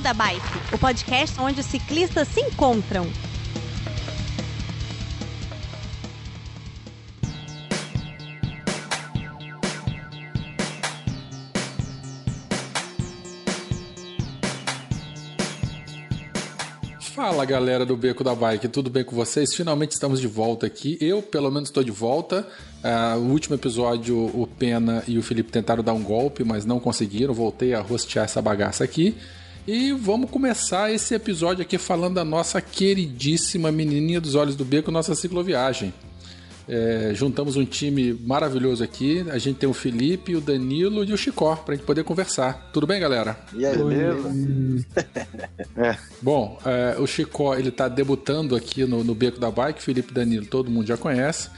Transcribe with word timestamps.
Beco 0.00 0.02
da 0.02 0.14
Bike, 0.14 0.74
o 0.74 0.78
podcast 0.78 1.40
onde 1.40 1.60
os 1.60 1.66
ciclistas 1.66 2.26
se 2.28 2.40
encontram. 2.40 3.06
Fala 17.14 17.44
galera 17.44 17.84
do 17.84 17.94
Beco 17.96 18.24
da 18.24 18.34
Bike, 18.34 18.68
tudo 18.68 18.88
bem 18.88 19.04
com 19.04 19.14
vocês? 19.14 19.54
Finalmente 19.54 19.92
estamos 19.92 20.18
de 20.18 20.26
volta 20.26 20.66
aqui. 20.66 20.96
Eu, 21.00 21.20
pelo 21.20 21.50
menos, 21.50 21.68
estou 21.68 21.84
de 21.84 21.90
volta. 21.90 22.46
Uh, 22.82 23.18
o 23.18 23.30
último 23.30 23.54
episódio, 23.54 24.16
o 24.16 24.46
Pena 24.46 25.04
e 25.06 25.18
o 25.18 25.22
Felipe 25.22 25.52
tentaram 25.52 25.84
dar 25.84 25.92
um 25.92 26.02
golpe, 26.02 26.42
mas 26.42 26.64
não 26.64 26.80
conseguiram. 26.80 27.34
Voltei 27.34 27.74
a 27.74 27.80
rostear 27.80 28.24
essa 28.24 28.40
bagaça 28.40 28.82
aqui. 28.82 29.14
E 29.66 29.92
vamos 29.92 30.30
começar 30.30 30.90
esse 30.90 31.14
episódio 31.14 31.62
aqui 31.62 31.76
falando 31.76 32.14
da 32.14 32.24
nossa 32.24 32.60
queridíssima 32.60 33.70
menininha 33.70 34.20
dos 34.20 34.34
olhos 34.34 34.56
do 34.56 34.64
beco, 34.64 34.90
nossa 34.90 35.14
cicloviagem. 35.14 35.92
É, 36.66 37.12
juntamos 37.14 37.56
um 37.56 37.64
time 37.64 38.14
maravilhoso 38.14 38.82
aqui. 38.82 39.24
A 39.30 39.38
gente 39.38 39.58
tem 39.58 39.68
o 39.68 39.74
Felipe, 39.74 40.34
o 40.34 40.40
Danilo 40.40 41.04
e 41.04 41.12
o 41.12 41.16
Chicó 41.16 41.56
pra 41.56 41.74
gente 41.74 41.84
poder 41.84 42.04
conversar. 42.04 42.70
Tudo 42.72 42.86
bem, 42.86 43.00
galera? 43.00 43.38
E 43.54 43.66
aí, 43.66 43.76
beleza? 43.76 44.30
é. 45.76 45.96
Bom, 46.22 46.58
é, 46.64 46.96
o 46.98 47.06
Chicó 47.06 47.54
ele 47.54 47.70
tá 47.70 47.86
debutando 47.86 48.56
aqui 48.56 48.84
no, 48.86 49.04
no 49.04 49.14
Beco 49.14 49.38
da 49.38 49.50
Bike. 49.50 49.82
Felipe 49.82 50.14
Danilo, 50.14 50.46
todo 50.46 50.70
mundo 50.70 50.86
já 50.86 50.96
conhece 50.96 51.50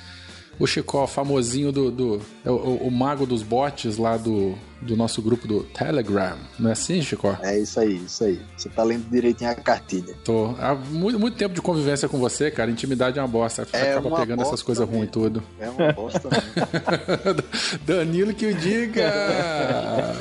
o 0.58 0.66
Chicó, 0.66 1.06
famosinho 1.06 1.72
do. 1.72 1.90
do 1.90 2.20
é 2.44 2.50
o, 2.50 2.54
o, 2.54 2.90
mago 2.90 3.26
dos 3.26 3.42
bots 3.42 3.96
lá 3.96 4.16
do, 4.16 4.54
do 4.80 4.96
nosso 4.96 5.22
grupo 5.22 5.48
do 5.48 5.64
Telegram. 5.64 6.36
Não 6.58 6.70
é 6.70 6.72
assim, 6.72 7.00
Chicó? 7.02 7.36
É 7.42 7.58
isso 7.58 7.80
aí, 7.80 7.96
isso 7.96 8.24
aí. 8.24 8.40
Você 8.56 8.68
tá 8.68 8.82
lendo 8.82 9.08
direitinho 9.10 9.50
a 9.50 9.54
cartilha. 9.54 10.14
Tô. 10.24 10.54
Há 10.58 10.74
muito, 10.74 11.18
muito 11.18 11.36
tempo 11.36 11.54
de 11.54 11.62
convivência 11.62 12.08
com 12.08 12.18
você, 12.18 12.50
cara. 12.50 12.70
Intimidade 12.70 13.18
é 13.18 13.22
uma 13.22 13.28
bosta. 13.28 13.64
Você 13.64 13.76
é 13.76 13.92
acaba 13.94 14.16
pegando 14.20 14.42
essas 14.42 14.62
coisas 14.62 14.86
ruins 14.86 15.10
tudo. 15.10 15.42
É 15.58 15.68
uma 15.68 15.92
bosta 15.92 16.28
mesmo. 16.28 17.42
Danilo 17.84 18.34
que 18.34 18.46
o 18.46 18.54
diga! 18.54 20.14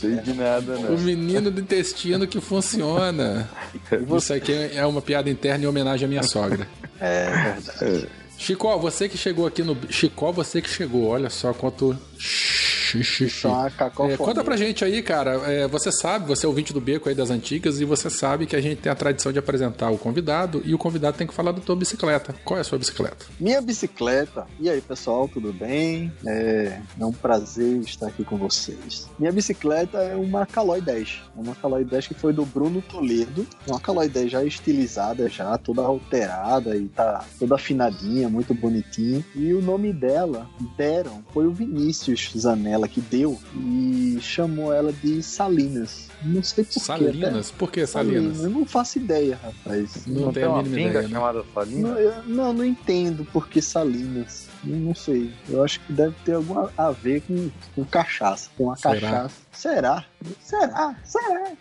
Sei 0.00 0.16
de 0.16 0.32
nada, 0.32 0.76
né? 0.76 0.88
O 0.88 0.98
menino 0.98 1.50
do 1.50 1.60
intestino 1.60 2.26
que 2.26 2.40
funciona. 2.40 3.48
Isso 4.16 4.32
aqui 4.32 4.52
é 4.52 4.84
uma 4.86 5.02
piada 5.02 5.30
interna 5.30 5.64
em 5.64 5.66
homenagem 5.68 6.06
à 6.06 6.08
minha 6.08 6.22
sogra. 6.22 6.66
É 7.00 7.54
verdade. 7.54 8.23
Chico, 8.38 8.78
você 8.78 9.08
que 9.08 9.16
chegou 9.16 9.46
aqui 9.46 9.62
no. 9.62 9.76
Chico, 9.90 10.32
você 10.32 10.60
que 10.60 10.68
chegou, 10.68 11.06
olha 11.06 11.30
só 11.30 11.52
quanto. 11.52 11.96
É, 14.08 14.16
conta 14.16 14.44
pra 14.44 14.56
gente 14.56 14.84
aí, 14.84 15.02
cara. 15.02 15.32
É, 15.50 15.66
você 15.66 15.90
sabe, 15.90 16.26
você 16.26 16.46
é 16.46 16.48
ouvinte 16.48 16.72
do 16.72 16.80
Beco 16.80 17.08
aí 17.08 17.14
das 17.14 17.30
antigas 17.30 17.80
e 17.80 17.84
você 17.84 18.08
sabe 18.08 18.46
que 18.46 18.54
a 18.54 18.60
gente 18.60 18.80
tem 18.80 18.90
a 18.90 18.94
tradição 18.94 19.32
de 19.32 19.38
apresentar 19.38 19.90
o 19.90 19.98
convidado 19.98 20.62
e 20.64 20.74
o 20.74 20.78
convidado 20.78 21.16
tem 21.16 21.26
que 21.26 21.34
falar 21.34 21.52
da 21.52 21.60
tua 21.60 21.76
bicicleta. 21.76 22.34
Qual 22.44 22.56
é 22.56 22.60
a 22.60 22.64
sua 22.64 22.78
bicicleta? 22.78 23.26
Minha 23.38 23.60
bicicleta. 23.60 24.46
E 24.60 24.70
aí, 24.70 24.80
pessoal, 24.80 25.28
tudo 25.28 25.52
bem? 25.52 26.12
É, 26.26 26.80
é 27.00 27.04
um 27.04 27.12
prazer 27.12 27.78
estar 27.80 28.06
aqui 28.06 28.24
com 28.24 28.36
vocês. 28.36 29.08
Minha 29.18 29.32
bicicleta 29.32 29.98
é 29.98 30.14
uma 30.14 30.46
Caloi 30.46 30.80
10. 30.80 31.22
É 31.36 31.40
uma 31.40 31.54
Caloi 31.54 31.84
10 31.84 32.08
que 32.08 32.14
foi 32.14 32.32
do 32.32 32.44
Bruno 32.44 32.80
Toledo. 32.80 33.46
Uma 33.66 33.80
Caloi 33.80 34.08
10 34.08 34.30
já 34.30 34.44
estilizada, 34.44 35.28
já 35.28 35.58
toda 35.58 35.82
alterada 35.82 36.76
e 36.76 36.86
tá 36.88 37.24
toda 37.38 37.56
afinadinha, 37.56 38.28
muito 38.28 38.54
bonitinha. 38.54 39.24
E 39.34 39.52
o 39.52 39.60
nome 39.60 39.92
dela, 39.92 40.48
deram, 40.76 41.24
foi 41.32 41.46
o 41.46 41.52
Vinícius 41.52 42.13
Zanella 42.36 42.74
ela 42.74 42.88
que 42.88 43.00
deu 43.00 43.38
e 43.54 44.18
chamou 44.20 44.72
ela 44.72 44.92
de 44.92 45.22
Salinas. 45.22 46.08
Não 46.22 46.42
sei 46.42 46.64
por 46.64 46.80
Salinas? 46.80 47.50
Quê, 47.50 47.56
por 47.58 47.70
que 47.70 47.86
Salinas? 47.86 48.22
Salinas? 48.22 48.44
Eu 48.44 48.50
não 48.50 48.66
faço 48.66 48.98
ideia, 48.98 49.38
rapaz. 49.42 50.06
Não, 50.06 50.22
não 50.22 50.32
tem 50.32 50.44
a 50.44 50.62
mínima 50.62 50.80
ideia. 50.80 51.02
Né? 51.02 51.08
chamada 51.08 51.44
Salinas? 51.54 51.82
Não, 51.82 51.98
eu, 51.98 52.22
não, 52.24 52.52
não 52.52 52.64
entendo 52.64 53.24
por 53.26 53.48
que 53.48 53.60
Salinas. 53.62 54.46
Não, 54.62 54.78
não, 54.78 54.94
sei. 54.94 55.32
Eu 55.48 55.62
acho 55.62 55.80
que 55.80 55.92
deve 55.92 56.14
ter 56.24 56.34
alguma 56.34 56.72
a 56.76 56.90
ver 56.90 57.20
com, 57.22 57.50
com 57.74 57.84
cachaça. 57.84 58.50
Com 58.56 58.70
a 58.70 58.76
Será? 58.76 59.00
cachaça. 59.00 59.34
Será? 59.52 60.04
Será? 60.40 60.96
Será? 61.04 61.52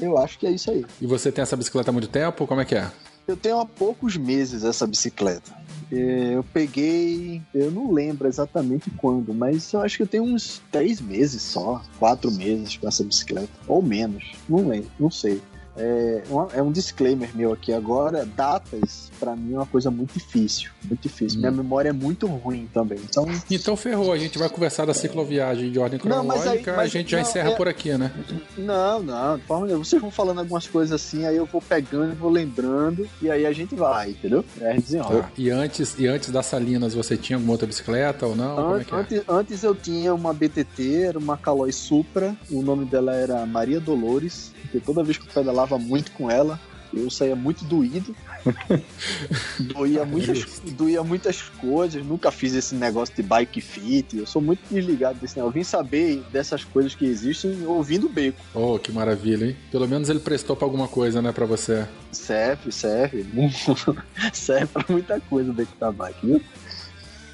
Eu 0.00 0.16
acho 0.18 0.38
que 0.38 0.46
é 0.46 0.50
isso 0.50 0.70
aí. 0.70 0.84
E 1.00 1.06
você 1.06 1.30
tem 1.30 1.42
essa 1.42 1.56
bicicleta 1.56 1.90
há 1.90 1.92
muito 1.92 2.08
tempo? 2.08 2.46
Como 2.46 2.60
é 2.60 2.64
que 2.64 2.74
é? 2.74 2.90
Eu 3.28 3.36
tenho 3.36 3.60
há 3.60 3.66
poucos 3.66 4.16
meses 4.16 4.64
essa 4.64 4.86
bicicleta. 4.86 5.54
É, 5.92 6.36
eu 6.36 6.44
peguei, 6.44 7.42
eu 7.52 7.70
não 7.70 7.90
lembro 7.90 8.28
exatamente 8.28 8.90
quando, 8.90 9.34
mas 9.34 9.72
eu 9.72 9.80
acho 9.80 9.96
que 9.96 10.02
eu 10.04 10.06
tenho 10.06 10.24
uns 10.24 10.62
três 10.70 11.00
meses 11.00 11.42
só, 11.42 11.82
quatro 11.98 12.30
meses 12.30 12.76
com 12.76 12.86
essa 12.86 13.02
bicicleta, 13.02 13.50
ou 13.66 13.82
menos, 13.82 14.32
não 14.48 14.68
lembro, 14.68 14.90
não 14.98 15.10
sei. 15.10 15.42
É, 15.76 16.22
é 16.54 16.62
um 16.62 16.72
disclaimer 16.72 17.30
meu 17.34 17.52
aqui 17.52 17.72
agora. 17.72 18.26
Datas, 18.26 19.10
para 19.18 19.36
mim, 19.36 19.54
é 19.54 19.56
uma 19.56 19.66
coisa 19.66 19.90
muito 19.90 20.14
difícil. 20.14 20.70
Muito 20.84 21.02
difícil. 21.02 21.38
Hum. 21.38 21.42
Minha 21.42 21.52
memória 21.52 21.90
é 21.90 21.92
muito 21.92 22.26
ruim 22.26 22.68
também. 22.72 22.98
Então, 23.02 23.26
então 23.50 23.76
ferrou. 23.76 24.12
A 24.12 24.18
gente 24.18 24.38
vai 24.38 24.48
conversar 24.48 24.86
da 24.86 24.94
cicloviagem 24.94 25.70
de 25.70 25.78
ordem 25.78 25.98
cronológica. 25.98 26.44
Não, 26.44 26.52
mas 26.52 26.66
aí, 26.66 26.76
mas, 26.76 26.78
a 26.78 26.86
gente 26.86 27.10
já 27.10 27.18
não, 27.18 27.28
encerra 27.28 27.50
é... 27.50 27.56
por 27.56 27.68
aqui, 27.68 27.96
né? 27.96 28.12
Não, 28.56 29.02
não. 29.02 29.38
De 29.38 29.44
forma 29.44 29.66
Vocês 29.78 30.00
vão 30.00 30.10
falando 30.10 30.40
algumas 30.40 30.66
coisas 30.66 30.92
assim, 30.92 31.24
aí 31.26 31.36
eu 31.36 31.46
vou 31.46 31.60
pegando, 31.60 32.14
vou 32.16 32.30
lembrando, 32.30 33.08
e 33.22 33.30
aí 33.30 33.46
a 33.46 33.52
gente 33.52 33.74
vai, 33.74 34.10
entendeu? 34.10 34.44
É, 34.60 34.70
a 34.70 34.72
gente 34.72 34.84
desenrola. 34.84 35.22
Tá. 35.22 35.30
E, 35.36 35.50
antes, 35.50 35.98
e 35.98 36.06
antes 36.06 36.30
das 36.30 36.46
Salinas, 36.46 36.94
você 36.94 37.16
tinha 37.16 37.36
alguma 37.36 37.52
outra 37.52 37.66
bicicleta 37.66 38.26
ou 38.26 38.34
não? 38.34 38.74
An 38.74 38.78
é, 38.78 38.82
é 38.82 38.94
antes, 38.94 39.22
antes 39.28 39.62
eu 39.62 39.74
tinha 39.74 40.14
uma 40.14 40.32
BTT, 40.32 41.02
era 41.02 41.18
uma 41.18 41.36
Caloi 41.36 41.72
Supra. 41.72 42.36
O 42.50 42.62
nome 42.62 42.84
dela 42.84 43.14
era 43.14 43.46
Maria 43.46 43.80
Dolores 43.80 44.52
porque 44.70 44.78
toda 44.78 45.02
vez 45.02 45.18
que 45.18 45.26
eu 45.26 45.32
pedalava 45.32 45.59
muito 45.78 46.12
com 46.12 46.30
ela, 46.30 46.58
eu 46.92 47.08
saía 47.08 47.36
muito 47.36 47.64
doído. 47.64 48.14
doía, 49.72 50.04
muitas, 50.04 50.60
doía 50.72 51.02
muitas 51.02 51.42
coisas. 51.42 52.04
Nunca 52.04 52.30
fiz 52.30 52.54
esse 52.54 52.74
negócio 52.74 53.14
de 53.14 53.22
bike 53.22 53.60
fit. 53.60 54.16
Eu 54.16 54.26
sou 54.26 54.42
muito 54.42 54.60
desligado 54.70 55.18
desse 55.20 55.36
negócio. 55.36 55.50
Eu 55.50 55.60
vim 55.60 55.64
saber 55.64 56.22
dessas 56.32 56.64
coisas 56.64 56.94
que 56.94 57.04
existem 57.04 57.64
ouvindo 57.64 58.06
o 58.06 58.08
beco. 58.08 58.40
Oh, 58.54 58.78
que 58.78 58.90
maravilha, 58.90 59.46
hein? 59.46 59.56
Pelo 59.70 59.86
menos 59.86 60.08
ele 60.08 60.20
prestou 60.20 60.56
pra 60.56 60.66
alguma 60.66 60.88
coisa, 60.88 61.22
né, 61.22 61.32
pra 61.32 61.46
você. 61.46 61.86
Serve, 62.10 62.72
serve. 62.72 63.26
serve 64.32 64.66
pra 64.66 64.84
muita 64.88 65.20
coisa 65.20 65.50
o 65.50 65.54
beco 65.54 65.72
da 65.78 65.92
bike, 65.92 66.26
viu? 66.26 66.42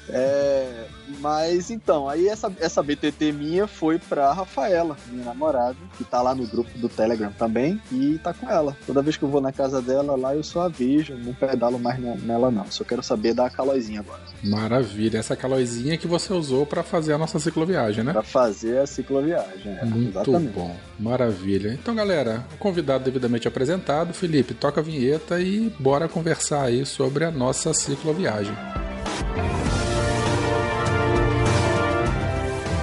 É, 0.09 0.85
mas 1.19 1.69
então, 1.69 2.09
aí 2.09 2.27
essa, 2.27 2.51
essa 2.59 2.83
BTT 2.83 3.31
minha 3.31 3.67
foi 3.67 3.99
pra 3.99 4.33
Rafaela, 4.33 4.97
minha 5.09 5.25
namorada, 5.25 5.75
que 5.97 6.03
tá 6.03 6.21
lá 6.21 6.33
no 6.33 6.45
grupo 6.47 6.77
do 6.77 6.89
Telegram 6.89 7.31
também, 7.37 7.81
e 7.91 8.17
tá 8.19 8.33
com 8.33 8.49
ela. 8.49 8.75
Toda 8.85 9.01
vez 9.01 9.17
que 9.17 9.23
eu 9.23 9.29
vou 9.29 9.41
na 9.41 9.51
casa 9.51 9.81
dela 9.81 10.15
lá, 10.15 10.35
eu 10.35 10.43
só 10.43 10.61
a 10.61 10.67
vejo, 10.67 11.15
não 11.15 11.33
pedalo 11.33 11.79
mais 11.79 11.99
nela 11.99 12.51
não. 12.51 12.65
Só 12.69 12.83
quero 12.83 13.03
saber 13.03 13.33
da 13.33 13.49
calóizinha 13.49 13.99
agora. 14.01 14.21
Maravilha, 14.43 15.17
essa 15.17 15.35
calóizinha 15.35 15.97
que 15.97 16.07
você 16.07 16.33
usou 16.33 16.65
para 16.65 16.83
fazer 16.83 17.13
a 17.13 17.17
nossa 17.17 17.39
cicloviagem, 17.39 18.03
né? 18.03 18.13
Pra 18.13 18.23
fazer 18.23 18.79
a 18.79 18.87
cicloviagem, 18.87 19.77
é, 19.77 19.85
Muito 19.85 20.09
exatamente. 20.09 20.53
bom, 20.53 20.75
maravilha. 20.99 21.73
Então, 21.73 21.95
galera, 21.95 22.45
convidado 22.59 23.03
devidamente 23.03 23.47
apresentado, 23.47 24.13
Felipe, 24.13 24.53
toca 24.53 24.79
a 24.79 24.83
vinheta 24.83 25.39
e 25.39 25.73
bora 25.79 26.07
conversar 26.07 26.63
aí 26.63 26.85
sobre 26.85 27.25
a 27.25 27.31
nossa 27.31 27.73
cicloviagem. 27.73 28.55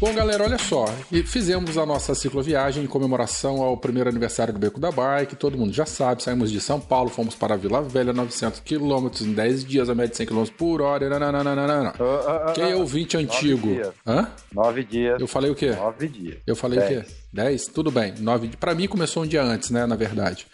Bom, 0.00 0.14
galera, 0.14 0.44
olha 0.44 0.58
só. 0.58 0.84
E 1.10 1.24
fizemos 1.24 1.76
a 1.76 1.84
nossa 1.84 2.14
cicloviagem 2.14 2.84
em 2.84 2.86
comemoração 2.86 3.60
ao 3.60 3.76
primeiro 3.76 4.08
aniversário 4.08 4.52
do 4.52 4.58
Beco 4.60 4.78
da 4.78 4.92
Bike. 4.92 5.34
Todo 5.34 5.58
mundo 5.58 5.72
já 5.72 5.84
sabe. 5.84 6.22
Saímos 6.22 6.52
de 6.52 6.60
São 6.60 6.80
Paulo, 6.80 7.10
fomos 7.10 7.34
para 7.34 7.56
Vila 7.56 7.82
Velha, 7.82 8.12
900 8.12 8.60
quilômetros 8.60 9.22
em 9.22 9.32
10 9.32 9.64
dias, 9.64 9.90
a 9.90 9.96
média 9.96 10.12
de 10.12 10.16
100 10.18 10.26
km 10.26 10.44
por 10.56 10.80
hora. 10.82 11.08
Nananana. 11.08 11.94
Uh, 11.98 12.04
uh, 12.04 12.50
uh, 12.50 12.52
Quem 12.54 12.70
é 12.70 12.76
ouvinte 12.76 13.16
antigo? 13.16 13.66
Nove 13.66 13.80
dias. 13.80 13.94
Hã? 14.06 14.30
Nove 14.54 14.84
dias. 14.84 15.20
Eu 15.20 15.26
falei 15.26 15.50
o 15.50 15.54
quê? 15.56 15.70
Nove 15.72 16.08
dias. 16.08 16.36
Eu 16.46 16.54
falei 16.54 16.78
Dez. 16.78 17.00
o 17.00 17.04
quê? 17.04 17.10
10? 17.32 17.66
Tudo 17.66 17.90
bem. 17.90 18.14
Nove. 18.20 18.50
Para 18.56 18.76
mim 18.76 18.86
começou 18.86 19.24
um 19.24 19.26
dia 19.26 19.42
antes, 19.42 19.70
né? 19.70 19.84
Na 19.84 19.96
verdade. 19.96 20.46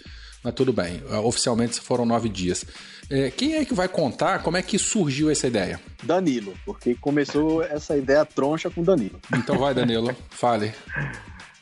Mas 0.42 0.54
tudo 0.54 0.72
bem. 0.72 1.02
Oficialmente 1.22 1.80
foram 1.80 2.06
nove 2.06 2.30
dias. 2.30 2.64
É, 3.10 3.30
quem 3.30 3.56
é 3.56 3.64
que 3.64 3.74
vai 3.74 3.88
contar 3.88 4.42
como 4.42 4.56
é 4.56 4.62
que 4.62 4.78
surgiu 4.78 5.30
essa 5.30 5.46
ideia? 5.46 5.80
Danilo, 6.02 6.54
porque 6.64 6.94
começou 6.94 7.62
essa 7.62 7.96
ideia 7.96 8.24
troncha 8.24 8.70
com 8.70 8.82
Danilo. 8.82 9.20
Então 9.36 9.58
vai, 9.58 9.74
Danilo, 9.74 10.14
fale. 10.30 10.72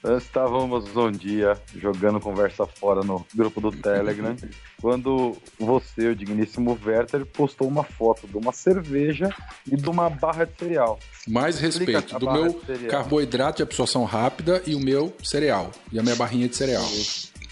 Nós 0.03 0.25
estávamos 0.25 0.97
um 0.97 1.13
dia 1.13 1.57
jogando 1.77 2.19
conversa 2.19 2.67
fora 2.67 3.03
no 3.03 3.25
grupo 3.33 3.61
do 3.61 3.71
Telegram, 3.71 4.35
quando 4.81 5.37
você, 5.57 6.09
o 6.09 6.17
digníssimo 6.17 6.77
Werther, 6.85 7.25
postou 7.25 7.69
uma 7.69 7.85
foto 7.85 8.27
de 8.27 8.37
uma 8.37 8.53
cerveja 8.53 9.31
e 9.65 9.77
de 9.77 9.89
uma 9.89 10.11
barra 10.11 10.45
de 10.45 10.59
cereal. 10.59 10.99
Mais 11.29 11.61
respeito, 11.61 12.19
do 12.19 12.33
meu 12.33 12.61
carboidrato 12.91 13.59
de 13.59 13.63
absorção 13.63 14.03
rápida 14.05 14.61
e 14.67 14.75
o 14.75 14.81
meu 14.81 15.15
cereal. 15.23 15.71
E 15.93 16.01
a 16.01 16.03
minha 16.03 16.17
barrinha 16.17 16.49
de 16.49 16.57
cereal. 16.57 16.85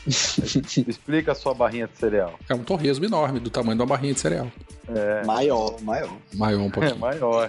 Explica 0.87 1.33
a 1.33 1.35
sua 1.35 1.55
barrinha 1.55 1.87
de 1.87 1.99
cereal. 1.99 2.39
É 2.49 2.55
um 2.55 2.63
torresmo 2.63 3.05
enorme, 3.05 3.41
do 3.41 3.51
tamanho 3.51 3.77
de 3.77 3.83
uma 3.83 3.89
barrinha 3.89 4.15
de 4.15 4.21
cereal. 4.21 4.51
É. 4.89 5.25
Maior, 5.25 5.81
maior. 5.83 6.17
Maior 6.35 6.61
um 6.61 6.71
pouquinho. 6.71 6.95
É 6.95 6.99
maior. 6.99 7.49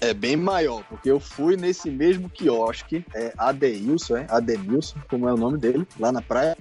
É. 0.00 0.10
é. 0.10 0.14
bem 0.14 0.36
maior, 0.36 0.82
porque 0.88 1.10
eu 1.10 1.18
fui 1.18 1.56
nesse 1.56 1.90
mesmo 1.90 2.28
quiosque, 2.28 3.04
é 3.14 3.32
Adeilson, 3.38 4.18
é? 4.18 4.26
Adenilson, 4.28 4.98
como 5.08 5.28
é 5.28 5.32
o 5.32 5.36
nome 5.36 5.58
dele, 5.58 5.86
lá 5.98 6.12
na 6.12 6.20
praia. 6.20 6.56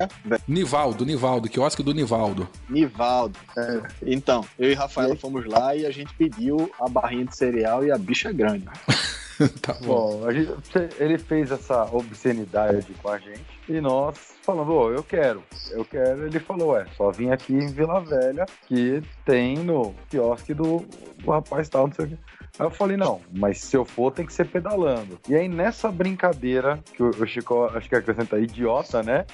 Nivaldo, 0.48 1.06
Nivaldo, 1.06 1.50
quiosque 1.50 1.84
do 1.84 1.94
Nivaldo. 1.94 2.48
Nivaldo. 2.70 3.38
É. 3.58 3.82
Então, 4.06 4.46
eu 4.58 4.72
e 4.72 4.74
Rafaela 4.74 5.16
fomos 5.16 5.46
lá 5.46 5.76
e 5.76 5.86
a 5.86 5.92
gente 5.92 6.14
pediu 6.16 6.72
a 6.80 6.88
barrinha 6.88 7.26
de 7.26 7.36
cereal 7.36 7.86
e 7.86 7.92
a 7.92 7.98
bicha 7.98 8.30
é 8.30 8.34
grande. 8.34 8.66
tá 9.62 9.74
bom. 9.82 10.22
bom 10.22 10.32
gente, 10.32 10.60
ele 11.00 11.18
fez 11.18 11.52
essa 11.52 11.84
obscenidade 11.86 12.94
com 13.02 13.10
a 13.10 13.18
gente 13.18 13.46
e 13.68 13.80
nós 13.80 14.36
falando, 14.42 14.74
oh, 14.74 14.92
eu 14.92 15.04
quero, 15.04 15.44
eu 15.72 15.86
quero. 15.86 16.26
Ele 16.26 16.40
falou, 16.40 16.78
é, 16.78 16.86
só 16.98 17.12
vim 17.12 17.30
aqui 17.30 17.54
em 17.54 17.68
Vila 17.68 18.02
Velha, 18.02 18.46
que 18.68 19.02
tem 19.26 19.58
no 19.58 19.94
quiosque 20.10 20.54
do, 20.54 20.86
do 21.20 21.32
rapaz 21.32 21.70
tal, 21.70 21.88
não 21.88 21.94
sei 21.94 22.06
o 22.06 22.08
que. 22.10 22.18
Aí 22.60 22.66
eu 22.66 22.72
falei, 22.72 22.98
não, 22.98 23.22
mas 23.32 23.60
se 23.60 23.76
eu 23.76 23.86
for, 23.86 24.12
tem 24.12 24.26
que 24.26 24.34
ser 24.34 24.46
pedalando. 24.46 25.20
E 25.28 25.36
aí, 25.36 25.48
nessa 25.48 25.92
brincadeira, 25.92 26.80
que 26.94 27.02
o 27.02 27.26
Chico, 27.26 27.66
acho 27.66 27.88
que 27.88 27.96
acrescenta 27.96 28.40
idiota, 28.40 29.02
né? 29.02 29.26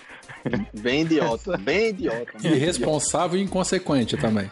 Bem 0.79 1.01
idiota, 1.01 1.57
bem 1.57 1.89
idiota. 1.89 2.31
Irresponsável 2.43 3.39
e 3.39 3.43
inconsequente 3.43 4.17
também. 4.17 4.49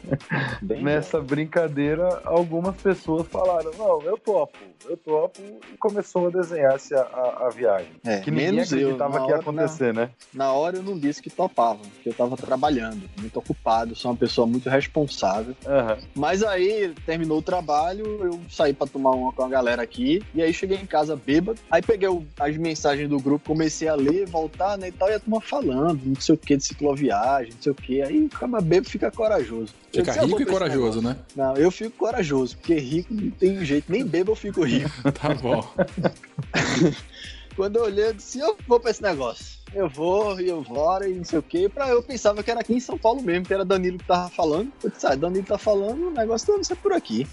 nessa 0.82 1.20
brincadeira, 1.20 2.20
algumas 2.24 2.76
pessoas 2.76 3.26
falaram, 3.28 3.70
não, 3.78 4.00
eu 4.02 4.18
topo, 4.18 4.58
eu 4.88 4.96
topo, 4.96 5.40
e 5.72 5.76
começou 5.76 6.28
a 6.28 6.30
desenhar-se 6.30 6.94
a, 6.94 7.02
a, 7.02 7.46
a, 7.46 7.50
viagem. 7.50 7.92
É, 8.04 8.20
que 8.20 8.30
menos 8.30 8.72
eu. 8.72 8.96
que 8.96 9.30
ia 9.30 9.36
acontecer, 9.36 9.92
na, 9.92 10.02
né? 10.02 10.10
Na 10.32 10.52
hora 10.52 10.78
eu 10.78 10.82
não 10.82 10.98
disse 10.98 11.22
que 11.22 11.30
topava, 11.30 11.80
porque 11.94 12.08
eu 12.08 12.14
tava 12.14 12.36
trabalhando, 12.36 13.02
muito 13.18 13.38
ocupado, 13.38 13.94
sou 13.94 14.10
uma 14.10 14.16
pessoa 14.16 14.46
muito 14.46 14.68
responsável. 14.68 15.54
Uhum. 15.66 16.06
Mas 16.14 16.42
aí, 16.42 16.94
terminou 17.06 17.38
o 17.38 17.42
trabalho, 17.42 17.91
trabalho, 17.92 18.24
eu 18.24 18.40
saí 18.50 18.72
para 18.72 18.86
tomar 18.86 19.10
uma 19.10 19.32
com 19.32 19.44
a 19.44 19.48
galera 19.48 19.82
aqui, 19.82 20.22
e 20.34 20.42
aí 20.42 20.52
cheguei 20.52 20.78
em 20.78 20.86
casa 20.86 21.14
bêbado, 21.14 21.60
aí 21.70 21.82
peguei 21.82 22.08
o, 22.08 22.24
as 22.38 22.56
mensagens 22.56 23.08
do 23.08 23.18
grupo, 23.18 23.46
comecei 23.46 23.88
a 23.88 23.94
ler, 23.94 24.26
voltar, 24.26 24.78
né, 24.78 24.88
e 24.88 24.92
tal, 24.92 25.08
e 25.10 25.14
a 25.14 25.20
turma 25.20 25.40
falando, 25.40 26.00
não 26.04 26.20
sei 26.20 26.34
o 26.34 26.38
que, 26.38 26.56
de 26.56 26.64
cicloviagem, 26.64 27.52
não 27.54 27.62
sei 27.62 27.72
o 27.72 27.74
que, 27.74 28.02
aí 28.02 28.24
o 28.24 28.28
cara 28.28 28.60
bêbado 28.60 28.88
fica 28.88 29.10
corajoso. 29.10 29.74
Fica 29.92 30.12
disse, 30.12 30.24
rico 30.24 30.42
e 30.42 30.46
corajoso, 30.46 31.02
né? 31.02 31.16
Não, 31.36 31.56
eu 31.56 31.70
fico 31.70 31.96
corajoso, 31.96 32.56
porque 32.56 32.74
rico 32.74 33.12
não 33.12 33.30
tem 33.30 33.64
jeito, 33.64 33.90
nem 33.90 34.04
bêbado 34.04 34.32
eu 34.32 34.36
fico 34.36 34.64
rico. 34.64 34.90
tá 35.12 35.34
bom. 35.34 35.62
Quando 37.54 37.76
eu 37.76 37.82
olhei, 37.82 38.06
eu 38.06 38.14
disse, 38.14 38.38
eu 38.38 38.56
vou 38.66 38.80
pra 38.80 38.90
esse 38.90 39.02
negócio 39.02 39.62
eu 39.74 39.88
vou 39.88 40.38
e 40.40 40.48
eu 40.48 40.62
vou 40.62 41.02
e 41.02 41.14
não 41.14 41.24
sei 41.24 41.38
o 41.38 41.42
que. 41.42 41.68
Pra, 41.68 41.88
eu 41.88 42.02
pensava 42.02 42.42
que 42.42 42.50
era 42.50 42.60
aqui 42.60 42.74
em 42.74 42.80
São 42.80 42.98
Paulo 42.98 43.22
mesmo, 43.22 43.46
que 43.46 43.54
era 43.54 43.64
Danilo 43.64 43.98
que 43.98 44.04
tava 44.04 44.28
falando. 44.28 44.70
Eu 44.82 44.90
disse, 44.90 45.06
ah, 45.06 45.14
Danilo 45.14 45.44
tá 45.44 45.58
falando, 45.58 46.08
o 46.08 46.10
negócio 46.10 46.46
deve 46.46 46.64
ser 46.64 46.76
por 46.76 46.92
aqui. 46.92 47.26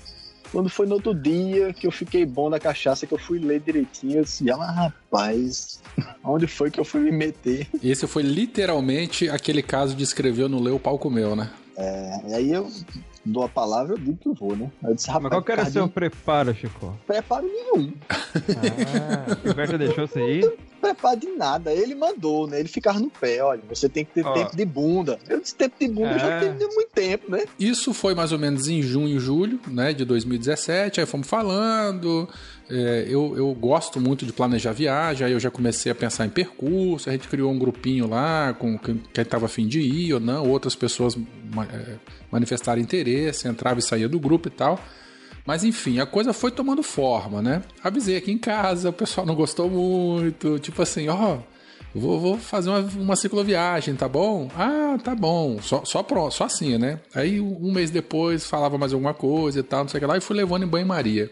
Quando 0.52 0.70
foi 0.70 0.88
no 0.88 0.96
outro 0.96 1.14
dia 1.14 1.72
que 1.74 1.86
eu 1.86 1.92
fiquei 1.92 2.26
bom 2.26 2.50
da 2.50 2.60
cachaça, 2.60 3.06
que 3.06 3.14
eu 3.14 3.20
fui 3.20 3.40
ler 3.40 3.60
direitinho, 3.60 4.18
eu 4.18 4.24
disse, 4.24 4.50
ah, 4.50 4.72
rapaz, 4.72 5.80
onde 6.24 6.48
foi 6.48 6.72
que 6.72 6.80
eu 6.80 6.86
fui 6.86 7.02
me 7.02 7.12
meter? 7.12 7.68
Esse 7.84 8.08
foi 8.08 8.24
literalmente 8.24 9.30
aquele 9.30 9.62
caso 9.62 9.96
de 9.96 10.04
escrever 10.04 10.50
no 10.50 10.60
Leu 10.60 10.76
o 10.76 10.80
palco 10.80 11.10
meu, 11.10 11.36
né? 11.36 11.52
É, 11.78 12.22
e 12.28 12.34
aí 12.34 12.52
eu 12.52 12.70
dou 13.30 13.44
a 13.44 13.50
palavra, 13.50 13.94
eu 13.94 13.98
digo 13.98 14.18
que 14.18 14.28
eu 14.28 14.34
vou, 14.34 14.56
né? 14.56 14.72
Eu 14.84 14.96
disse, 14.96 15.10
Mas 15.12 15.30
qual 15.30 15.44
que 15.44 15.52
era 15.52 15.64
o 15.64 15.72
seu 15.72 15.88
preparo, 15.88 16.54
Chico? 16.54 16.98
Preparo 17.06 17.46
nenhum. 17.46 17.94
Ah, 18.10 19.38
o 19.42 19.48
Gilberto 19.48 19.78
deixou 19.78 20.08
você 20.08 20.40
ir? 20.40 20.54
preparo 20.80 21.20
de 21.20 21.28
nada. 21.28 21.72
Ele 21.72 21.94
mandou, 21.94 22.48
né? 22.48 22.60
Ele 22.60 22.70
ficava 22.70 23.00
no 23.00 23.10
pé, 23.10 23.44
olha, 23.44 23.62
você 23.70 23.88
tem 23.88 24.06
que 24.06 24.14
ter 24.14 24.24
tempo 24.34 24.56
de 24.56 24.66
bunda. 24.66 25.20
Eu 25.28 25.40
disse 25.42 25.56
tempo 25.56 25.76
de 25.80 25.88
bunda, 25.88 26.12
é. 26.12 26.20
já 26.20 26.40
tem 26.40 26.68
muito 26.68 26.90
tempo, 26.94 27.32
né? 27.32 27.46
Isso 27.60 27.94
foi 27.94 28.16
mais 28.16 28.32
ou 28.32 28.40
menos 28.40 28.68
em 28.68 28.82
junho, 28.82 29.20
julho, 29.20 29.60
né, 29.68 29.94
de 29.94 30.06
2017. 30.06 31.00
Aí 31.00 31.06
fomos 31.06 31.28
falando. 31.28 32.28
É, 32.72 33.06
eu, 33.08 33.36
eu 33.36 33.52
gosto 33.56 34.00
muito 34.00 34.28
de 34.28 34.32
planejar 34.32 34.74
viagem, 34.74 35.26
aí 35.26 35.34
eu 35.34 35.40
já 35.40 35.50
comecei 35.50 35.92
a 35.92 35.96
pensar 35.96 36.28
em 36.28 36.30
percurso, 36.30 37.10
a 37.10 37.12
gente 37.12 37.28
criou 37.28 37.52
um 37.52 37.58
grupinho 37.58 38.08
lá 38.08 38.54
com 38.54 38.78
quem 38.78 39.02
estava 39.16 39.48
afim 39.48 39.68
de 39.68 39.82
ir 39.82 40.14
ou 40.14 40.20
não, 40.20 40.48
outras 40.48 40.76
pessoas 40.76 41.18
é, 41.18 41.96
manifestaram 42.32 42.82
interesse, 42.82 43.48
entrava 43.48 43.80
e 43.80 43.84
saía 43.84 44.08
do 44.08 44.20
grupo 44.20 44.48
e 44.48 44.52
tal. 44.52 44.80
Mas 45.46 45.64
enfim, 45.64 46.00
a 46.00 46.06
coisa 46.06 46.32
foi 46.32 46.52
tomando 46.52 46.84
forma, 46.84 47.42
né? 47.42 47.64
Avisei 47.84 48.18
aqui 48.18 48.32
em 48.32 48.38
casa, 48.38 48.90
o 48.90 48.94
pessoal 48.94 49.26
não 49.26 49.36
gostou 49.36 49.70
muito, 49.70 50.60
tipo 50.60 50.82
assim, 50.82 51.08
ó, 51.08 51.38
oh, 51.38 52.00
vou, 52.00 52.20
vou, 52.20 52.38
fazer 52.38 52.70
uma, 52.70 52.80
uma 52.80 53.16
cicloviagem, 53.16 53.96
tá 53.96 54.08
bom? 54.08 54.50
Ah, 54.56 54.98
tá 55.04 55.16
bom. 55.16 55.60
Só, 55.62 55.84
só, 55.86 56.04
pronto, 56.04 56.34
só 56.34 56.44
assim, 56.44 56.78
né? 56.78 57.00
Aí 57.16 57.42
um 57.42 57.72
mês 57.72 57.90
depois 57.90 58.46
falava 58.46 58.78
mais 58.78 58.94
alguma 58.94 59.14
coisa 59.14 59.60
e 59.60 59.64
tal, 59.64 59.82
não 59.82 59.90
sei 59.90 59.98
o 59.98 60.02
que 60.02 60.06
lá, 60.06 60.18
e 60.18 60.22
fui 60.22 60.36
levando 60.36 60.64
em 60.64 60.68
banho-maria. 60.68 61.32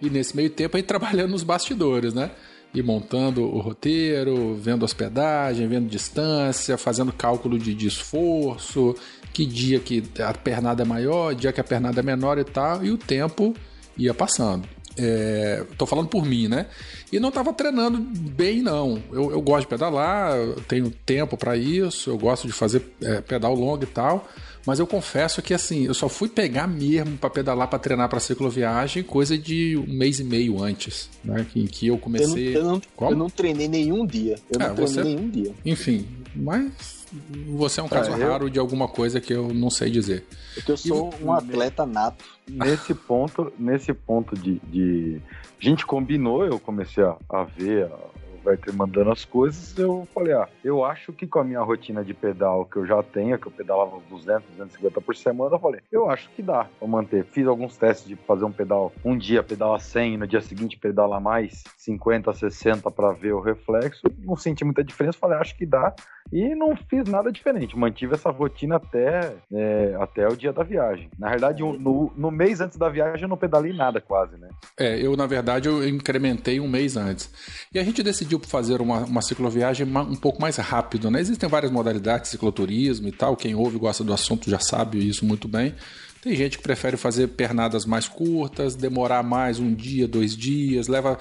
E 0.00 0.10
nesse 0.10 0.36
meio 0.36 0.50
tempo 0.50 0.76
aí 0.76 0.82
trabalhando 0.84 1.30
nos 1.30 1.44
bastidores, 1.44 2.14
né? 2.14 2.30
E 2.74 2.82
montando 2.82 3.42
o 3.42 3.60
roteiro, 3.60 4.54
vendo 4.54 4.82
hospedagem, 4.82 5.66
vendo 5.66 5.88
distância, 5.88 6.76
fazendo 6.76 7.12
cálculo 7.12 7.58
de, 7.58 7.72
de 7.72 7.86
esforço, 7.86 8.94
que 9.36 9.44
dia 9.44 9.78
que 9.78 10.02
a 10.18 10.32
pernada 10.32 10.82
é 10.82 10.86
maior, 10.86 11.34
dia 11.34 11.52
que 11.52 11.60
a 11.60 11.64
pernada 11.64 12.00
é 12.00 12.02
menor 12.02 12.38
e 12.38 12.44
tal, 12.44 12.82
e 12.82 12.90
o 12.90 12.96
tempo 12.96 13.54
ia 13.94 14.14
passando. 14.14 14.66
É, 14.96 15.62
tô 15.76 15.84
falando 15.84 16.08
por 16.08 16.24
mim, 16.24 16.48
né? 16.48 16.68
E 17.12 17.20
não 17.20 17.30
tava 17.30 17.52
treinando 17.52 17.98
bem, 17.98 18.62
não. 18.62 18.98
Eu, 19.12 19.32
eu 19.32 19.42
gosto 19.42 19.64
de 19.64 19.66
pedalar, 19.66 20.34
tenho 20.66 20.90
tempo 21.04 21.36
para 21.36 21.54
isso, 21.54 22.08
eu 22.08 22.16
gosto 22.16 22.46
de 22.46 22.52
fazer 22.54 22.82
é, 23.02 23.20
pedal 23.20 23.54
longo 23.54 23.84
e 23.84 23.86
tal. 23.86 24.26
Mas 24.64 24.78
eu 24.78 24.86
confesso 24.86 25.42
que 25.42 25.52
assim, 25.52 25.84
eu 25.84 25.92
só 25.92 26.08
fui 26.08 26.30
pegar 26.30 26.66
mesmo 26.66 27.18
para 27.18 27.28
pedalar 27.28 27.68
para 27.68 27.78
treinar 27.78 28.08
para 28.08 28.18
cicloviagem 28.18 29.02
coisa 29.02 29.36
de 29.36 29.76
um 29.76 29.98
mês 29.98 30.18
e 30.18 30.24
meio 30.24 30.62
antes, 30.62 31.10
né? 31.22 31.46
Que, 31.52 31.68
que 31.68 31.88
eu 31.88 31.98
comecei. 31.98 32.56
Eu 32.56 32.64
não, 32.64 32.74
eu 32.76 32.80
não, 32.98 33.10
eu 33.10 33.16
não 33.16 33.28
treinei 33.28 33.68
nenhum 33.68 34.06
dia. 34.06 34.36
Eu 34.50 34.58
é, 34.58 34.68
não 34.68 34.74
treinei 34.74 34.94
você... 34.94 35.04
nenhum 35.04 35.28
dia. 35.28 35.52
Enfim, 35.62 36.06
mas 36.34 36.95
você 37.56 37.80
é 37.80 37.82
um 37.82 37.88
caso 37.88 38.10
é, 38.10 38.14
eu... 38.14 38.28
raro 38.28 38.50
de 38.50 38.58
alguma 38.58 38.88
coisa 38.88 39.20
que 39.20 39.32
eu 39.32 39.52
não 39.52 39.70
sei 39.70 39.90
dizer. 39.90 40.26
Porque 40.54 40.72
eu 40.72 40.76
sou 40.76 41.14
e... 41.20 41.24
um 41.24 41.32
atleta 41.32 41.86
nato. 41.86 42.24
Nesse 42.48 42.94
ponto, 42.94 43.52
nesse 43.58 43.92
ponto 43.92 44.36
de, 44.36 44.60
de... 44.60 45.20
A 45.60 45.64
gente 45.64 45.84
combinou, 45.84 46.46
eu 46.46 46.60
comecei 46.60 47.02
a, 47.02 47.16
a 47.28 47.42
ver 47.42 47.90
vai 48.46 48.56
ter 48.56 48.72
mandando 48.72 49.10
as 49.10 49.24
coisas, 49.24 49.76
eu 49.76 50.06
falei, 50.14 50.32
ah, 50.32 50.48
eu 50.62 50.84
acho 50.84 51.12
que 51.12 51.26
com 51.26 51.40
a 51.40 51.44
minha 51.44 51.60
rotina 51.60 52.04
de 52.04 52.14
pedal 52.14 52.64
que 52.64 52.76
eu 52.76 52.86
já 52.86 53.02
tenho, 53.02 53.36
que 53.36 53.48
eu 53.48 53.50
pedalava 53.50 53.96
uns 53.96 54.04
200, 54.04 54.48
250 54.50 55.00
por 55.00 55.16
semana, 55.16 55.56
eu 55.56 55.58
falei, 55.58 55.80
eu 55.90 56.08
acho 56.08 56.30
que 56.30 56.42
dá 56.42 56.68
pra 56.78 56.86
manter. 56.86 57.24
Fiz 57.24 57.44
alguns 57.44 57.76
testes 57.76 58.06
de 58.06 58.14
fazer 58.14 58.44
um 58.44 58.52
pedal, 58.52 58.92
um 59.04 59.18
dia 59.18 59.42
pedalar 59.42 59.80
100, 59.80 60.18
no 60.18 60.28
dia 60.28 60.40
seguinte 60.40 60.78
pedalar 60.78 61.20
mais 61.20 61.64
50, 61.76 62.32
60 62.32 62.88
para 62.92 63.10
ver 63.10 63.32
o 63.32 63.40
reflexo. 63.40 64.02
Não 64.20 64.36
senti 64.36 64.64
muita 64.64 64.84
diferença, 64.84 65.18
falei, 65.18 65.38
acho 65.38 65.56
que 65.56 65.66
dá. 65.66 65.92
E 66.32 66.54
não 66.54 66.76
fiz 66.76 67.08
nada 67.08 67.30
diferente, 67.30 67.78
mantive 67.78 68.14
essa 68.14 68.30
rotina 68.30 68.76
até, 68.76 69.34
é, 69.52 69.96
até 70.00 70.26
o 70.28 70.36
dia 70.36 70.52
da 70.52 70.62
viagem. 70.62 71.08
Na 71.18 71.30
verdade, 71.30 71.62
no, 71.62 72.12
no 72.16 72.30
mês 72.30 72.60
antes 72.60 72.76
da 72.76 72.88
viagem 72.88 73.22
eu 73.22 73.28
não 73.28 73.36
pedalei 73.36 73.72
nada 73.72 74.00
quase, 74.00 74.36
né? 74.36 74.48
É, 74.78 75.00
eu 75.00 75.16
na 75.16 75.26
verdade 75.26 75.68
eu 75.68 75.86
incrementei 75.88 76.58
um 76.60 76.68
mês 76.68 76.96
antes. 76.96 77.30
E 77.72 77.78
a 77.78 77.84
gente 77.84 78.02
decidiu 78.02 78.40
fazer 78.40 78.80
uma, 78.80 79.00
uma 79.00 79.22
cicloviagem 79.22 79.86
um 79.86 80.16
pouco 80.16 80.40
mais 80.40 80.56
rápido, 80.56 81.10
né? 81.10 81.20
Existem 81.20 81.48
várias 81.48 81.70
modalidades 81.70 82.24
de 82.24 82.28
cicloturismo 82.28 83.08
e 83.08 83.12
tal, 83.12 83.36
quem 83.36 83.54
ouve 83.54 83.76
e 83.76 83.80
gosta 83.80 84.02
do 84.02 84.12
assunto 84.12 84.50
já 84.50 84.58
sabe 84.58 85.06
isso 85.06 85.24
muito 85.24 85.46
bem. 85.46 85.74
Tem 86.22 86.34
gente 86.34 86.56
que 86.56 86.62
prefere 86.64 86.96
fazer 86.96 87.28
pernadas 87.28 87.86
mais 87.86 88.08
curtas, 88.08 88.74
demorar 88.74 89.22
mais 89.22 89.60
um 89.60 89.72
dia, 89.72 90.08
dois 90.08 90.36
dias, 90.36 90.88
leva 90.88 91.18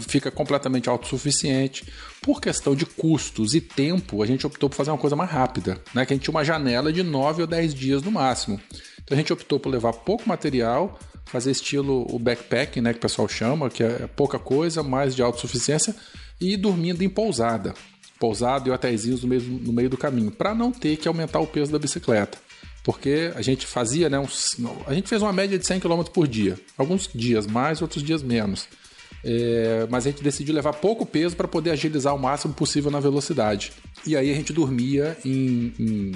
fica 0.00 0.30
completamente 0.30 0.88
autossuficiente. 0.88 1.86
Por 2.20 2.40
questão 2.40 2.74
de 2.74 2.86
custos 2.86 3.54
e 3.54 3.60
tempo, 3.60 4.22
a 4.22 4.26
gente 4.26 4.46
optou 4.46 4.68
por 4.68 4.76
fazer 4.76 4.90
uma 4.90 4.98
coisa 4.98 5.16
mais 5.16 5.30
rápida, 5.30 5.80
né? 5.94 6.04
Que 6.06 6.12
a 6.12 6.16
gente 6.16 6.24
tinha 6.24 6.34
uma 6.34 6.44
janela 6.44 6.92
de 6.92 7.02
9 7.02 7.42
ou 7.42 7.48
10 7.48 7.74
dias 7.74 8.02
no 8.02 8.12
máximo. 8.12 8.60
Então 9.02 9.16
a 9.16 9.20
gente 9.20 9.32
optou 9.32 9.58
por 9.58 9.70
levar 9.70 9.92
pouco 9.92 10.28
material, 10.28 10.98
fazer 11.24 11.50
estilo 11.50 12.06
o 12.10 12.18
backpacking, 12.18 12.80
né, 12.80 12.92
que 12.92 12.98
o 12.98 13.02
pessoal 13.02 13.28
chama, 13.28 13.70
que 13.70 13.82
é 13.82 14.06
pouca 14.06 14.38
coisa, 14.38 14.82
mais 14.82 15.14
de 15.14 15.22
autossuficiência, 15.22 15.94
e 16.40 16.56
dormindo 16.56 17.02
em 17.02 17.08
pousada. 17.08 17.74
Pousada 18.18 18.68
e 18.68 18.72
hotéis 18.72 19.04
no 19.22 19.28
meio, 19.28 19.42
no 19.42 19.72
meio 19.72 19.90
do 19.90 19.96
caminho, 19.96 20.30
para 20.30 20.54
não 20.54 20.70
ter 20.70 20.96
que 20.96 21.08
aumentar 21.08 21.40
o 21.40 21.46
peso 21.46 21.72
da 21.72 21.78
bicicleta. 21.78 22.38
Porque 22.84 23.32
a 23.34 23.42
gente 23.42 23.66
fazia, 23.66 24.08
né, 24.08 24.18
uns, 24.18 24.56
a 24.86 24.94
gente 24.94 25.08
fez 25.08 25.22
uma 25.22 25.32
média 25.32 25.58
de 25.58 25.66
100 25.66 25.80
km 25.80 26.02
por 26.12 26.26
dia. 26.26 26.58
Alguns 26.76 27.08
dias 27.12 27.46
mais, 27.46 27.80
outros 27.80 28.02
dias 28.02 28.22
menos. 28.22 28.68
É, 29.24 29.86
mas 29.88 30.06
a 30.06 30.10
gente 30.10 30.22
decidiu 30.22 30.54
levar 30.54 30.72
pouco 30.72 31.06
peso 31.06 31.36
para 31.36 31.46
poder 31.46 31.70
agilizar 31.70 32.14
o 32.14 32.18
máximo 32.18 32.52
possível 32.54 32.90
na 32.90 33.00
velocidade. 33.00 33.72
E 34.06 34.16
aí 34.16 34.30
a 34.30 34.34
gente 34.34 34.52
dormia 34.52 35.16
em, 35.24 35.72
em, 35.78 36.12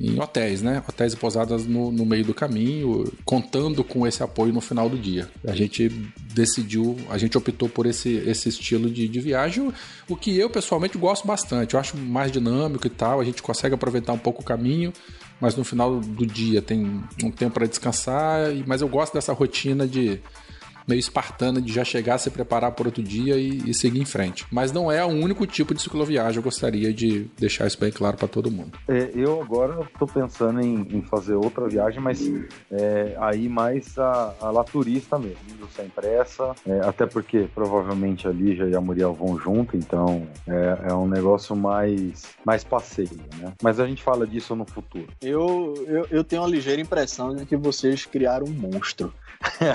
em 0.00 0.20
hotéis, 0.20 0.62
né? 0.62 0.82
Hotéis 0.88 1.12
e 1.12 1.16
pousadas 1.16 1.66
no, 1.66 1.92
no, 1.92 2.06
meio 2.06 2.24
do 2.24 2.32
caminho, 2.32 3.04
contando 3.24 3.84
com 3.84 4.06
esse 4.06 4.22
apoio 4.22 4.52
no 4.52 4.60
final 4.60 4.88
do 4.88 4.96
dia. 4.98 5.28
A 5.46 5.54
gente 5.54 5.88
decidiu, 6.32 6.96
a 7.10 7.18
gente 7.18 7.36
optou 7.36 7.68
por 7.68 7.84
esse, 7.84 8.14
esse 8.26 8.48
estilo 8.48 8.88
de, 8.90 9.06
de 9.06 9.20
viagem, 9.20 9.70
o 10.08 10.16
que 10.16 10.34
eu 10.36 10.48
pessoalmente 10.48 10.96
gosto 10.96 11.26
bastante. 11.26 11.74
Eu 11.74 11.80
acho 11.80 11.96
mais 11.96 12.32
dinâmico 12.32 12.86
e 12.86 12.90
tal, 12.90 13.20
a 13.20 13.24
gente 13.24 13.42
consegue 13.42 13.74
aproveitar 13.74 14.14
um 14.14 14.18
pouco 14.18 14.40
o 14.40 14.44
caminho 14.44 14.92
mas 15.40 15.54
no 15.54 15.64
final 15.64 16.00
do 16.00 16.26
dia 16.26 16.60
tem 16.60 17.00
um 17.22 17.30
tempo 17.30 17.54
para 17.54 17.66
descansar. 17.66 18.48
Mas 18.66 18.80
eu 18.80 18.88
gosto 18.88 19.14
dessa 19.14 19.32
rotina 19.32 19.86
de 19.86 20.20
meio 20.88 20.98
espartana 20.98 21.60
de 21.60 21.72
já 21.72 21.84
chegar, 21.84 22.18
se 22.18 22.30
preparar 22.30 22.72
para 22.72 22.88
outro 22.88 23.02
dia 23.02 23.36
e, 23.36 23.70
e, 23.70 23.74
seguir 23.74 24.00
em 24.00 24.04
frente. 24.04 24.46
Mas 24.50 24.72
não 24.72 24.90
é 24.90 25.04
o 25.04 25.08
único 25.08 25.46
tipo 25.46 25.74
de 25.74 25.82
cicloviagem, 25.82 26.38
eu 26.38 26.42
gostaria 26.42 26.92
de 26.92 27.26
deixar 27.38 27.66
isso 27.66 27.78
bem 27.78 27.92
claro 27.92 28.16
para 28.16 28.26
todo 28.26 28.50
mundo. 28.50 28.78
É, 28.88 29.10
eu 29.14 29.40
agora 29.42 29.82
estou 29.82 30.08
pensando 30.08 30.60
em, 30.60 30.86
em, 30.96 31.02
fazer 31.02 31.34
outra 31.34 31.68
viagem, 31.68 32.00
mas 32.00 32.20
é, 32.70 33.16
aí 33.20 33.48
mais 33.48 33.98
a, 33.98 34.34
a 34.40 34.50
lá 34.50 34.64
turista 34.64 35.18
mesmo, 35.18 35.38
sem 35.74 35.88
pressa, 35.88 36.54
é, 36.66 36.80
até 36.80 37.06
porque 37.06 37.48
provavelmente 37.54 38.26
a 38.26 38.30
Lígia 38.30 38.64
e 38.64 38.74
a 38.74 38.80
Muriel 38.80 39.12
vão 39.12 39.38
junto, 39.38 39.76
então 39.76 40.26
é, 40.46 40.90
é, 40.90 40.94
um 40.94 41.06
negócio 41.06 41.54
mais, 41.54 42.22
mais 42.44 42.64
passeio, 42.64 43.18
né? 43.38 43.52
Mas 43.62 43.78
a 43.80 43.86
gente 43.86 44.02
fala 44.02 44.26
disso 44.26 44.54
no 44.56 44.64
futuro. 44.64 45.08
Eu, 45.20 45.74
eu, 45.86 46.06
eu 46.10 46.24
tenho 46.24 46.42
uma 46.42 46.48
ligeira 46.48 46.80
impressão 46.80 47.34
de 47.34 47.44
que 47.44 47.56
vocês 47.56 48.06
criaram 48.06 48.46
um 48.46 48.52
monstro. 48.52 49.12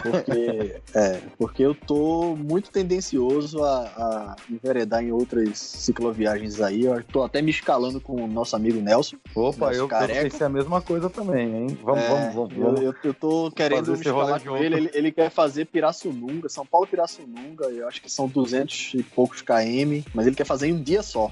Porque, 0.02 0.82
é, 0.94 1.22
porque 1.38 1.64
eu 1.64 1.74
tô 1.74 2.36
muito 2.36 2.70
tendencioso 2.70 3.64
a, 3.64 3.80
a 3.80 4.36
enveredar 4.50 5.04
em 5.04 5.12
outras 5.12 5.58
cicloviagens 5.58 6.60
aí. 6.62 6.84
Eu 6.84 7.04
tô 7.04 7.24
até 7.24 7.42
me 7.42 7.52
escalando 7.52 8.00
com 8.00 8.24
o 8.24 8.28
nosso 8.28 8.56
amigo 8.56 8.82
Nelson. 8.82 9.18
Opa, 9.36 9.74
eu 9.74 9.88
careca. 9.88 10.22
pensei 10.22 10.46
a 10.46 10.50
mesma 10.50 10.82
coisa 10.82 11.10
também, 11.10 11.56
hein? 11.56 11.78
Vamos, 11.82 12.04
é, 12.04 12.10
vamos, 12.10 12.36
vamos, 12.36 12.54
vamos. 12.54 12.82
Eu, 12.82 12.96
eu, 13.04 13.14
tô 13.14 13.52
querendo 13.52 13.92
me 13.92 13.98
escalar 13.98 14.42
com 14.42 14.58
ele. 14.58 14.76
ele. 14.76 14.92
ele. 14.94 15.12
quer 15.12 15.30
fazer 15.30 15.66
Pirassununga, 15.66 16.50
São 16.50 16.66
Paulo 16.66 16.88
Pirassununga, 16.88 17.66
eu 17.66 17.88
acho 17.88 18.02
que 18.02 18.12
são 18.12 18.28
200 18.28 18.94
e 18.96 19.04
poucos 19.04 19.42
km, 19.42 20.04
mas 20.14 20.28
ele 20.28 20.36
quer 20.36 20.46
fazer 20.46 20.68
em 20.68 20.74
um 20.74 20.82
dia 20.82 21.02
só. 21.04 21.32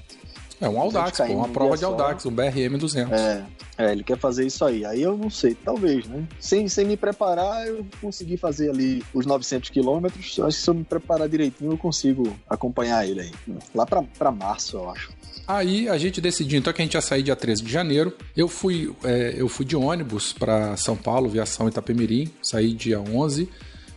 É 0.62 0.70
um 0.70 0.80
Audax, 0.80 1.18
pô, 1.18 1.24
uma 1.24 1.50
prova 1.50 1.76
de 1.76 1.84
Audax, 1.84 2.24
um 2.28 2.32
BRM 2.32 2.78
200. 2.78 3.20
É, 3.20 3.44
é, 3.82 3.92
ele 3.92 4.04
quer 4.04 4.18
fazer 4.18 4.46
isso 4.46 4.64
aí. 4.64 4.86
Aí 4.86 5.02
eu 5.02 5.18
não 5.18 5.30
sei, 5.30 5.56
talvez, 5.56 6.08
né? 6.08 6.24
Sem, 6.40 6.68
sem 6.68 6.86
me 6.86 6.96
preparar, 6.96 7.66
eu 7.66 7.84
consegui 8.00 8.38
fazer 8.38 8.70
ali 8.70 9.04
os 9.12 9.26
900 9.26 9.72
quilômetros. 9.72 10.40
Acho 10.40 10.58
que 10.58 10.64
se 10.64 10.70
eu 10.70 10.74
me 10.76 10.84
preparar 10.84 11.28
direitinho, 11.28 11.72
eu 11.72 11.78
consigo 11.78 12.32
acompanhar 12.48 13.08
ele 13.08 13.22
aí. 13.22 13.32
Lá 13.74 13.86
pra 13.86 14.32
março, 14.32 14.78
eu 14.78 14.90
acho. 14.90 15.10
Aí 15.48 15.90
a 15.90 15.98
gente 15.98 16.22
decidiu 16.22 16.60
então 16.60 16.72
que 16.72 16.82
a 16.82 16.86
gente 16.86 16.94
ia 16.94 17.02
sair 17.02 17.24
dia 17.24 17.36
13 17.36 17.64
de 17.64 17.72
janeiro. 17.72 18.16
Eu 18.38 18.48
fui, 18.48 18.94
é, 19.04 19.34
eu 19.36 19.50
fui 19.50 19.66
de 19.66 19.76
ônibus 19.76 20.32
para 20.32 20.78
São 20.78 20.96
Paulo, 20.96 21.28
viação 21.28 21.68
Itapemirim, 21.68 22.30
saí 22.42 22.74
dia 22.74 23.00
11 23.00 23.50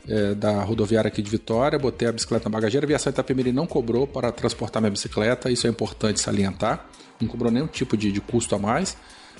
é, 0.08 0.34
da 0.34 0.62
rodoviária 0.62 1.08
aqui 1.08 1.20
de 1.20 1.30
Vitória, 1.30 1.78
botei 1.78 2.08
a 2.08 2.12
bicicleta 2.12 2.48
na 2.48 2.54
bagageira. 2.54 2.86
A 2.86 2.86
aviação 2.86 3.10
Itapemirim 3.10 3.52
não 3.52 3.66
cobrou 3.66 4.06
para 4.06 4.32
transportar 4.32 4.80
minha 4.80 4.90
bicicleta, 4.90 5.50
isso 5.50 5.66
é 5.66 5.70
importante 5.70 6.20
salientar. 6.20 6.86
Não 7.20 7.28
cobrou 7.28 7.52
nenhum 7.52 7.66
tipo 7.66 7.96
de, 7.96 8.10
de 8.10 8.20
custo 8.20 8.54
a 8.54 8.58
mais. 8.58 8.96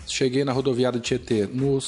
Cheguei 0.07 0.45
na 0.45 0.53
rodoviária 0.53 0.99
de 0.99 1.05
Tietê 1.05 1.47
no, 1.47 1.79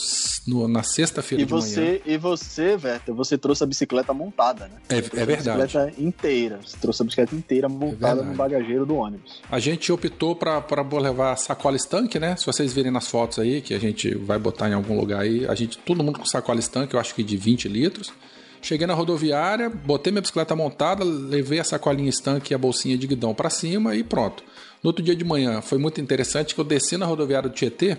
no, 0.47 0.69
na 0.69 0.83
sexta-feira 0.83 1.45
de 1.45 1.51
você, 1.51 1.81
manhã. 1.81 1.99
E 2.07 2.17
você, 2.17 2.79
Werther, 2.83 3.15
você 3.15 3.39
trouxe 3.39 3.63
a 3.65 3.67
bicicleta 3.67 4.13
montada, 4.15 4.69
né? 4.69 4.77
É, 4.89 4.97
é 4.97 5.01
verdade. 5.01 5.51
A 5.51 5.85
bicicleta 5.85 6.03
inteira. 6.03 6.61
Você 6.65 6.77
trouxe 6.79 7.03
a 7.03 7.05
bicicleta 7.05 7.35
inteira 7.35 7.69
montada 7.69 8.23
é 8.23 8.25
no 8.25 8.35
bagageiro 8.35 8.87
do 8.87 8.97
ônibus. 8.97 9.41
A 9.51 9.59
gente 9.59 9.91
optou 9.93 10.35
para 10.35 10.63
levar 11.01 11.37
sacola 11.37 11.77
estanque, 11.77 12.19
né? 12.19 12.37
Se 12.37 12.47
vocês 12.47 12.73
virem 12.73 12.91
nas 12.91 13.09
fotos 13.09 13.39
aí, 13.39 13.61
que 13.61 13.75
a 13.75 13.79
gente 13.79 14.15
vai 14.15 14.39
botar 14.39 14.69
em 14.69 14.75
algum 14.75 14.99
lugar 14.99 15.21
aí, 15.21 15.47
a 15.47 15.55
gente, 15.55 15.79
todo 15.79 16.03
mundo 16.03 16.19
com 16.19 16.25
sacola 16.25 16.59
estanque, 16.59 16.95
eu 16.95 17.01
acho 17.01 17.15
que 17.15 17.23
de 17.23 17.37
20 17.37 17.69
litros. 17.69 18.13
Cheguei 18.63 18.87
na 18.87 18.95
rodoviária, 18.95 19.69
botei 19.69 20.13
minha 20.13 20.23
bicicleta 20.23 20.57
montada, 20.57 21.05
levei 21.05 21.61
a 21.61 21.65
sacolinha 21.65 22.11
estanque 22.11 22.53
e 22.53 22.55
a 22.55 22.59
bolsinha 22.59 22.99
de 22.99 23.07
guidão 23.07 23.33
para 23.33 23.51
cima 23.51 23.95
e 23.95 24.03
pronto. 24.03 24.43
No 24.87 24.91
outro 24.91 25.03
dia 25.05 25.17
de 25.17 25.25
manhã 25.25 25.61
foi 25.61 25.79
muito 25.79 26.01
interessante 26.01 26.55
que 26.55 26.61
eu 26.61 26.65
desci 26.65 26.97
na 26.97 27.07
rodoviária 27.07 27.49
do 27.49 27.53
Tietê 27.53 27.99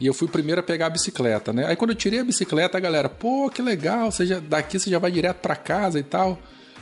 e 0.00 0.06
eu 0.06 0.14
fui 0.14 0.26
o 0.26 0.30
primeiro 0.30 0.58
a 0.58 0.64
pegar 0.64 0.86
a 0.86 0.88
bicicleta, 0.88 1.52
né? 1.52 1.66
Aí 1.66 1.76
quando 1.76 1.90
eu 1.90 1.94
tirei 1.94 2.18
a 2.18 2.24
bicicleta, 2.24 2.78
a 2.78 2.80
galera, 2.80 3.10
pô, 3.10 3.50
que 3.50 3.60
legal, 3.60 4.10
você 4.10 4.24
já, 4.24 4.40
daqui 4.40 4.78
você 4.78 4.88
já 4.88 4.98
vai 4.98 5.10
direto 5.10 5.36
para 5.42 5.54
casa 5.54 5.98
e 5.98 6.02
tal. 6.02 6.38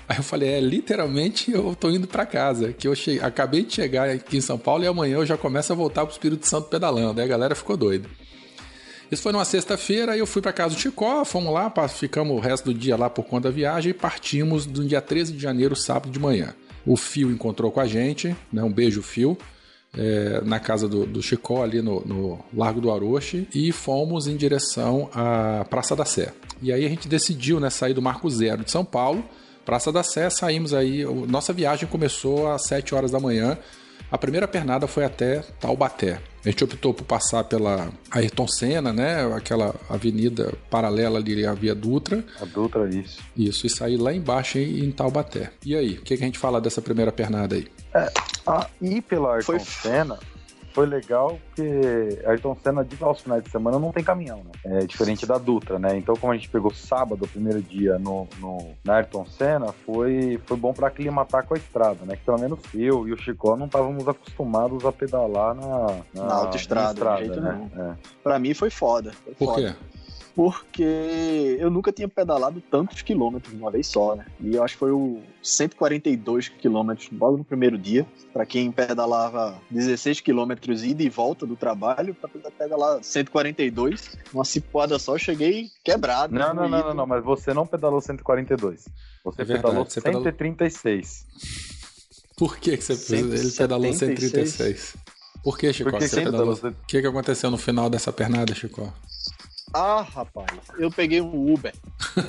Aí 0.09 0.17
eu 0.17 0.23
falei, 0.23 0.49
é, 0.49 0.61
literalmente 0.61 1.51
eu 1.51 1.75
tô 1.75 1.91
indo 1.91 2.07
para 2.07 2.25
casa, 2.25 2.73
que 2.73 2.87
eu 2.87 2.95
cheguei, 2.95 3.21
acabei 3.21 3.65
de 3.65 3.75
chegar 3.75 4.09
aqui 4.11 4.37
em 4.37 4.41
São 4.41 4.57
Paulo 4.57 4.85
e 4.85 4.87
amanhã 4.87 5.17
eu 5.17 5.27
já 5.27 5.37
começo 5.37 5.73
a 5.73 5.75
voltar 5.75 6.07
pro 6.07 6.13
Espírito 6.13 6.47
Santo 6.47 6.69
pedalando. 6.69 7.21
Aí 7.21 7.27
a 7.27 7.29
galera 7.29 7.57
ficou 7.57 7.77
doida. 7.77 8.09
Isso 9.11 9.23
foi 9.23 9.33
numa 9.33 9.45
sexta-feira, 9.45 10.17
eu 10.17 10.25
fui 10.25 10.41
para 10.41 10.53
casa 10.53 10.77
do 10.77 10.81
Chicó, 10.81 11.25
fomos 11.25 11.53
lá, 11.53 11.69
ficamos 11.89 12.37
o 12.37 12.39
resto 12.39 12.67
do 12.67 12.75
dia 12.79 12.97
lá 12.97 13.11
por 13.11 13.25
conta 13.25 13.49
da 13.49 13.51
viagem 13.53 13.91
e 13.91 13.93
partimos 13.93 14.67
no 14.67 14.87
dia 14.87 15.01
13 15.01 15.33
de 15.33 15.41
janeiro, 15.41 15.75
sábado 15.75 16.13
de 16.13 16.21
manhã. 16.21 16.55
O 16.87 16.97
Fio 16.97 17.31
encontrou 17.31 17.71
com 17.71 17.81
a 17.81 17.87
gente, 17.87 18.37
né? 18.53 18.62
Um 18.62 18.73
beijo, 18.73 19.03
Fio. 19.03 19.37
É, 19.95 20.41
na 20.43 20.59
casa 20.59 20.89
do, 20.89 21.05
do 21.05 21.23
Chicó, 21.23 21.62
ali 21.62 21.83
no, 21.83 22.01
no 22.01 22.43
Largo 22.55 22.81
do 22.81 22.91
Aroche, 22.91 23.47
e 23.55 23.71
fomos 23.73 24.27
em 24.27 24.39
direção 24.39 25.11
à 25.12 25.67
Praça 25.69 25.95
da 25.95 26.07
Sé. 26.07 26.33
E 26.62 26.73
aí 26.73 26.87
a 26.87 26.89
gente 26.89 27.07
decidiu 27.07 27.61
né, 27.61 27.69
sair 27.69 27.93
do 27.93 28.01
Marco 28.01 28.31
Zero 28.31 28.65
de 28.65 28.71
São 28.71 28.87
Paulo, 28.87 29.23
Praça 29.67 29.93
da 29.93 30.03
Sé, 30.03 30.31
saímos 30.31 30.73
aí. 30.73 31.05
Nossa 31.29 31.53
viagem 31.53 31.87
começou 31.87 32.51
às 32.51 32.65
7 32.65 32.95
horas 32.95 33.11
da 33.11 33.21
manhã 33.21 33.59
a 34.12 34.19
primeira 34.19 34.47
pernada 34.47 34.87
foi 34.87 35.04
até 35.04 35.40
Taubaté. 35.59 36.21
A 36.45 36.50
gente 36.50 36.62
optou 36.62 36.92
por 36.92 37.04
passar 37.04 37.45
pela 37.45 37.90
Ayrton 38.11 38.47
Senna, 38.47 38.92
né? 38.92 39.25
Aquela 39.35 39.75
avenida 39.88 40.52
paralela 40.69 41.19
ali 41.19 41.47
à 41.47 41.54
Via 41.54 41.75
Dutra. 41.75 42.23
A 42.38 42.45
Dutra, 42.45 42.87
isso. 42.90 43.23
Isso, 43.35 43.66
e 43.66 43.71
sair 43.71 43.97
lá 43.97 44.12
embaixo 44.12 44.59
em, 44.59 44.85
em 44.85 44.92
Taubaté. 44.92 45.50
E 45.64 45.75
aí, 45.75 45.95
o 45.95 46.02
que, 46.02 46.16
que, 46.16 46.23
a 46.23 46.26
gente 46.26 46.38
fala 46.38 46.61
dessa 46.61 46.83
primeira 46.83 47.11
pernada 47.11 47.54
aí? 47.54 47.66
É, 47.95 48.12
a, 48.47 48.69
ir 48.83 49.00
pela 49.00 49.37
Ayrton 49.37 49.59
foi... 49.59 49.61
Senna 49.61 50.19
foi 50.73 50.87
legal 50.87 51.38
porque 51.47 52.23
a 52.25 52.31
Ayrton 52.31 52.57
Senna 52.62 52.85
de 52.85 53.02
aos 53.02 53.21
finais 53.21 53.43
de 53.43 53.50
semana 53.50 53.79
não 53.79 53.93
tem 53.93 54.02
caminhão, 54.02 54.38
né? 54.38 54.81
É 54.83 54.87
diferente 54.87 55.26
da 55.26 55.38
Dutra, 55.38 55.79
né? 55.79 55.97
Então, 55.97 56.17
como 56.17 56.33
a 56.33 56.37
gente 56.37 56.49
pegou 56.49 56.73
sábado, 56.73 57.25
o 57.25 57.29
primeiro 57.29 57.61
dia 57.62 57.99
no, 57.99 58.26
no, 58.38 58.75
na 58.85 58.97
Ayrton 58.97 59.26
Senna, 59.26 59.73
foi, 59.85 60.41
foi 60.47 60.57
bom 60.57 60.73
para 60.73 60.88
aclimatar 60.88 61.47
com 61.47 61.55
a 61.55 61.57
estrada, 61.57 62.05
né? 62.05 62.17
Que 62.17 62.25
pelo 62.25 62.38
menos 62.38 62.59
eu 62.75 63.07
e 63.07 63.12
o 63.12 63.17
Chico 63.17 63.57
não 63.57 63.67
estávamos 63.67 64.07
acostumados 64.09 64.85
a 64.85 64.93
pedalar 64.93 65.55
na, 65.55 66.02
na, 66.14 66.25
na 66.25 66.35
autoestrada, 66.35 67.05
na 67.05 67.21
estrada, 67.21 67.41
né? 67.41 67.71
É. 67.76 68.09
Pra 68.23 68.38
mim 68.38 68.55
foi 68.55 68.71
foda. 68.71 69.12
Foi 69.25 69.35
Por 69.35 69.55
foda. 69.55 69.76
quê? 69.79 69.99
Porque 70.35 71.57
eu 71.59 71.71
nunca 71.71 71.93
tinha 71.93 72.09
pedalado 72.09 72.62
tantos 72.71 73.03
quilômetros 73.03 73.55
de 73.55 73.61
uma 73.61 73.71
vez 73.71 73.87
só, 73.87 74.17
né? 74.17 74.27
E 74.41 74.55
eu 74.55 74.62
acho 74.62 74.75
que 74.75 74.81
foi 74.81 74.91
o 74.91 75.21
142 75.43 76.49
quilômetros 76.49 77.09
logo 77.12 77.37
no 77.37 77.45
primeiro 77.45 77.77
dia. 77.77 78.07
Para 78.33 78.47
quem 78.47 78.73
pedalava 78.73 79.61
16 79.71 80.21
quilômetros 80.21 80.85
ida 80.85 81.03
e 81.03 81.09
volta 81.09 81.47
do 81.47 81.57
trabalho, 81.57 82.15
para 82.15 82.31
pedalar 82.51 83.03
142, 83.03 84.17
uma 84.33 84.45
cipuada 84.45 84.99
só, 84.99 85.15
eu 85.15 85.19
cheguei 85.19 85.71
quebrado. 85.85 86.35
Não, 86.35 86.55
não, 86.55 86.69
não, 86.69 86.81
não, 86.81 86.95
não, 86.95 87.07
mas 87.07 87.23
você 87.23 87.53
não 87.53 87.67
pedalou 87.67 88.01
142. 88.01 88.89
Você 89.25 89.43
é 89.43 89.45
verdade, 89.45 89.67
pedalou 89.67 89.85
você 89.85 90.01
136. 90.01 91.27
Pedalou... 91.27 92.33
Por 92.37 92.57
que, 92.59 92.77
que 92.77 92.83
você 92.83 93.17
ele 93.17 93.51
pedalou 93.53 93.93
136? 93.93 94.97
Por 95.45 95.59
que, 95.59 95.73
Chico? 95.73 95.91
Porque 95.91 96.09
você 96.09 96.23
pedalou... 96.23 96.55
O 96.55 96.75
que, 96.87 97.01
que 97.01 97.07
aconteceu 97.07 97.51
no 97.51 97.59
final 97.59 97.91
dessa 97.91 98.12
pernada, 98.12 98.55
Chico? 98.55 98.93
Ah, 99.75 100.02
rapaz, 100.02 100.59
eu 100.79 100.91
peguei 100.91 101.21
um 101.21 101.52
Uber. 101.52 101.73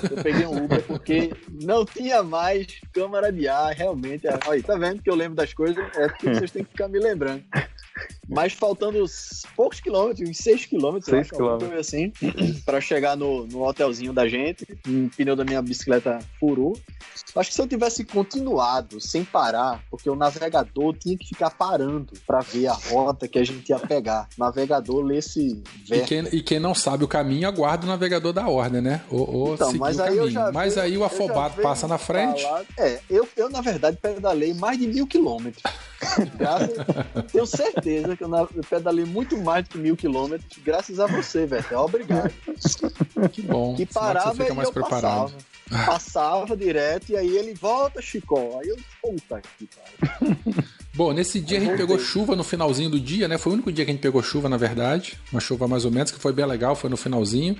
Eu 0.09 0.23
peguei 0.23 0.45
um 0.45 0.63
Uber 0.63 0.81
porque 0.83 1.33
não 1.61 1.85
tinha 1.85 2.23
mais 2.23 2.79
câmara 2.93 3.31
de 3.31 3.47
ar, 3.47 3.73
realmente. 3.73 4.25
Olha, 4.47 4.63
tá 4.63 4.77
vendo 4.77 5.01
que 5.01 5.09
eu 5.09 5.15
lembro 5.15 5.35
das 5.35 5.53
coisas? 5.53 5.83
É 5.95 6.07
porque 6.07 6.33
vocês 6.33 6.51
têm 6.51 6.63
que 6.63 6.71
ficar 6.71 6.87
me 6.87 6.99
lembrando. 6.99 7.43
Mas 8.27 8.53
faltando 8.53 9.03
poucos 9.55 9.79
quilômetros, 9.79 10.29
uns 10.29 10.37
6 10.37 10.65
quilômetros, 10.65 11.05
seis 11.05 11.29
quilômetros. 11.29 11.79
assim, 11.79 12.11
para 12.65 12.81
chegar 12.81 13.15
no, 13.15 13.45
no 13.45 13.67
hotelzinho 13.67 14.13
da 14.13 14.27
gente, 14.27 14.65
o 14.87 15.09
pneu 15.15 15.35
da 15.35 15.43
minha 15.43 15.61
bicicleta 15.61 16.19
furou. 16.39 16.77
Acho 17.35 17.49
que 17.49 17.55
se 17.55 17.61
eu 17.61 17.67
tivesse 17.67 18.03
continuado 18.03 18.99
sem 19.01 19.23
parar, 19.23 19.83
porque 19.89 20.09
o 20.09 20.15
navegador 20.15 20.95
tinha 20.97 21.17
que 21.17 21.27
ficar 21.29 21.49
parando 21.49 22.13
para 22.25 22.39
ver 22.39 22.67
a 22.67 22.73
rota 22.73 23.27
que 23.27 23.39
a 23.39 23.43
gente 23.43 23.69
ia 23.69 23.79
pegar. 23.79 24.27
O 24.37 24.43
navegador 24.43 25.03
lê 25.03 25.17
esse 25.17 25.61
e 25.89 25.99
quem, 26.01 26.19
e 26.31 26.41
quem, 26.41 26.59
não 26.59 26.73
sabe 26.73 27.03
o 27.03 27.07
caminho, 27.07 27.47
aguarda 27.47 27.85
o 27.85 27.89
navegador 27.89 28.33
da 28.33 28.47
ordem, 28.47 28.81
né? 28.81 29.01
Ou, 29.09 29.29
ou 29.29 29.53
então, 29.55 29.73
mas 29.73 29.99
aí, 29.99 30.17
mas 30.53 30.77
aí 30.77 30.97
o 30.97 31.03
afobado 31.03 31.61
passa 31.61 31.87
na 31.87 31.97
frente. 31.97 32.41
Falar, 32.43 32.63
é, 32.77 32.99
eu, 33.09 33.27
eu 33.35 33.49
na 33.49 33.61
verdade 33.61 33.97
pedalei 34.01 34.53
mais 34.53 34.77
de 34.77 34.87
mil 34.87 35.07
quilômetros. 35.07 35.63
Tenho 37.31 37.45
certeza 37.45 37.82
que 37.83 38.57
eu 38.57 38.63
pedalei 38.69 39.05
muito 39.05 39.37
mais 39.37 39.63
do 39.65 39.71
que 39.71 39.77
mil 39.77 39.95
quilômetros, 39.95 40.59
graças 40.63 40.99
a 40.99 41.05
você, 41.05 41.45
velho. 41.45 41.65
Obrigado. 41.73 42.33
Que 43.31 43.41
bom. 43.41 43.75
Que 43.75 43.85
parava 43.85 44.33
você 44.33 44.43
fica 44.43 44.53
mais 44.53 44.69
preparado. 44.69 45.31
Passava. 45.69 45.85
Passava 45.85 46.57
direto 46.57 47.11
e 47.11 47.17
aí 47.17 47.37
ele 47.37 47.53
volta, 47.53 48.01
Chicó. 48.01 48.59
Aí 48.61 48.69
eu, 48.69 48.77
puta 49.01 49.41
que 49.57 49.67
pariu. 49.67 50.35
Bom, 50.95 51.11
nesse 51.11 51.41
dia 51.41 51.57
a 51.57 51.61
gente 51.61 51.75
pegou 51.75 51.97
chuva 51.97 52.35
no 52.35 52.43
finalzinho 52.43 52.87
do 52.87 52.99
dia, 52.99 53.27
né? 53.27 53.39
Foi 53.39 53.51
o 53.51 53.55
único 53.55 53.71
dia 53.71 53.83
que 53.83 53.89
a 53.89 53.93
gente 53.93 54.03
pegou 54.03 54.21
chuva, 54.21 54.47
na 54.47 54.57
verdade. 54.57 55.17
Uma 55.31 55.41
chuva 55.41 55.67
mais 55.67 55.85
ou 55.85 55.91
menos, 55.91 56.11
que 56.11 56.19
foi 56.19 56.31
bem 56.31 56.45
legal, 56.45 56.75
foi 56.75 56.87
no 56.87 56.95
finalzinho. 56.95 57.57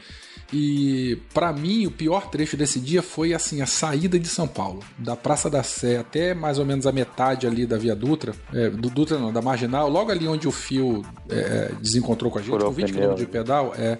E 0.54 1.18
para 1.34 1.52
mim, 1.52 1.88
o 1.88 1.92
pior 1.92 2.30
trecho 2.30 2.56
desse 2.56 2.80
dia 2.80 3.02
foi 3.02 3.34
assim 3.34 3.60
a 3.64 3.66
saída 3.66 4.20
de 4.20 4.28
São 4.28 4.48
Paulo, 4.48 4.84
da 5.00 5.16
Praça 5.16 5.50
da 5.50 5.64
Sé 5.64 5.98
até 5.98 6.36
mais 6.36 6.60
ou 6.60 6.66
menos 6.66 6.86
a 6.86 6.92
metade 6.92 7.48
ali 7.48 7.66
da 7.66 7.76
Via 7.76 7.96
Dutra, 7.96 8.36
é, 8.54 8.70
do 8.70 8.88
Dutra 8.88 9.18
não, 9.18 9.34
da 9.34 9.42
Marginal, 9.42 9.90
logo 9.90 10.12
ali 10.12 10.28
onde 10.28 10.48
o 10.48 10.52
fio 10.52 11.04
é, 11.28 11.72
desencontrou 11.82 12.30
com 12.30 12.38
a 12.38 12.42
gente, 12.44 12.56
com 12.56 12.72
20 12.72 12.92
o 12.92 12.94
pneu. 12.94 13.10
km 13.10 13.16
de 13.16 13.26
pedal, 13.26 13.74
é, 13.76 13.98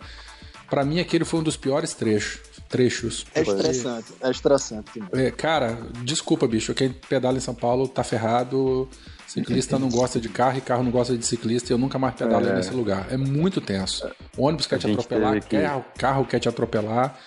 para 0.70 0.86
mim 0.86 1.00
aquele 1.00 1.26
foi 1.26 1.40
um 1.40 1.44
dos 1.44 1.58
piores 1.58 1.96
trechos. 1.96 2.40
Trechos. 2.70 3.26
É 3.36 3.42
estressante, 3.42 4.14
é 4.22 4.32
estressante. 4.32 5.00
mesmo. 5.00 5.10
é, 5.16 5.30
cara, 5.30 5.78
desculpa, 6.04 6.48
bicho. 6.48 6.74
Quem 6.74 6.90
pedala 6.92 7.38
em 7.38 7.42
São 7.42 7.54
Paulo 7.54 7.88
tá 7.88 8.04
ferrado. 8.04 8.90
Ciclista 9.34 9.80
não 9.80 9.90
gosta 9.90 10.20
de 10.20 10.30
carro 10.30 10.58
e 10.58 10.62
carro 10.62 10.84
não 10.84 10.92
gosta 10.92 11.18
de 11.18 11.26
ciclista. 11.26 11.72
E 11.72 11.74
eu 11.74 11.78
nunca 11.78 11.98
mais 11.98 12.14
pedalei 12.14 12.52
É. 12.52 12.56
nesse 12.56 12.72
lugar. 12.72 13.08
É 13.10 13.18
muito 13.18 13.60
tenso. 13.60 14.08
O 14.38 14.46
ônibus 14.46 14.68
quer 14.68 14.76
A 14.76 14.80
te 14.80 14.92
atropelar, 14.92 15.44
quer, 15.44 15.84
carro 15.98 16.26
quer 16.26 16.40
te 16.40 16.48
atropelar. 16.48 17.18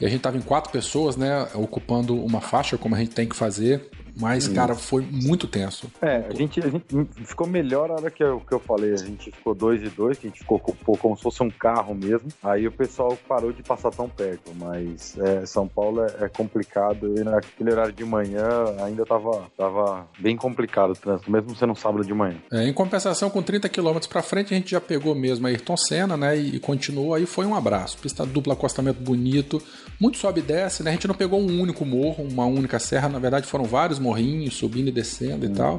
E 0.00 0.04
a 0.04 0.08
gente 0.08 0.20
tava 0.22 0.36
em 0.36 0.40
quatro 0.40 0.72
pessoas, 0.72 1.16
né? 1.16 1.46
Ocupando 1.54 2.16
uma 2.24 2.40
faixa, 2.40 2.76
como 2.76 2.94
a 2.96 2.98
gente 2.98 3.12
tem 3.12 3.28
que 3.28 3.36
fazer. 3.36 3.88
Mas, 4.16 4.48
cara, 4.48 4.74
foi 4.74 5.02
muito 5.02 5.46
tenso. 5.46 5.90
É, 6.00 6.26
a 6.28 6.34
gente, 6.34 6.60
a 6.60 6.68
gente 6.68 7.24
ficou 7.24 7.46
melhor 7.46 7.90
a 7.90 7.94
hora 7.94 8.10
que 8.10 8.22
eu, 8.22 8.40
que 8.40 8.52
eu 8.52 8.60
falei. 8.60 8.92
A 8.92 8.96
gente 8.96 9.30
ficou 9.30 9.54
dois 9.54 9.82
e 9.82 9.88
dois, 9.88 10.18
que 10.18 10.26
a 10.26 10.30
gente 10.30 10.40
ficou 10.40 10.58
pô, 10.58 10.96
como 10.96 11.16
se 11.16 11.22
fosse 11.22 11.42
um 11.42 11.50
carro 11.50 11.94
mesmo. 11.94 12.28
Aí 12.42 12.66
o 12.66 12.72
pessoal 12.72 13.16
parou 13.28 13.52
de 13.52 13.62
passar 13.62 13.90
tão 13.90 14.08
perto. 14.08 14.52
Mas 14.54 15.16
é, 15.18 15.46
São 15.46 15.66
Paulo 15.66 16.04
é, 16.04 16.24
é 16.24 16.28
complicado. 16.28 17.14
E 17.18 17.24
naquele 17.24 17.72
horário 17.72 17.92
de 17.92 18.04
manhã 18.04 18.48
ainda 18.84 19.04
tava, 19.04 19.50
tava 19.56 20.06
bem 20.18 20.36
complicado 20.36 20.90
o 20.90 20.96
trânsito, 20.96 21.30
mesmo 21.30 21.56
sendo 21.56 21.72
um 21.72 21.76
sábado 21.76 22.04
de 22.04 22.12
manhã. 22.12 22.36
É, 22.52 22.66
em 22.66 22.72
compensação, 22.72 23.30
com 23.30 23.42
30 23.42 23.68
km 23.68 23.98
pra 24.08 24.22
frente, 24.22 24.52
a 24.52 24.56
gente 24.56 24.70
já 24.70 24.80
pegou 24.80 25.14
mesmo 25.14 25.46
a 25.46 25.50
Ayrton 25.50 25.76
Senna, 25.76 26.16
né? 26.16 26.36
E, 26.36 26.56
e 26.56 26.60
continuou. 26.60 27.14
Aí 27.14 27.26
foi 27.26 27.46
um 27.46 27.54
abraço. 27.54 27.98
Pista 27.98 28.26
dupla, 28.26 28.52
acostamento 28.52 29.00
bonito. 29.00 29.62
Muito 29.98 30.18
sobe 30.18 30.40
e 30.40 30.42
desce, 30.42 30.82
né? 30.82 30.90
A 30.90 30.92
gente 30.94 31.08
não 31.08 31.14
pegou 31.14 31.40
um 31.40 31.60
único 31.60 31.84
morro, 31.84 32.24
uma 32.24 32.44
única 32.44 32.78
serra. 32.78 33.08
Na 33.08 33.18
verdade, 33.18 33.46
foram 33.46 33.64
vários 33.64 33.98
morrinhos, 34.02 34.54
subindo 34.56 34.88
e 34.88 34.92
descendo 34.92 35.46
e 35.46 35.48
tal. 35.50 35.78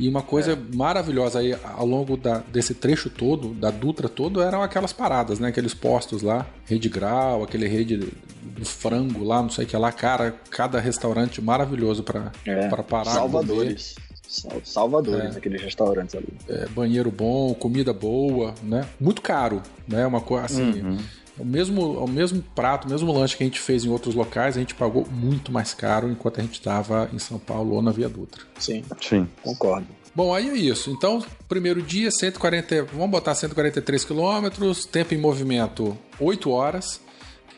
E 0.00 0.08
uma 0.08 0.22
coisa 0.22 0.56
maravilhosa 0.74 1.40
aí, 1.40 1.56
ao 1.64 1.84
longo 1.84 2.16
da- 2.16 2.38
desse 2.52 2.72
trecho 2.72 3.10
todo, 3.10 3.48
da 3.52 3.68
Dutra 3.70 4.08
todo, 4.08 4.40
eram 4.40 4.62
aquelas 4.62 4.92
paradas, 4.92 5.40
né? 5.40 5.48
Aqueles 5.48 5.74
postos 5.74 6.22
lá, 6.22 6.46
rede 6.66 6.88
grau, 6.88 7.42
aquele 7.42 7.66
rede 7.66 7.96
do 7.96 8.64
frango 8.64 9.24
lá, 9.24 9.42
não 9.42 9.50
sei 9.50 9.64
o 9.64 9.68
que 9.68 9.76
lá. 9.76 9.90
Cara, 9.90 10.36
cada 10.50 10.78
restaurante 10.78 11.42
maravilhoso 11.42 12.04
pra 12.04 12.30
É. 12.46 12.68
pra 12.68 12.82
parar. 12.84 13.10
Salvadores. 13.10 13.96
Sal- 14.28 14.60
Salvadores, 14.62 15.34
É. 15.34 15.38
aqueles 15.38 15.60
restaurantes 15.62 16.14
ali. 16.14 16.28
É, 16.48 16.66
banheiro 16.68 17.10
bom, 17.10 17.52
comida 17.54 17.92
boa, 17.94 18.54
né? 18.62 18.86
Muito 19.00 19.20
caro, 19.22 19.62
né? 19.88 20.06
Uma 20.06 20.20
coisa 20.20 20.44
assim. 20.44 20.80
Uhum. 20.82 20.98
O 21.38 21.44
mesmo, 21.44 22.04
o 22.04 22.08
mesmo 22.08 22.42
prato, 22.54 22.86
o 22.86 22.90
mesmo 22.90 23.12
lanche 23.12 23.36
que 23.36 23.42
a 23.42 23.46
gente 23.46 23.60
fez 23.60 23.84
em 23.84 23.88
outros 23.88 24.14
locais, 24.14 24.56
a 24.56 24.60
gente 24.60 24.74
pagou 24.74 25.06
muito 25.10 25.52
mais 25.52 25.72
caro 25.72 26.10
enquanto 26.10 26.40
a 26.40 26.42
gente 26.42 26.54
estava 26.54 27.08
em 27.12 27.18
São 27.18 27.38
Paulo 27.38 27.74
ou 27.74 27.82
na 27.82 27.92
Via 27.92 28.08
Dutra. 28.08 28.42
Sim, 28.58 28.84
Sim. 29.00 29.28
concordo. 29.42 29.86
Bom, 30.14 30.34
aí 30.34 30.48
é 30.48 30.56
isso. 30.56 30.90
Então, 30.90 31.24
primeiro 31.48 31.80
dia, 31.80 32.10
140, 32.10 32.84
vamos 32.92 33.10
botar 33.10 33.34
143 33.34 34.04
quilômetros, 34.04 34.84
tempo 34.84 35.14
em 35.14 35.18
movimento 35.18 35.96
8 36.18 36.50
horas. 36.50 37.00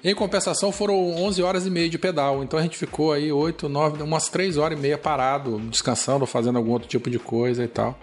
Em 0.02 0.14
compensação, 0.14 0.72
foram 0.72 0.94
11 1.14 1.42
horas 1.42 1.66
e 1.66 1.70
meia 1.70 1.88
de 1.88 1.98
pedal. 1.98 2.42
Então 2.42 2.58
a 2.58 2.62
gente 2.62 2.76
ficou 2.76 3.12
aí 3.12 3.30
8, 3.30 3.68
9, 3.68 4.02
umas 4.02 4.28
3 4.28 4.56
horas 4.56 4.78
e 4.78 4.80
meia 4.80 4.98
parado, 4.98 5.58
descansando, 5.70 6.26
fazendo 6.26 6.56
algum 6.56 6.72
outro 6.72 6.88
tipo 6.88 7.10
de 7.10 7.18
coisa 7.18 7.64
e 7.64 7.68
tal. 7.68 7.98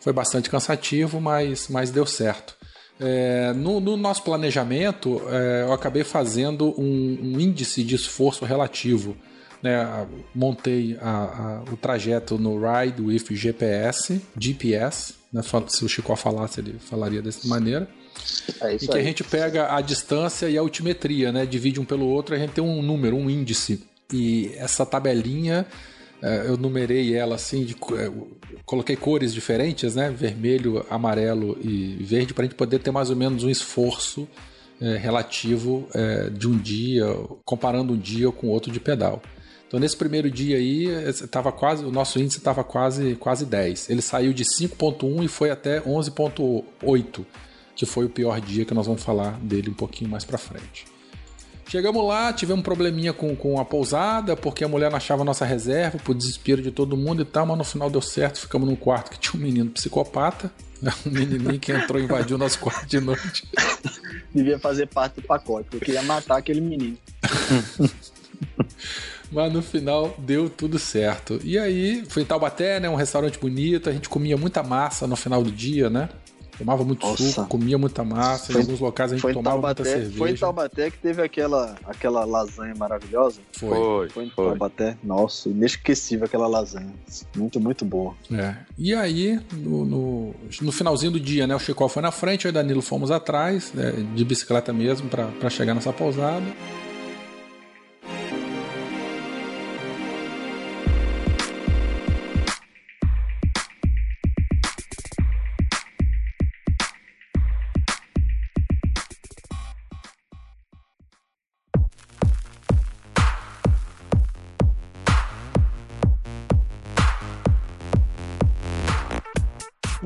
Foi 0.00 0.12
bastante 0.12 0.48
cansativo, 0.48 1.20
mas, 1.20 1.68
mas 1.68 1.90
deu 1.90 2.06
certo. 2.06 2.56
É, 3.00 3.52
no, 3.54 3.80
no 3.80 3.96
nosso 3.96 4.22
planejamento, 4.22 5.22
é, 5.30 5.62
eu 5.66 5.72
acabei 5.72 6.04
fazendo 6.04 6.74
um, 6.78 7.18
um 7.22 7.40
índice 7.40 7.82
de 7.82 7.94
esforço 7.94 8.44
relativo. 8.44 9.16
né? 9.62 10.06
Montei 10.34 10.96
a- 11.02 11.62
a- 11.68 11.72
o 11.72 11.76
trajeto 11.76 12.38
no 12.38 12.58
Ride 12.58 13.02
with 13.02 13.24
GPS, 13.36 14.18
GPS. 14.38 15.14
né? 15.30 15.42
Se 15.68 15.84
o 15.84 15.88
Chico 15.88 16.16
falasse, 16.16 16.60
ele 16.60 16.76
falaria 16.78 17.20
dessa 17.20 17.46
maneira. 17.46 17.86
É 18.60 18.74
Em 18.74 18.78
que 18.78 18.90
a 18.90 18.96
aí. 18.96 19.04
gente 19.04 19.22
pega 19.22 19.74
a 19.74 19.80
distância 19.82 20.48
e 20.48 20.56
a 20.56 20.60
altimetria, 20.62 21.30
né? 21.30 21.44
Divide 21.44 21.78
um 21.78 21.84
pelo 21.84 22.06
outro, 22.06 22.34
a 22.34 22.38
gente 22.38 22.52
tem 22.54 22.64
um 22.64 22.80
número, 22.82 23.16
um 23.16 23.28
índice. 23.28 23.82
E 24.12 24.50
essa 24.56 24.86
tabelinha, 24.86 25.66
eh, 26.22 26.44
eu 26.46 26.56
numerei 26.56 27.14
ela 27.14 27.34
assim, 27.34 27.62
de 27.64 27.76
eu 27.90 28.28
coloquei 28.70 28.94
cores 28.94 29.34
diferentes, 29.34 29.96
né? 29.96 30.10
Vermelho, 30.10 30.86
amarelo 30.88 31.58
e 31.60 31.96
verde, 32.04 32.32
para 32.32 32.44
a 32.44 32.46
gente 32.46 32.54
poder 32.54 32.78
ter 32.78 32.92
mais 32.92 33.10
ou 33.10 33.16
menos 33.16 33.42
um 33.42 33.50
esforço 33.50 34.28
eh, 34.80 34.96
relativo 34.96 35.88
eh, 35.92 36.30
de 36.30 36.46
um 36.46 36.56
dia, 36.56 37.04
comparando 37.44 37.94
um 37.94 37.98
dia 37.98 38.30
com 38.30 38.46
outro 38.46 38.70
de 38.70 38.78
pedal. 38.78 39.20
Então 39.66 39.80
nesse 39.80 39.96
primeiro 39.96 40.30
dia 40.30 40.56
aí, 40.56 40.88
eh, 40.88 41.12
tava 41.28 41.50
quase, 41.50 41.84
o 41.84 41.90
nosso 41.90 42.20
índice 42.20 42.38
estava 42.38 42.62
quase, 42.62 43.16
quase 43.16 43.44
10. 43.44 43.90
Ele 43.90 44.00
saiu 44.00 44.32
de 44.32 44.44
5.1 44.44 45.24
e 45.24 45.26
foi 45.26 45.50
até 45.50 45.80
11.8 45.80 47.26
que 47.74 47.84
foi 47.84 48.04
o 48.04 48.08
pior 48.08 48.40
dia 48.40 48.64
que 48.64 48.74
nós 48.74 48.86
vamos 48.86 49.02
falar 49.02 49.40
dele 49.40 49.70
um 49.70 49.74
pouquinho 49.74 50.08
mais 50.08 50.24
pra 50.24 50.38
frente. 50.38 50.84
Chegamos 51.70 52.04
lá, 52.04 52.32
tivemos 52.32 52.58
um 52.58 52.64
probleminha 52.64 53.12
com, 53.12 53.36
com 53.36 53.60
a 53.60 53.64
pousada, 53.64 54.36
porque 54.36 54.64
a 54.64 54.68
mulher 54.68 54.90
não 54.90 54.96
achava 54.96 55.22
a 55.22 55.24
nossa 55.24 55.44
reserva, 55.44 55.98
por 55.98 56.16
desespero 56.16 56.60
de 56.60 56.72
todo 56.72 56.96
mundo 56.96 57.22
e 57.22 57.24
tal, 57.24 57.46
mas 57.46 57.56
no 57.56 57.62
final 57.62 57.88
deu 57.88 58.02
certo, 58.02 58.40
ficamos 58.40 58.68
num 58.68 58.74
quarto 58.74 59.12
que 59.12 59.20
tinha 59.20 59.40
um 59.40 59.44
menino 59.44 59.70
psicopata, 59.70 60.50
né, 60.82 60.92
um 61.06 61.10
menininho 61.10 61.60
que 61.60 61.70
entrou 61.70 62.00
e 62.00 62.04
invadiu 62.06 62.36
nosso 62.36 62.58
quarto 62.58 62.84
de 62.88 62.98
noite. 62.98 63.48
Devia 64.34 64.58
fazer 64.58 64.88
parte 64.88 65.20
do 65.20 65.22
pacote, 65.22 65.68
porque 65.70 65.76
eu 65.76 65.80
queria 65.80 66.02
matar 66.02 66.38
aquele 66.38 66.60
menino. 66.60 66.98
Mas 69.30 69.52
no 69.52 69.62
final 69.62 70.12
deu 70.18 70.50
tudo 70.50 70.76
certo. 70.76 71.38
E 71.44 71.56
aí, 71.56 72.04
foi 72.08 72.22
em 72.24 72.26
Taubaté, 72.26 72.80
né? 72.80 72.90
Um 72.90 72.96
restaurante 72.96 73.38
bonito. 73.38 73.88
A 73.88 73.92
gente 73.92 74.08
comia 74.08 74.36
muita 74.36 74.60
massa 74.60 75.06
no 75.06 75.14
final 75.14 75.40
do 75.40 75.52
dia, 75.52 75.88
né? 75.88 76.08
Tomava 76.60 76.84
muito 76.84 77.06
Nossa. 77.06 77.22
suco, 77.22 77.48
comia 77.48 77.78
muita 77.78 78.04
massa. 78.04 78.52
Foi- 78.52 78.60
em 78.60 78.64
alguns 78.64 78.80
locais 78.80 79.10
a 79.12 79.16
gente 79.16 79.22
tomava 79.32 79.56
muita 79.56 79.74
Taubaté, 79.76 79.84
cerveja. 79.84 80.18
foi 80.18 80.30
em 80.30 80.34
Taubaté 80.36 80.90
que 80.90 80.98
teve 80.98 81.22
aquela, 81.22 81.74
aquela 81.86 82.24
lasanha 82.26 82.74
maravilhosa. 82.76 83.40
Foi. 83.52 83.70
Foi, 83.70 84.08
Foi 84.10 84.24
em 84.26 84.30
foi. 84.30 84.46
Taubaté. 84.46 84.96
Nossa, 85.02 85.48
inesquecível 85.48 86.26
aquela 86.26 86.46
lasanha. 86.46 86.92
Muito, 87.34 87.58
muito 87.58 87.84
boa. 87.84 88.14
É. 88.30 88.54
E 88.78 88.92
aí, 88.94 89.40
no, 89.52 89.84
no, 89.86 90.34
no 90.60 90.70
finalzinho 90.72 91.12
do 91.12 91.18
dia, 91.20 91.46
né? 91.46 91.56
O 91.56 91.58
Chicó 91.58 91.88
foi 91.88 92.02
na 92.02 92.10
frente, 92.12 92.44
eu 92.44 92.50
e 92.50 92.52
o 92.52 92.54
Danilo 92.54 92.82
fomos 92.82 93.10
atrás, 93.10 93.72
né, 93.72 93.92
de 94.14 94.24
bicicleta 94.24 94.72
mesmo, 94.72 95.08
pra 95.08 95.28
pra 95.40 95.48
chegar 95.48 95.74
nessa 95.74 95.92
pousada. 95.92 96.44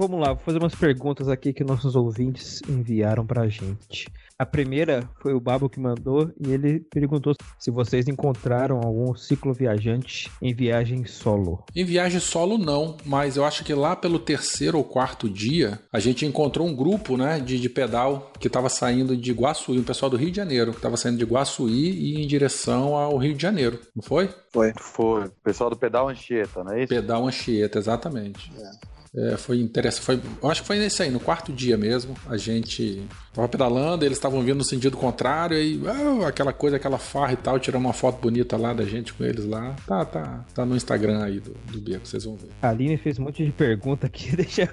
Vamos 0.06 0.20
lá, 0.20 0.34
vou 0.34 0.42
fazer 0.44 0.58
umas 0.58 0.74
perguntas 0.74 1.30
aqui 1.30 1.50
que 1.50 1.64
nossos 1.64 1.96
ouvintes 1.96 2.60
enviaram 2.68 3.24
pra 3.24 3.48
gente. 3.48 4.06
A 4.38 4.44
primeira 4.44 5.08
foi 5.22 5.32
o 5.32 5.40
Babo 5.40 5.66
que 5.66 5.80
mandou 5.80 6.30
e 6.38 6.52
ele 6.52 6.80
perguntou 6.80 7.34
se 7.58 7.70
vocês 7.70 8.06
encontraram 8.06 8.80
algum 8.80 9.14
cicloviajante 9.14 10.30
em 10.42 10.52
viagem 10.52 11.06
solo. 11.06 11.64
Em 11.74 11.86
viagem 11.86 12.20
solo, 12.20 12.58
não, 12.58 12.98
mas 13.06 13.38
eu 13.38 13.46
acho 13.46 13.64
que 13.64 13.72
lá 13.72 13.96
pelo 13.96 14.18
terceiro 14.18 14.76
ou 14.76 14.84
quarto 14.84 15.26
dia, 15.26 15.80
a 15.90 15.98
gente 15.98 16.26
encontrou 16.26 16.66
um 16.66 16.76
grupo, 16.76 17.16
né, 17.16 17.40
de, 17.40 17.58
de 17.58 17.70
pedal 17.70 18.30
que 18.38 18.48
estava 18.48 18.68
saindo 18.68 19.16
de 19.16 19.30
Iguaçuí, 19.30 19.78
um 19.78 19.84
pessoal 19.84 20.10
do 20.10 20.18
Rio 20.18 20.30
de 20.30 20.36
Janeiro, 20.36 20.72
que 20.72 20.78
estava 20.78 20.98
saindo 20.98 21.16
de 21.16 21.24
Iguaçuí 21.24 21.92
e 21.92 22.22
em 22.22 22.26
direção 22.26 22.94
ao 22.94 23.16
Rio 23.16 23.34
de 23.34 23.40
Janeiro, 23.40 23.80
não 23.96 24.02
foi? 24.02 24.28
Foi. 24.52 24.74
Foi. 24.76 25.30
Pessoal 25.42 25.70
do 25.70 25.76
Pedal 25.76 26.10
Anchieta, 26.10 26.62
não 26.62 26.72
é 26.74 26.80
isso? 26.80 26.88
Pedal 26.88 27.26
Anchieta, 27.26 27.78
exatamente. 27.78 28.52
É, 28.58 28.93
foi 29.38 29.60
interessante. 29.60 30.04
Foi, 30.04 30.20
eu 30.42 30.50
acho 30.50 30.62
que 30.62 30.66
foi 30.66 30.78
nesse 30.78 31.02
aí, 31.02 31.10
no 31.10 31.20
quarto 31.20 31.52
dia 31.52 31.76
mesmo. 31.76 32.16
A 32.26 32.36
gente 32.36 33.06
tava 33.34 33.48
pedalando, 33.48 34.04
eles 34.04 34.16
estavam 34.16 34.40
vindo 34.40 34.56
no 34.58 34.64
sentido 34.64 34.96
contrário, 34.96 35.58
e 35.60 35.80
ah, 35.86 36.28
aquela 36.28 36.52
coisa, 36.52 36.76
aquela 36.76 36.98
farra 36.98 37.32
e 37.32 37.36
tal. 37.36 37.58
Tiramos 37.58 37.86
uma 37.86 37.92
foto 37.92 38.20
bonita 38.20 38.56
lá 38.56 38.72
da 38.72 38.84
gente 38.84 39.12
com 39.12 39.24
eles 39.24 39.44
lá. 39.44 39.74
Tá, 39.86 40.04
tá, 40.04 40.44
tá 40.54 40.64
no 40.64 40.76
Instagram 40.76 41.22
aí 41.22 41.40
do, 41.40 41.52
do 41.70 41.80
Beco, 41.80 42.06
vocês 42.06 42.24
vão 42.24 42.36
ver. 42.36 42.48
A 42.62 42.68
Aline 42.70 42.96
fez 42.96 43.18
um 43.18 43.24
monte 43.24 43.44
de 43.44 43.50
pergunta 43.52 44.06
aqui, 44.06 44.34
deixa... 44.36 44.68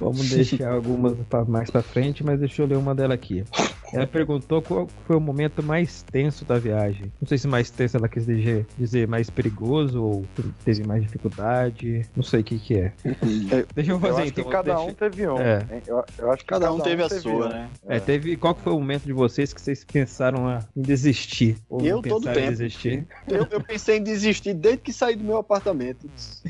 vamos 0.00 0.30
deixar 0.30 0.72
algumas 0.72 1.14
pra- 1.28 1.44
mais 1.44 1.70
pra 1.70 1.82
frente, 1.82 2.24
mas 2.24 2.38
deixa 2.40 2.62
eu 2.62 2.66
ler 2.66 2.76
uma 2.76 2.94
dela 2.94 3.14
aqui. 3.14 3.44
Ela 3.92 4.06
perguntou 4.08 4.60
qual 4.60 4.88
foi 5.06 5.14
o 5.16 5.20
momento 5.20 5.62
mais 5.62 6.02
tenso 6.02 6.44
da 6.44 6.58
viagem. 6.58 7.12
Não 7.20 7.28
sei 7.28 7.38
se 7.38 7.46
mais 7.46 7.70
tenso 7.70 7.96
ela 7.96 8.08
quis 8.08 8.26
dizer, 8.26 8.66
dizer 8.76 9.06
mais 9.06 9.30
perigoso 9.30 10.02
ou 10.02 10.26
teve 10.64 10.84
mais 10.84 11.02
dificuldade. 11.02 12.02
Não 12.16 12.22
sei 12.24 12.40
o 12.40 12.44
que 12.44 12.58
que 12.58 12.74
é. 12.74 12.92
Deixa 13.72 13.92
eu 13.92 13.96
Eu 13.96 14.00
fazer 14.00 14.22
acho 14.22 14.32
que 14.32 14.40
então. 14.40 14.50
cada 14.52 14.74
deixa- 14.74 14.90
um 14.90 14.94
teve 14.94 15.28
um. 15.28 15.38
É. 15.38 15.64
Eu, 15.86 16.04
eu 16.18 16.32
acho 16.32 16.42
que 16.42 16.46
Cada 16.48 16.72
um 16.72 16.80
teve 16.80 17.02
a 17.04 17.08
sua, 17.08 17.46
um. 17.46 17.48
né? 17.50 17.63
É, 17.86 18.00
teve. 18.00 18.36
Qual 18.36 18.54
que 18.54 18.62
foi 18.62 18.72
o 18.72 18.78
momento 18.78 19.04
de 19.04 19.12
vocês 19.12 19.52
que 19.52 19.60
vocês 19.60 19.84
pensaram 19.84 20.46
a- 20.48 20.60
em 20.76 20.82
desistir? 20.82 21.56
Ou 21.68 21.80
Eu 21.80 22.02
todo 22.02 22.22
pensaram 22.22 22.32
em 22.32 22.34
tempo. 22.44 22.50
desistir? 22.58 23.06
Eu, 23.28 23.46
eu 23.50 23.60
pensei 23.60 23.98
em 23.98 24.02
desistir 24.02 24.54
desde 24.54 24.80
que 24.80 24.92
saí 24.92 25.16
do 25.16 25.24
meu 25.24 25.36
apartamento. 25.36 26.08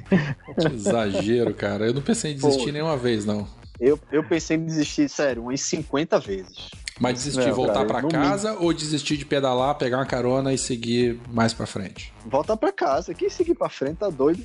Que 0.09 0.75
exagero, 0.75 1.53
cara. 1.55 1.87
Eu 1.87 1.95
não 1.95 2.03
pensei 2.03 2.33
em 2.33 2.35
desistir 2.37 2.67
Pô. 2.67 2.73
nenhuma 2.73 2.97
vez, 2.97 3.25
não. 3.25 3.47
Eu, 3.81 3.99
eu 4.13 4.23
pensei 4.23 4.57
em 4.57 4.65
desistir, 4.65 5.09
sério, 5.09 5.43
umas 5.43 5.61
50 5.61 6.21
vezes. 6.21 6.71
Mas 7.01 7.15
desistir 7.15 7.43
de 7.43 7.49
Não, 7.49 7.57
voltar 7.57 7.85
no 8.03 8.09
casa 8.09 8.53
ou 8.61 8.73
desistir 8.73 9.17
de 9.17 9.25
pedalar, 9.27 9.75
pegar 9.75 9.99
uma 9.99 10.07
carona 10.07 10.53
e 10.53 10.59
seguir 10.59 11.19
mais 11.33 11.53
pra 11.53 11.67
frente? 11.67 12.14
Volta 12.27 12.57
pra 12.57 12.73
casa. 12.73 13.13
Quem 13.15 13.29
seguir 13.29 13.55
pra 13.55 13.69
frente 13.69 13.97
tá 13.99 14.09
doido. 14.09 14.43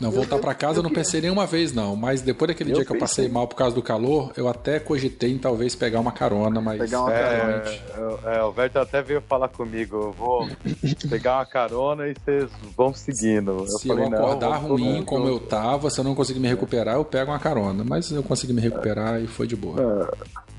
Não, 0.00 0.08
Eu- 0.08 0.14
voltar 0.14 0.36
eu- 0.36 0.40
pra 0.40 0.54
casa 0.54 0.78
eu 0.78 0.78
eu 0.78 0.82
não 0.84 0.90
pensei 0.90 1.20
nenhuma 1.20 1.44
vez, 1.46 1.74
não. 1.74 1.94
Mas 1.94 2.22
depois 2.22 2.48
daquele 2.48 2.70
Eu 2.70 2.76
dia 2.76 2.84
que 2.86 2.92
eu 2.92 2.98
passei 2.98 3.28
mal 3.28 3.46
por 3.46 3.54
causa 3.56 3.74
do 3.76 3.82
calor, 3.82 4.32
eu 4.34 4.48
até 4.48 4.80
cogitei 4.80 5.30
em 5.30 5.36
talvez 5.38 5.74
pegar 5.74 6.00
uma 6.00 6.10
carona, 6.12 6.58
mas. 6.58 6.78
Pegar 6.78 7.02
uma 7.02 7.10
realmente- 7.10 7.82
É, 8.24 8.36
é, 8.38 8.42
o 8.42 8.50
Verto 8.50 8.78
até 8.78 9.02
veio 9.02 9.20
falar 9.20 9.48
comigo, 9.48 9.96
eu 9.96 10.12
vou 10.12 10.48
pegar 11.10 11.36
uma 11.36 11.44
carona 11.46 12.08
e 12.08 12.14
vocês 12.14 12.50
vão 12.74 12.94
seguindo. 12.94 13.66
Se 13.68 13.86
falei, 13.88 14.06
eu 14.06 14.10
não, 14.10 14.18
acordar 14.18 14.60
todo 14.62 14.68
ruim 14.70 15.02
como 15.04 15.28
eu 15.28 15.38
tava, 15.38 15.90
se 15.90 16.00
eu 16.00 16.04
não 16.04 16.14
conseguir 16.14 16.40
me 16.40 16.48
recuperar, 16.48 16.94
eu 16.94 17.04
pego 17.04 17.30
uma 17.30 17.38
carona. 17.38 17.84
Mas 17.84 18.10
eu 18.10 18.22
consegui 18.22 18.54
me 18.54 18.62
recuperar 18.62 19.20
e 19.22 19.26
foi 19.26 19.46
de 19.46 19.54
boa. 19.56 20.08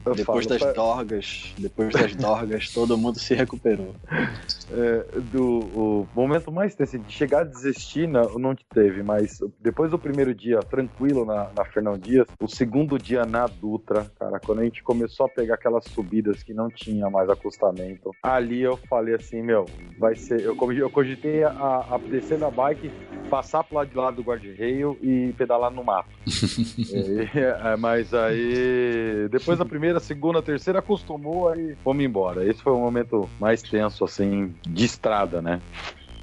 Eu 0.04 0.16
Depois 0.16 0.46
falo, 0.46 0.50
das 0.50 0.58
pra- 0.64 0.72
dorgas, 0.74 1.54
depois 1.60 1.94
das 1.94 2.16
dorgas, 2.16 2.70
todo 2.70 2.98
mundo 2.98 3.20
se 3.20 3.34
recuperou. 3.36 3.94
é, 4.72 5.20
do 5.32 5.60
o 5.74 6.08
momento 6.16 6.52
mais 6.52 6.76
tenso, 6.76 6.96
assim, 6.96 7.04
de 7.04 7.12
chegar 7.12 7.42
a 7.42 7.44
desistir 7.44 8.08
não, 8.08 8.38
não 8.38 8.56
teve, 8.56 9.04
mas 9.04 9.40
depois 9.60 9.92
do 9.92 10.00
primeiro 10.00 10.34
dia 10.34 10.60
tranquilo 10.60 11.26
na, 11.26 11.50
na 11.56 11.66
Fernão 11.66 11.98
Dias, 11.98 12.28
o 12.40 12.48
segundo 12.48 12.98
dia 12.98 13.26
na 13.26 13.46
Dutra, 13.46 14.10
cara, 14.20 14.40
quando 14.40 14.60
a 14.60 14.64
gente 14.64 14.84
começou 14.84 15.26
a 15.26 15.30
pegar 15.30 15.56
aquelas 15.56 15.86
subidas 15.86 16.44
que 16.44 16.54
não 16.54 16.70
tinha 16.70 17.10
mais 17.10 17.30
acostamento, 17.30 18.12
ali 18.24 18.62
eu 18.62 18.78
falei 18.78 19.16
assim, 19.16 19.42
meu, 19.42 19.66
vai 19.98 20.16
ser, 20.16 20.42
eu, 20.42 20.56
eu 20.74 20.90
cogitei 20.90 21.44
a, 21.44 21.86
a 21.92 21.98
descer 21.98 22.38
da 22.38 22.50
bike, 22.50 22.92
passar 23.30 23.64
pro 23.64 23.78
lado 23.78 23.90
de 23.90 23.98
lá 23.98 24.12
do 24.12 24.22
guarda-reio 24.22 24.98
e 25.02 25.34
pedalar 25.38 25.72
no 25.72 25.84
mato. 25.84 26.10
É, 27.34 27.76
mas 27.78 28.14
aí, 28.14 29.28
depois 29.30 29.58
da 29.58 29.66
primeira, 29.66 30.00
segunda, 30.00 30.42
terceira, 30.42 30.80
acostumou, 30.80 31.50
aí 31.50 31.76
fomos 31.84 32.04
embora. 32.04 32.46
Esse 32.46 32.62
foi 32.62 32.74
o 32.74 32.80
momento 32.80 33.30
mais 33.40 33.62
tenso, 33.62 34.04
assim, 34.04 34.54
de 34.68 34.86
estrada, 34.86 35.42
né? 35.42 35.62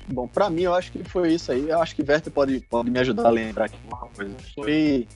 Bom, 0.06 0.26
pra 0.26 0.48
mim, 0.48 0.62
eu 0.62 0.74
acho 0.74 0.90
que 0.90 1.04
foi 1.04 1.34
isso 1.34 1.52
aí. 1.52 1.68
Eu 1.68 1.80
acho 1.80 1.94
que 1.94 2.02
Werther 2.02 2.32
pode, 2.32 2.60
pode 2.60 2.90
me 2.90 2.98
ajudar 2.98 3.26
a 3.26 3.30
lembrar 3.30 3.66
aqui 3.66 3.76
uma 3.86 3.98
coisa. 3.98 4.34
Foi. 4.54 5.06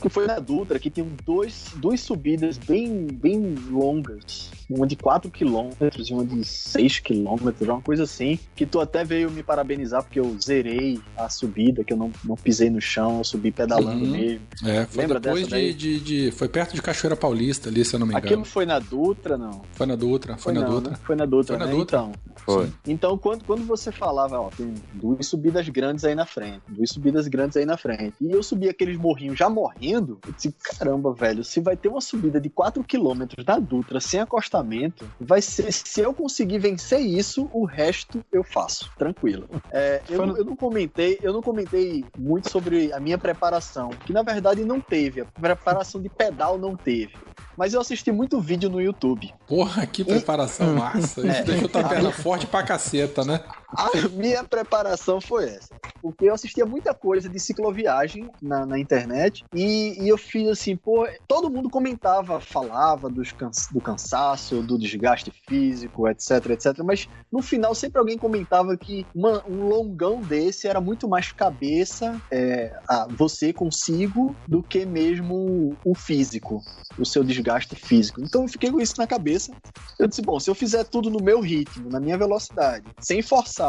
Que 0.00 0.08
foi 0.08 0.26
na 0.26 0.38
Dutra, 0.38 0.78
que 0.78 0.90
tinham 0.90 1.08
dois, 1.24 1.72
duas 1.76 2.00
subidas 2.00 2.58
bem, 2.58 3.06
bem 3.06 3.54
longas. 3.70 4.50
Uma 4.70 4.86
de 4.86 4.96
4 4.96 5.30
km 5.30 5.70
e 5.98 6.12
uma 6.14 6.24
de 6.24 6.44
6 6.44 7.00
km, 7.00 7.26
uma 7.62 7.80
coisa 7.82 8.04
assim. 8.04 8.38
Que 8.54 8.64
tu 8.64 8.80
até 8.80 9.04
veio 9.04 9.30
me 9.30 9.42
parabenizar 9.42 10.02
porque 10.02 10.20
eu 10.20 10.36
zerei 10.40 11.00
a 11.16 11.28
subida, 11.28 11.82
que 11.84 11.92
eu 11.92 11.96
não, 11.96 12.10
não 12.24 12.36
pisei 12.36 12.70
no 12.70 12.80
chão, 12.80 13.18
eu 13.18 13.24
subi 13.24 13.50
pedalando 13.50 14.04
Uhum. 14.04 14.10
mesmo. 14.10 14.46
É, 14.64 14.86
foi 14.86 15.02
Lembra 15.02 15.18
depois 15.20 15.46
dessa 15.48 15.56
de, 15.56 15.74
de, 15.74 16.00
de- 16.00 16.30
Foi 16.32 16.48
perto 16.48 16.74
de 16.74 16.82
Cachoeira 16.82 17.16
Paulista 17.16 17.68
ali, 17.68 17.84
se 17.84 17.94
eu 17.94 17.98
não 18.00 18.06
me 18.06 18.12
engano. 18.12 18.26
Aquilo 18.26 18.44
foi 18.44 18.64
na 18.66 18.78
Dutra, 18.78 19.36
não? 19.36 19.62
Foi 19.72 19.86
na 19.86 19.96
Dutra, 19.96 20.36
foi, 20.36 20.52
na 20.52 20.60
não, 20.60 20.70
Dutra. 20.70 20.90
né? 20.92 20.98
Foi 21.02 21.16
na 21.16 21.24
Dutra, 21.26 21.56
Foi 21.56 21.66
na 21.66 21.70
né? 21.72 21.76
Dutra. 21.78 21.98
Então, 21.98 22.12
Foi. 22.36 22.68
Então, 22.86 23.18
quando, 23.18 23.44
quando 23.44 23.64
você 23.66 23.90
falava, 23.92 24.38
ó, 24.40 24.48
tem 24.50 24.72
duas 24.94 25.26
subidas 25.26 25.68
grandes 25.68 26.04
aí 26.04 26.14
na 26.14 26.24
frente, 26.26 26.60
duas 26.68 26.90
subidas 26.90 27.26
grandes 27.28 27.56
aí 27.56 27.66
na 27.66 27.76
frente, 27.76 28.14
e 28.20 28.30
eu 28.30 28.42
subi 28.42 28.68
aqueles 28.68 28.96
morrinhos 28.98 29.38
já 29.38 29.48
morrendo, 29.48 30.18
eu 30.26 30.32
disse, 30.32 30.54
caramba, 30.78 31.12
velho, 31.12 31.42
se 31.44 31.60
vai 31.60 31.76
ter 31.76 31.88
uma 31.88 32.00
subida 32.00 32.40
de 32.40 32.48
4 32.48 32.82
km 32.84 33.26
da 33.44 33.58
Dutra 33.58 34.00
sem 34.00 34.20
acostamento, 34.60 35.10
vai 35.20 35.42
ser, 35.42 35.72
se 35.72 36.00
eu 36.00 36.12
conseguir 36.12 36.58
vencer 36.58 37.00
isso, 37.00 37.48
o 37.52 37.64
resto 37.64 38.24
eu 38.32 38.44
faço, 38.44 38.90
tranquilo. 38.98 39.48
É, 39.70 40.02
eu, 40.08 40.36
eu 40.36 40.44
não 40.44 40.56
comentei, 40.56 41.18
eu 41.22 41.32
não 41.32 41.42
comentei 41.42 42.04
muito 42.16 42.50
sobre 42.50 42.92
a 42.92 43.00
minha 43.00 43.18
preparação, 43.18 43.90
que 44.04 44.12
na 44.12 44.22
verdade 44.22 44.64
não 44.64 44.80
teve, 44.80 45.22
a 45.22 45.24
preparação 45.24 46.00
de 46.00 46.08
pedal 46.08 46.58
não 46.58 46.76
teve. 46.76 47.12
Mas 47.56 47.74
eu 47.74 47.80
assisti 47.80 48.10
muito 48.10 48.40
vídeo 48.40 48.70
no 48.70 48.80
YouTube. 48.80 49.34
Porra, 49.46 49.84
que 49.86 50.04
preparação 50.04 50.74
massa. 50.74 51.20
Isso 51.20 51.40
É. 51.40 51.42
deixou 51.42 51.68
tua 51.68 51.84
perna 51.84 52.10
forte 52.10 52.46
pra 52.46 52.62
caceta, 52.62 53.24
né? 53.24 53.40
A 53.76 54.08
minha 54.12 54.44
preparação 54.44 55.20
foi 55.20 55.44
essa. 55.48 55.74
Porque 56.02 56.24
eu 56.24 56.34
assistia 56.34 56.64
muita 56.64 56.94
coisa 56.94 57.28
de 57.28 57.38
cicloviagem 57.38 58.30
na, 58.40 58.64
na 58.64 58.78
internet 58.78 59.44
e, 59.54 60.02
e 60.02 60.08
eu 60.08 60.16
fiz 60.16 60.48
assim, 60.48 60.74
pô, 60.74 61.06
todo 61.28 61.50
mundo 61.50 61.68
comentava, 61.68 62.40
falava 62.40 63.10
dos 63.10 63.34
do 63.70 63.80
cansaço, 63.80 64.62
do 64.62 64.78
desgaste 64.78 65.30
físico, 65.46 66.08
etc, 66.08 66.30
etc. 66.50 66.78
Mas 66.82 67.06
no 67.30 67.42
final 67.42 67.74
sempre 67.74 67.98
alguém 67.98 68.16
comentava 68.16 68.76
que 68.76 69.06
uma- 69.14 69.44
um 69.46 69.68
longão 69.68 70.20
desse 70.20 70.66
era 70.66 70.80
muito 70.80 71.06
mais 71.06 71.32
cabeça, 71.32 72.20
é, 72.32 72.72
a 72.88 73.06
você 73.10 73.52
consigo, 73.52 74.34
do 74.48 74.62
que 74.62 74.86
mesmo 74.86 75.76
o 75.84 75.94
físico, 75.94 76.62
o 76.98 77.04
seu 77.04 77.22
desgaste 77.22 77.76
físico. 77.76 78.22
Então 78.22 78.42
eu 78.42 78.48
fiquei 78.48 78.70
com 78.70 78.80
isso 78.80 78.94
na 78.98 79.06
cabeça. 79.06 79.54
Eu 79.98 80.08
disse, 80.08 80.22
bom, 80.22 80.40
se 80.40 80.48
eu 80.48 80.54
fizer 80.54 80.84
tudo 80.84 81.10
no 81.10 81.22
meu 81.22 81.40
ritmo, 81.40 81.90
na 81.90 82.00
minha 82.00 82.16
velocidade, 82.16 82.84
sem 83.00 83.20
forçar 83.22 83.59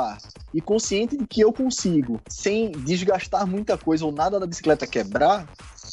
e 0.53 0.59
consciente 0.61 1.15
de 1.17 1.25
que 1.25 1.41
eu 1.41 1.51
consigo, 1.53 2.19
sem 2.29 2.71
desgastar 2.71 3.47
muita 3.47 3.77
coisa 3.77 4.05
ou 4.05 4.11
nada 4.11 4.39
da 4.39 4.45
bicicleta 4.45 4.85
quebrar, 4.85 5.47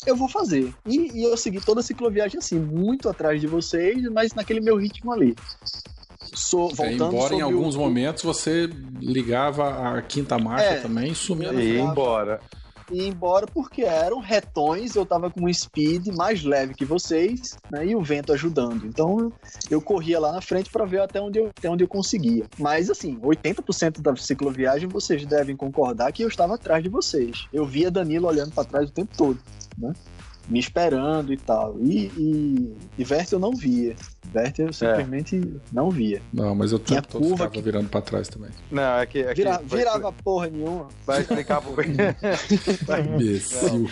eu 0.07 0.17
vou 0.17 0.29
fazer. 0.29 0.73
E, 0.87 1.21
e 1.21 1.23
eu 1.25 1.37
segui 1.37 1.61
toda 1.61 1.81
a 1.81 1.83
cicloviagem 1.83 2.39
assim, 2.39 2.59
muito 2.59 3.09
atrás 3.09 3.41
de 3.41 3.47
vocês, 3.47 4.03
mas 4.13 4.35
naquele 4.35 4.61
meu 4.61 4.77
ritmo 4.77 5.13
ali. 5.13 5.35
Sou, 6.35 6.71
É, 6.71 6.75
voltando 6.75 7.15
embora 7.15 7.35
em 7.35 7.41
alguns 7.41 7.75
o- 7.75 7.79
momentos 7.81 8.23
você 8.23 8.67
ligava 9.01 9.97
a 9.97 10.03
quinta 10.03 10.39
marcha 10.39 10.65
É. 10.67 10.81
também 10.81 11.13
e 11.13 11.15
sumia. 11.15 11.49
E 11.53 11.79
tava- 11.79 11.91
embora. 11.91 12.41
E 12.91 13.07
embora 13.07 13.47
porque 13.47 13.83
eram 13.83 14.21
retões, 14.21 14.95
eu 14.95 15.05
tava 15.05 15.31
com 15.31 15.45
um 15.45 15.53
speed 15.53 16.09
mais 16.09 16.43
leve 16.43 16.75
que 16.75 16.85
vocês, 16.85 17.57
né, 17.71 17.87
e 17.87 17.95
o 17.95 18.03
vento 18.03 18.33
ajudando. 18.33 18.87
Então 18.87 19.33
eu 19.71 19.81
corria 19.81 20.19
lá 20.19 20.33
na 20.33 20.41
frente 20.41 20.71
para 20.71 20.85
ver 20.85 21.01
até 21.01 21.21
onde, 21.21 21.39
eu, 21.39 21.49
até 21.49 21.69
onde 21.69 21.85
eu 21.85 21.89
conseguia. 21.89 22.45
Mas 22.59 22.91
assim, 22.91 23.19
80% 23.21 24.01
da 24.01 24.15
cicloviagem 24.17 24.89
vocês 24.89 25.25
devem 25.27 25.57
concordar 25.57 26.13
que 26.13 26.23
eu 26.23 26.29
estava 26.29 26.55
atrás 26.55 26.83
de 26.83 26.89
vocês. 26.89 27.47
Eu 27.53 27.65
via 27.65 27.91
Danilo 27.91 28.27
olhando 28.27 28.53
para 28.53 28.65
trás 28.65 28.89
o 28.91 28.93
tempo 28.93 29.17
todo, 29.17 29.39
né? 29.77 29.93
Me 30.49 30.59
esperando 30.59 31.33
e 31.33 31.37
tal. 31.37 31.77
E, 31.79 32.07
e, 32.17 32.77
e 32.99 33.03
Werther 33.03 33.35
eu 33.35 33.39
não 33.39 33.53
via. 33.53 33.95
Werther 34.35 34.67
eu 34.69 34.73
simplesmente 34.73 35.61
não 35.73 35.91
via. 35.91 36.21
Não, 36.33 36.55
mas 36.55 36.73
eu 36.73 36.79
Tinha 36.79 37.03
todo 37.03 37.25
ficava 37.25 37.51
que- 37.51 37.61
virando 37.63 37.89
pra 37.89 38.01
trás 38.01 38.29
também. 38.29 38.51
Não, 38.71 38.99
é 38.99 39.07
que. 39.07 39.21
É 39.21 39.29
que 39.29 39.35
Vira- 39.43 39.61
vai- 39.65 39.79
virava 39.79 40.13
porra 40.13 40.49
nenhuma. 40.49 40.89
Vai 41.07 41.21
explicar 41.21 41.61
pro, 41.61 41.75
Imbecil. 42.99 43.91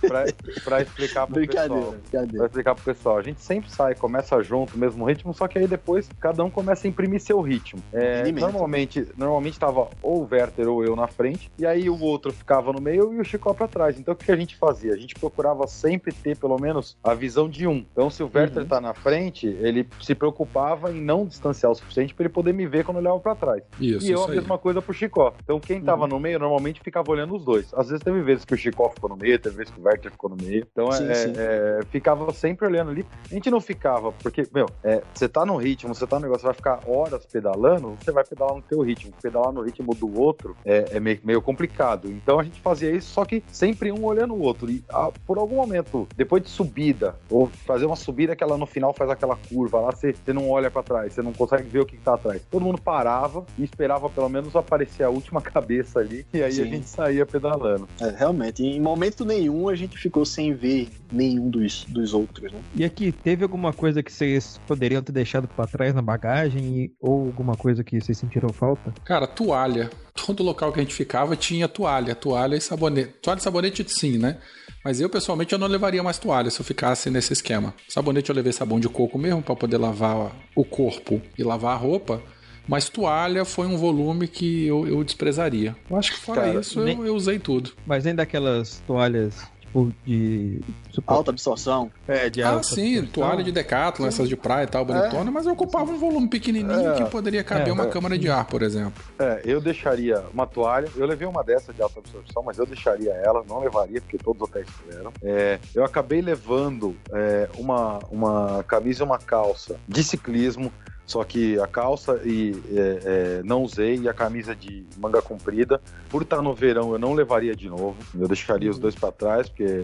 pra, 0.00 0.24
pra 0.64 0.82
explicar 0.82 1.26
pro 1.26 1.34
Brincadeira, 1.36 1.74
pessoal. 1.74 1.92
Pra 2.10 2.20
brincadeira. 2.20 2.46
explicar 2.46 2.74
pro 2.74 2.84
pessoal, 2.84 3.18
a 3.18 3.22
gente 3.22 3.40
sempre 3.40 3.70
sai, 3.70 3.94
começa 3.94 4.40
junto, 4.42 4.78
mesmo 4.78 5.04
ritmo, 5.04 5.34
só 5.34 5.46
que 5.48 5.58
aí 5.58 5.66
depois 5.66 6.08
cada 6.20 6.42
um 6.44 6.50
começa 6.50 6.86
a 6.86 6.88
imprimir 6.88 7.20
seu 7.20 7.40
ritmo. 7.40 7.82
É, 7.92 8.30
normalmente, 8.32 9.06
normalmente 9.16 9.58
tava 9.58 9.88
ou 10.02 10.22
o 10.22 10.28
Werther 10.30 10.68
ou 10.68 10.84
eu 10.84 10.94
na 10.96 11.06
frente, 11.06 11.50
e 11.58 11.66
aí 11.66 11.88
o 11.88 12.00
outro 12.00 12.32
ficava 12.32 12.72
no 12.72 12.80
meio 12.80 13.12
e 13.12 13.20
o 13.20 13.24
Chico 13.24 13.52
pra 13.54 13.68
trás. 13.68 13.98
Então 13.98 14.14
o 14.14 14.16
que 14.16 14.30
a 14.30 14.36
gente 14.36 14.56
fazia? 14.56 14.92
A 14.92 14.96
gente 14.96 15.14
procurava 15.14 15.66
sempre 15.66 16.12
ter 16.12 16.36
pelo 16.36 16.58
menos 16.58 16.96
a 17.02 17.14
visão 17.14 17.48
de 17.48 17.66
um. 17.66 17.84
Então 17.92 18.08
se 18.10 18.22
o 18.22 18.30
Werther 18.32 18.62
Uhum. 18.62 18.68
tá 18.68 18.80
na 18.80 18.94
frente, 18.94 19.46
ele 19.62 19.88
se 20.00 20.14
preocupava 20.14 20.90
em 20.92 21.00
não 21.00 21.26
distanciar 21.26 21.72
o 21.72 21.74
suficiente 21.74 22.14
para 22.14 22.24
ele 22.24 22.32
poder 22.32 22.52
me 22.52 22.66
ver 22.66 22.84
quando 22.84 22.96
eu 22.98 23.02
olhava 23.02 23.20
pra 23.20 23.34
trás. 23.34 23.62
Isso, 23.80 24.06
e 24.06 24.10
eu 24.10 24.18
isso 24.18 24.24
a 24.24 24.30
aí. 24.30 24.36
mesma 24.36 24.58
coisa 24.58 24.82
pro 24.82 24.92
Chicó. 24.92 25.34
Então 25.42 25.60
quem 25.60 25.80
tava 25.80 26.06
no 26.06 26.18
meio 26.18 26.38
normalmente 26.38 26.80
ficava 26.80 27.10
olhando 27.10 27.34
os 27.34 27.44
dois. 27.44 27.72
Às 27.74 27.88
vezes 27.88 28.02
teve 28.02 28.20
vezes 28.22 28.44
que 28.44 28.54
o 28.54 28.56
Chicó 28.56 28.90
ficou 28.90 29.10
no 29.10 29.16
meio, 29.16 29.38
teve 29.38 29.56
vezes 29.56 29.72
que 29.72 29.80
o 29.80 29.84
Werther 29.84 30.10
ficou 30.10 30.30
no 30.30 30.36
meio. 30.36 30.66
Então 30.70 30.90
Sim, 30.92 31.08
é, 31.08 31.14
sim. 31.14 31.32
é, 31.36 31.80
ficava 31.90 32.32
sempre 32.32 32.66
olhando 32.66 32.90
ali. 32.90 33.06
A 33.30 33.34
gente 33.34 33.50
não 33.50 33.60
ficava, 33.60 34.12
porque, 34.12 34.46
meu, 34.52 34.66
é, 34.82 35.02
você 35.12 35.28
tá 35.28 35.44
no 35.44 35.56
ritmo, 35.56 35.94
você 35.94 36.06
tá 36.06 36.16
no 36.16 36.22
negócio, 36.22 36.42
você 36.42 36.46
vai 36.46 36.54
ficar 36.54 36.80
horas 36.86 37.24
pedalando, 37.26 37.96
você 38.02 38.12
vai 38.12 38.24
pedalar 38.24 38.54
no 38.54 38.62
teu 38.62 38.80
ritmo. 38.80 39.12
Pedalar 39.22 39.52
no 39.52 39.62
ritmo 39.62 39.94
do 39.94 40.20
outro 40.20 40.56
é, 40.64 40.84
é 40.92 41.00
meio, 41.00 41.20
meio 41.24 41.42
complicado. 41.42 42.10
Então 42.10 42.38
a 42.38 42.42
gente 42.42 42.60
fazia 42.60 42.90
isso, 42.90 43.12
só 43.12 43.24
que 43.24 43.42
sempre 43.48 43.92
um 43.92 44.04
olhando 44.04 44.34
o 44.34 44.40
outro. 44.40 44.70
E 44.70 44.84
ah, 44.88 45.10
por 45.26 45.38
algum 45.38 45.56
momento, 45.56 46.06
depois 46.16 46.42
de 46.42 46.50
subida, 46.50 47.16
ou 47.30 47.46
fazer 47.46 47.86
uma 47.86 47.96
subida 47.96 48.34
que 48.36 48.42
ela 48.42 48.56
no 48.56 48.66
final 48.66 48.92
faz 48.92 49.10
aquela 49.10 49.36
curva 49.52 49.80
lá, 49.80 49.90
você, 49.90 50.12
você 50.12 50.32
não 50.32 50.50
olha 50.50 50.70
para 50.70 50.82
trás, 50.82 51.12
você 51.12 51.22
não 51.22 51.32
consegue 51.32 51.68
ver 51.68 51.80
o 51.80 51.86
que, 51.86 51.96
que 51.96 52.02
tá 52.02 52.14
atrás. 52.14 52.42
Todo 52.50 52.64
mundo 52.64 52.80
parava 52.80 53.44
e 53.58 53.64
esperava 53.64 54.08
pelo 54.08 54.28
menos 54.28 54.54
aparecer 54.56 55.04
a 55.04 55.10
última 55.10 55.40
cabeça 55.42 56.00
ali, 56.00 56.26
e 56.32 56.42
aí 56.42 56.52
Sim. 56.52 56.62
a 56.62 56.64
gente 56.66 56.88
saía 56.88 57.26
pedalando. 57.26 57.88
É, 58.00 58.10
realmente, 58.10 58.62
em 58.62 58.80
momento 58.80 59.24
nenhum 59.24 59.68
a 59.68 59.74
gente 59.74 59.98
ficou 59.98 60.24
sem 60.24 60.54
ver 60.54 60.88
nenhum 61.10 61.50
dos, 61.50 61.84
dos 61.84 62.14
outros, 62.14 62.52
né? 62.52 62.60
E 62.74 62.84
aqui, 62.84 63.12
teve 63.12 63.42
alguma 63.42 63.72
coisa 63.72 64.02
que 64.02 64.12
vocês 64.12 64.60
poderiam 64.66 65.02
ter 65.02 65.12
deixado 65.12 65.46
para 65.48 65.66
trás 65.66 65.94
na 65.94 66.02
bagagem 66.02 66.92
ou 67.00 67.26
alguma 67.26 67.54
coisa 67.54 67.84
que 67.84 68.00
vocês 68.00 68.16
sentiram 68.16 68.48
falta? 68.50 68.92
Cara, 69.04 69.26
toalha. 69.26 69.90
Todo 70.26 70.42
local 70.42 70.72
que 70.72 70.80
a 70.80 70.82
gente 70.82 70.94
ficava 70.94 71.34
tinha 71.36 71.66
toalha, 71.66 72.14
toalha 72.14 72.56
e 72.56 72.60
sabonete. 72.60 73.14
Toalha 73.22 73.38
e 73.38 73.42
sabonete 73.42 73.84
sim, 73.88 74.18
né? 74.18 74.38
Mas 74.84 75.00
eu, 75.00 75.08
pessoalmente, 75.08 75.52
eu 75.52 75.58
não 75.58 75.68
levaria 75.68 76.02
mais 76.02 76.18
toalha 76.18 76.50
se 76.50 76.60
eu 76.60 76.64
ficasse 76.64 77.08
nesse 77.08 77.32
esquema. 77.32 77.72
Sabonete 77.88 78.30
eu 78.30 78.36
levei 78.36 78.52
sabão 78.52 78.80
de 78.80 78.88
coco 78.88 79.18
mesmo 79.18 79.42
para 79.42 79.54
poder 79.54 79.78
lavar 79.78 80.32
o 80.56 80.64
corpo 80.64 81.22
e 81.38 81.42
lavar 81.44 81.74
a 81.74 81.78
roupa. 81.78 82.20
Mas 82.66 82.88
toalha 82.88 83.44
foi 83.44 83.66
um 83.66 83.76
volume 83.76 84.28
que 84.28 84.66
eu, 84.66 84.86
eu 84.86 85.02
desprezaria. 85.02 85.76
Eu 85.90 85.96
acho 85.96 86.12
que 86.12 86.18
fora 86.18 86.42
Cara, 86.42 86.60
isso 86.60 86.80
nem... 86.80 86.96
eu, 86.96 87.06
eu 87.06 87.14
usei 87.14 87.38
tudo. 87.38 87.72
Mas 87.86 88.04
nem 88.04 88.14
daquelas 88.14 88.82
toalhas 88.86 89.42
tipo 89.72 89.92
de 90.04 90.60
alta 91.06 91.30
absorção. 91.30 91.90
É, 92.06 92.28
de 92.28 92.42
alta 92.42 92.60
Ah, 92.60 92.62
sim, 92.62 92.98
absorção. 92.98 93.12
toalha 93.12 93.42
de 93.42 93.50
Decathlon, 93.50 94.06
essas 94.06 94.28
de 94.28 94.36
praia 94.36 94.64
e 94.64 94.66
tal, 94.66 94.84
bonitona, 94.84 95.30
é. 95.30 95.32
mas 95.32 95.46
eu 95.46 95.52
ocupava 95.52 95.90
um 95.90 95.98
volume 95.98 96.28
pequenininho 96.28 96.92
é. 96.92 96.94
que 96.94 97.04
poderia 97.06 97.42
caber 97.42 97.68
é, 97.68 97.72
uma 97.72 97.86
câmara 97.86 98.18
de 98.18 98.28
ar, 98.28 98.44
por 98.46 98.62
exemplo. 98.62 99.02
É, 99.18 99.40
eu 99.44 99.60
deixaria 99.60 100.22
uma 100.32 100.46
toalha, 100.46 100.88
eu 100.96 101.06
levei 101.06 101.26
uma 101.26 101.42
dessa 101.42 101.72
de 101.72 101.82
alta 101.82 102.00
absorção, 102.00 102.42
mas 102.42 102.58
eu 102.58 102.66
deixaria 102.66 103.12
ela, 103.12 103.44
não 103.48 103.60
levaria, 103.60 104.00
porque 104.00 104.18
todos 104.18 104.42
os 104.42 104.48
hotéis 104.48 104.66
tiveram. 104.82 105.12
É, 105.22 105.58
eu 105.74 105.84
acabei 105.84 106.20
levando 106.20 106.96
é, 107.12 107.48
uma, 107.56 107.98
uma 108.10 108.62
camisa 108.64 109.02
e 109.02 109.06
uma 109.06 109.18
calça 109.18 109.78
de 109.88 110.04
ciclismo, 110.04 110.72
só 111.06 111.24
que 111.24 111.58
a 111.60 111.66
calça 111.66 112.20
e 112.24 112.52
é, 112.70 113.00
é, 113.04 113.42
não 113.44 113.62
usei 113.62 113.96
e 113.96 114.08
a 114.08 114.14
camisa 114.14 114.54
de 114.54 114.84
manga 114.96 115.20
comprida, 115.20 115.80
por 116.08 116.22
estar 116.22 116.40
no 116.40 116.54
verão, 116.54 116.92
eu 116.92 116.98
não 116.98 117.12
levaria 117.12 117.54
de 117.54 117.68
novo. 117.68 117.96
Eu 118.18 118.28
deixaria 118.28 118.70
os 118.70 118.78
dois 118.78 118.94
para 118.94 119.12
trás, 119.12 119.48
porque 119.48 119.64
é, 119.64 119.76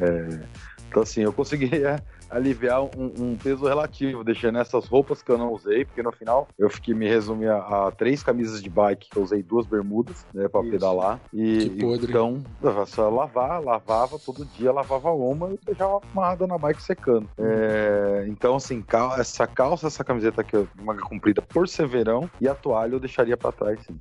é, 0.00 0.40
então 0.88 1.02
assim 1.02 1.22
eu 1.22 1.32
conseguiria 1.32 2.02
aliviar 2.30 2.82
um, 2.82 3.12
um, 3.18 3.36
peso 3.36 3.66
relativo, 3.66 4.22
deixando 4.22 4.58
essas 4.58 4.86
roupas 4.86 5.22
que 5.22 5.30
eu 5.30 5.38
não 5.38 5.52
usei, 5.52 5.84
porque 5.84 6.02
no 6.02 6.12
final 6.12 6.48
eu 6.58 6.70
fiquei 6.70 6.94
me 6.94 7.08
resumi 7.08 7.46
a, 7.46 7.56
a 7.56 7.90
três 7.90 8.22
camisas 8.22 8.62
de 8.62 8.70
bike, 8.70 9.08
que 9.10 9.16
eu 9.16 9.22
usei 9.22 9.42
duas 9.42 9.66
bermudas, 9.66 10.24
né, 10.32 10.48
para 10.48 10.62
pedalar. 10.62 11.20
E 11.32 11.70
que 11.70 11.80
podre. 11.80 12.10
então, 12.10 12.42
só 12.86 13.08
lavar, 13.08 13.62
lavava 13.62 14.18
todo 14.18 14.44
dia, 14.44 14.72
lavava 14.72 15.10
uma 15.10 15.50
e 15.50 15.58
deixava 15.64 16.00
amarrada 16.12 16.46
na 16.46 16.56
bike 16.56 16.82
secando. 16.82 17.28
É, 17.38 18.26
então, 18.28 18.56
assim, 18.56 18.80
cal 18.80 19.18
essa 19.18 19.46
calça, 19.46 19.88
essa 19.88 20.04
camiseta 20.04 20.40
aqui 20.40 20.56
de 20.56 20.84
manga 20.84 21.02
comprida 21.02 21.42
por 21.42 21.68
ser 21.68 21.86
verão 21.86 22.30
e 22.40 22.48
a 22.48 22.54
toalha 22.54 22.94
eu 22.94 23.00
deixaria 23.00 23.36
para 23.36 23.52
trás, 23.52 23.80
sim. 23.84 23.98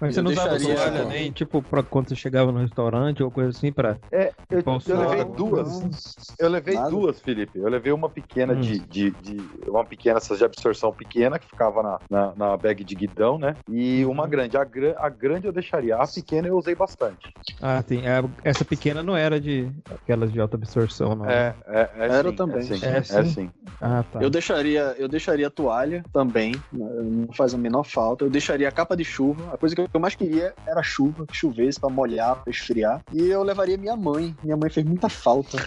Mas 0.00 0.14
você 0.14 0.22
não 0.22 0.30
usava 0.30 0.58
toalha 0.58 1.04
nem, 1.04 1.30
tipo, 1.30 1.62
pra 1.62 1.82
quando 1.82 2.08
você 2.08 2.16
chegava 2.16 2.52
no 2.52 2.58
restaurante 2.58 3.22
ou 3.22 3.30
coisa 3.30 3.50
assim, 3.50 3.72
pra... 3.72 3.96
É, 4.10 4.32
eu, 4.50 4.62
eu 4.86 4.98
levei 4.98 5.24
duas. 5.24 6.16
Eu 6.38 6.48
levei 6.48 6.74
Nada. 6.74 6.90
duas, 6.90 7.20
Felipe. 7.20 7.58
Eu 7.58 7.69
levei 7.70 7.92
uma 7.92 8.08
pequena 8.08 8.52
hum. 8.52 8.60
de, 8.60 8.78
de, 8.80 9.10
de, 9.10 9.36
Uma 9.66 9.84
pequena, 9.84 10.18
essas 10.18 10.38
de 10.38 10.44
absorção 10.44 10.92
pequena, 10.92 11.38
que 11.38 11.46
ficava 11.46 11.82
na, 11.82 11.98
na, 12.10 12.34
na 12.36 12.56
bag 12.56 12.84
de 12.84 12.94
guidão, 12.94 13.38
né? 13.38 13.56
E 13.68 14.04
uma 14.04 14.24
uhum. 14.24 14.30
grande. 14.30 14.56
A, 14.56 14.66
a 14.98 15.08
grande 15.08 15.46
eu 15.46 15.52
deixaria. 15.52 15.96
A 15.96 16.06
pequena 16.06 16.48
eu 16.48 16.56
usei 16.56 16.74
bastante. 16.74 17.32
Ah, 17.60 17.82
tem. 17.82 18.06
É, 18.06 18.22
essa 18.44 18.64
pequena 18.64 19.02
não 19.02 19.16
era 19.16 19.40
de 19.40 19.70
aquelas 19.90 20.32
de 20.32 20.40
alta 20.40 20.56
absorção, 20.56 21.14
não. 21.14 21.28
É, 21.28 21.54
é, 21.66 21.90
é 21.96 22.04
era 22.04 22.30
sim, 22.30 22.36
também. 22.36 22.58
É 22.58 22.62
sim. 22.62 22.86
É, 22.86 23.02
sim. 23.02 23.16
É 23.16 23.24
sim. 23.24 23.50
Ah, 23.80 24.04
tá. 24.10 24.20
Eu 24.20 24.30
deixaria, 24.30 24.94
eu 24.98 25.08
deixaria 25.08 25.46
a 25.46 25.50
toalha 25.50 26.04
também. 26.12 26.54
Não 26.72 27.32
faz 27.32 27.54
a 27.54 27.58
menor 27.58 27.84
falta. 27.84 28.24
Eu 28.24 28.30
deixaria 28.30 28.68
a 28.68 28.72
capa 28.72 28.96
de 28.96 29.04
chuva. 29.04 29.54
A 29.54 29.58
coisa 29.58 29.74
que 29.74 29.88
eu 29.92 30.00
mais 30.00 30.14
queria 30.14 30.52
era 30.66 30.82
chuva, 30.82 31.26
que 31.26 31.36
chovesse 31.36 31.78
para 31.78 31.90
molhar, 31.90 32.36
para 32.42 32.50
esfriar. 32.50 33.02
E 33.12 33.28
eu 33.28 33.42
levaria 33.42 33.76
minha 33.76 33.96
mãe. 33.96 34.34
Minha 34.42 34.56
mãe 34.56 34.70
fez 34.70 34.86
muita 34.86 35.08
falta. 35.08 35.58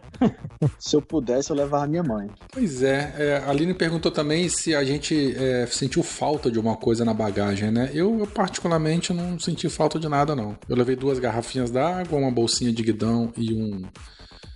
Se 0.78 0.96
eu 0.96 1.02
pudesse, 1.22 1.50
eu 1.50 1.56
levar 1.56 1.84
a 1.84 1.86
minha 1.86 2.02
mãe. 2.02 2.28
Pois 2.52 2.82
é, 2.82 3.14
é, 3.16 3.42
a 3.46 3.50
Aline 3.50 3.72
perguntou 3.72 4.10
também 4.10 4.48
se 4.48 4.74
a 4.74 4.82
gente 4.84 5.34
é, 5.36 5.66
sentiu 5.66 6.02
falta 6.02 6.50
de 6.50 6.58
uma 6.58 6.76
coisa 6.76 7.04
na 7.04 7.14
bagagem, 7.14 7.70
né? 7.70 7.90
Eu, 7.94 8.18
eu, 8.18 8.26
particularmente 8.26 9.12
não 9.12 9.38
senti 9.38 9.68
falta 9.68 9.98
de 9.98 10.08
nada, 10.08 10.34
não. 10.34 10.56
Eu 10.68 10.76
levei 10.76 10.96
duas 10.96 11.18
garrafinhas 11.18 11.70
d'água, 11.70 12.18
uma 12.18 12.30
bolsinha 12.30 12.72
de 12.72 12.82
guidão 12.82 13.32
e 13.36 13.54
um 13.54 13.82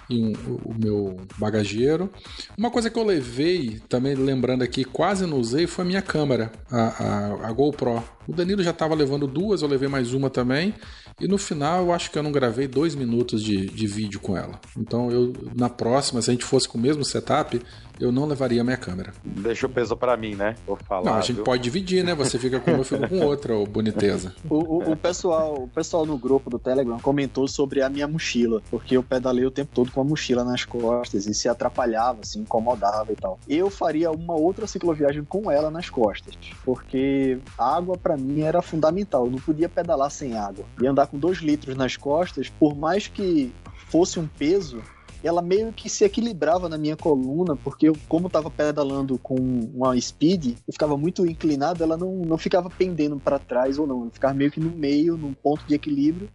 e 0.08 0.22
um, 0.22 0.32
o 0.64 0.72
meu 0.72 1.16
bagageiro. 1.36 2.10
Uma 2.56 2.70
coisa 2.70 2.88
que 2.88 2.98
eu 2.98 3.04
levei, 3.04 3.80
também 3.88 4.14
lembrando 4.14 4.62
aqui, 4.62 4.84
quase 4.84 5.26
não 5.26 5.38
usei, 5.38 5.66
foi 5.66 5.84
a 5.84 5.88
minha 5.88 6.02
câmera, 6.02 6.52
a, 6.70 6.80
a, 6.80 7.48
a 7.48 7.52
GoPro. 7.52 8.02
O 8.26 8.32
Danilo 8.32 8.62
já 8.62 8.70
estava 8.70 8.94
levando 8.94 9.26
duas, 9.26 9.62
eu 9.62 9.68
levei 9.68 9.88
mais 9.88 10.12
uma 10.12 10.30
também. 10.30 10.74
E 11.18 11.26
no 11.26 11.38
final 11.38 11.86
eu 11.86 11.92
acho 11.92 12.10
que 12.10 12.18
eu 12.18 12.22
não 12.22 12.30
gravei 12.30 12.68
dois 12.68 12.94
minutos 12.94 13.42
de, 13.42 13.66
de 13.66 13.86
vídeo 13.86 14.20
com 14.20 14.36
ela. 14.36 14.60
Então 14.76 15.10
eu, 15.10 15.32
na 15.54 15.70
próxima, 15.70 16.20
se 16.20 16.30
a 16.30 16.34
gente 16.34 16.44
fosse 16.44 16.68
com 16.68 16.76
o 16.76 16.80
mesmo 16.80 17.04
setup, 17.04 17.58
eu 17.98 18.12
não 18.12 18.26
levaria 18.26 18.60
a 18.60 18.64
minha 18.64 18.76
câmera. 18.76 19.12
Deixa 19.24 19.66
o 19.66 19.70
peso 19.70 19.96
para 19.96 20.16
mim, 20.16 20.34
né? 20.34 20.54
Vou 20.66 20.76
falar. 20.76 21.04
Não, 21.04 21.14
a 21.14 21.20
gente 21.20 21.36
viu? 21.36 21.44
pode 21.44 21.62
dividir, 21.62 22.04
né? 22.04 22.14
Você 22.14 22.38
fica 22.38 22.60
com 22.60 22.70
uma, 22.70 22.80
eu 22.80 22.84
fico 22.84 23.08
com 23.08 23.20
outra, 23.20 23.56
ô 23.56 23.66
boniteza. 23.66 24.34
O, 24.48 24.56
o, 24.56 24.92
o, 24.92 24.96
pessoal, 24.96 25.54
o 25.54 25.68
pessoal 25.68 26.06
no 26.06 26.16
grupo 26.16 26.48
do 26.48 26.58
Telegram 26.58 26.98
comentou 27.00 27.48
sobre 27.48 27.82
a 27.82 27.88
minha 27.88 28.06
mochila, 28.06 28.62
porque 28.70 28.96
eu 28.96 29.02
pedalei 29.02 29.44
o 29.44 29.50
tempo 29.50 29.70
todo 29.74 29.90
com 29.90 30.00
a 30.00 30.04
mochila 30.04 30.44
nas 30.44 30.64
costas 30.64 31.26
e 31.26 31.34
se 31.34 31.48
atrapalhava, 31.48 32.22
se 32.22 32.38
incomodava 32.38 33.12
e 33.12 33.16
tal. 33.16 33.38
Eu 33.48 33.70
faria 33.70 34.10
uma 34.10 34.34
outra 34.34 34.66
cicloviagem 34.66 35.24
com 35.24 35.50
ela 35.50 35.70
nas 35.70 35.90
costas, 35.90 36.34
porque 36.64 37.38
água 37.58 37.96
para 37.96 38.16
mim 38.16 38.42
era 38.42 38.62
fundamental. 38.62 39.24
Eu 39.26 39.32
não 39.32 39.38
podia 39.38 39.68
pedalar 39.68 40.10
sem 40.10 40.36
água. 40.36 40.64
E 40.80 40.86
andar 40.86 41.05
com 41.06 41.18
dois 41.18 41.38
litros 41.38 41.76
nas 41.76 41.96
costas, 41.96 42.48
por 42.48 42.76
mais 42.76 43.06
que 43.06 43.52
fosse 43.88 44.18
um 44.18 44.26
peso, 44.26 44.82
ela 45.22 45.42
meio 45.42 45.72
que 45.72 45.88
se 45.88 46.04
equilibrava 46.04 46.68
na 46.68 46.78
minha 46.78 46.96
coluna, 46.96 47.56
porque 47.56 47.88
eu, 47.88 47.96
como 48.08 48.26
estava 48.26 48.50
pedalando 48.50 49.18
com 49.18 49.34
uma 49.34 49.98
speed, 50.00 50.56
eu 50.66 50.72
ficava 50.72 50.96
muito 50.96 51.26
inclinado, 51.26 51.82
ela 51.82 51.96
não, 51.96 52.12
não 52.16 52.38
ficava 52.38 52.70
pendendo 52.70 53.18
para 53.18 53.38
trás 53.38 53.78
ou 53.78 53.86
não, 53.86 54.02
ela 54.02 54.10
ficava 54.10 54.34
meio 54.34 54.50
que 54.50 54.60
no 54.60 54.70
meio, 54.70 55.16
num 55.16 55.32
ponto 55.32 55.64
de 55.66 55.74
equilíbrio, 55.74 56.28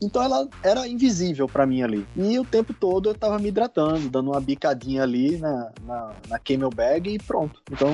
então 0.00 0.22
ela 0.22 0.48
era 0.62 0.86
invisível 0.86 1.48
para 1.48 1.66
mim 1.66 1.82
ali. 1.82 2.06
E 2.16 2.38
o 2.38 2.44
tempo 2.44 2.72
todo 2.72 3.08
eu 3.10 3.14
tava 3.14 3.38
me 3.38 3.48
hidratando, 3.48 4.08
dando 4.08 4.30
uma 4.30 4.40
bicadinha 4.40 5.02
ali 5.02 5.36
na, 5.38 5.70
na, 5.84 6.12
na 6.28 6.38
camelbag 6.38 7.14
e 7.14 7.18
pronto. 7.18 7.60
Então 7.70 7.90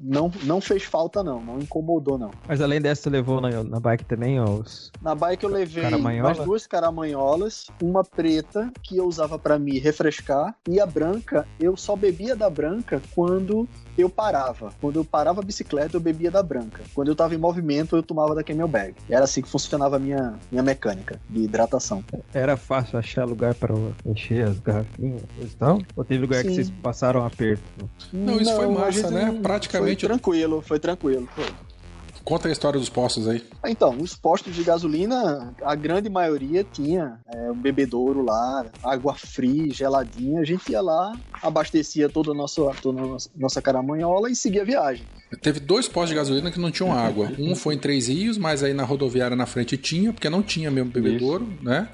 não, 0.00 0.30
não 0.44 0.60
fez 0.60 0.84
falta 0.84 1.22
não, 1.22 1.40
não 1.40 1.58
incomodou 1.58 2.18
não. 2.18 2.30
Mas 2.46 2.60
além 2.60 2.80
dessa, 2.80 3.02
você 3.02 3.10
levou 3.10 3.40
na, 3.40 3.62
na 3.62 3.80
bike 3.80 4.04
também 4.04 4.40
os... 4.40 4.92
Na 5.00 5.14
bike 5.14 5.44
eu 5.44 5.50
levei 5.50 5.90
mais 5.90 6.38
duas 6.38 6.66
caramanholas, 6.66 7.66
uma 7.82 8.04
preta 8.04 8.70
que 8.82 8.96
eu 8.96 9.06
usava 9.06 9.38
para 9.38 9.58
me 9.58 9.78
refrescar 9.78 10.54
e 10.68 10.80
a 10.80 10.86
branca, 10.86 11.46
eu 11.60 11.76
só 11.76 11.96
bebia 11.96 12.34
da 12.34 12.50
branca 12.50 13.00
quando 13.14 13.68
eu 13.96 14.08
parava. 14.08 14.72
Quando 14.80 14.96
eu 14.96 15.04
parava 15.04 15.40
a 15.40 15.44
bicicleta, 15.44 15.96
eu 15.96 16.00
bebia 16.00 16.30
da 16.30 16.42
branca. 16.42 16.82
Quando 16.94 17.08
eu 17.08 17.16
tava 17.16 17.34
em 17.34 17.38
movimento, 17.38 17.96
eu 17.96 18.02
tomava 18.02 18.34
da 18.34 18.44
camelbag. 18.44 18.94
Era 19.08 19.24
assim 19.24 19.42
que 19.42 19.48
funcionava 19.48 19.96
a 19.96 19.98
minha, 19.98 20.34
minha 20.50 20.62
mecânica 20.62 21.20
de 21.28 21.42
hidratação. 21.42 22.02
Era 22.32 22.56
fácil 22.56 22.98
achar 22.98 23.24
lugar 23.24 23.54
para 23.54 23.74
encher 24.06 24.46
as 24.46 24.58
garrafinhas 24.58 25.22
e 25.40 25.56
tal? 25.56 25.80
Ou 25.96 26.04
teve 26.04 26.22
lugar 26.22 26.42
Sim. 26.42 26.48
que 26.48 26.54
vocês 26.54 26.70
passaram 26.82 27.24
aperto? 27.24 27.62
Não, 28.12 28.40
isso 28.40 28.50
Não, 28.50 28.56
foi 28.56 28.68
massa, 28.68 29.10
né? 29.10 29.38
Praticamente. 29.42 30.06
Foi 30.06 30.08
tranquilo, 30.08 30.62
foi 30.62 30.78
tranquilo. 30.78 31.28
Foi. 31.34 31.46
Conta 32.28 32.46
a 32.46 32.52
história 32.52 32.78
dos 32.78 32.90
postos 32.90 33.26
aí. 33.26 33.42
Então, 33.64 33.96
os 33.98 34.14
postos 34.14 34.54
de 34.54 34.62
gasolina, 34.62 35.54
a 35.62 35.74
grande 35.74 36.10
maioria 36.10 36.62
tinha 36.62 37.18
é, 37.26 37.50
um 37.50 37.54
bebedouro 37.54 38.22
lá, 38.22 38.66
água 38.82 39.14
fria, 39.14 39.72
geladinha. 39.72 40.42
A 40.42 40.44
gente 40.44 40.70
ia 40.70 40.82
lá, 40.82 41.18
abastecia 41.42 42.06
toda 42.06 42.32
a 42.32 42.34
nossa, 42.34 42.60
toda 42.82 43.00
a 43.00 43.16
nossa 43.34 43.62
caramanhola 43.62 44.30
e 44.30 44.36
seguia 44.36 44.60
a 44.60 44.64
viagem. 44.66 45.06
Teve 45.40 45.58
dois 45.58 45.88
postos 45.88 46.10
de 46.10 46.16
gasolina 46.16 46.50
que 46.50 46.60
não 46.60 46.70
tinham 46.70 46.92
água. 46.92 47.32
Um 47.38 47.56
foi 47.56 47.76
em 47.76 47.78
Três 47.78 48.08
Rios, 48.08 48.36
mas 48.36 48.62
aí 48.62 48.74
na 48.74 48.84
rodoviária 48.84 49.34
na 49.34 49.46
frente 49.46 49.78
tinha, 49.78 50.12
porque 50.12 50.28
não 50.28 50.42
tinha 50.42 50.70
mesmo 50.70 50.90
bebedouro, 50.90 51.48
Isso. 51.50 51.64
né? 51.64 51.88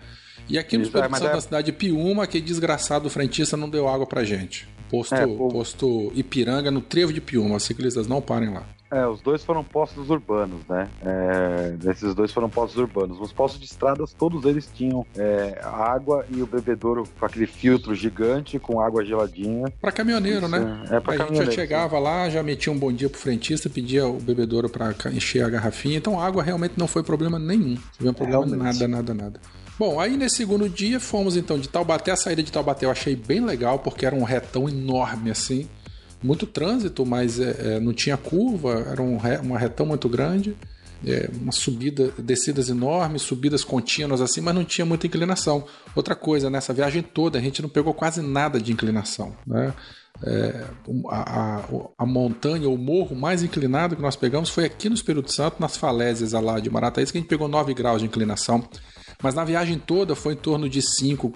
E 0.48 0.58
aqui 0.58 0.76
nos 0.76 0.88
postos 0.88 1.20
é, 1.20 1.30
da 1.30 1.36
é... 1.36 1.40
cidade 1.40 1.66
de 1.66 1.72
Piúma, 1.72 2.24
aquele 2.24 2.44
desgraçado 2.44 3.08
frentista 3.08 3.56
não 3.56 3.70
deu 3.70 3.86
água 3.86 4.04
pra 4.04 4.24
gente. 4.24 4.66
Posto, 4.90 5.14
é, 5.14 5.24
posto 5.24 6.10
Ipiranga, 6.12 6.72
no 6.72 6.80
trevo 6.80 7.12
de 7.12 7.20
Piúma. 7.20 7.54
Os 7.54 7.62
ciclistas 7.62 8.08
não 8.08 8.20
parem 8.20 8.52
lá. 8.52 8.73
É, 8.94 9.08
os 9.08 9.20
dois 9.20 9.42
foram 9.42 9.64
postos 9.64 10.08
urbanos, 10.08 10.60
né? 10.68 10.88
É, 11.04 11.90
esses 11.90 12.14
dois 12.14 12.30
foram 12.30 12.48
postos 12.48 12.80
urbanos. 12.80 13.20
Os 13.20 13.32
postos 13.32 13.58
de 13.60 13.66
estradas, 13.66 14.12
todos 14.12 14.44
eles 14.44 14.70
tinham 14.72 15.04
é, 15.18 15.60
água 15.64 16.24
e 16.30 16.40
o 16.40 16.46
bebedouro 16.46 17.02
com 17.18 17.26
aquele 17.26 17.48
filtro 17.48 17.92
gigante 17.92 18.56
com 18.56 18.80
água 18.80 19.04
geladinha. 19.04 19.72
Para 19.80 19.90
caminhoneiro, 19.90 20.46
Isso, 20.46 20.48
né? 20.48 20.84
É, 20.92 21.00
pra 21.00 21.14
a 21.14 21.16
gente 21.16 21.44
já 21.44 21.50
chegava 21.50 21.96
sim. 21.96 22.02
lá, 22.04 22.30
já 22.30 22.40
metia 22.40 22.72
um 22.72 22.78
bom 22.78 22.92
dia 22.92 23.10
pro 23.10 23.18
frentista, 23.18 23.68
pedia 23.68 24.06
o 24.06 24.20
bebedouro 24.20 24.68
para 24.68 24.94
encher 25.12 25.44
a 25.44 25.50
garrafinha. 25.50 25.96
Então 25.96 26.20
a 26.20 26.24
água 26.24 26.40
realmente 26.40 26.74
não 26.76 26.86
foi 26.86 27.02
problema 27.02 27.36
nenhum. 27.36 27.76
Não 28.00 28.14
teve 28.14 28.30
problema 28.30 28.62
realmente. 28.62 28.80
nada, 28.80 28.88
nada, 28.88 29.14
nada. 29.14 29.40
Bom, 29.76 29.98
aí 29.98 30.16
nesse 30.16 30.36
segundo 30.36 30.68
dia 30.68 31.00
fomos 31.00 31.36
então 31.36 31.58
de 31.58 31.68
Taubaté. 31.68 32.12
A 32.12 32.16
saída 32.16 32.44
de 32.44 32.52
Taubaté 32.52 32.86
eu 32.86 32.92
achei 32.92 33.16
bem 33.16 33.44
legal, 33.44 33.80
porque 33.80 34.06
era 34.06 34.14
um 34.14 34.22
retão 34.22 34.68
enorme 34.68 35.32
assim 35.32 35.68
muito 36.24 36.46
trânsito, 36.46 37.04
mas 37.04 37.38
é, 37.38 37.76
é, 37.76 37.80
não 37.80 37.92
tinha 37.92 38.16
curva, 38.16 38.86
era 38.90 39.02
um, 39.02 39.18
uma 39.42 39.58
retão 39.58 39.84
muito 39.84 40.08
grande, 40.08 40.56
é, 41.06 41.28
uma 41.38 41.52
subida, 41.52 42.12
descidas 42.16 42.70
enormes, 42.70 43.20
subidas 43.20 43.62
contínuas 43.62 44.22
assim, 44.22 44.40
mas 44.40 44.54
não 44.54 44.64
tinha 44.64 44.86
muita 44.86 45.06
inclinação. 45.06 45.66
Outra 45.94 46.16
coisa, 46.16 46.48
nessa 46.48 46.72
viagem 46.72 47.02
toda 47.02 47.38
a 47.38 47.42
gente 47.42 47.60
não 47.60 47.68
pegou 47.68 47.92
quase 47.92 48.22
nada 48.22 48.58
de 48.58 48.72
inclinação, 48.72 49.36
né? 49.46 49.74
É, 50.22 50.64
a, 51.10 51.58
a, 51.58 51.64
a, 51.98 52.06
montanha, 52.06 52.68
o 52.68 52.78
morro 52.78 53.16
mais 53.16 53.42
inclinado 53.42 53.96
que 53.96 54.00
nós 54.00 54.14
pegamos 54.14 54.48
foi 54.48 54.64
aqui 54.64 54.88
no 54.88 54.94
Espírito 54.94 55.30
Santo, 55.30 55.56
nas 55.60 55.76
falésias 55.76 56.32
lá 56.32 56.60
de 56.60 56.70
Marataízes, 56.70 57.10
que 57.10 57.18
a 57.18 57.20
gente 57.20 57.28
pegou 57.28 57.48
9 57.48 57.74
graus 57.74 58.00
de 58.00 58.06
inclinação. 58.06 58.66
Mas 59.20 59.34
na 59.34 59.44
viagem 59.44 59.76
toda 59.76 60.14
foi 60.14 60.34
em 60.34 60.36
torno 60.36 60.68
de 60.68 60.80
5%, 60.80 61.32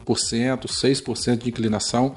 6% 0.66 1.38
de 1.38 1.48
inclinação. 1.48 2.14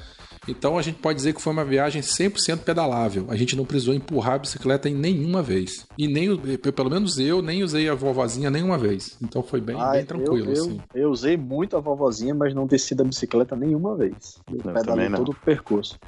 Então 0.47 0.77
a 0.77 0.81
gente 0.81 0.97
pode 0.97 1.17
dizer 1.17 1.33
que 1.33 1.41
foi 1.41 1.53
uma 1.53 1.63
viagem 1.63 2.01
100% 2.01 2.59
pedalável. 2.59 3.27
A 3.29 3.35
gente 3.35 3.55
não 3.55 3.65
precisou 3.65 3.93
empurrar 3.93 4.35
a 4.35 4.39
bicicleta 4.39 4.89
em 4.89 4.95
nenhuma 4.95 5.41
vez. 5.41 5.85
E 5.97 6.07
nem, 6.07 6.35
pelo 6.57 6.89
menos 6.89 7.19
eu, 7.19 7.41
nem 7.41 7.63
usei 7.63 7.87
a 7.87 7.93
vovozinha 7.93 8.49
nenhuma 8.49 8.77
vez. 8.77 9.17
Então 9.21 9.43
foi 9.43 9.61
bem, 9.61 9.75
ah, 9.79 9.91
bem 9.91 10.05
tranquilo. 10.05 10.47
Eu, 10.47 10.51
assim. 10.51 10.81
eu, 10.93 11.01
eu, 11.03 11.11
usei 11.11 11.37
muito 11.37 11.77
a 11.77 11.79
vovozinha, 11.79 12.33
mas 12.33 12.53
não 12.53 12.65
desci 12.65 12.95
da 12.95 13.03
bicicleta 13.03 13.55
nenhuma 13.55 13.95
vez. 13.95 14.39
Eu 14.51 14.61
não, 14.65 14.73
pedalei 14.73 15.09
todo 15.09 15.29
o 15.29 15.35
percurso. 15.35 15.99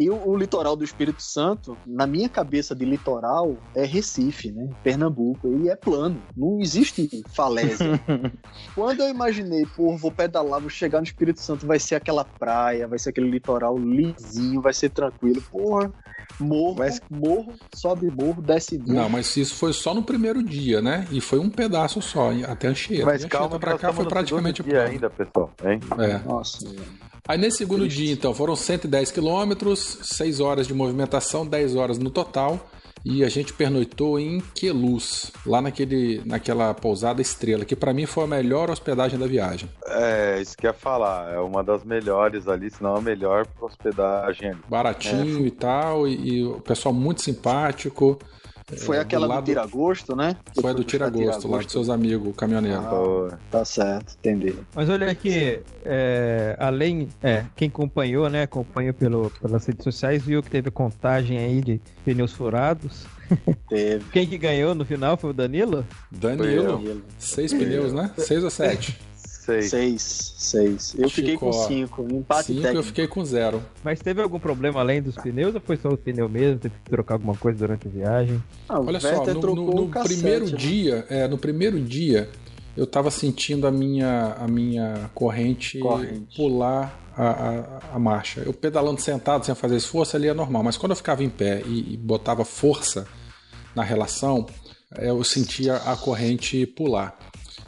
E 0.00 0.08
o, 0.08 0.30
o, 0.30 0.34
litoral 0.34 0.74
do 0.74 0.82
Espírito 0.82 1.22
Santo, 1.22 1.76
na 1.86 2.06
minha 2.06 2.26
cabeça 2.26 2.74
de 2.74 2.86
litoral, 2.86 3.58
é 3.76 3.84
Recife, 3.84 4.50
né? 4.50 4.66
Pernambuco. 4.82 5.46
E 5.62 5.68
é 5.68 5.76
plano. 5.76 6.22
Não 6.34 6.58
existe 6.58 7.22
falésia. 7.34 8.00
Quando 8.74 9.00
eu 9.00 9.10
imaginei, 9.10 9.66
pô, 9.76 9.94
vou 9.98 10.10
pedalar, 10.10 10.58
vou 10.58 10.70
chegar 10.70 11.00
no 11.00 11.04
Espírito 11.04 11.42
Santo, 11.42 11.66
vai 11.66 11.78
ser 11.78 11.96
aquela 11.96 12.24
praia, 12.24 12.88
vai 12.88 12.98
ser 12.98 13.10
aquele 13.10 13.28
litoral 13.30 13.76
lisinho, 13.76 14.62
vai 14.62 14.72
ser 14.72 14.88
tranquilo. 14.88 15.42
Porra, 15.42 15.92
morro, 16.40 16.76
mas... 16.78 16.98
morro, 17.10 17.52
sobe 17.74 18.10
morro, 18.10 18.40
desce 18.40 18.78
morro. 18.78 18.94
Não, 18.94 19.08
mas 19.10 19.36
isso 19.36 19.54
foi 19.54 19.74
só 19.74 19.92
no 19.92 20.02
primeiro 20.02 20.42
dia, 20.42 20.80
né? 20.80 21.06
E 21.10 21.20
foi 21.20 21.38
um 21.38 21.50
pedaço 21.50 22.00
só, 22.00 22.30
até 22.48 22.68
Anchieta. 22.68 23.04
Mas 23.04 23.26
calma, 23.26 23.60
pra 23.60 23.76
cá 23.76 23.92
foi 23.92 24.06
praticamente 24.06 24.62
dia 24.62 24.84
ainda, 24.84 25.10
pessoal. 25.10 25.50
Hein? 25.62 25.78
É. 25.98 26.18
Nossa. 26.26 26.64
Aí 27.28 27.38
nesse 27.38 27.58
segundo 27.58 27.86
dia, 27.86 28.12
então, 28.12 28.34
foram 28.34 28.56
110 28.56 29.10
quilômetros, 29.10 29.98
6 30.02 30.40
horas 30.40 30.66
de 30.66 30.74
movimentação, 30.74 31.46
10 31.46 31.76
horas 31.76 31.98
no 31.98 32.10
total. 32.10 32.60
E 33.02 33.24
a 33.24 33.30
gente 33.30 33.54
pernoitou 33.54 34.20
em 34.20 34.40
Queluz, 34.54 35.32
lá 35.46 35.62
naquele, 35.62 36.22
naquela 36.26 36.74
pousada 36.74 37.22
estrela, 37.22 37.64
que 37.64 37.74
para 37.74 37.94
mim 37.94 38.04
foi 38.04 38.24
a 38.24 38.26
melhor 38.26 38.70
hospedagem 38.70 39.18
da 39.18 39.26
viagem. 39.26 39.70
É, 39.86 40.38
isso 40.40 40.54
que 40.54 40.66
ia 40.66 40.72
falar, 40.74 41.32
é 41.32 41.38
uma 41.38 41.64
das 41.64 41.82
melhores 41.82 42.46
ali, 42.46 42.70
se 42.70 42.82
não 42.82 42.96
a 42.96 43.00
melhor 43.00 43.46
hospedagem. 43.58 44.54
Baratinho 44.68 45.44
é. 45.44 45.46
e 45.46 45.50
tal, 45.50 46.06
e, 46.06 46.40
e 46.40 46.44
o 46.44 46.60
pessoal 46.60 46.94
muito 46.94 47.22
simpático. 47.22 48.18
Foi 48.78 48.96
é, 48.96 49.00
aquela 49.00 49.26
do, 49.26 49.30
lado... 49.30 49.44
do 49.44 49.46
Tiragosto, 49.46 50.16
né? 50.16 50.36
Foi 50.60 50.74
do 50.74 50.84
Tiragosto, 50.84 51.48
lá 51.48 51.58
dos 51.58 51.72
seus 51.72 51.88
amigos 51.88 52.34
caminhoneiros. 52.36 52.84
Ah, 52.84 53.38
tá 53.50 53.64
certo, 53.64 54.16
entendi. 54.18 54.54
Mas 54.74 54.88
olha 54.88 55.10
aqui, 55.10 55.60
é, 55.84 56.56
além, 56.58 57.08
é, 57.22 57.44
quem 57.56 57.68
acompanhou, 57.68 58.28
né, 58.28 58.42
acompanhou 58.42 58.94
pelo, 58.94 59.30
pelas 59.40 59.66
redes 59.66 59.84
sociais, 59.84 60.22
viu 60.22 60.42
que 60.42 60.50
teve 60.50 60.70
contagem 60.70 61.38
aí 61.38 61.60
de 61.60 61.80
pneus 62.04 62.32
furados. 62.32 63.06
Teve. 63.68 64.04
Quem 64.12 64.26
que 64.26 64.36
ganhou 64.36 64.74
no 64.74 64.84
final 64.84 65.16
foi 65.16 65.30
o 65.30 65.32
Danilo? 65.32 65.86
Danilo. 66.10 67.02
Seis 67.18 67.52
pneus, 67.52 67.92
né? 67.92 68.10
Seis 68.16 68.42
ou 68.42 68.50
sete? 68.50 68.98
Seis. 69.50 69.70
Seis. 69.70 70.34
Seis. 70.38 70.94
Eu 70.96 71.08
Chico, 71.08 71.14
fiquei 71.14 71.36
com 71.36 71.52
cinco. 71.52 72.02
Empate 72.10 72.46
cinco 72.46 72.62
técnico. 72.62 72.78
eu 72.78 72.82
fiquei 72.82 73.06
com 73.06 73.24
zero. 73.24 73.62
Mas 73.82 74.00
teve 74.00 74.22
algum 74.22 74.38
problema 74.38 74.80
além 74.80 75.02
dos 75.02 75.14
pneus 75.16 75.54
ou 75.54 75.60
foi 75.60 75.76
só 75.76 75.88
o 75.88 75.96
pneu 75.96 76.28
mesmo? 76.28 76.58
Teve 76.58 76.74
que 76.84 76.90
trocar 76.90 77.14
alguma 77.14 77.36
coisa 77.36 77.58
durante 77.58 77.88
a 77.88 77.90
viagem? 77.90 78.42
Ah, 78.68 78.80
Olha 78.80 79.00
só, 79.00 79.24
no, 79.24 79.54
no, 79.54 79.74
no 79.74 79.88
cassete, 79.88 80.14
primeiro 80.14 80.50
né? 80.50 80.56
dia, 80.56 81.06
é, 81.08 81.28
no 81.28 81.38
primeiro 81.38 81.80
dia, 81.80 82.28
eu 82.76 82.86
tava 82.86 83.10
sentindo 83.10 83.66
a 83.66 83.70
minha, 83.70 84.36
a 84.38 84.46
minha 84.46 85.10
corrente, 85.14 85.78
corrente. 85.78 86.36
pular 86.36 86.98
a, 87.16 87.28
a, 87.28 87.96
a, 87.96 87.98
marcha. 87.98 88.40
Eu 88.40 88.52
pedalando 88.52 89.00
sentado 89.00 89.44
sem 89.44 89.54
fazer 89.54 89.76
esforço 89.76 90.16
ali 90.16 90.28
é 90.28 90.34
normal, 90.34 90.62
mas 90.62 90.76
quando 90.76 90.92
eu 90.92 90.96
ficava 90.96 91.22
em 91.22 91.28
pé 91.28 91.62
e, 91.66 91.94
e 91.94 91.96
botava 91.96 92.44
força 92.44 93.06
na 93.74 93.82
relação, 93.82 94.46
eu 94.98 95.22
sentia 95.22 95.76
a 95.76 95.96
corrente 95.96 96.66
pular. 96.66 97.18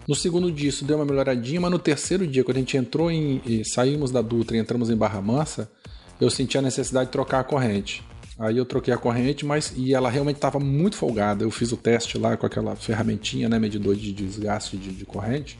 No 0.07 0.15
segundo 0.15 0.51
dia 0.51 0.69
isso 0.69 0.85
deu 0.85 0.97
uma 0.97 1.05
melhoradinha, 1.05 1.61
mas 1.61 1.71
no 1.71 1.79
terceiro 1.79 2.27
dia, 2.27 2.43
quando 2.43 2.57
a 2.57 2.61
gente 2.61 2.77
entrou 2.77 3.11
em. 3.11 3.63
saímos 3.65 4.11
da 4.11 4.21
Dutra 4.21 4.57
e 4.57 4.61
entramos 4.61 4.91
em 4.91 4.97
Barra 4.97 5.21
Mansa, 5.21 5.71
eu 6.21 6.31
senti 6.31 6.59
a 6.59 6.63
necessidade 6.63 7.07
de 7.07 7.13
trocar 7.13 7.41
a 7.41 7.45
corrente. 7.45 8.05
Aí 8.43 8.59
eu 8.59 8.65
troquei 8.65 8.93
a 8.93 8.99
corrente, 8.99 9.47
mas 9.47 9.73
e 9.77 9.95
ela 9.95 10.11
realmente 10.11 10.35
estava 10.35 10.59
muito 10.59 10.97
folgada. 10.97 11.45
Eu 11.45 11.51
fiz 11.53 11.71
o 11.71 11.77
teste 11.77 12.19
lá 12.19 12.37
com 12.37 12.45
aquela 12.45 12.75
ferramentinha, 12.75 13.49
né, 13.49 13.57
medidor 13.57 13.95
de 13.95 14.13
desgaste 14.13 14.77
de, 14.77 14.91
de 14.91 15.05
corrente. 15.05 15.57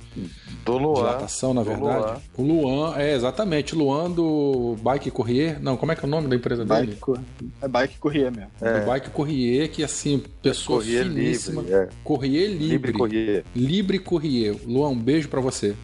Do 0.65 0.79
Luan. 0.79 0.95
Dilatação, 0.95 1.55
na 1.55 1.63
verdade. 1.63 2.05
Luan. 2.05 2.21
O 2.37 2.43
Luan, 2.43 2.97
é 2.97 3.15
exatamente, 3.15 3.77
Luan 3.77 4.11
do 4.11 4.75
Bike 4.83 5.13
Courier. 5.13 5.63
Não, 5.63 5.77
como 5.77 5.93
é 5.93 5.95
que 5.95 6.05
é 6.05 6.09
o 6.09 6.11
nome 6.11 6.27
da 6.27 6.35
empresa 6.35 6.65
dele? 6.65 6.99
Bike, 7.07 7.25
é 7.63 7.69
Bike 7.69 7.99
Courier 7.99 8.33
mesmo. 8.33 8.51
É. 8.61 8.81
Do 8.81 8.87
Bike 8.87 9.11
Courier, 9.11 9.71
que 9.71 9.85
assim, 9.85 10.21
pessoa 10.43 10.81
Courier 10.81 11.05
finíssima. 11.05 11.63
Livre, 11.63 11.77
é. 11.77 11.89
Courier 12.03 12.49
Libre. 12.51 12.69
Libre 12.69 12.93
Courier. 12.95 13.45
Libre 13.55 13.99
Courier. 14.01 14.57
Luan, 14.67 14.89
um 14.89 14.99
beijo 14.99 15.29
para 15.29 15.41
você. 15.41 15.77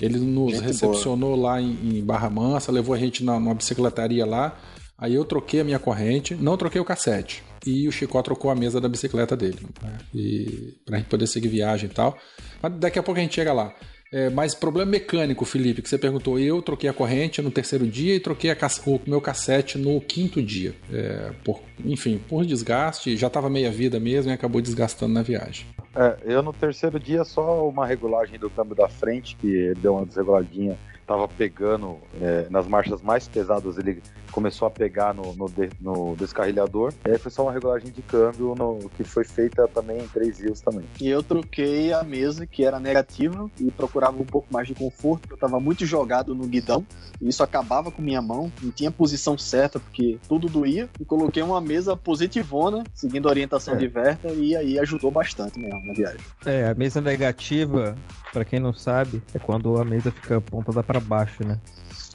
Ele 0.00 0.20
nos 0.20 0.52
gente 0.52 0.62
recepcionou 0.62 1.34
boa. 1.34 1.54
lá 1.54 1.60
em, 1.60 1.98
em, 1.98 2.04
Barra 2.04 2.30
Mansa, 2.30 2.70
levou 2.70 2.94
a 2.94 2.98
gente 2.98 3.24
na, 3.24 3.40
numa 3.40 3.54
bicicletaria 3.54 4.24
lá. 4.24 4.56
Aí 4.98 5.14
eu 5.14 5.24
troquei 5.24 5.60
a 5.60 5.64
minha 5.64 5.78
corrente, 5.78 6.34
não 6.34 6.56
troquei 6.56 6.80
o 6.80 6.84
cassete. 6.84 7.44
E 7.64 7.86
o 7.86 7.92
Chicó 7.92 8.20
trocou 8.20 8.50
a 8.50 8.54
mesa 8.54 8.80
da 8.80 8.88
bicicleta 8.88 9.36
dele. 9.36 9.60
Né? 9.80 9.98
E 10.12 10.74
pra 10.84 10.98
gente 10.98 11.08
poder 11.08 11.28
seguir 11.28 11.48
viagem 11.48 11.88
e 11.88 11.92
tal. 11.92 12.18
Mas 12.60 12.72
daqui 12.74 12.98
a 12.98 13.02
pouco 13.02 13.20
a 13.20 13.22
gente 13.22 13.36
chega 13.36 13.52
lá. 13.52 13.72
É, 14.10 14.30
mas 14.30 14.54
problema 14.54 14.90
mecânico, 14.90 15.44
Felipe, 15.44 15.82
que 15.82 15.88
você 15.88 15.98
perguntou. 15.98 16.38
Eu 16.38 16.62
troquei 16.62 16.88
a 16.88 16.92
corrente 16.92 17.42
no 17.42 17.50
terceiro 17.50 17.86
dia 17.86 18.14
e 18.14 18.20
troquei 18.20 18.50
o 18.86 19.00
meu 19.06 19.20
cassete 19.20 19.78
no 19.78 20.00
quinto 20.00 20.42
dia. 20.42 20.74
É, 20.92 21.30
por, 21.44 21.60
enfim, 21.84 22.20
por 22.28 22.44
desgaste, 22.44 23.16
já 23.16 23.26
estava 23.26 23.50
meia 23.50 23.70
vida 23.70 24.00
mesmo 24.00 24.32
e 24.32 24.34
acabou 24.34 24.60
desgastando 24.60 25.12
na 25.12 25.22
viagem. 25.22 25.66
É, 25.94 26.16
eu 26.24 26.42
no 26.42 26.52
terceiro 26.52 26.98
dia 26.98 27.22
só 27.22 27.68
uma 27.68 27.86
regulagem 27.86 28.38
do 28.38 28.48
câmbio 28.48 28.74
da 28.74 28.88
frente, 28.88 29.36
que 29.36 29.74
deu 29.80 29.94
uma 29.94 30.06
desreguladinha 30.06 30.76
estava 31.08 31.26
pegando 31.26 31.96
é, 32.20 32.46
nas 32.50 32.68
marchas 32.68 33.00
mais 33.00 33.26
pesadas, 33.26 33.78
ele 33.78 34.02
começou 34.30 34.68
a 34.68 34.70
pegar 34.70 35.14
no, 35.14 35.34
no, 35.34 35.48
de, 35.48 35.70
no 35.80 36.14
descarrilhador. 36.14 36.92
E 37.06 37.10
aí 37.10 37.18
foi 37.18 37.30
só 37.30 37.44
uma 37.44 37.52
regulagem 37.52 37.90
de 37.90 38.02
câmbio 38.02 38.54
no, 38.54 38.90
que 38.90 39.02
foi 39.02 39.24
feita 39.24 39.66
também 39.68 39.98
em 39.98 40.08
três 40.08 40.38
rios 40.38 40.60
também. 40.60 40.84
E 41.00 41.08
eu 41.08 41.22
troquei 41.22 41.94
a 41.94 42.04
mesa 42.04 42.46
que 42.46 42.62
era 42.62 42.78
negativa 42.78 43.50
e 43.58 43.70
procurava 43.70 44.20
um 44.20 44.26
pouco 44.26 44.46
mais 44.52 44.68
de 44.68 44.74
conforto, 44.74 45.22
porque 45.22 45.32
eu 45.32 45.46
estava 45.46 45.58
muito 45.58 45.86
jogado 45.86 46.34
no 46.34 46.46
guidão. 46.46 46.86
E 47.20 47.28
isso 47.28 47.42
acabava 47.42 47.90
com 47.90 48.02
minha 48.02 48.20
mão, 48.20 48.52
não 48.62 48.70
tinha 48.70 48.90
posição 48.90 49.38
certa, 49.38 49.80
porque 49.80 50.18
tudo 50.28 50.46
doía. 50.46 50.88
E 51.00 51.04
coloquei 51.04 51.42
uma 51.42 51.60
mesa 51.60 51.96
positivona, 51.96 52.84
seguindo 52.92 53.28
a 53.28 53.30
orientação 53.30 53.74
é. 53.74 53.76
de 53.78 53.88
Verta, 53.88 54.28
e 54.28 54.54
aí 54.54 54.78
ajudou 54.78 55.10
bastante 55.10 55.58
mesmo 55.58 55.86
na 55.86 55.94
viagem. 55.94 56.20
É, 56.44 56.68
a 56.68 56.74
mesa 56.74 57.00
negativa 57.00 57.96
Pra 58.32 58.44
quem 58.44 58.60
não 58.60 58.72
sabe, 58.72 59.22
é 59.32 59.38
quando 59.38 59.80
a 59.80 59.84
mesa 59.84 60.10
fica 60.10 60.36
apontada 60.36 60.82
para 60.82 60.97
baixo, 61.00 61.46
né? 61.46 61.58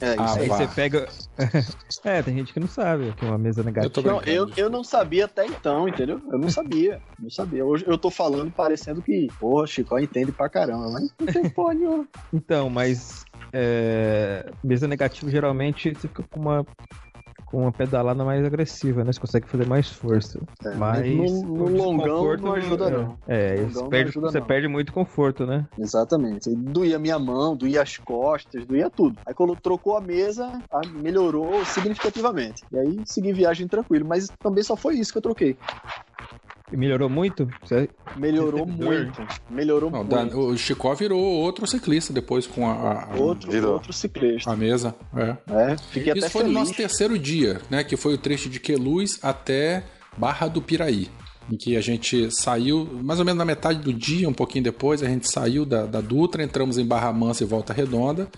É, 0.00 0.16
ah, 0.18 0.34
aí 0.34 0.48
você 0.48 0.66
pega. 0.66 1.08
é, 2.04 2.22
tem 2.22 2.36
gente 2.36 2.52
que 2.52 2.60
não 2.60 2.66
sabe 2.66 3.12
que 3.12 3.24
é 3.24 3.28
uma 3.28 3.38
mesa 3.38 3.62
negativa. 3.62 4.08
Eu, 4.08 4.12
não, 4.12 4.22
eu, 4.22 4.50
eu 4.56 4.70
não 4.70 4.82
sabia 4.82 5.26
até 5.26 5.46
então, 5.46 5.88
entendeu? 5.88 6.20
Eu 6.30 6.38
não 6.38 6.50
sabia. 6.50 7.00
Não 7.18 7.30
sabia. 7.30 7.64
Hoje 7.64 7.84
eu 7.86 7.96
tô 7.96 8.10
falando 8.10 8.50
parecendo 8.50 9.00
que, 9.00 9.28
porra, 9.38 9.66
Chico 9.66 9.98
entende 9.98 10.32
pra 10.32 10.48
caramba, 10.48 10.90
mas 10.90 11.14
não 11.18 11.26
tem 11.26 11.48
porra 11.48 11.74
nenhuma. 11.74 12.08
Então, 12.32 12.68
mas. 12.68 13.24
É, 13.52 14.50
mesa 14.64 14.88
negativa 14.88 15.30
geralmente 15.30 15.94
você 15.94 16.08
fica 16.08 16.24
com 16.24 16.40
uma 16.40 16.66
com 17.54 17.62
uma 17.62 17.72
pedalada 17.72 18.24
mais 18.24 18.44
agressiva, 18.44 19.04
né? 19.04 19.12
Você 19.12 19.20
consegue 19.20 19.48
fazer 19.48 19.64
mais 19.64 19.88
força. 19.88 20.40
É, 20.64 20.74
mas 20.74 21.06
no, 21.06 21.54
no 21.54 21.76
longão 21.76 22.36
não 22.36 22.52
ajuda, 22.52 22.90
não. 22.90 23.16
É, 23.28 23.62
você, 23.62 23.88
perde, 23.88 24.08
ajuda, 24.10 24.30
você 24.32 24.40
não. 24.40 24.46
perde 24.46 24.66
muito 24.66 24.92
conforto, 24.92 25.46
né? 25.46 25.64
Exatamente. 25.78 26.52
Doía 26.52 26.98
minha 26.98 27.16
mão, 27.16 27.56
doía 27.56 27.80
as 27.82 27.96
costas, 27.96 28.66
doía 28.66 28.90
tudo. 28.90 29.16
Aí 29.24 29.32
quando 29.32 29.54
trocou 29.54 29.96
a 29.96 30.00
mesa, 30.00 30.50
melhorou 30.96 31.64
significativamente. 31.64 32.64
E 32.72 32.76
aí 32.76 33.02
segui 33.06 33.32
viagem 33.32 33.68
tranquilo. 33.68 34.04
Mas 34.04 34.28
também 34.42 34.64
só 34.64 34.74
foi 34.74 34.96
isso 34.96 35.12
que 35.12 35.18
eu 35.18 35.22
troquei. 35.22 35.56
Melhorou 36.76 37.08
muito? 37.08 37.48
Você... 37.62 37.88
Melhorou 38.16 38.66
muito. 38.66 39.26
Melhorou 39.50 39.90
Não, 39.90 40.04
muito. 40.04 40.30
Da, 40.30 40.36
o 40.36 40.56
Chicó 40.56 40.94
virou 40.94 41.20
outro 41.20 41.66
ciclista 41.66 42.12
depois 42.12 42.46
com 42.46 42.68
a. 42.68 43.04
a 43.04 43.16
outro, 43.16 43.50
virou. 43.50 43.74
outro 43.74 43.92
ciclista. 43.92 44.50
A 44.50 44.56
mesa. 44.56 44.94
É. 45.14 45.36
é 45.72 45.76
fiquei 45.90 46.12
Isso 46.12 46.24
até 46.24 46.28
foi 46.28 46.42
feliz. 46.42 46.54
no 46.54 46.60
nosso 46.60 46.74
terceiro 46.74 47.18
dia, 47.18 47.60
né? 47.70 47.84
Que 47.84 47.96
foi 47.96 48.14
o 48.14 48.18
trecho 48.18 48.48
de 48.48 48.60
Queluz 48.60 49.18
até 49.22 49.84
Barra 50.16 50.48
do 50.48 50.62
Piraí. 50.62 51.08
Em 51.50 51.56
que 51.56 51.76
a 51.76 51.80
gente 51.80 52.30
saiu, 52.30 52.88
mais 53.02 53.18
ou 53.18 53.24
menos 53.24 53.38
na 53.38 53.44
metade 53.44 53.78
do 53.80 53.92
dia, 53.92 54.26
um 54.28 54.32
pouquinho 54.32 54.64
depois, 54.64 55.02
a 55.02 55.06
gente 55.06 55.30
saiu 55.30 55.66
da, 55.66 55.84
da 55.84 56.00
Dutra, 56.00 56.42
entramos 56.42 56.78
em 56.78 56.86
Barra 56.86 57.12
Mansa 57.12 57.44
e 57.44 57.46
Volta 57.46 57.72
Redonda. 57.74 58.28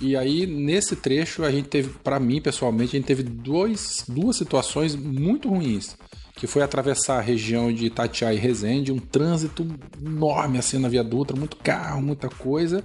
E 0.00 0.14
aí, 0.14 0.46
nesse 0.46 0.96
trecho, 0.96 1.42
a 1.42 1.50
gente 1.50 1.68
teve, 1.68 1.90
para 2.02 2.20
mim 2.20 2.40
pessoalmente, 2.40 2.96
a 2.96 2.98
gente 2.98 3.06
teve 3.06 3.22
dois, 3.22 4.04
duas 4.08 4.36
situações 4.36 4.94
muito 4.94 5.48
ruins. 5.48 5.96
Que 6.36 6.46
foi 6.46 6.62
atravessar 6.62 7.18
a 7.18 7.22
região 7.22 7.72
de 7.72 7.86
Itatiaia 7.86 8.36
e 8.36 8.38
Resende, 8.38 8.92
um 8.92 8.98
trânsito 8.98 9.66
enorme 10.00 10.58
assim 10.58 10.78
na 10.78 10.88
Via 10.88 11.02
Dutra, 11.02 11.36
muito 11.36 11.56
carro, 11.56 12.02
muita 12.02 12.28
coisa. 12.28 12.84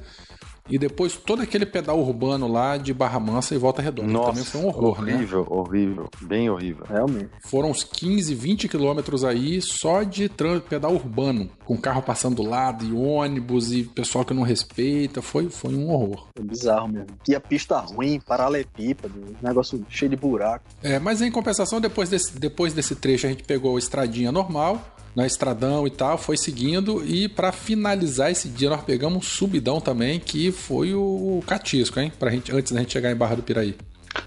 E 0.70 0.78
depois 0.78 1.16
todo 1.16 1.41
aquele 1.41 1.66
pedal 1.66 1.99
urbano 1.99 2.47
lá 2.47 2.78
de 2.78 2.93
Barra 2.93 3.20
Mansa 3.20 3.55
e 3.55 3.57
Volta 3.57 3.82
Redonda. 3.82 4.12
Nossa, 4.12 4.30
Também 4.30 4.43
foi 4.43 4.62
um 4.62 4.68
horror, 4.68 5.01
né? 5.01 5.16
horrível, 5.16 5.47
horrível, 5.49 6.09
bem 6.22 6.49
horrível. 6.49 6.86
Realmente. 6.88 7.30
Foram 7.45 7.72
uns 7.72 7.84
15, 7.84 8.34
20 8.36 8.68
quilômetros 8.68 9.24
aí 9.24 9.62
só 9.62 10.03
de 10.03 10.30
pedal 10.70 10.93
urbano, 10.93 11.49
com 11.66 11.78
carro 11.78 12.01
passando 12.01 12.38
do 12.38 12.43
lado, 12.43 12.86
e 12.86 12.93
ônibus, 12.93 13.72
e 13.74 13.84
pessoal 13.84 14.24
que 14.24 14.34
não 14.34 14.43
respeita. 14.43 15.22
Foi, 15.22 15.49
foi 15.49 15.74
um 15.74 15.89
horror. 15.89 16.28
É 16.38 16.41
bizarro 16.41 16.88
mesmo. 16.88 17.07
E 17.28 17.36
a 17.36 17.39
pista 17.39 17.80
ruim, 17.80 18.20
paralelepípedo, 18.20 19.36
negócio 19.41 19.84
cheio 19.89 20.09
de 20.09 20.16
buraco. 20.16 20.66
É, 20.82 20.99
mas 20.99 21.22
em 21.22 21.32
compensação, 21.32 21.82
depois 21.82 22.09
desse, 22.09 22.38
depois 22.39 22.74
desse 22.74 22.95
trecho, 22.95 23.26
a 23.28 23.30
gente 23.30 23.43
pegou 23.43 23.76
a 23.76 23.80
estradinha 23.80 24.32
normal, 24.32 24.82
na 25.16 25.26
estradão 25.26 25.86
e 25.86 25.89
tal, 25.89 26.18
foi 26.18 26.38
seguindo, 26.38 27.03
e 27.05 27.28
pra 27.28 27.51
finalizar 27.51 28.32
esse 28.32 28.47
dia, 28.47 28.70
nós 28.70 28.84
pegamos 28.84 29.18
um 29.18 29.22
subidão 29.22 29.82
também, 29.82 30.20
que 30.20 30.51
foi 30.51 30.93
o 30.93 31.43
Catisco, 31.45 31.99
hein? 31.99 32.12
Pra 32.18 32.32
gente, 32.32 32.51
antes 32.51 32.72
da 32.72 32.80
gente 32.80 32.93
chegar 32.93 33.12
em 33.12 33.16
Barra 33.16 33.36
do 33.36 33.43
Piraí. 33.43 33.76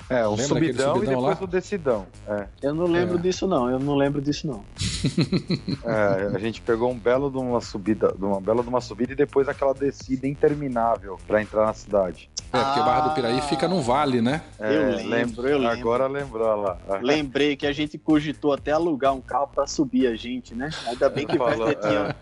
É, 0.09 0.27
um 0.29 0.33
daquele 0.37 0.49
subidão, 0.49 0.95
subidão 0.95 1.13
e 1.13 1.17
depois 1.17 1.39
lá? 1.41 1.45
o 1.45 1.47
decidão. 1.47 2.07
É, 2.29 2.47
Eu 2.63 2.75
não 2.75 2.85
lembro 2.87 3.17
É. 3.17 3.21
disso, 3.21 3.47
não. 3.47 3.71
Eu 3.71 3.79
não 3.79 3.95
lembro 3.97 4.21
disso, 4.21 4.47
não. 4.47 4.63
é, 5.85 6.31
a 6.35 6.39
gente 6.39 6.61
pegou 6.61 6.91
um 6.91 6.99
belo 6.99 7.31
de 7.31 7.39
uma 7.39 7.61
subida, 7.61 8.15
de 8.17 8.25
uma 8.25 8.41
bela 8.41 8.63
de 8.63 8.69
uma 8.69 8.81
subida 8.81 9.13
e 9.13 9.17
depois 9.17 9.49
aquela 9.49 9.73
descida 9.73 10.27
interminável 10.29 11.19
pra 11.27 11.41
entrar 11.43 11.67
na 11.67 11.73
cidade. 11.75 12.29
É, 12.53 12.59
porque 12.63 12.81
Barra 12.81 13.09
do 13.09 13.15
Piraí 13.15 13.39
Ah. 13.39 13.43
fica 13.43 13.67
num 13.67 13.81
vale, 13.81 14.21
né? 14.21 14.43
É, 14.61 14.75
Eu 15.03 15.09
lembro, 15.09 15.49
eu 15.49 15.59
lembro. 15.59 15.79
Agora 15.81 16.07
lembrou 16.07 16.55
lá. 16.57 16.79
Lembrei 17.03 17.57
que 17.57 17.67
a 17.67 17.73
gente 17.73 17.99
cogitou 17.99 18.53
até 18.53 18.71
alugar 18.73 19.13
um 19.13 19.21
carro 19.21 19.49
pra 19.53 19.67
subir 19.67 20.07
a 20.07 20.15
gente, 20.15 20.55
né? 20.55 20.71
Ainda 20.87 21.09
bem 21.09 21.27
que 21.27 21.37
Falou, 21.39 21.67
Werther 21.67 21.91
tinha. 21.91 22.17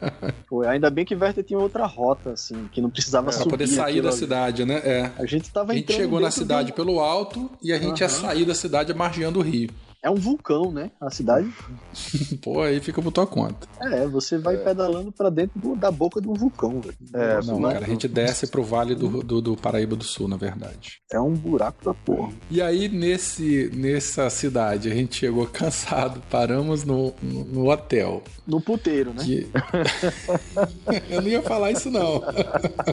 Foi, 0.48 0.66
ainda 0.66 0.88
bem 0.88 1.04
que 1.04 1.14
Werther 1.14 1.44
tinha 1.44 1.58
outra 1.58 1.84
rota, 1.86 2.30
assim, 2.30 2.66
que 2.72 2.80
não 2.80 2.88
precisava 2.88 3.24
Pra 3.24 3.32
subir. 3.34 3.50
poder 3.50 3.66
sair 3.66 4.00
da 4.00 4.08
ali. 4.08 4.16
cidade, 4.16 4.64
né? 4.64 4.80
É. 4.84 5.10
A 5.18 5.26
gente 5.26 5.50
tava 5.50 5.72
A 5.72 5.74
gente 5.74 5.84
entrando 5.84 5.98
chegou 6.00 6.20
na 6.20 6.30
cidade 6.30 6.66
de 6.68 6.72
um- 6.72 6.76
pelo 6.76 7.00
alto 7.00 7.50
e 7.62 7.72
a 7.72 7.78
gente 7.78 8.00
ia 8.00 8.06
Aham. 8.06 8.20
sair 8.20 8.44
da 8.44 8.54
cidade 8.54 8.94
margeando 8.94 9.40
o 9.40 9.42
rio. 9.42 9.70
É 10.04 10.10
um 10.10 10.16
vulcão, 10.16 10.72
né? 10.72 10.90
A 11.00 11.10
cidade. 11.10 11.48
Pô, 12.42 12.60
aí 12.60 12.80
fica 12.80 13.00
por 13.00 13.12
tua 13.12 13.24
conta. 13.26 13.68
É, 13.80 14.04
você 14.06 14.36
vai 14.36 14.56
pedalando 14.56 15.12
pra 15.12 15.30
dentro 15.30 15.60
do- 15.60 15.76
da 15.76 15.92
boca 15.92 16.20
de 16.20 16.28
um 16.28 16.34
vulcão, 16.34 16.80
velho. 16.80 16.96
É, 17.14 17.36
Nossa, 17.36 17.52
Não, 17.52 17.60
mas 17.60 17.72
cara, 17.74 17.84
a 17.84 17.88
gente 17.88 18.08
desce 18.08 18.48
pro 18.48 18.64
vale 18.64 18.96
do, 18.96 19.22
do, 19.22 19.40
do 19.40 19.56
Paraíba 19.56 19.94
do 19.94 20.02
Sul, 20.02 20.26
na 20.26 20.36
verdade. 20.36 21.00
É 21.12 21.20
um 21.20 21.32
buraco 21.34 21.84
da 21.84 21.94
porra. 21.94 22.32
E 22.50 22.60
aí, 22.60 22.88
nesse, 22.88 23.70
nessa 23.74 24.28
cidade, 24.28 24.90
a 24.90 24.94
gente 24.94 25.14
chegou 25.14 25.46
cansado, 25.46 26.20
paramos 26.28 26.82
no, 26.82 27.14
no, 27.22 27.44
no 27.44 27.70
hotel. 27.70 28.24
No 28.44 28.60
puteiro, 28.60 29.14
né? 29.14 29.22
Que... 29.24 29.48
Eu 31.10 31.22
não 31.22 31.28
ia 31.28 31.42
falar 31.42 31.70
isso, 31.70 31.90
não. 31.90 32.20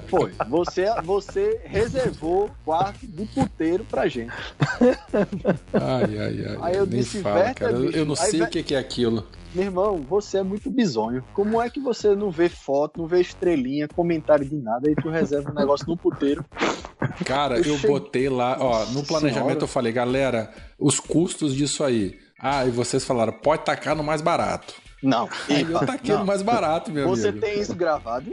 Foi. 0.07 0.31
Você, 0.47 0.85
você 1.03 1.59
reservou 1.65 2.51
quarto 2.63 3.07
de 3.07 3.25
puteiro 3.25 3.83
pra 3.83 4.07
gente. 4.07 4.31
Ai, 5.73 6.17
ai, 6.19 6.45
ai. 6.45 6.57
Aí 6.61 6.75
eu 6.75 6.85
disse, 6.99 7.21
fala, 7.21 7.53
cara. 7.53 7.71
Eu, 7.71 7.81
bicho. 7.81 7.97
eu 7.97 8.05
não 8.05 8.15
Aí 8.19 8.29
sei 8.31 8.41
o 8.41 8.47
que 8.47 8.63
que 8.63 8.75
é 8.75 8.79
aquilo. 8.79 9.25
Meu 9.53 9.65
irmão, 9.65 9.97
você 10.07 10.37
é 10.37 10.43
muito 10.43 10.69
bizonho. 10.69 11.23
Como 11.33 11.59
é 11.61 11.69
que 11.69 11.79
você 11.79 12.15
não 12.15 12.29
vê 12.29 12.47
foto, 12.49 12.99
não 13.01 13.07
vê 13.07 13.19
estrelinha, 13.19 13.87
comentário 13.87 14.47
de 14.47 14.55
nada, 14.55 14.89
e 14.91 14.95
tu 14.95 15.09
reserva 15.09 15.49
um 15.51 15.55
negócio 15.55 15.87
no 15.87 15.97
puteiro? 15.97 16.45
Cara, 17.25 17.55
Eu 17.57 17.63
eu 17.63 17.75
cheguei- 17.77 17.89
botei 17.89 18.29
lá, 18.29 18.57
ó, 18.59 18.85
no 18.87 19.03
planejamento 19.03 19.45
Senhora. 19.47 19.63
eu 19.63 19.67
falei, 19.67 19.91
galera, 19.91 20.51
os 20.77 20.99
custos 20.99 21.55
disso 21.55 21.83
aí. 21.83 22.17
Ah, 22.39 22.65
e 22.65 22.69
vocês 22.69 23.03
falaram, 23.03 23.33
pode 23.33 23.65
tacar 23.65 23.95
no 23.95 24.03
mais 24.03 24.21
barato. 24.21 24.73
Não. 25.01 25.27
Aí 25.49 25.61
eu 25.63 25.79
taquei 25.79 26.13
não. 26.13 26.21
no 26.21 26.25
mais 26.27 26.41
barato, 26.41 26.91
meu 26.91 27.07
Você 27.09 27.29
amigo. 27.29 27.45
tem 27.45 27.59
isso 27.59 27.73
gravado? 27.75 28.31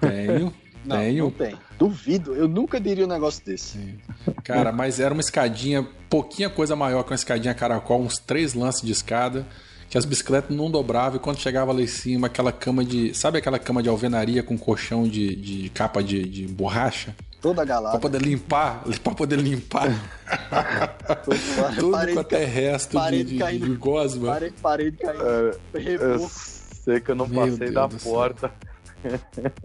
Tenho, 0.00 0.52
Não, 0.84 0.96
tenho. 0.96 1.24
não 1.24 1.30
tem. 1.30 1.54
Duvido. 1.80 2.34
Eu 2.36 2.46
nunca 2.46 2.78
diria 2.78 3.06
um 3.06 3.08
negócio 3.08 3.42
desse. 3.42 3.96
Cara, 4.44 4.70
mas 4.70 5.00
era 5.00 5.14
uma 5.14 5.22
escadinha, 5.22 5.82
pouquinha 6.10 6.50
coisa 6.50 6.76
maior 6.76 7.02
que 7.02 7.10
uma 7.10 7.14
escadinha 7.16 7.54
caracol, 7.54 8.02
uns 8.02 8.18
três 8.18 8.52
lances 8.52 8.82
de 8.82 8.92
escada, 8.92 9.46
que 9.88 9.96
as 9.96 10.04
bicicletas 10.04 10.54
não 10.54 10.70
dobravam, 10.70 11.16
e 11.16 11.18
quando 11.18 11.38
chegava 11.38 11.72
lá 11.72 11.80
em 11.80 11.86
cima, 11.86 12.26
aquela 12.26 12.52
cama 12.52 12.84
de. 12.84 13.14
Sabe 13.14 13.38
aquela 13.38 13.58
cama 13.58 13.82
de 13.82 13.88
alvenaria 13.88 14.42
com 14.42 14.58
colchão 14.58 15.04
de, 15.08 15.34
de 15.34 15.70
capa 15.70 16.02
de, 16.02 16.22
de 16.28 16.46
borracha? 16.46 17.16
Toda 17.40 17.54
Pra 17.54 17.64
galada. 17.64 17.98
poder 17.98 18.20
limpar, 18.20 18.84
pra 19.02 19.14
poder 19.14 19.38
limpar 19.38 19.88
tudo 21.24 21.90
parede, 21.92 22.12
quanto 22.12 22.34
é 22.34 22.44
resto 22.44 22.90
de, 22.90 22.96
parede 22.96 23.24
de, 23.24 23.30
de, 23.30 23.38
caindo. 23.38 23.64
de 23.66 23.74
gosma. 23.76 24.26
parede, 24.26 24.54
parede 24.60 24.96
caindo. 24.98 25.22
É, 25.26 25.58
eu 25.74 26.28
sei 26.28 27.00
que 27.00 27.10
eu 27.10 27.14
não 27.14 27.26
Meu 27.26 27.40
passei 27.40 27.56
Deus 27.56 27.72
da 27.72 27.86
do 27.86 27.98
céu. 27.98 28.12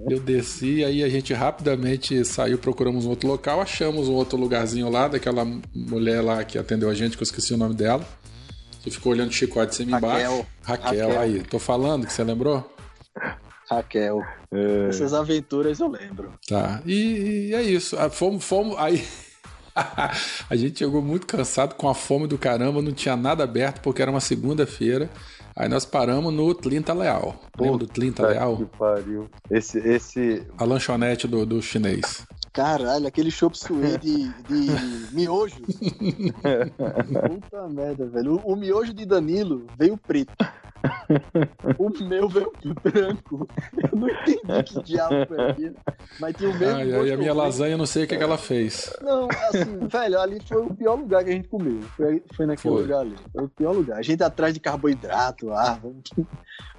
Eu 0.09 0.19
desci, 0.19 0.83
aí 0.83 1.03
a 1.03 1.09
gente 1.09 1.33
rapidamente 1.33 2.23
saiu, 2.23 2.57
procuramos 2.57 3.05
um 3.05 3.09
outro 3.09 3.27
local, 3.27 3.61
achamos 3.61 4.07
um 4.07 4.13
outro 4.13 4.37
lugarzinho 4.37 4.89
lá, 4.89 5.07
daquela 5.07 5.45
mulher 5.73 6.21
lá 6.21 6.43
que 6.43 6.57
atendeu 6.57 6.89
a 6.89 6.93
gente, 6.93 7.17
que 7.17 7.23
eu 7.23 7.25
esqueci 7.25 7.53
o 7.53 7.57
nome 7.57 7.75
dela, 7.75 8.05
que 8.81 8.91
ficou 8.91 9.11
olhando 9.11 9.29
o 9.29 9.33
chicote 9.33 9.75
cima 9.75 9.97
embaixo. 9.97 10.45
Raquel, 10.63 11.07
Raquel. 11.07 11.19
aí, 11.19 11.43
tô 11.43 11.59
falando 11.59 12.05
que 12.05 12.13
você 12.13 12.23
lembrou? 12.23 12.69
Raquel. 13.69 14.21
É, 14.51 14.89
Essas 14.89 15.13
aventuras 15.13 15.79
eu 15.79 15.89
lembro. 15.89 16.33
Tá, 16.47 16.81
e, 16.85 17.49
e 17.49 17.53
é 17.53 17.61
isso, 17.61 17.97
fomos, 18.11 18.43
fomos, 18.43 18.77
aí... 18.77 19.03
a 20.49 20.55
gente 20.55 20.79
chegou 20.79 21.01
muito 21.01 21.27
cansado, 21.27 21.75
com 21.75 21.89
a 21.89 21.93
fome 21.93 22.27
do 22.27 22.37
caramba, 22.37 22.81
não 22.81 22.93
tinha 22.93 23.17
nada 23.17 23.43
aberto, 23.43 23.81
porque 23.81 24.01
era 24.01 24.09
uma 24.09 24.21
segunda-feira, 24.21 25.09
aí 25.55 25.69
nós 25.69 25.85
paramos 25.85 26.33
no 26.33 26.53
Tlinta 26.53 26.93
Leal. 26.93 27.35
Lembra 27.59 27.77
do 27.79 27.87
Tlinta 27.87 28.23
Puta 28.23 28.33
Leal? 28.33 28.57
que 28.57 28.65
pariu. 28.77 29.29
Esse, 29.49 29.77
esse. 29.79 30.43
A 30.57 30.63
lanchonete 30.63 31.27
do, 31.27 31.45
do 31.45 31.61
chinês. 31.61 32.25
Caralho, 32.55 33.05
aquele 33.05 33.29
chop 33.29 33.57
suey 33.57 33.97
de, 33.97 34.29
de 34.29 35.11
miojo. 35.13 35.59
Puta 37.27 37.67
merda, 37.67 38.05
velho. 38.05 38.35
O, 38.35 38.53
o 38.53 38.55
miojo 38.55 38.93
de 38.93 39.05
Danilo 39.05 39.67
veio 39.77 39.97
preto. 39.97 40.33
O 41.77 41.89
meu 42.03 42.29
veio 42.29 42.51
branco. 42.81 43.47
Eu 43.91 43.99
não 43.99 44.07
entendi 44.09 44.63
que 44.63 44.83
diabo 44.83 45.27
foi 45.27 45.49
aquilo. 45.49 45.75
Mas 46.19 46.35
tinha 46.37 46.49
o 46.49 46.53
mesmo 46.53 46.75
Ai, 46.75 46.81
ai, 46.83 46.91
gosto 46.91 47.13
a 47.13 47.17
minha 47.17 47.33
lasanha, 47.33 47.73
eu 47.73 47.77
não 47.77 47.85
sei 47.85 48.05
o 48.05 48.07
que, 48.07 48.15
que 48.15 48.23
ela 48.23 48.37
fez. 48.37 48.95
Não, 49.01 49.27
assim, 49.27 49.87
velho, 49.87 50.19
ali 50.19 50.39
foi 50.47 50.61
o 50.61 50.73
pior 50.73 50.95
lugar 50.95 51.25
que 51.25 51.31
a 51.31 51.33
gente 51.33 51.49
comeu. 51.49 51.81
Foi, 51.97 52.23
foi 52.33 52.45
naquele 52.45 52.73
Foi. 52.73 52.83
lugar 52.83 53.01
ali. 53.01 53.15
Foi 53.33 53.43
o 53.43 53.49
pior 53.49 53.71
lugar. 53.73 53.97
A 53.97 54.01
gente 54.01 54.23
atrás 54.23 54.53
de 54.53 54.61
carboidrato, 54.61 55.51
ah, 55.51 55.77
vamos 55.81 56.03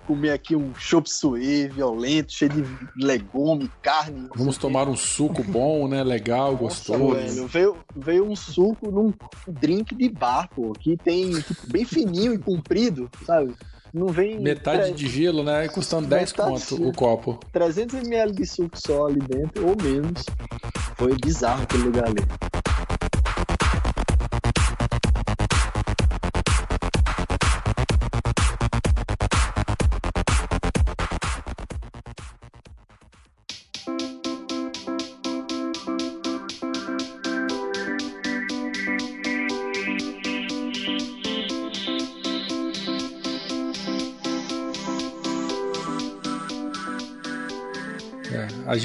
comer 0.06 0.30
aqui 0.30 0.54
um 0.54 0.74
chop 0.74 1.10
suey 1.10 1.68
violento, 1.68 2.32
cheio 2.32 2.50
de 2.50 2.64
legume, 3.04 3.70
carne. 3.82 4.28
Vamos 4.34 4.56
tomar 4.56 4.88
um 4.88 4.96
suco 4.96 5.42
bom, 5.42 5.88
né? 5.88 6.02
Legal, 6.02 6.52
Nossa, 6.52 6.64
gostoso. 6.64 7.14
velho, 7.14 7.46
veio, 7.46 7.76
veio 7.94 8.24
um 8.30 8.36
suco 8.36 8.90
num 8.90 9.12
drink 9.48 9.94
de 9.94 10.08
bar, 10.08 10.48
pô, 10.54 10.72
que 10.72 10.96
tem 10.96 11.32
tipo, 11.40 11.70
bem 11.70 11.84
fininho 11.84 12.32
e 12.32 12.38
comprido, 12.38 13.10
sabe? 13.26 13.54
Não 13.92 14.08
vem 14.08 14.38
Metade 14.38 14.92
de 14.92 15.08
gelo, 15.08 15.42
né? 15.42 15.68
Custando 15.68 16.06
10 16.06 16.32
Metade 16.32 16.50
conto 16.50 16.88
o 16.88 16.92
copo. 16.92 17.40
300 17.50 18.06
ml 18.06 18.32
de 18.32 18.46
suco 18.46 18.78
só 18.78 19.06
ali 19.06 19.20
dentro, 19.20 19.66
ou 19.66 19.76
menos. 19.82 20.24
Foi 20.96 21.16
bizarro 21.16 21.62
aquele 21.62 21.84
lugar 21.84 22.06
ali. 22.06 22.22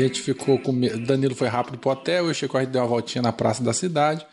Gente 0.03 0.21
ficou 0.21 0.57
com 0.59 0.71
medo. 0.71 1.05
Danilo 1.05 1.35
foi 1.35 1.47
rápido 1.47 1.77
pro 1.77 1.91
hotel, 1.91 2.27
eu 2.27 2.33
cheguei, 2.33 2.59
a 2.59 2.63
gente 2.63 2.71
deu 2.71 2.81
uma 2.81 2.87
voltinha 2.87 3.21
na 3.21 3.31
praça 3.31 3.63
da 3.63 3.73
cidade. 3.73 4.25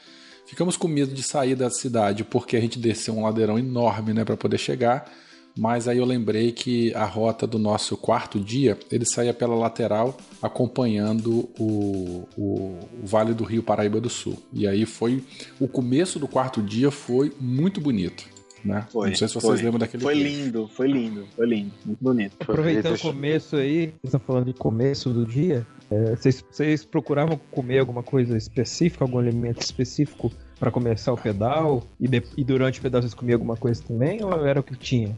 Ficamos 0.46 0.76
com 0.76 0.88
medo 0.88 1.14
de 1.14 1.22
sair 1.22 1.54
da 1.54 1.68
cidade 1.68 2.24
porque 2.24 2.56
a 2.56 2.60
gente 2.60 2.78
desceu 2.78 3.14
um 3.14 3.22
ladeirão 3.22 3.58
enorme, 3.58 4.14
né, 4.14 4.24
para 4.24 4.36
poder 4.36 4.58
chegar. 4.58 5.10
Mas 5.58 5.88
aí 5.88 5.98
eu 5.98 6.04
lembrei 6.04 6.52
que 6.52 6.94
a 6.94 7.04
rota 7.04 7.46
do 7.46 7.58
nosso 7.58 7.96
quarto 7.96 8.38
dia, 8.38 8.78
ele 8.92 9.04
saía 9.04 9.34
pela 9.34 9.56
lateral 9.56 10.16
acompanhando 10.40 11.48
o, 11.58 12.28
o, 12.36 12.78
o 13.02 13.06
Vale 13.06 13.34
do 13.34 13.42
Rio 13.42 13.62
Paraíba 13.62 14.00
do 14.00 14.08
Sul. 14.08 14.38
E 14.52 14.68
aí 14.68 14.86
foi 14.86 15.24
o 15.58 15.66
começo 15.66 16.18
do 16.18 16.28
quarto 16.28 16.62
dia 16.62 16.92
foi 16.92 17.32
muito 17.40 17.80
bonito. 17.80 18.38
Né? 18.64 18.86
Foi, 18.92 19.11
Não 19.11 19.16
sei 19.16 19.28
se 19.28 19.34
vocês 19.34 19.54
foi. 19.54 19.62
lembram 19.62 19.78
daquele 19.78 20.02
Foi 20.02 20.14
queijo. 20.14 20.28
lindo, 20.44 20.68
foi 20.68 20.88
lindo, 20.88 21.26
foi 21.36 21.46
lindo. 21.46 21.72
Muito 21.84 22.02
bonito. 22.04 22.36
Aproveitando 22.40 22.94
o 22.96 23.00
começo 23.00 23.56
aí, 23.56 23.86
vocês 23.86 23.94
estão 24.04 24.20
falando 24.20 24.46
de 24.46 24.54
começo 24.54 25.11
do 25.11 25.24
dia, 25.26 25.66
é, 25.90 26.16
vocês, 26.16 26.44
vocês 26.50 26.84
procuravam 26.84 27.38
comer 27.50 27.78
alguma 27.78 28.02
coisa 28.02 28.36
específica, 28.36 29.04
algum 29.04 29.18
alimento 29.18 29.62
específico 29.62 30.30
para 30.59 30.70
começar 30.70 31.12
o 31.12 31.16
pedal? 31.16 31.82
E, 32.00 32.06
de- 32.09 32.22
e 32.36 32.44
durante 32.44 32.78
o 32.78 32.82
pedal 32.82 33.00
vocês 33.02 33.14
comiam 33.14 33.36
alguma 33.36 33.56
coisa 33.56 33.82
também? 33.82 34.22
Ou 34.24 34.46
era 34.46 34.61
o 34.61 34.62
que 34.62 34.76
tinha? 34.76 35.16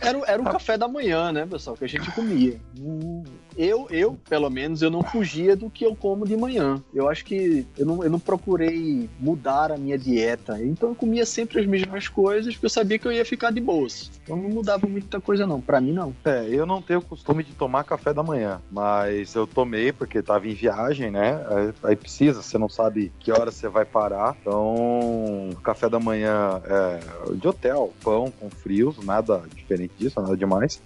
Era, 0.00 0.18
era 0.30 0.40
o 0.40 0.44
café 0.44 0.78
da 0.78 0.86
manhã, 0.86 1.32
né, 1.32 1.44
pessoal, 1.44 1.76
que 1.76 1.84
a 1.84 1.88
gente 1.88 2.08
comia. 2.12 2.56
Hum, 2.80 3.24
Eu, 3.58 3.88
eu, 3.90 4.16
pelo 4.28 4.48
menos, 4.48 4.82
eu 4.82 4.90
não 4.90 5.02
fugia 5.02 5.56
do 5.56 5.68
que 5.68 5.84
eu 5.84 5.96
como 5.96 6.24
de 6.24 6.36
manhã. 6.36 6.80
Eu 6.94 7.08
acho 7.08 7.24
que 7.24 7.66
eu 7.76 7.84
não, 7.84 8.04
eu 8.04 8.08
não 8.08 8.20
procurei 8.20 9.10
mudar 9.18 9.72
a 9.72 9.76
minha 9.76 9.98
dieta. 9.98 10.62
Então 10.62 10.90
eu 10.90 10.94
comia 10.94 11.26
sempre 11.26 11.58
as 11.58 11.66
mesmas 11.66 12.06
coisas, 12.06 12.54
porque 12.54 12.66
eu 12.66 12.70
sabia 12.70 13.00
que 13.00 13.08
eu 13.08 13.10
ia 13.10 13.24
ficar 13.24 13.50
de 13.50 13.60
boas. 13.60 14.12
Então 14.22 14.36
não 14.36 14.48
mudava 14.48 14.86
muita 14.86 15.20
coisa, 15.20 15.44
não. 15.44 15.60
Pra 15.60 15.80
mim, 15.80 15.92
não. 15.92 16.14
É, 16.24 16.46
eu 16.48 16.64
não 16.64 16.80
tenho 16.80 17.02
costume 17.02 17.42
de 17.42 17.52
tomar 17.52 17.82
café 17.82 18.14
da 18.14 18.22
manhã, 18.22 18.62
mas 18.70 19.34
eu 19.34 19.44
tomei 19.44 19.90
porque 19.90 20.22
tava 20.22 20.46
em 20.46 20.54
viagem, 20.54 21.10
né? 21.10 21.44
Aí, 21.48 21.90
aí 21.90 21.96
precisa, 21.96 22.42
você 22.42 22.58
não 22.58 22.68
sabe 22.68 23.12
que 23.18 23.32
hora 23.32 23.50
você 23.50 23.68
vai 23.68 23.84
parar. 23.84 24.36
Então, 24.40 25.50
café 25.64 25.88
da 25.88 25.98
manhã 25.98 26.62
é, 26.64 27.34
de 27.34 27.48
hotel, 27.48 27.92
pão 28.04 28.30
com 28.30 28.48
frios, 28.48 29.04
nada 29.04 29.42
diferente 29.52 29.94
disso, 29.98 30.20
nada 30.20 30.36
demais. 30.36 30.80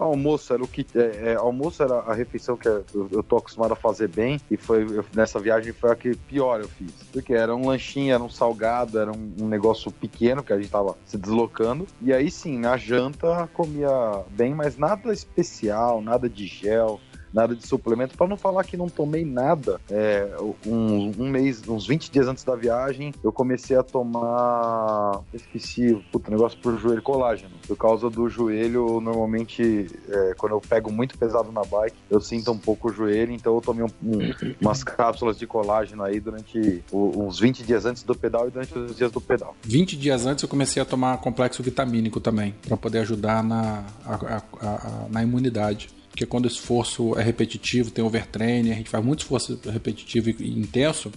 Almoço 0.00 0.52
era 0.52 0.62
o 0.62 0.68
que. 0.68 0.86
É, 0.94 1.32
é, 1.32 1.34
almoço 1.34 1.82
era 1.82 1.94
a 2.00 2.14
refeição 2.14 2.56
que 2.56 2.66
eu, 2.66 2.84
eu 3.12 3.22
tô 3.22 3.36
acostumado 3.36 3.72
a 3.72 3.76
fazer 3.76 4.08
bem. 4.08 4.40
E 4.50 4.56
foi 4.56 4.82
eu- 4.82 5.04
nessa 5.12 5.38
viagem 5.38 5.72
foi 5.72 5.90
a 5.90 5.96
que 5.96 6.14
pior 6.16 6.60
eu 6.60 6.68
fiz. 6.68 6.92
Porque 7.12 7.34
era 7.34 7.54
um 7.54 7.66
lanchinho, 7.66 8.14
era 8.14 8.22
um 8.22 8.28
salgado, 8.28 8.98
era 8.98 9.12
um, 9.12 9.34
um 9.40 9.48
negócio 9.48 9.92
pequeno 9.92 10.42
que 10.42 10.52
a 10.52 10.58
gente 10.58 10.70
tava 10.70 10.96
se 11.04 11.18
deslocando. 11.18 11.86
E 12.00 12.12
aí 12.12 12.30
sim, 12.30 12.58
na 12.58 12.76
janta 12.76 13.48
comia 13.52 13.90
bem, 14.30 14.54
mas 14.54 14.76
nada 14.76 15.12
especial, 15.12 16.00
nada 16.00 16.28
de 16.28 16.46
gel. 16.46 17.00
Nada 17.32 17.54
de 17.54 17.66
suplemento, 17.66 18.16
Pra 18.16 18.26
não 18.26 18.36
falar 18.36 18.64
que 18.64 18.76
não 18.76 18.88
tomei 18.88 19.24
nada. 19.24 19.80
É, 19.90 20.28
um, 20.66 21.12
um 21.18 21.28
mês, 21.30 21.62
uns 21.68 21.86
20 21.86 22.10
dias 22.10 22.26
antes 22.26 22.42
da 22.44 22.56
viagem, 22.56 23.12
eu 23.22 23.30
comecei 23.32 23.76
a 23.76 23.82
tomar. 23.82 25.20
Esqueci, 25.32 25.94
puta, 26.10 26.30
negócio 26.30 26.58
pro 26.58 26.76
joelho, 26.78 27.02
colágeno. 27.02 27.52
Por 27.66 27.76
causa 27.76 28.08
do 28.10 28.28
joelho, 28.28 29.00
normalmente, 29.00 29.86
é, 30.08 30.34
quando 30.36 30.52
eu 30.52 30.60
pego 30.60 30.90
muito 30.92 31.16
pesado 31.18 31.50
na 31.52 31.62
bike, 31.62 31.96
eu 32.10 32.20
sinto 32.20 32.50
um 32.50 32.58
pouco 32.58 32.90
o 32.90 32.92
joelho, 32.92 33.32
então 33.32 33.54
eu 33.54 33.60
tomei 33.60 33.84
um- 33.84 33.88
um- 34.02 34.32
umas 34.60 34.82
cápsulas 34.82 35.38
de 35.38 35.46
colágeno 35.46 36.02
aí 36.02 36.18
durante 36.20 36.82
o- 36.90 37.24
uns 37.26 37.38
20 37.38 37.62
dias 37.62 37.84
antes 37.84 38.02
do 38.02 38.14
pedal 38.14 38.48
e 38.48 38.50
durante 38.50 38.76
os 38.78 38.96
dias 38.96 39.10
do 39.12 39.20
pedal. 39.20 39.54
20 39.62 39.96
dias 39.96 40.26
antes 40.26 40.42
eu 40.42 40.48
comecei 40.48 40.80
a 40.82 40.84
tomar 40.84 41.18
complexo 41.18 41.62
vitamínico 41.62 42.20
também, 42.20 42.54
para 42.66 42.76
poder 42.76 42.98
ajudar 43.00 43.42
na, 43.42 43.84
a- 44.04 44.14
a- 44.14 44.66
a- 44.66 45.06
na 45.10 45.22
imunidade. 45.22 45.90
Porque 46.20 46.28
quando 46.28 46.44
o 46.44 46.48
esforço 46.48 47.18
é 47.18 47.22
repetitivo, 47.22 47.90
tem 47.90 48.04
overtraining, 48.04 48.72
a 48.72 48.74
gente 48.74 48.90
faz 48.90 49.02
muito 49.02 49.20
esforço 49.20 49.58
repetitivo 49.64 50.28
e, 50.28 50.50
intenso, 50.50 51.10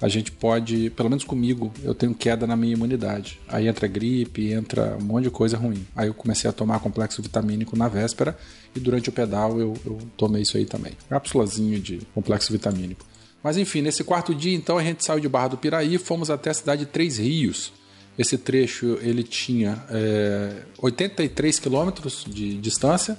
a 0.00 0.08
gente 0.08 0.32
pode, 0.32 0.88
pelo 0.88 1.10
menos 1.10 1.22
comigo, 1.22 1.70
eu 1.84 1.94
tenho 1.94 2.14
queda 2.14 2.46
na 2.46 2.56
minha 2.56 2.72
imunidade. 2.72 3.38
Aí 3.46 3.68
entra 3.68 3.86
gripe, 3.86 4.50
entra 4.50 4.96
um 4.98 5.04
monte 5.04 5.24
de 5.24 5.30
coisa 5.30 5.58
ruim. 5.58 5.86
Aí 5.94 6.08
eu 6.08 6.14
comecei 6.14 6.48
a 6.48 6.52
tomar 6.52 6.80
complexo 6.80 7.20
vitamínico 7.20 7.76
na 7.76 7.88
véspera 7.88 8.34
e 8.74 8.80
durante 8.80 9.10
o 9.10 9.12
pedal 9.12 9.60
eu, 9.60 9.76
eu 9.84 9.98
tomei 10.16 10.40
isso 10.40 10.56
aí 10.56 10.64
também. 10.64 10.92
Cápsulazinho 11.10 11.78
de 11.78 11.98
complexo 12.14 12.50
vitamínico. 12.50 13.04
Mas 13.42 13.58
enfim, 13.58 13.82
nesse 13.82 14.02
quarto 14.02 14.34
dia, 14.34 14.56
então, 14.56 14.78
a 14.78 14.82
gente 14.82 15.04
saiu 15.04 15.20
de 15.20 15.28
Barra 15.28 15.48
do 15.48 15.58
Piraí 15.58 15.96
e 15.96 15.98
fomos 15.98 16.30
até 16.30 16.48
a 16.48 16.54
cidade 16.54 16.86
de 16.86 16.90
Três 16.90 17.18
Rios. 17.18 17.70
Esse 18.18 18.38
trecho 18.38 18.98
ele 19.02 19.24
tinha 19.24 19.84
é, 19.90 20.62
83 20.78 21.58
quilômetros 21.58 22.24
de 22.26 22.56
distância. 22.56 23.18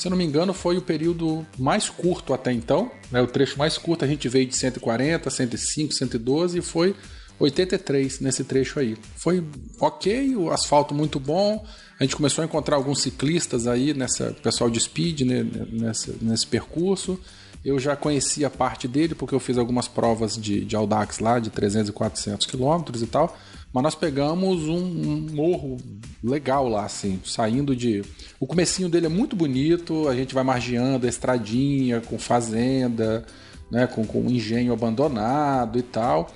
Se 0.00 0.06
eu 0.06 0.10
não 0.12 0.16
me 0.16 0.24
engano, 0.24 0.54
foi 0.54 0.78
o 0.78 0.80
período 0.80 1.46
mais 1.58 1.90
curto 1.90 2.32
até 2.32 2.50
então. 2.50 2.90
Né? 3.10 3.20
O 3.20 3.26
trecho 3.26 3.58
mais 3.58 3.76
curto 3.76 4.02
a 4.02 4.08
gente 4.08 4.26
veio 4.30 4.46
de 4.46 4.56
140, 4.56 5.28
105, 5.28 5.92
112 5.92 6.58
e 6.58 6.62
foi 6.62 6.96
83 7.38 8.18
nesse 8.20 8.42
trecho 8.44 8.80
aí. 8.80 8.96
Foi 9.16 9.44
ok, 9.78 10.34
o 10.36 10.50
asfalto 10.50 10.94
muito 10.94 11.20
bom. 11.20 11.62
A 11.98 12.04
gente 12.04 12.16
começou 12.16 12.40
a 12.40 12.46
encontrar 12.46 12.76
alguns 12.76 13.02
ciclistas 13.02 13.66
aí, 13.66 13.92
nessa 13.92 14.34
pessoal 14.42 14.70
de 14.70 14.80
speed, 14.80 15.20
né, 15.20 15.46
nesse, 15.70 16.16
nesse 16.22 16.46
percurso. 16.46 17.20
Eu 17.62 17.78
já 17.78 17.94
conhecia 17.94 18.48
parte 18.48 18.88
dele 18.88 19.14
porque 19.14 19.34
eu 19.34 19.40
fiz 19.40 19.58
algumas 19.58 19.86
provas 19.86 20.34
de, 20.34 20.64
de 20.64 20.74
Audax 20.74 21.18
lá, 21.18 21.38
de 21.38 21.50
300 21.50 21.90
e 21.90 21.92
400 21.92 22.46
quilômetros 22.46 23.02
e 23.02 23.06
tal. 23.06 23.36
Mas 23.72 23.82
nós 23.84 23.94
pegamos 23.94 24.68
um, 24.68 24.76
um 24.76 25.26
morro 25.32 25.76
legal 26.22 26.68
lá, 26.68 26.84
assim, 26.84 27.20
saindo 27.24 27.74
de. 27.76 28.02
O 28.40 28.46
comecinho 28.46 28.88
dele 28.88 29.06
é 29.06 29.08
muito 29.08 29.36
bonito, 29.36 30.08
a 30.08 30.14
gente 30.16 30.34
vai 30.34 30.42
margeando 30.42 31.06
a 31.06 31.08
estradinha 31.08 32.00
com 32.00 32.18
fazenda, 32.18 33.24
né, 33.70 33.86
com, 33.86 34.04
com 34.04 34.22
um 34.22 34.30
engenho 34.30 34.72
abandonado 34.72 35.78
e 35.78 35.82
tal. 35.82 36.30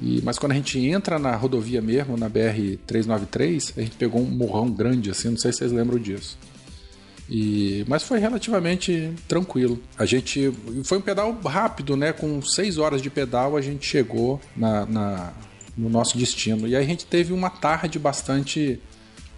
E, 0.00 0.20
mas 0.22 0.38
quando 0.38 0.52
a 0.52 0.54
gente 0.56 0.78
entra 0.78 1.18
na 1.18 1.34
rodovia 1.36 1.80
mesmo, 1.80 2.16
na 2.16 2.28
BR-393, 2.28 3.72
a 3.76 3.80
gente 3.80 3.96
pegou 3.96 4.20
um 4.20 4.24
morrão 4.26 4.70
grande, 4.70 5.10
assim, 5.10 5.30
não 5.30 5.36
sei 5.38 5.52
se 5.52 5.58
vocês 5.58 5.72
lembram 5.72 5.98
disso. 5.98 6.36
E, 7.30 7.84
mas 7.88 8.02
foi 8.02 8.18
relativamente 8.18 9.10
tranquilo. 9.26 9.80
A 9.98 10.04
gente. 10.04 10.52
Foi 10.84 10.98
um 10.98 11.00
pedal 11.00 11.32
rápido, 11.46 11.96
né? 11.96 12.12
Com 12.12 12.42
seis 12.42 12.76
horas 12.76 13.00
de 13.00 13.08
pedal 13.08 13.56
a 13.56 13.62
gente 13.62 13.86
chegou 13.86 14.38
na, 14.54 14.84
na- 14.84 15.32
no 15.76 15.88
nosso 15.88 16.16
destino. 16.16 16.66
E 16.66 16.76
aí 16.76 16.84
a 16.84 16.86
gente 16.86 17.06
teve 17.06 17.32
uma 17.32 17.50
tarde 17.50 17.98
bastante 17.98 18.80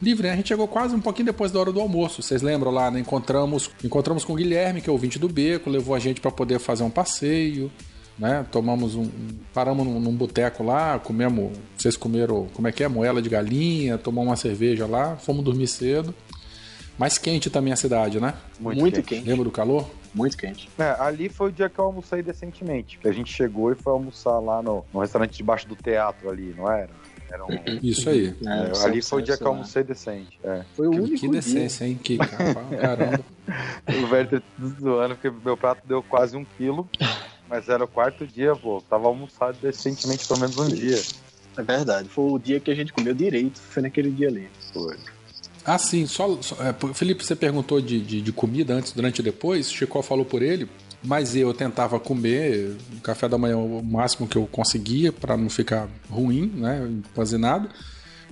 livre, 0.01 0.27
né? 0.27 0.35
A 0.35 0.37
gente 0.37 0.49
chegou 0.49 0.69
quase 0.69 0.95
um 0.95 1.01
pouquinho 1.01 1.27
depois 1.27 1.51
da 1.51 1.59
hora 1.59 1.73
do 1.73 1.81
almoço. 1.81 2.23
Vocês 2.23 2.43
lembram 2.43 2.71
lá, 2.71 2.91
né? 2.91 3.01
Encontramos, 3.01 3.71
encontramos 3.83 4.25
com 4.25 4.33
o 4.33 4.37
Guilherme, 4.37 4.81
que 4.81 4.89
é 4.89 4.91
o 4.91 4.95
ouvinte 4.95 5.19
do 5.19 5.29
Beco, 5.29 5.71
levou 5.71 5.95
a 5.95 5.99
gente 5.99 6.21
para 6.21 6.31
poder 6.31 6.59
fazer 6.59 6.83
um 6.83 6.91
passeio. 6.91 7.71
Né? 8.19 8.47
Tomamos 8.51 8.95
um. 8.95 9.11
Paramos 9.53 9.87
num, 9.87 10.01
num 10.01 10.15
boteco 10.15 10.63
lá, 10.63 10.99
comemos. 10.99 11.53
Vocês 11.77 11.97
comeram. 11.97 12.49
Como 12.55 12.67
é 12.67 12.73
que 12.73 12.83
é? 12.83 12.89
Moela 12.89 13.21
de 13.21 13.29
galinha, 13.29 13.99
tomamos 13.99 14.31
uma 14.31 14.37
cerveja 14.37 14.87
lá, 14.87 15.17
fomos 15.17 15.45
dormir 15.45 15.67
cedo. 15.67 16.15
Mais 16.99 17.19
quente 17.19 17.51
também 17.51 17.75
a 17.75 17.77
cidade, 17.77 18.19
né? 18.19 18.33
Muito, 18.59 19.03
quente. 19.03 19.29
Lembra 19.29 19.45
do 19.45 19.51
calor? 19.51 19.87
Muito 20.17 20.37
quente. 20.37 20.67
É, 20.79 20.97
ali 20.99 21.29
foi 21.29 21.51
o 21.51 21.53
dia 21.53 21.69
que 21.69 21.79
eu 21.79 21.85
almocei 21.85 22.23
decentemente. 22.23 22.99
A 23.05 23.13
gente 23.13 23.31
chegou 23.31 23.71
e 23.71 23.75
foi 23.75 23.93
almoçar 23.93 24.39
lá 24.39 24.63
no, 24.63 24.83
no 24.93 25.01
restaurante 25.01 25.37
debaixo 25.37 25.69
do 25.69 25.77
teatro 25.77 26.31
ali, 26.31 26.55
não 26.57 26.71
era? 26.73 26.89
Era 27.31 27.45
um, 27.45 27.49
Isso 27.83 28.09
aí. 28.09 28.35
É, 28.47 28.79
é, 28.79 28.85
ali 28.85 29.03
foi 29.03 29.21
o 29.21 29.25
dia 29.25 29.37
que 29.37 29.43
eu 29.43 29.49
almocei 29.49 29.83
decente. 29.85 30.39
É. 30.43 30.65
Foi 30.75 30.87
o 30.89 30.91
Que, 30.93 30.97
único 31.01 31.15
que 31.17 31.29
dia. 31.29 31.31
decência, 31.33 31.85
hein? 31.85 32.01
Que 32.03 32.17
caramba. 32.17 33.21
O 33.87 34.13
Werther 34.13 34.43
zoando, 34.81 35.15
porque 35.15 35.31
meu 35.45 35.57
prato 35.57 35.81
deu 35.87 36.03
quase 36.03 36.37
um 36.37 36.45
quilo. 36.57 36.89
Mas 37.49 37.69
era 37.69 37.85
o 37.85 37.89
quarto 37.89 38.27
dia, 38.27 38.57
pô. 38.57 38.83
Tava 38.89 39.07
almoçado 39.07 39.57
decentemente 39.63 40.27
pelo 40.27 40.41
menos 40.41 40.59
um 40.59 40.67
dia. 40.69 41.01
É 41.57 41.63
verdade. 41.63 42.09
Foi 42.09 42.25
o 42.33 42.39
dia 42.39 42.59
que 42.59 42.71
a 42.71 42.75
gente 42.75 42.93
comeu 42.93 43.15
direito. 43.15 43.61
Foi 43.61 43.83
naquele 43.83 44.11
dia 44.11 44.29
ali. 44.29 44.49
Foi. 44.73 44.97
Ah, 45.67 45.79
sim, 45.79 46.07
só. 46.07 46.41
só- 46.41 46.57
é, 46.63 46.75
Felipe, 46.95 47.25
você 47.25 47.35
perguntou 47.35 47.81
de, 47.81 48.01
de, 48.01 48.23
de 48.23 48.33
comida 48.33 48.75
antes, 48.75 48.93
durante 48.93 49.19
e 49.19 49.23
depois. 49.23 49.71
Chico 49.71 50.01
falou 50.03 50.25
por 50.25 50.43
ele. 50.43 50.69
Mas 51.03 51.37
eu 51.37 51.53
tentava 51.53 52.01
comer 52.01 52.77
o 52.97 53.01
café 53.01 53.29
da 53.29 53.37
manhã 53.37 53.59
o 53.59 53.83
máximo 53.83 54.27
que 54.27 54.37
eu 54.37 54.47
conseguia 54.47 55.13
para 55.13 55.37
não 55.37 55.49
ficar 55.51 55.89
ruim, 56.11 56.47
né? 56.55 56.85
Empazinado. 56.89 57.69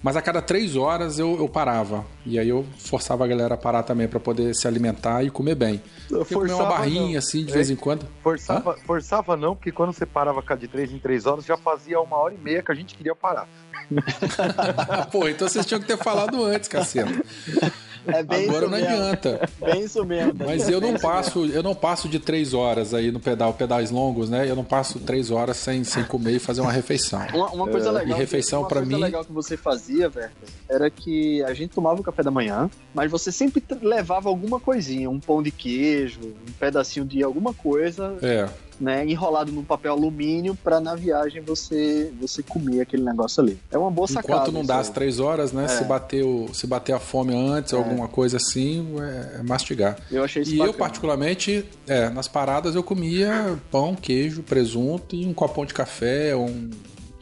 Mas 0.04 0.18
a 0.18 0.20
cada 0.20 0.42
três 0.42 0.76
horas 0.76 1.18
eu, 1.18 1.34
eu 1.38 1.48
parava. 1.48 2.04
E 2.26 2.38
aí 2.38 2.46
eu 2.46 2.62
forçava 2.76 3.24
a 3.24 3.26
galera 3.26 3.54
a 3.54 3.56
parar 3.56 3.82
também 3.82 4.06
para 4.06 4.20
poder 4.20 4.54
se 4.54 4.68
alimentar 4.68 5.22
e 5.24 5.30
comer 5.30 5.54
bem. 5.54 5.82
Eu 6.10 6.26
comer 6.26 6.52
uma 6.52 6.58
forçava, 6.58 6.68
barrinha 6.68 7.12
não. 7.12 7.18
assim 7.18 7.42
de 7.42 7.52
É. 7.52 7.54
vez 7.54 7.70
em 7.70 7.76
quando. 7.76 8.06
Forçava, 8.22 8.76
forçava 8.84 9.34
não, 9.34 9.56
porque 9.56 9.72
quando 9.72 9.94
você 9.94 10.04
parava 10.04 10.42
cá 10.42 10.56
de 10.56 10.68
três 10.68 10.92
em 10.92 10.98
três 10.98 11.24
horas, 11.24 11.46
já 11.46 11.56
fazia 11.56 11.98
uma 12.02 12.18
hora 12.18 12.34
e 12.34 12.38
meia 12.38 12.62
que 12.62 12.70
a 12.70 12.74
gente 12.74 12.94
queria 12.94 13.16
parar. 13.16 13.48
Pô, 15.10 15.26
então 15.26 15.48
vocês 15.48 15.64
tinham 15.64 15.80
que 15.80 15.86
ter 15.86 15.96
falado 15.96 16.44
antes, 16.44 16.68
caceta. 16.68 17.10
É 18.06 18.22
bem 18.22 18.44
Agora 18.48 18.66
isso 18.66 18.70
não 18.70 18.78
mesmo. 18.78 18.86
adianta. 18.94 19.48
Bem 19.60 19.80
isso 19.82 20.04
mesmo. 20.04 20.34
Mas 20.46 20.68
eu 20.68 20.80
não 20.80 20.94
passo, 20.98 21.46
eu 21.46 21.62
não 21.62 21.74
passo 21.74 22.08
de 22.08 22.18
três 22.18 22.52
horas 22.54 22.92
aí 22.94 23.10
no 23.10 23.20
pedal, 23.20 23.52
pedais 23.54 23.90
longos, 23.90 24.28
né? 24.28 24.48
Eu 24.48 24.54
não 24.56 24.64
passo 24.64 24.98
três 24.98 25.30
horas 25.30 25.56
sem, 25.56 25.82
sem 25.84 26.04
comer 26.04 26.32
e 26.32 26.38
fazer 26.38 26.60
uma 26.60 26.72
refeição. 26.72 27.20
Uma, 27.34 27.50
uma 27.50 27.68
coisa 27.68 27.90
legal. 27.90 28.16
e 28.16 28.20
refeição 28.20 28.64
coisa 28.64 28.84
mim- 28.84 29.02
legal 29.02 29.24
que 29.24 29.32
você 29.32 29.56
fazia, 29.56 30.04
Werther, 30.06 30.30
era 30.68 30.90
que 30.90 31.42
a 31.44 31.54
gente 31.54 31.70
tomava 31.72 32.00
o 32.00 32.04
café 32.04 32.22
da 32.22 32.30
manhã, 32.30 32.70
mas 32.94 33.10
você 33.10 33.30
sempre 33.32 33.62
levava 33.82 34.28
alguma 34.28 34.60
coisinha, 34.60 35.08
um 35.08 35.18
pão 35.20 35.42
de 35.42 35.50
queijo, 35.50 36.20
um 36.20 36.52
pedacinho 36.58 37.04
de 37.06 37.22
alguma 37.22 37.54
coisa, 37.54 38.16
É, 38.22 38.48
né, 38.80 39.04
enrolado 39.04 39.52
num 39.52 39.64
papel 39.64 39.92
alumínio 39.92 40.56
pra 40.62 40.80
na 40.80 40.94
viagem 40.94 41.42
você 41.42 42.12
você 42.20 42.42
comer 42.42 42.80
aquele 42.80 43.02
negócio 43.02 43.42
ali. 43.42 43.58
É 43.70 43.78
uma 43.78 43.90
boa 43.90 44.06
sacada. 44.06 44.34
enquanto 44.34 44.52
não 44.52 44.64
dá 44.64 44.78
as 44.78 44.88
aí. 44.88 44.94
três 44.94 45.20
horas, 45.20 45.52
né? 45.52 45.64
É. 45.64 45.68
Se, 45.68 45.84
bater 45.84 46.24
o, 46.24 46.52
se 46.52 46.66
bater 46.66 46.94
a 46.94 46.98
fome 46.98 47.34
antes, 47.34 47.72
alguma 47.72 48.08
coisa 48.08 48.36
assim, 48.36 48.94
é, 49.00 49.40
é 49.40 49.42
mastigar. 49.42 49.96
Eu 50.10 50.24
achei 50.24 50.42
isso 50.42 50.52
E 50.52 50.58
eu, 50.58 50.66
bacana. 50.66 50.78
particularmente, 50.78 51.64
é, 51.86 52.08
nas 52.08 52.28
paradas 52.28 52.74
eu 52.74 52.82
comia 52.82 53.58
pão, 53.70 53.94
queijo, 53.94 54.42
presunto 54.42 55.14
e 55.14 55.26
um 55.26 55.34
copão 55.34 55.64
de 55.64 55.74
café, 55.74 56.34
um 56.36 56.70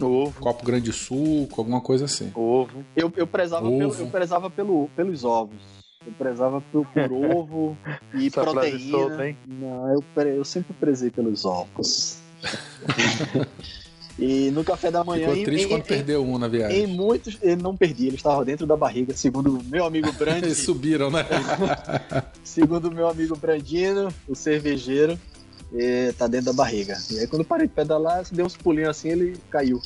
Ovo. 0.01 0.41
Copo 0.41 0.65
grande 0.65 0.87
de 0.87 0.93
suco, 0.93 1.61
alguma 1.61 1.81
coisa 1.81 2.07
assim. 2.07 2.33
Ovo. 2.35 2.85
Eu, 2.97 3.13
eu, 3.17 3.27
prezava, 3.27 3.67
Ovo. 3.69 3.79
Pelo, 3.79 3.95
eu 3.95 4.07
prezava 4.09 4.51
pelo, 4.51 4.89
pelos 4.97 5.25
ovos. 5.25 5.82
Eu 6.07 6.13
prezava 6.13 6.61
por, 6.73 6.87
por 6.87 7.13
ovo 7.13 7.77
e 8.15 8.27
Essa 8.27 8.43
frase 8.43 8.53
proteína. 8.71 8.91
solta, 8.91 9.29
hein? 9.29 9.37
Não, 9.47 9.89
eu, 9.93 10.05
eu 10.27 10.45
sempre 10.45 10.75
prezei 10.75 11.11
pelos 11.11 11.45
ovos. 11.45 12.19
e 14.19 14.51
no 14.51 14.63
café 14.65 14.91
da 14.91 15.03
manhã. 15.05 15.27
Ficou 15.29 15.37
em- 15.41 15.45
triste 15.45 15.65
em- 15.65 15.69
quando 15.69 15.81
em- 15.83 15.85
perdeu 15.87 16.25
um 16.25 16.39
na 16.39 16.47
Em 16.47 16.51
viagem. 16.51 16.87
muitos, 16.89 17.39
ele 17.43 17.63
não 17.63 17.77
perdia, 17.77 18.09
ele 18.09 18.17
estava 18.17 18.45
dentro 18.45 18.67
da 18.67 18.77
barriga, 18.77 19.15
segundo 19.15 19.59
o 19.59 19.65
meu 19.65 19.85
amigo 19.85 20.11
Brandi. 20.19 20.47
Eles 20.47 20.59
subiram, 20.59 21.11
né? 21.11 21.25
segundo 22.45 22.87
o 22.89 22.95
meu 22.95 23.09
amigo 23.09 23.37
Brandino, 23.37 24.09
o 24.29 24.35
cervejeiro, 24.35 25.19
eh, 25.75 26.13
tá 26.19 26.27
dentro 26.27 26.47
da 26.47 26.53
barriga. 26.53 26.99
E 27.11 27.21
aí 27.21 27.27
quando 27.27 27.43
eu 27.43 27.47
parei 27.47 27.67
de 27.67 27.73
pedalar, 27.73 28.25
deu 28.31 28.45
uns 28.45 28.57
pulinhos 28.57 28.91
assim, 28.91 29.09
ele 29.09 29.37
caiu. 29.51 29.81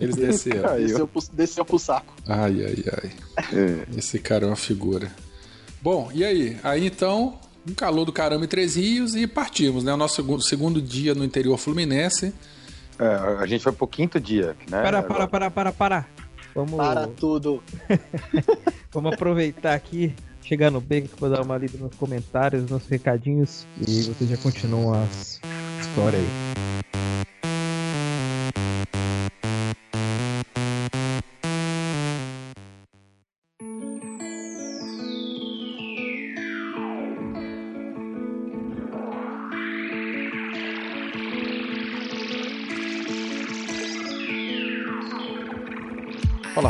Eles 0.00 0.16
desceram. 0.16 0.62
Caiu. 0.62 0.86
Desceu 0.88 1.06
pro, 1.06 1.22
desceu 1.32 1.64
pro 1.64 1.78
saco. 1.78 2.12
Ai, 2.26 2.64
ai, 2.64 2.84
ai. 3.02 3.10
É. 3.52 3.98
Esse 3.98 4.18
cara 4.18 4.44
é 4.46 4.48
uma 4.48 4.56
figura. 4.56 5.10
Bom, 5.82 6.10
e 6.12 6.24
aí? 6.24 6.56
Aí 6.62 6.86
então, 6.86 7.38
um 7.66 7.74
calor 7.74 8.04
do 8.04 8.12
caramba 8.12 8.44
em 8.44 8.48
Três 8.48 8.76
Rios 8.76 9.14
e 9.14 9.26
partimos, 9.26 9.82
né? 9.84 9.92
O 9.92 9.96
nosso 9.96 10.16
segundo, 10.16 10.42
segundo 10.42 10.82
dia 10.82 11.14
no 11.14 11.24
interior 11.24 11.56
fluminense. 11.56 12.34
É, 12.98 13.06
a 13.38 13.46
gente 13.46 13.62
foi 13.62 13.72
pro 13.72 13.86
quinto 13.86 14.20
dia, 14.20 14.56
né? 14.68 14.82
Para, 14.82 15.02
para, 15.02 15.26
para, 15.26 15.50
para, 15.50 15.72
para. 15.72 16.06
Vamos, 16.54 16.76
Para 16.76 17.06
tudo. 17.06 17.62
vamos 18.92 19.14
aproveitar 19.14 19.74
aqui, 19.74 20.14
chegar 20.42 20.70
no 20.70 20.80
beco, 20.80 21.08
vou 21.18 21.30
dar 21.30 21.42
uma 21.42 21.56
lida 21.56 21.78
nos 21.78 21.94
comentários, 21.94 22.68
nos 22.68 22.86
recadinhos 22.86 23.66
e 23.78 24.02
vocês 24.02 24.28
já 24.28 24.36
continuam 24.36 24.92
as 25.02 25.40
histórias 25.80 26.20
aí. 26.20 26.89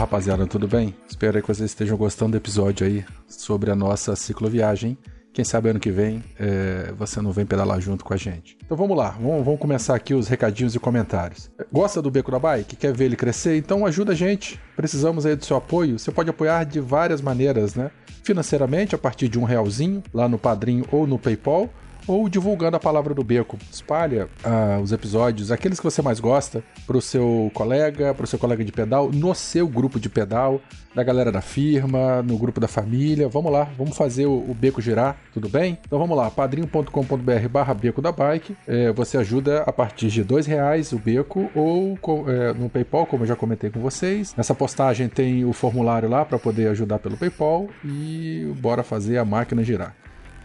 Rapaziada, 0.00 0.46
tudo 0.46 0.66
bem? 0.66 0.94
Espero 1.06 1.42
que 1.42 1.46
vocês 1.46 1.70
estejam 1.70 1.94
gostando 1.94 2.30
do 2.30 2.36
episódio 2.38 2.86
aí 2.86 3.04
sobre 3.28 3.70
a 3.70 3.76
nossa 3.76 4.16
cicloviagem. 4.16 4.96
Quem 5.30 5.44
sabe 5.44 5.68
ano 5.68 5.78
que 5.78 5.90
vem 5.90 6.24
é, 6.38 6.90
você 6.96 7.20
não 7.20 7.32
vem 7.32 7.44
pedalar 7.44 7.78
junto 7.82 8.02
com 8.02 8.14
a 8.14 8.16
gente. 8.16 8.56
Então 8.64 8.78
vamos 8.78 8.96
lá, 8.96 9.10
vamos, 9.10 9.44
vamos 9.44 9.60
começar 9.60 9.94
aqui 9.94 10.14
os 10.14 10.26
recadinhos 10.26 10.74
e 10.74 10.78
comentários. 10.78 11.50
Gosta 11.70 12.00
do 12.00 12.10
Beco 12.10 12.30
da 12.30 12.38
Bike? 12.38 12.76
Quer 12.76 12.94
ver 12.94 13.04
ele 13.04 13.14
crescer? 13.14 13.58
Então 13.58 13.84
ajuda 13.84 14.12
a 14.12 14.14
gente. 14.14 14.58
Precisamos 14.74 15.26
aí 15.26 15.36
do 15.36 15.44
seu 15.44 15.58
apoio. 15.58 15.98
Você 15.98 16.10
pode 16.10 16.30
apoiar 16.30 16.64
de 16.64 16.80
várias 16.80 17.20
maneiras, 17.20 17.74
né? 17.74 17.90
Financeiramente, 18.24 18.94
a 18.94 18.98
partir 18.98 19.28
de 19.28 19.38
um 19.38 19.44
realzinho, 19.44 20.02
lá 20.14 20.26
no 20.26 20.38
Padrim 20.38 20.82
ou 20.90 21.06
no 21.06 21.18
Paypal 21.18 21.68
ou 22.06 22.28
divulgando 22.28 22.76
a 22.76 22.80
palavra 22.80 23.14
do 23.14 23.22
beco. 23.22 23.58
Espalha 23.70 24.28
ah, 24.44 24.78
os 24.82 24.92
episódios, 24.92 25.50
aqueles 25.50 25.78
que 25.78 25.84
você 25.84 26.02
mais 26.02 26.20
gosta, 26.20 26.62
para 26.86 26.96
o 26.96 27.02
seu 27.02 27.50
colega, 27.54 28.14
para 28.14 28.24
o 28.24 28.26
seu 28.26 28.38
colega 28.38 28.64
de 28.64 28.72
pedal, 28.72 29.10
no 29.12 29.34
seu 29.34 29.66
grupo 29.66 29.98
de 29.98 30.08
pedal, 30.08 30.60
da 30.94 31.02
galera 31.02 31.30
da 31.30 31.40
firma, 31.40 32.22
no 32.22 32.36
grupo 32.36 32.60
da 32.60 32.68
família. 32.68 33.28
Vamos 33.28 33.52
lá, 33.52 33.68
vamos 33.76 33.96
fazer 33.96 34.26
o, 34.26 34.50
o 34.50 34.54
beco 34.54 34.80
girar, 34.80 35.16
tudo 35.32 35.48
bem? 35.48 35.78
Então 35.86 35.98
vamos 35.98 36.16
lá, 36.16 36.30
padrim.com.br 36.30 37.48
barra 37.50 37.74
beco 37.74 38.02
da 38.02 38.12
bike. 38.12 38.56
É, 38.66 38.92
você 38.92 39.16
ajuda 39.16 39.62
a 39.62 39.72
partir 39.72 40.08
de 40.08 40.22
dois 40.24 40.46
reais 40.46 40.92
o 40.92 40.98
beco 40.98 41.50
ou 41.54 41.98
é, 42.28 42.52
no 42.52 42.68
PayPal, 42.68 43.06
como 43.06 43.22
eu 43.22 43.28
já 43.28 43.36
comentei 43.36 43.70
com 43.70 43.80
vocês. 43.80 44.34
Nessa 44.36 44.54
postagem 44.54 45.08
tem 45.08 45.44
o 45.44 45.52
formulário 45.52 46.08
lá 46.08 46.24
para 46.24 46.38
poder 46.38 46.68
ajudar 46.68 46.98
pelo 46.98 47.16
PayPal 47.16 47.68
e 47.84 48.52
bora 48.58 48.82
fazer 48.82 49.18
a 49.18 49.24
máquina 49.24 49.62
girar. 49.62 49.94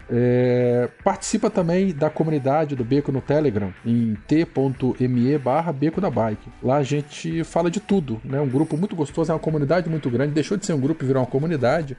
É, 0.08 0.88
participa 1.02 1.50
também 1.50 1.92
da 1.92 2.08
comunidade 2.08 2.76
do 2.76 2.84
Beco 2.84 3.10
no 3.10 3.20
Telegram 3.20 3.72
em 3.84 4.16
t.me 4.26 5.38
barra 5.38 5.72
Beco 5.72 6.00
da 6.00 6.10
Bike. 6.10 6.48
Lá 6.62 6.76
a 6.76 6.82
gente 6.82 7.42
fala 7.42 7.70
de 7.70 7.80
tudo, 7.80 8.20
né? 8.24 8.40
Um 8.40 8.48
grupo 8.48 8.76
muito 8.76 8.94
gostoso, 8.94 9.32
é 9.32 9.34
uma 9.34 9.40
comunidade 9.40 9.88
muito 9.88 10.08
grande, 10.08 10.32
deixou 10.32 10.56
de 10.56 10.64
ser 10.64 10.74
um 10.74 10.80
grupo 10.80 11.02
e 11.02 11.06
virou 11.06 11.22
uma 11.22 11.28
comunidade 11.28 11.96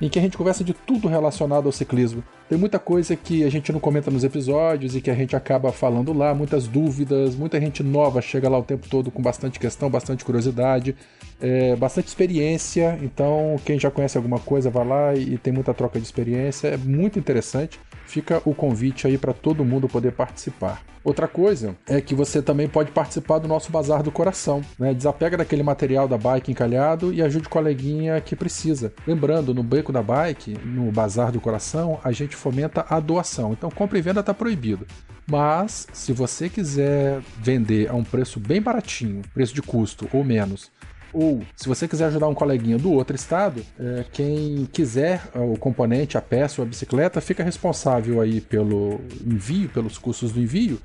em 0.00 0.08
que 0.08 0.18
a 0.18 0.22
gente 0.22 0.36
conversa 0.36 0.62
de 0.62 0.72
tudo 0.72 1.08
relacionado 1.08 1.66
ao 1.66 1.72
ciclismo. 1.72 2.22
Tem 2.48 2.56
muita 2.56 2.78
coisa 2.78 3.16
que 3.16 3.44
a 3.44 3.50
gente 3.50 3.72
não 3.72 3.80
comenta 3.80 4.10
nos 4.10 4.24
episódios 4.24 4.94
e 4.94 5.00
que 5.00 5.10
a 5.10 5.14
gente 5.14 5.34
acaba 5.34 5.72
falando 5.72 6.12
lá, 6.12 6.34
muitas 6.34 6.66
dúvidas, 6.66 7.34
muita 7.34 7.60
gente 7.60 7.82
nova 7.82 8.22
chega 8.22 8.48
lá 8.48 8.58
o 8.58 8.62
tempo 8.62 8.88
todo 8.88 9.10
com 9.10 9.20
bastante 9.20 9.58
questão, 9.58 9.90
bastante 9.90 10.24
curiosidade, 10.24 10.94
é, 11.40 11.76
bastante 11.76 12.06
experiência. 12.06 12.98
Então, 13.02 13.56
quem 13.64 13.78
já 13.78 13.90
conhece 13.90 14.16
alguma 14.16 14.38
coisa, 14.38 14.70
vai 14.70 14.86
lá 14.86 15.14
e, 15.14 15.34
e 15.34 15.38
tem 15.38 15.52
muita 15.52 15.74
troca 15.74 15.98
de 15.98 16.04
experiência. 16.04 16.68
É 16.68 16.76
muito 16.76 17.18
interessante. 17.18 17.78
Fica 18.08 18.40
o 18.46 18.54
convite 18.54 19.06
aí 19.06 19.18
para 19.18 19.34
todo 19.34 19.62
mundo 19.62 19.86
poder 19.86 20.12
participar. 20.12 20.82
Outra 21.04 21.28
coisa 21.28 21.76
é 21.86 22.00
que 22.00 22.14
você 22.14 22.40
também 22.40 22.66
pode 22.66 22.90
participar 22.90 23.38
do 23.38 23.46
nosso 23.46 23.70
Bazar 23.70 24.02
do 24.02 24.10
Coração. 24.10 24.62
Né? 24.78 24.94
Desapega 24.94 25.36
daquele 25.36 25.62
material 25.62 26.08
da 26.08 26.16
bike 26.16 26.50
encalhado 26.50 27.12
e 27.12 27.20
ajude 27.22 27.46
o 27.46 27.50
coleguinha 27.50 28.18
que 28.18 28.34
precisa. 28.34 28.94
Lembrando, 29.06 29.52
no 29.52 29.62
Beco 29.62 29.92
da 29.92 30.02
Bike, 30.02 30.56
no 30.64 30.90
Bazar 30.90 31.30
do 31.30 31.38
Coração, 31.38 32.00
a 32.02 32.10
gente 32.10 32.34
fomenta 32.34 32.86
a 32.88 32.98
doação. 32.98 33.52
Então, 33.52 33.70
compra 33.70 33.98
e 33.98 34.02
venda 34.02 34.20
está 34.20 34.32
proibido. 34.32 34.86
Mas, 35.30 35.86
se 35.92 36.10
você 36.10 36.48
quiser 36.48 37.20
vender 37.42 37.90
a 37.90 37.94
um 37.94 38.04
preço 38.04 38.40
bem 38.40 38.62
baratinho, 38.62 39.20
preço 39.34 39.54
de 39.54 39.60
custo 39.60 40.08
ou 40.14 40.24
menos, 40.24 40.70
ou 41.12 41.42
se 41.56 41.68
você 41.68 41.88
quiser 41.88 42.06
ajudar 42.06 42.28
um 42.28 42.34
coleguinha 42.34 42.78
do 42.78 42.92
outro 42.92 43.16
estado, 43.16 43.64
é, 43.78 44.04
quem 44.12 44.68
quiser 44.72 45.22
é, 45.34 45.38
o 45.38 45.56
componente, 45.56 46.18
a 46.18 46.22
peça 46.22 46.60
ou 46.60 46.66
a 46.66 46.68
bicicleta, 46.68 47.20
fica 47.20 47.42
responsável 47.42 48.20
aí 48.20 48.40
pelo 48.40 49.00
envio, 49.26 49.68
pelos 49.68 49.98
custos 49.98 50.32
do 50.32 50.40
envio. 50.40 50.78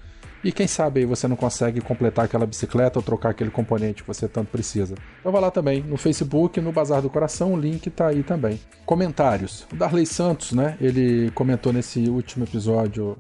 E 0.44 0.52
quem 0.52 0.68
sabe 0.68 1.00
aí 1.00 1.06
você 1.06 1.26
não 1.26 1.38
consegue 1.38 1.80
completar 1.80 2.26
aquela 2.26 2.46
bicicleta 2.46 3.00
ou 3.00 3.04
trocar 3.04 3.30
aquele 3.30 3.50
componente 3.50 4.04
que 4.04 4.08
você 4.08 4.28
tanto 4.28 4.52
precisa. 4.52 4.96
Então 5.22 5.32
vai 5.32 5.40
lá 5.40 5.50
também 5.50 5.82
no 5.82 5.96
Facebook, 5.96 6.60
no 6.60 6.74
Bazar 6.74 7.02
do 7.02 7.10
Coração, 7.10 7.54
o 7.54 7.58
link 7.58 7.90
tá 7.90 8.08
aí 8.08 8.24
também. 8.24 8.60
Comentários. 8.86 9.66
O 9.72 9.76
Darley 9.78 10.06
Santos, 10.06 10.52
né? 10.52 10.78
Ele 10.82 11.32
comentou 11.32 11.72
nesse 11.72 12.10
último 12.10 12.44
episódio 12.44 13.18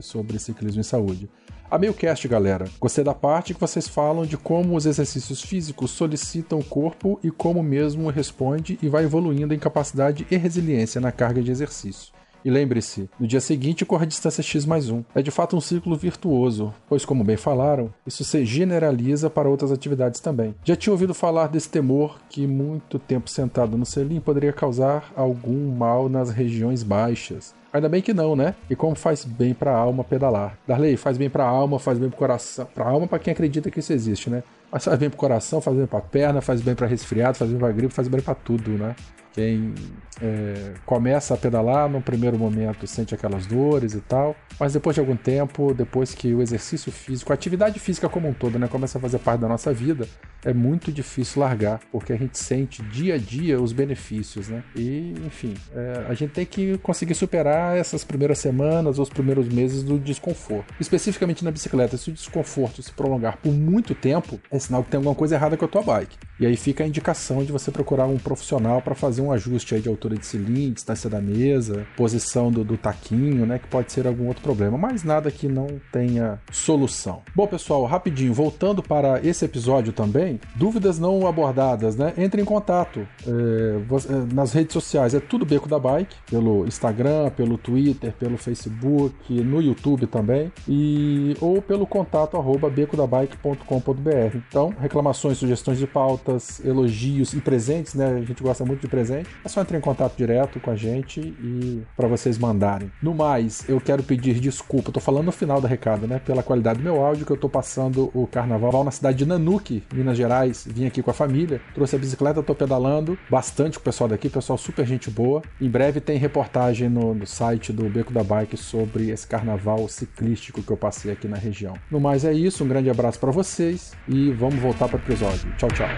sobre 0.00 0.38
ciclismo 0.38 0.82
e 0.82 0.84
saúde. 0.84 1.30
A 1.70 1.76
Meilcast, 1.76 2.26
galera. 2.26 2.64
Gostei 2.80 3.04
da 3.04 3.12
parte 3.12 3.52
que 3.52 3.60
vocês 3.60 3.86
falam 3.86 4.24
de 4.24 4.38
como 4.38 4.74
os 4.74 4.86
exercícios 4.86 5.42
físicos 5.42 5.90
solicitam 5.90 6.60
o 6.60 6.64
corpo 6.64 7.20
e 7.22 7.30
como 7.30 7.62
mesmo 7.62 8.08
responde 8.08 8.78
e 8.80 8.88
vai 8.88 9.04
evoluindo 9.04 9.52
em 9.52 9.58
capacidade 9.58 10.26
e 10.30 10.36
resiliência 10.38 10.98
na 10.98 11.12
carga 11.12 11.42
de 11.42 11.50
exercício. 11.50 12.10
E 12.42 12.50
lembre-se, 12.50 13.10
no 13.20 13.26
dia 13.26 13.40
seguinte 13.40 13.84
corra 13.84 14.04
a 14.04 14.06
distância 14.06 14.42
X 14.42 14.64
mais 14.64 14.88
1. 14.88 15.04
É 15.14 15.20
de 15.20 15.30
fato 15.30 15.56
um 15.56 15.60
ciclo 15.60 15.94
virtuoso, 15.94 16.72
pois, 16.88 17.04
como 17.04 17.22
bem 17.22 17.36
falaram, 17.36 17.92
isso 18.06 18.24
se 18.24 18.46
generaliza 18.46 19.28
para 19.28 19.50
outras 19.50 19.70
atividades 19.70 20.20
também. 20.20 20.54
Já 20.64 20.74
tinha 20.74 20.92
ouvido 20.92 21.12
falar 21.12 21.48
desse 21.48 21.68
temor 21.68 22.18
que 22.30 22.46
muito 22.46 22.98
tempo 22.98 23.28
sentado 23.28 23.76
no 23.76 23.84
selim 23.84 24.20
poderia 24.20 24.54
causar 24.54 25.12
algum 25.14 25.70
mal 25.76 26.08
nas 26.08 26.30
regiões 26.30 26.82
baixas. 26.82 27.54
Ainda 27.72 27.88
bem 27.88 28.00
que 28.00 28.14
não, 28.14 28.34
né? 28.34 28.54
E 28.70 28.74
como 28.74 28.94
faz 28.94 29.24
bem 29.24 29.52
pra 29.52 29.76
alma 29.76 30.02
pedalar. 30.02 30.56
Darley, 30.66 30.96
faz 30.96 31.18
bem 31.18 31.28
pra 31.28 31.44
alma, 31.44 31.78
faz 31.78 31.98
bem 31.98 32.08
pro 32.08 32.18
coração. 32.18 32.66
Pra 32.74 32.88
alma 32.88 33.06
pra 33.06 33.18
quem 33.18 33.32
acredita 33.32 33.70
que 33.70 33.80
isso 33.80 33.92
existe, 33.92 34.30
né? 34.30 34.42
Mas 34.70 34.84
faz 34.84 34.98
bem 34.98 35.08
pro 35.08 35.18
coração, 35.18 35.60
faz 35.60 35.76
bem 35.76 35.86
pra 35.86 36.00
perna, 36.00 36.40
faz 36.40 36.60
bem 36.60 36.74
pra 36.74 36.86
resfriado, 36.86 37.38
faz 37.38 37.50
bem 37.50 37.58
pra 37.58 37.72
gripe, 37.72 37.92
faz 37.92 38.08
bem 38.08 38.20
pra 38.20 38.34
tudo, 38.34 38.70
né? 38.72 38.94
Quem 39.32 39.74
é, 40.20 40.74
começa 40.84 41.34
a 41.34 41.36
pedalar, 41.36 41.88
no 41.88 42.00
primeiro 42.00 42.38
momento 42.38 42.86
sente 42.86 43.14
aquelas 43.14 43.46
dores 43.46 43.94
e 43.94 44.00
tal, 44.00 44.34
mas 44.58 44.72
depois 44.72 44.94
de 44.94 45.00
algum 45.00 45.16
tempo, 45.16 45.72
depois 45.72 46.14
que 46.14 46.34
o 46.34 46.42
exercício 46.42 46.90
físico, 46.90 47.32
a 47.32 47.34
atividade 47.34 47.78
física 47.78 48.08
como 48.08 48.28
um 48.28 48.32
todo, 48.32 48.58
né, 48.58 48.66
começa 48.66 48.98
a 48.98 49.00
fazer 49.00 49.18
parte 49.18 49.40
da 49.40 49.48
nossa 49.48 49.72
vida, 49.72 50.08
é 50.44 50.52
muito 50.52 50.92
difícil 50.92 51.40
largar, 51.40 51.80
porque 51.90 52.12
a 52.12 52.16
gente 52.16 52.38
sente 52.38 52.82
dia 52.82 53.14
a 53.14 53.18
dia 53.18 53.60
os 53.60 53.72
benefícios, 53.72 54.48
né? 54.48 54.62
E, 54.74 55.14
enfim, 55.26 55.54
é, 55.74 56.06
a 56.08 56.14
gente 56.14 56.30
tem 56.30 56.46
que 56.46 56.78
conseguir 56.78 57.14
superar 57.14 57.76
essas 57.76 58.04
primeiras 58.04 58.38
semanas, 58.38 58.98
os 58.98 59.08
primeiros 59.08 59.48
meses 59.48 59.82
do 59.82 59.98
desconforto. 59.98 60.72
Especificamente 60.80 61.44
na 61.44 61.50
bicicleta, 61.50 61.96
se 61.96 62.10
o 62.10 62.12
desconforto 62.12 62.82
se 62.82 62.92
prolongar 62.92 63.38
por 63.38 63.52
muito 63.52 63.94
tempo, 63.94 64.40
é 64.50 64.57
sinal 64.58 64.82
que 64.82 64.90
tem 64.90 64.98
alguma 64.98 65.14
coisa 65.14 65.34
errada 65.34 65.56
com 65.56 65.64
a 65.64 65.68
tua 65.68 65.82
bike. 65.82 66.16
E 66.40 66.46
aí 66.46 66.56
fica 66.56 66.84
a 66.84 66.86
indicação 66.86 67.42
de 67.44 67.50
você 67.50 67.70
procurar 67.70 68.06
um 68.06 68.16
profissional 68.16 68.80
para 68.80 68.94
fazer 68.94 69.22
um 69.22 69.32
ajuste 69.32 69.74
aí 69.74 69.80
de 69.80 69.88
altura 69.88 70.16
de 70.16 70.24
cilindro, 70.24 70.74
distância 70.74 71.10
da 71.10 71.20
mesa, 71.20 71.86
posição 71.96 72.50
do, 72.50 72.62
do 72.62 72.76
taquinho, 72.76 73.44
né? 73.44 73.58
Que 73.58 73.66
pode 73.66 73.92
ser 73.92 74.06
algum 74.06 74.28
outro 74.28 74.42
problema, 74.42 74.78
mas 74.78 75.02
nada 75.02 75.30
que 75.30 75.48
não 75.48 75.66
tenha 75.92 76.40
solução. 76.52 77.22
Bom, 77.34 77.46
pessoal, 77.46 77.84
rapidinho, 77.84 78.32
voltando 78.32 78.82
para 78.82 79.20
esse 79.26 79.44
episódio 79.44 79.92
também, 79.92 80.40
dúvidas 80.54 80.98
não 80.98 81.26
abordadas, 81.26 81.96
né? 81.96 82.12
Entre 82.16 82.40
em 82.40 82.44
contato 82.44 83.06
é, 83.26 83.30
é, 83.30 84.34
nas 84.34 84.52
redes 84.52 84.72
sociais, 84.72 85.14
é 85.14 85.20
tudo 85.20 85.44
Beco 85.44 85.68
da 85.68 85.78
Bike, 85.78 86.16
pelo 86.30 86.66
Instagram, 86.66 87.30
pelo 87.30 87.58
Twitter, 87.58 88.12
pelo 88.12 88.36
Facebook, 88.36 89.32
no 89.42 89.60
YouTube 89.60 90.06
também, 90.06 90.52
e 90.68 91.36
ou 91.40 91.60
pelo 91.60 91.86
contato 91.86 92.36
arroba 92.36 92.70
becodabike.com.br. 92.70 94.38
Então, 94.48 94.74
reclamações, 94.80 95.38
sugestões 95.38 95.78
de 95.78 95.86
pautas, 95.86 96.64
elogios 96.64 97.34
e 97.34 97.40
presentes, 97.40 97.94
né? 97.94 98.16
A 98.16 98.24
gente 98.24 98.42
gosta 98.42 98.64
muito 98.64 98.80
de 98.80 98.88
presente. 98.88 99.28
É 99.44 99.48
só 99.48 99.60
entrar 99.60 99.76
em 99.76 99.80
contato 99.80 100.16
direto 100.16 100.58
com 100.58 100.70
a 100.70 100.76
gente 100.76 101.20
e 101.20 101.82
para 101.96 102.08
vocês 102.08 102.38
mandarem. 102.38 102.90
No 103.02 103.14
mais, 103.14 103.68
eu 103.68 103.80
quero 103.80 104.02
pedir 104.02 104.40
desculpa, 104.40 104.90
tô 104.90 105.00
falando 105.00 105.26
no 105.26 105.32
final 105.32 105.60
da 105.60 105.68
recado, 105.68 106.06
né? 106.06 106.18
Pela 106.24 106.42
qualidade 106.42 106.78
do 106.78 106.84
meu 106.84 107.04
áudio, 107.04 107.26
que 107.26 107.32
eu 107.32 107.36
tô 107.36 107.48
passando 107.48 108.10
o 108.14 108.26
carnaval 108.26 108.82
na 108.84 108.90
cidade 108.90 109.18
de 109.18 109.26
Nanuque, 109.26 109.82
Minas 109.92 110.16
Gerais. 110.16 110.66
Vim 110.66 110.86
aqui 110.86 111.02
com 111.02 111.10
a 111.10 111.14
família, 111.14 111.60
trouxe 111.74 111.96
a 111.96 111.98
bicicleta, 111.98 112.42
tô 112.42 112.54
pedalando 112.54 113.18
bastante 113.30 113.78
com 113.78 113.82
o 113.82 113.84
pessoal 113.84 114.08
daqui, 114.08 114.30
pessoal 114.30 114.56
super 114.56 114.86
gente 114.86 115.10
boa. 115.10 115.42
Em 115.60 115.68
breve 115.68 116.00
tem 116.00 116.16
reportagem 116.16 116.88
no, 116.88 117.14
no 117.14 117.26
site 117.26 117.72
do 117.72 117.88
Beco 117.88 118.12
da 118.12 118.24
Bike 118.24 118.56
sobre 118.56 119.10
esse 119.10 119.26
carnaval 119.26 119.88
ciclístico 119.88 120.62
que 120.62 120.70
eu 120.70 120.76
passei 120.76 121.12
aqui 121.12 121.28
na 121.28 121.36
região. 121.36 121.74
No 121.90 122.00
mais 122.00 122.24
é 122.24 122.32
isso, 122.32 122.64
um 122.64 122.68
grande 122.68 122.88
abraço 122.88 123.18
para 123.18 123.30
vocês 123.30 123.92
e 124.08 124.37
vamos 124.38 124.56
voltar 124.56 124.88
para 124.88 124.96
o 124.96 125.00
episódio. 125.00 125.52
Tchau, 125.56 125.68
tchau. 125.70 125.88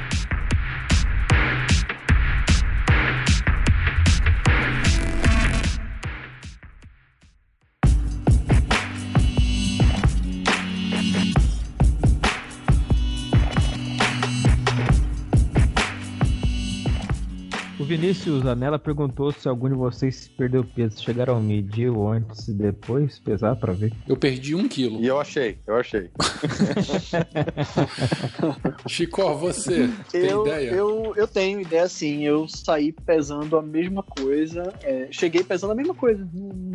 Vinícius 17.90 18.46
Anela 18.46 18.78
perguntou 18.78 19.32
se 19.32 19.48
algum 19.48 19.68
de 19.68 19.74
vocês 19.74 20.28
perdeu 20.38 20.62
peso. 20.62 21.02
Chegaram 21.02 21.38
a 21.38 21.40
medir 21.40 21.90
o 21.90 22.08
antes 22.08 22.46
e 22.46 22.52
depois, 22.52 23.18
pesar 23.18 23.56
pra 23.56 23.72
ver. 23.72 23.92
Eu 24.06 24.16
perdi 24.16 24.54
um 24.54 24.68
quilo. 24.68 25.00
E 25.00 25.08
eu 25.08 25.18
achei, 25.18 25.58
eu 25.66 25.74
achei. 25.74 26.08
Chico, 28.86 29.34
você 29.34 29.90
tem 30.08 30.26
eu, 30.26 30.46
ideia? 30.46 30.70
Eu, 30.70 31.14
eu 31.16 31.26
tenho 31.26 31.60
ideia 31.60 31.88
sim. 31.88 32.24
Eu 32.24 32.46
saí 32.46 32.92
pesando 32.92 33.56
a 33.56 33.62
mesma 33.62 34.04
coisa. 34.04 34.72
é, 34.84 35.08
cheguei 35.10 35.42
pesando 35.42 35.72
a 35.72 35.74
mesma 35.74 35.94
coisa. 35.94 36.24
Não, 36.32 36.72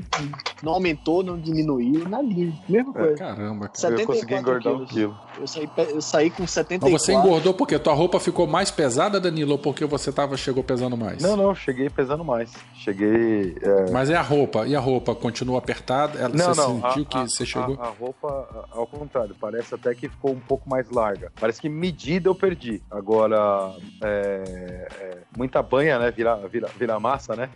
não 0.64 0.74
aumentou, 0.74 1.24
não 1.24 1.40
diminuiu, 1.40 2.10
nadinha. 2.10 2.54
Mesma 2.68 2.92
coisa. 2.92 3.16
Caramba. 3.16 3.70
cara. 3.70 3.80
74 3.80 4.02
eu 4.02 4.06
consegui 4.06 4.36
engordar 4.36 4.74
um 4.74 4.86
quilos. 4.86 4.92
quilo. 4.92 5.18
Eu 5.40 5.48
saí, 5.48 5.70
eu 5.92 6.02
saí 6.02 6.30
com 6.30 6.46
74. 6.46 6.92
Mas 6.92 7.02
você 7.02 7.14
engordou 7.14 7.54
porque 7.54 7.80
tua 7.80 7.94
roupa 7.94 8.20
ficou 8.20 8.46
mais 8.46 8.70
pesada, 8.70 9.18
Danilo, 9.18 9.54
ou 9.54 9.58
porque 9.58 9.86
você 9.86 10.12
tava, 10.12 10.36
chegou 10.36 10.62
pesando 10.62 10.98
mais? 10.98 11.05
Não, 11.22 11.36
não, 11.38 11.54
cheguei 11.56 11.90
pesando 11.90 12.24
mais. 12.24 12.52
Cheguei. 12.74 13.56
é, 13.62 13.92
Mas 13.92 14.10
é 14.10 14.16
a 14.16 14.22
roupa. 14.22 14.66
E 14.68 14.76
a 14.76 14.80
roupa 14.80 15.14
continua 15.16 15.60
apertada? 15.60 16.20
Ela, 16.20 16.30
Não, 16.30 16.54
você 16.54 16.62
não. 16.62 16.82
sentiu 16.82 17.04
a, 17.04 17.06
que 17.06 17.18
a- 17.18 17.28
você 17.28 17.46
chegou? 17.46 17.78
A, 17.80 17.88
a 17.88 17.90
roupa, 17.90 18.68
ao 18.72 18.86
contrário, 18.88 19.36
parece 19.40 19.74
até 19.76 19.94
que 19.96 20.08
ficou 20.10 20.32
um 20.32 20.40
pouco 20.40 20.70
mais 20.70 20.90
larga. 20.90 21.32
Parece 21.40 21.60
que 21.62 21.70
medida 21.70 22.30
eu 22.30 22.36
perdi. 22.36 22.82
Agora, 22.92 23.74
é, 24.04 24.88
é, 25.00 25.18
muita 25.38 25.62
banha, 25.62 25.98
né? 26.00 26.12
Vira, 26.12 26.36
vira, 26.48 26.68
vira 26.78 27.00
massa, 27.00 27.36
né? 27.36 27.50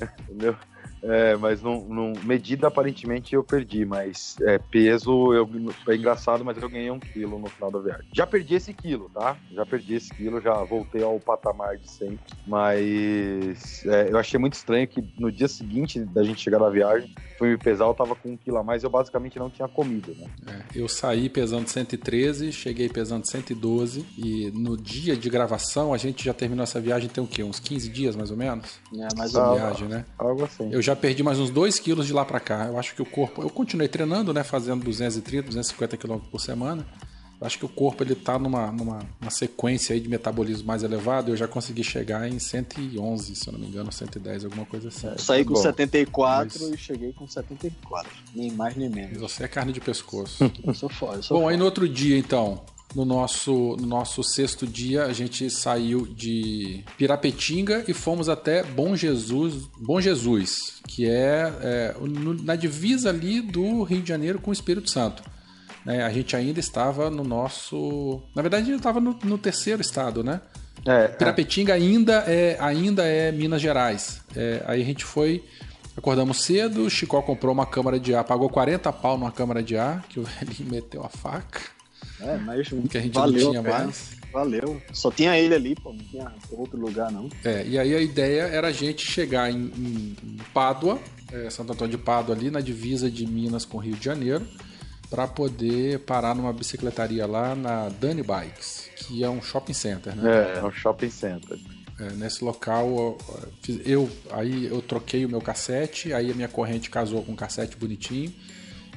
Entendeu? 0.28 0.56
É, 1.04 1.36
mas 1.36 1.60
não, 1.60 1.84
não- 1.88 2.12
medida 2.24 2.68
aparentemente 2.68 3.34
eu 3.34 3.42
perdi, 3.42 3.84
mas 3.84 4.36
é, 4.42 4.56
peso 4.58 5.34
eu, 5.34 5.48
engraçado, 5.92 6.44
mas 6.44 6.56
eu 6.56 6.68
ganhei 6.68 6.90
um 6.92 7.00
quilo 7.00 7.40
no 7.40 7.48
final 7.48 7.72
da 7.72 7.80
viagem. 7.80 8.04
Já 8.14 8.24
perdi 8.24 8.54
esse 8.54 8.72
quilo, 8.72 9.10
tá? 9.10 9.36
Já 9.52 9.66
perdi 9.66 9.94
esse 9.94 10.14
quilo, 10.14 10.40
já 10.40 10.54
voltei 10.64 11.02
ao 11.02 11.18
patamar 11.18 11.76
de 11.76 11.90
sempre. 11.90 12.20
Mas 12.46 13.84
é, 13.86 14.10
eu 14.12 14.18
achei 14.18 14.38
muito 14.38 14.54
estranho 14.54 14.86
que 14.86 15.02
no 15.18 15.32
dia 15.32 15.48
seguinte 15.48 16.04
da 16.04 16.22
gente 16.22 16.40
chegar 16.40 16.60
na 16.60 16.70
viagem, 16.70 17.10
fui 17.42 17.50
me 17.50 17.58
pesar, 17.58 17.86
eu 17.86 17.94
tava 17.94 18.14
com 18.14 18.30
um 18.30 18.36
quilo 18.36 18.56
a 18.58 18.62
mais, 18.62 18.84
eu 18.84 18.90
basicamente 18.90 19.36
não 19.36 19.50
tinha 19.50 19.66
comido, 19.66 20.14
né? 20.16 20.28
É, 20.46 20.78
eu 20.78 20.88
saí 20.88 21.28
pesando 21.28 21.66
113, 21.66 22.52
cheguei 22.52 22.88
pesando 22.88 23.26
112 23.26 24.06
e 24.16 24.52
no 24.54 24.76
dia 24.76 25.16
de 25.16 25.28
gravação 25.28 25.92
a 25.92 25.96
gente 25.96 26.24
já 26.24 26.32
terminou 26.32 26.62
essa 26.62 26.80
viagem 26.80 27.08
tem 27.08 27.22
o 27.22 27.26
quê? 27.26 27.42
Uns 27.42 27.58
15 27.58 27.88
dias 27.88 28.14
mais 28.14 28.30
ou 28.30 28.36
menos? 28.36 28.78
É, 28.94 29.08
mais 29.16 29.34
ou 29.34 29.42
menos. 29.42 29.58
viagem, 29.58 29.88
né? 29.88 30.04
Algo 30.16 30.44
assim. 30.44 30.72
Eu 30.72 30.80
já 30.80 30.94
perdi 30.94 31.24
mais 31.24 31.40
uns 31.40 31.50
2 31.50 31.80
quilos 31.80 32.06
de 32.06 32.12
lá 32.12 32.24
pra 32.24 32.38
cá. 32.38 32.66
Eu 32.66 32.78
acho 32.78 32.94
que 32.94 33.02
o 33.02 33.06
corpo. 33.06 33.42
Eu 33.42 33.50
continuei 33.50 33.88
treinando, 33.88 34.32
né? 34.32 34.44
Fazendo 34.44 34.84
230, 34.84 35.48
250 35.48 35.96
quilômetros 35.96 36.30
por 36.30 36.40
semana. 36.40 36.86
Acho 37.42 37.58
que 37.58 37.64
o 37.64 37.68
corpo 37.68 38.02
ele 38.02 38.14
tá 38.14 38.38
numa, 38.38 38.70
numa 38.70 39.00
uma 39.20 39.30
sequência 39.30 39.94
aí 39.94 40.00
de 40.00 40.08
metabolismo 40.08 40.66
mais 40.66 40.82
elevado. 40.82 41.30
Eu 41.32 41.36
já 41.36 41.48
consegui 41.48 41.82
chegar 41.84 42.28
em 42.28 42.38
111, 42.38 43.34
se 43.34 43.48
eu 43.48 43.52
não 43.52 43.60
me 43.60 43.66
engano, 43.66 43.90
110, 43.92 44.44
alguma 44.44 44.64
coisa 44.64 44.88
assim. 44.88 45.08
Eu 45.08 45.18
saí 45.18 45.44
com 45.44 45.54
Bom, 45.54 45.60
74 45.62 46.60
mas- 46.60 46.72
e 46.72 46.76
cheguei 46.78 47.12
com 47.12 47.26
74. 47.26 48.10
Nem 48.34 48.50
mais 48.52 48.76
nem 48.76 48.88
Mas 48.88 48.96
menos. 48.96 49.18
Você 49.18 49.44
é 49.44 49.48
carne 49.48 49.72
de 49.72 49.80
pescoço. 49.80 50.50
Eu 50.64 50.74
sou 50.74 50.88
foda, 50.88 51.16
eu 51.16 51.22
sou 51.22 51.36
Bom, 51.38 51.48
aí 51.48 51.54
foda. 51.54 51.58
no 51.58 51.64
outro 51.64 51.88
dia, 51.88 52.16
então, 52.16 52.62
no 52.94 53.04
nosso, 53.04 53.76
no 53.80 53.86
nosso 53.86 54.22
sexto 54.22 54.66
dia, 54.66 55.04
a 55.04 55.12
gente 55.12 55.48
saiu 55.50 56.06
de 56.06 56.84
Pirapetinga 56.96 57.84
e 57.88 57.92
fomos 57.92 58.28
até 58.28 58.62
Bom 58.62 58.94
Jesus, 58.94 59.68
Bom 59.78 60.00
Jesus, 60.00 60.74
que 60.86 61.06
é, 61.08 61.52
é, 61.60 61.96
no- 62.00 62.34
na 62.34 62.54
divisa 62.56 63.08
ali 63.10 63.40
do 63.40 63.82
Rio 63.82 64.02
de 64.02 64.08
Janeiro 64.08 64.38
com 64.40 64.50
o 64.50 64.52
Espírito 64.52 64.90
Santo. 64.90 65.22
Né? 65.84 66.02
a 66.02 66.10
gente 66.10 66.34
ainda 66.36 66.58
estava 66.60 67.10
no 67.10 67.24
nosso. 67.24 68.20
Na 68.34 68.42
verdade, 68.42 68.62
a 68.64 68.66
gente 68.66 68.76
estava 68.78 69.00
no, 69.00 69.18
no 69.24 69.38
terceiro 69.38 69.80
estado, 69.82 70.22
né? 70.24 70.40
É, 70.84 71.08
Pirapetinga 71.08 71.74
ainda 71.74 72.24
é, 72.26 72.56
ainda 72.60 73.04
é 73.04 73.30
Minas 73.30 73.60
Gerais. 73.62 74.20
É, 74.34 74.62
aí 74.66 74.82
a 74.82 74.84
gente 74.84 75.04
foi, 75.04 75.44
acordamos 75.96 76.42
cedo, 76.42 76.82
o 76.84 76.90
Chicó 76.90 77.22
comprou 77.22 77.52
uma 77.52 77.66
câmara 77.66 78.00
de 78.00 78.14
ar, 78.14 78.24
pagou 78.24 78.48
40 78.48 78.92
pau 78.92 79.16
numa 79.16 79.30
câmara 79.30 79.62
de 79.62 79.76
ar, 79.76 80.04
que 80.08 80.18
o 80.18 80.24
velhinho 80.40 80.70
meteu 80.70 81.04
a 81.04 81.08
faca, 81.08 81.60
É, 82.20 82.36
mas 82.38 82.68
que 82.90 82.98
a 82.98 83.00
gente 83.00 83.14
valeu 83.14 83.44
não 83.44 83.50
tinha 83.50 83.60
a 83.60 83.64
pena. 83.64 83.78
mais. 83.84 84.22
Valeu. 84.32 84.80
Só 84.94 85.10
tinha 85.10 85.38
ele 85.38 85.54
ali, 85.54 85.74
pô. 85.74 85.92
Não 85.92 85.98
tinha 86.04 86.32
outro 86.52 86.80
lugar, 86.80 87.12
não. 87.12 87.28
É, 87.44 87.66
e 87.66 87.78
aí 87.78 87.94
a 87.94 88.00
ideia 88.00 88.42
era 88.44 88.68
a 88.68 88.72
gente 88.72 89.04
chegar 89.04 89.50
em, 89.52 89.56
em- 89.76 90.16
em 90.24 90.36
Pádua, 90.54 90.98
é, 91.30 91.50
Santo 91.50 91.74
Antônio 91.74 91.96
de 91.98 92.02
Pádua, 92.02 92.34
ali 92.34 92.50
na 92.50 92.62
divisa 92.62 93.10
de 93.10 93.26
Minas 93.26 93.66
com 93.66 93.76
Rio 93.76 93.94
de 93.94 94.02
Janeiro, 94.06 94.44
para 95.12 95.28
poder 95.28 95.98
parar 95.98 96.34
numa 96.34 96.54
bicicletaria 96.54 97.26
lá 97.26 97.54
na 97.54 97.90
Dani 97.90 98.22
Bikes, 98.22 98.88
que 98.96 99.22
é 99.22 99.28
um 99.28 99.42
shopping 99.42 99.74
center, 99.74 100.16
né? 100.16 100.54
é, 100.54 100.58
é 100.58 100.64
um 100.64 100.72
shopping 100.72 101.10
center. 101.10 101.58
É, 102.00 102.12
nesse 102.14 102.42
local, 102.42 103.18
eu, 103.84 104.10
aí 104.30 104.64
eu 104.64 104.80
troquei 104.80 105.26
o 105.26 105.28
meu 105.28 105.42
cassete, 105.42 106.14
aí 106.14 106.30
a 106.30 106.34
minha 106.34 106.48
corrente 106.48 106.88
casou 106.88 107.22
com 107.22 107.32
um 107.32 107.36
cassete 107.36 107.76
bonitinho, 107.76 108.32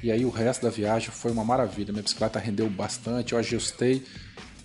e 0.01 0.09
aí 0.09 0.23
o 0.23 0.29
resto 0.29 0.61
da 0.61 0.69
viagem 0.69 1.09
foi 1.09 1.33
uma 1.33 1.43
maravilha. 1.43 1.91
Minha 1.91 2.03
bicicleta 2.03 2.39
rendeu 2.39 2.69
bastante, 2.69 3.33
eu 3.33 3.39
ajustei. 3.39 4.01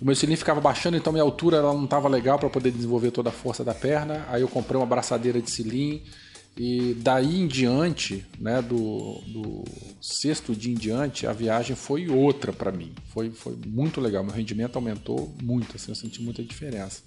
O 0.01 0.05
meu 0.05 0.15
cilindro 0.15 0.39
ficava 0.39 0.61
baixando, 0.61 0.95
então 0.95 1.11
minha 1.11 1.23
altura 1.23 1.57
ela 1.57 1.73
não 1.73 1.83
estava 1.83 2.07
legal 2.07 2.39
para 2.39 2.49
poder 2.49 2.71
desenvolver 2.71 3.11
toda 3.11 3.27
a 3.27 3.33
força 3.33 3.61
da 3.61 3.73
perna. 3.73 4.25
Aí 4.29 4.41
eu 4.41 4.47
comprei 4.47 4.79
uma 4.79 4.85
braçadeira 4.85 5.41
de 5.41 5.51
cilindro. 5.51 6.05
E 6.57 6.93
daí 6.99 7.39
em 7.41 7.47
diante, 7.47 8.25
né, 8.39 8.61
do, 8.61 9.19
do 9.27 9.63
sexto 10.01 10.53
dia 10.53 10.71
em 10.73 10.75
diante, 10.75 11.25
a 11.25 11.31
viagem 11.31 11.75
foi 11.75 12.09
outra 12.09 12.51
para 12.51 12.71
mim. 12.71 12.91
Foi, 13.13 13.31
foi 13.31 13.57
muito 13.65 14.01
legal. 14.01 14.23
Meu 14.23 14.33
rendimento 14.33 14.75
aumentou 14.75 15.33
muito, 15.41 15.75
assim, 15.77 15.91
eu 15.91 15.95
senti 15.95 16.21
muita 16.21 16.43
diferença. 16.43 17.01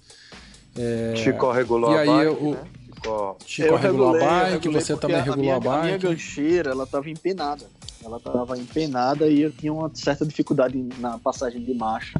Chico 1.15 1.51
regulou 1.51 1.91
e 1.91 1.95
a 1.95 1.99
aí 2.01 2.07
bike, 2.07 2.25
eu- 2.43 2.51
né? 2.51 2.63
Chico- 2.95 3.37
Chico 3.45 3.75
regulou 3.75 4.07
a 4.09 4.11
regulei, 4.13 4.21
eu 4.21 4.27
bike, 4.41 4.51
regulei 4.53 4.81
você 4.81 4.97
também 4.97 5.17
regulou 5.17 5.41
minha, 5.41 5.55
a 5.55 5.59
bike. 5.59 5.77
A 5.77 5.83
minha 5.83 5.97
gancheira, 5.97 6.71
ela 6.71 6.87
tava 6.87 7.09
empenada. 7.09 7.65
Ela 8.03 8.19
tava 8.19 8.57
empenada 8.57 9.27
e 9.27 9.41
eu 9.41 9.51
tinha 9.51 9.71
uma 9.71 9.89
certa 9.93 10.25
dificuldade 10.25 10.77
na 10.99 11.17
passagem 11.19 11.61
de 11.63 11.73
marcha. 11.73 12.19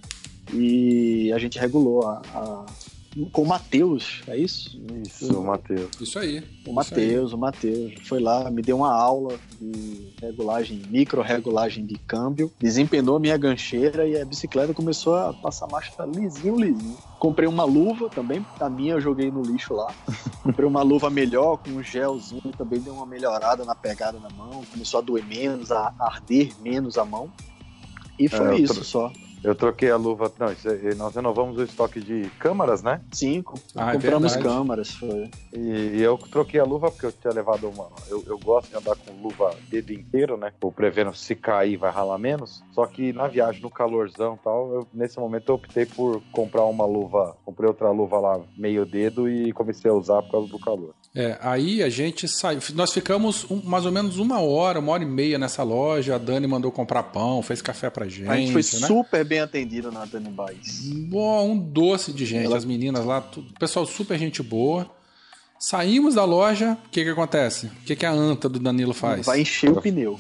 E 0.53 1.32
a 1.34 1.39
gente 1.39 1.57
regulou 1.59 2.07
a, 2.07 2.21
a- 2.34 2.65
com 3.32 3.43
o 3.43 3.47
Matheus, 3.47 4.22
é 4.28 4.38
isso? 4.38 4.78
Isso, 5.05 5.41
Matheus. 5.41 5.89
Isso 6.01 6.20
aí. 6.20 6.43
O. 6.68 6.74
Matheus, 6.74 7.32
o 7.32 7.38
Matheus 7.38 7.93
foi 8.03 8.20
lá, 8.20 8.51
me 8.51 8.61
deu 8.61 8.78
uma 8.78 8.93
aula 8.93 9.38
de 9.59 10.13
regulagem, 10.22 10.82
micro-regulagem 10.89 11.86
de 11.86 11.97
câmbio, 11.99 12.51
desempenou 12.59 13.20
minha 13.20 13.38
gancheira 13.38 14.05
e 14.05 14.20
a 14.20 14.26
bicicleta 14.26 14.74
começou 14.74 15.16
a 15.16 15.34
passar 15.34 15.68
marcha 15.68 15.91
lisinho, 16.05 16.57
lisinho. 16.59 16.97
Comprei 17.18 17.47
uma 17.47 17.63
luva 17.63 18.09
também, 18.09 18.45
a 18.59 18.70
minha 18.70 18.93
eu 18.93 19.01
joguei 19.01 19.32
no 19.32 19.41
lixo 19.41 19.74
lá. 19.74 19.93
Comprei 20.43 20.68
uma 20.68 20.82
luva 20.82 21.09
melhor, 21.09 21.57
com 21.57 21.70
um 21.72 21.84
gelzinho, 21.84 22.51
também 22.57 22.82
deu 22.82 22.93
uma 22.93 23.05
melhorada 23.05 23.63
na 23.63 23.74
pegada 23.76 24.20
na 24.20 24.30
mão, 24.30 24.63
começou 24.72 24.99
a 24.99 25.03
doer 25.03 25.26
menos, 25.26 25.72
a 25.72 25.93
arder 25.99 26.51
menos 26.61 26.97
a 26.97 27.05
mão. 27.05 27.32
E 28.20 28.28
foi 28.28 28.55
É, 28.55 28.59
isso 28.59 28.84
só. 28.84 29.11
Eu 29.46 29.56
troquei 29.56 29.89
a 29.91 29.96
luva. 29.98 30.32
Não, 30.39 30.52
isso 30.52 30.68
é- 30.70 30.96
nós 30.96 31.16
renovamos 31.16 31.58
o 31.58 31.64
estoque 31.64 32.00
de 32.00 32.30
câmaras, 32.39 32.82
né? 32.82 33.02
Cinco. 33.12 33.60
Ah, 33.76 33.91
é 33.91 33.93
compramos 33.93 34.34
verdade. 34.34 34.56
câmaras, 34.56 34.91
foi. 34.91 35.30
E, 35.54 35.60
e 35.98 36.02
eu 36.02 36.18
troquei 36.18 36.60
a 36.60 36.64
luva 36.64 36.89
porque 36.91 37.06
eu 37.06 37.12
tinha 37.12 37.34
levado 37.34 37.70
uma. 37.70 37.88
Eu, 38.10 38.24
eu 38.28 38.38
gosto 38.39 38.70
de 38.70 38.78
andar 38.78 38.96
com 38.96 39.12
luva 39.22 39.54
dedo 39.70 39.93
inteiro, 39.93 40.36
né? 40.38 40.52
Ou 40.62 40.72
prevendo 40.72 41.14
se 41.14 41.36
cair 41.36 41.78
vai 41.78 41.91
ralar 41.91 42.18
menos. 42.18 42.64
Só 42.74 42.86
que 42.86 43.14
na 43.14 43.28
viagem, 43.28 43.62
no 43.62 43.70
calorzão 43.70 44.36
e 44.39 44.43
tal, 44.43 44.74
eu, 44.74 44.88
nesse 44.93 45.20
momento 45.20 45.50
eu 45.50 45.56
optei 45.56 45.86
por 45.86 46.22
comprar 46.32 46.66
uma 46.66 46.86
luva. 46.86 47.38
Comprei 47.46 47.68
outra 47.68 47.89
luva 47.91 48.20
lá, 48.20 48.39
meio 48.58 48.86
dedo, 48.86 49.30
e 49.30 49.52
comecei 49.54 49.89
a 49.89 49.93
usar 49.93 50.22
por 50.24 50.32
causa 50.32 50.48
do 50.48 50.60
calor. 50.60 50.93
É, 51.16 51.38
aí 51.41 51.82
a 51.82 51.88
gente 51.89 52.28
saiu. 52.28 52.60
Nós 52.74 52.91
ficamos 52.91 53.50
um- 53.50 53.62
mais 53.64 53.86
ou 53.86 53.91
menos 53.91 54.18
uma 54.18 54.41
hora, 54.41 54.80
uma 54.80 54.91
hora 54.91 55.04
e 55.04 55.06
meia 55.06 55.38
nessa 55.38 55.64
loja. 55.64 56.16
A 56.16 56.18
Dani 56.18 56.46
mandou 56.46 56.72
comprar 56.72 57.04
pão, 57.04 57.41
fez 57.41 57.62
café 57.62 57.89
pra 57.89 58.06
gente. 58.06 58.28
A 58.28 58.36
gente 58.36 58.52
foi 58.52 58.62
né? 58.82 58.88
super 58.88 59.24
bem 59.24 59.34
bem 59.36 59.41
atendido 59.41 59.91
na 59.91 60.05
Dani 60.05 60.29
Baez. 60.29 60.81
Bom, 61.09 61.51
um 61.51 61.57
doce 61.59 62.13
de 62.13 62.25
gente. 62.25 62.45
Ela- 62.45 62.57
As 62.57 62.65
meninas 62.65 63.05
lá, 63.05 63.19
tudo, 63.21 63.53
pessoal 63.59 63.86
super 63.86 64.17
gente 64.17 64.41
boa. 64.41 64.89
Saímos 65.59 66.15
da 66.15 66.23
loja, 66.25 66.77
o 66.86 66.89
que 66.89 67.03
que 67.03 67.09
acontece? 67.09 67.67
O 67.67 67.71
que 67.86 67.95
que 67.95 68.05
a 68.05 68.11
anta 68.11 68.47
do 68.47 68.59
Danilo 68.59 68.93
faz? 68.93 69.25
Vai 69.25 69.41
encher 69.41 69.71
o 69.71 69.81
pneu. 69.81 70.17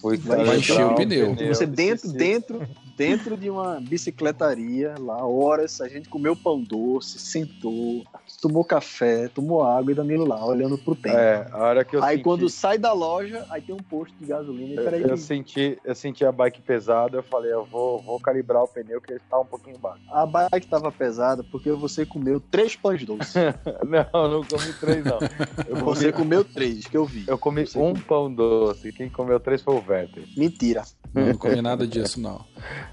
Foi 0.00 0.16
Vai 0.16 0.44
Vai 0.44 0.56
encher 0.58 0.84
o 0.84 0.94
pneu. 0.94 1.34
Você 1.48 1.66
dentro, 1.66 2.10
dentro, 2.12 2.62
dentro 2.96 3.36
de 3.36 3.50
uma 3.50 3.80
bicicletaria, 3.80 4.94
lá, 4.98 5.26
horas, 5.26 5.80
a 5.80 5.88
gente 5.88 6.08
comeu 6.08 6.34
pão 6.34 6.62
doce, 6.62 7.18
sentou, 7.18 8.04
tomou 8.40 8.64
café, 8.64 9.28
tomou 9.28 9.62
água 9.62 9.92
e 9.92 9.94
Danilo 9.94 10.26
lá, 10.26 10.44
olhando 10.44 10.78
pro 10.78 10.94
tempo. 10.94 11.16
É, 11.16 11.46
a 11.50 11.58
hora 11.58 11.84
que 11.84 11.96
eu 11.96 12.02
aí 12.02 12.16
senti, 12.16 12.24
quando 12.24 12.48
sai 12.48 12.78
da 12.78 12.92
loja, 12.92 13.44
aí 13.50 13.60
tem 13.60 13.74
um 13.74 13.78
posto 13.78 14.14
de 14.18 14.26
gasolina. 14.26 14.80
E 14.80 14.84
peraí, 14.84 15.02
eu, 15.02 15.08
eu 15.08 15.16
senti, 15.16 15.78
eu 15.84 15.94
senti 15.94 16.24
a 16.24 16.32
bike 16.32 16.62
pesada, 16.62 17.18
eu 17.18 17.22
falei, 17.22 17.52
eu 17.52 17.64
vou, 17.64 18.00
vou 18.00 18.18
calibrar 18.20 18.62
o 18.62 18.68
pneu 18.68 19.00
que 19.00 19.12
ele 19.12 19.20
tá 19.28 19.38
um 19.38 19.44
pouquinho 19.46 19.78
baixo. 19.78 20.00
a 20.10 20.24
bike 20.24 20.66
tava 20.66 20.90
pesada 20.90 21.42
porque 21.44 21.70
você 21.72 22.06
comeu 22.06 22.40
três 22.40 22.74
pães 22.76 23.04
doces. 23.04 23.34
Não, 23.86 24.28
não 24.28 24.44
comi 24.44 24.72
três 24.78 25.04
não. 25.04 25.18
Eu 25.66 25.76
comi, 25.76 25.82
Você 25.82 26.12
comeu 26.12 26.44
três, 26.44 26.86
que 26.86 26.96
eu 26.96 27.04
vi. 27.04 27.24
eu 27.26 27.36
comi 27.38 27.66
Você 27.66 27.78
um 27.78 27.92
comeu. 27.92 28.02
pão 28.06 28.32
doce, 28.32 28.92
quem 28.92 29.08
comeu 29.08 29.40
três 29.40 29.62
foi 29.62 29.74
o 29.74 29.80
Werther. 29.90 30.24
Mentira. 30.36 30.82
Não 31.12 31.34
comi 31.34 31.60
nada 31.60 31.84
disso, 31.86 32.20
não. 32.20 32.44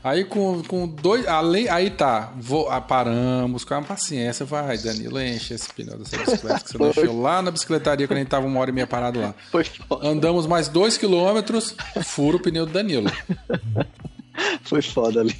Aí 0.03 0.23
com, 0.23 0.63
com 0.63 0.87
dois. 0.87 1.27
Além, 1.27 1.69
aí 1.69 1.91
tá. 1.91 2.33
Vou, 2.37 2.67
ah, 2.69 2.81
paramos, 2.81 3.63
com 3.63 3.75
a 3.75 3.81
paciência. 3.83 4.43
Vai, 4.43 4.75
Danilo, 4.79 5.21
enche 5.21 5.53
esse 5.53 5.71
pneu 5.71 5.99
dessa 5.99 6.17
bicicleta 6.17 6.59
que 6.61 6.71
você 6.71 6.77
não 6.79 6.89
encheu 6.89 7.21
lá 7.21 7.41
na 7.43 7.51
bicicletaria 7.51 8.07
quando 8.07 8.17
a 8.17 8.21
gente 8.21 8.29
tava 8.29 8.47
uma 8.47 8.59
hora 8.59 8.71
e 8.71 8.73
meia 8.73 8.87
parado 8.87 9.19
lá. 9.19 9.35
Foi 9.51 9.63
foda. 9.63 10.07
Andamos 10.07 10.47
mais 10.47 10.67
dois 10.67 10.97
quilômetros, 10.97 11.75
furo 12.03 12.37
o 12.37 12.41
pneu 12.41 12.65
do 12.65 12.71
Danilo. 12.73 13.11
Foi 14.63 14.81
foda 14.81 15.21
ali. 15.21 15.35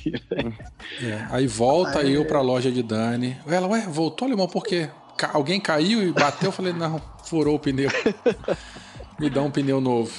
É, 1.02 1.28
Aí 1.32 1.48
volta 1.48 2.04
eu 2.04 2.26
pra 2.26 2.42
loja 2.42 2.72
de 2.72 2.84
Dani. 2.84 3.38
Ela, 3.48 3.68
ué, 3.68 3.88
voltou, 3.90 4.28
Limão, 4.28 4.48
por 4.48 4.64
quê? 4.64 4.90
Ca- 5.18 5.32
alguém 5.34 5.60
caiu 5.60 6.04
e 6.08 6.12
bateu? 6.12 6.50
Eu 6.50 6.52
falei, 6.52 6.74
não, 6.74 7.02
furou 7.24 7.56
o 7.56 7.60
pneu. 7.60 7.90
Me 9.20 9.30
dá 9.30 9.42
um 9.42 9.50
pneu 9.50 9.82
novo. 9.82 10.12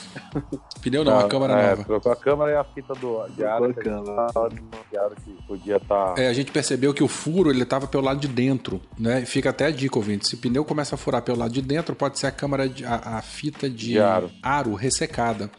Pneu 0.83 1.05
não, 1.05 1.19
a 1.19 1.29
câmera 1.29 1.53
é, 1.55 1.71
nova. 1.71 1.85
Trocou 1.85 2.13
a 2.13 2.17
câmera 2.17 2.51
e 2.51 2.55
a 2.57 2.65
fita 2.65 2.95
do, 2.95 3.27
de 3.29 3.45
ar. 3.45 3.59
Trocou 3.59 3.71
a 3.71 3.75
que 3.75 3.81
a 3.81 3.83
câmera. 3.83 5.15
que 5.25 5.31
podia 5.47 5.77
estar. 5.77 6.19
É, 6.19 6.29
a 6.29 6.33
gente 6.33 6.51
percebeu 6.51 6.93
que 6.93 7.03
o 7.03 7.09
furo 7.09 7.51
ele 7.51 7.65
tava 7.65 7.87
pelo 7.87 8.03
lado 8.03 8.21
de 8.21 8.29
dentro, 8.29 8.81
né? 8.99 9.25
Fica 9.25 9.51
até 9.51 9.67
a 9.67 9.71
dica, 9.71 9.97
ouvinte. 9.99 10.27
Se 10.27 10.35
o 10.35 10.39
pneu 10.39 10.65
começa 10.65 10.97
a 10.97 10.99
furar 10.99 11.23
pelo 11.23 11.39
lado 11.39 11.53
de 11.53 11.63
dentro, 11.63 11.95
pode 11.95 12.19
ser 12.19 12.27
a 12.27 12.33
câmara, 12.33 12.69
de, 12.69 12.85
a, 12.85 13.19
a 13.19 13.23
fita 13.23 13.71
de, 13.71 13.93
De 13.93 13.99
aro. 14.43 14.75
ressecada. 14.75 15.51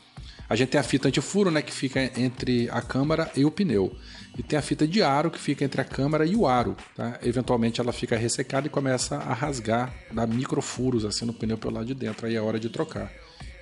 A 0.50 0.56
gente 0.56 0.70
tem 0.70 0.82
a 0.82 0.84
fita 0.84 1.08
antifuro, 1.08 1.52
né? 1.52 1.62
Que 1.62 1.72
fica 1.72 2.02
entre 2.20 2.70
a 2.72 2.82
câmara 2.82 3.32
e 3.38 3.46
o 3.46 3.52
pneu. 3.52 3.96
E 4.38 4.44
tem 4.44 4.58
a 4.58 4.62
fita 4.62 4.88
de 4.88 5.02
aro 5.02 5.30
que 5.30 5.40
fica 5.40 5.64
entre 5.64 5.80
a 5.80 5.84
câmara 5.84 6.26
e 6.26 6.36
o 6.36 6.48
aro, 6.48 6.76
tá? 6.96 7.20
Eventualmente 7.22 7.80
ela 7.80 7.92
fica 7.94 8.16
ressecada 8.16 8.68
e 8.68 8.70
começa 8.70 9.16
a 9.18 9.34
rasgar, 9.34 9.94
dar 10.12 10.28
microfuros 10.28 11.06
assim 11.06 11.26
no 11.26 11.34
pneu 11.34 11.58
pelo 11.58 11.76
lado 11.76 11.86
de 11.86 11.94
dentro. 11.94 12.26
Aí 12.26 12.36
é 12.36 12.42
hora 12.42 12.60
de 12.60 12.70
trocar. 12.70 13.12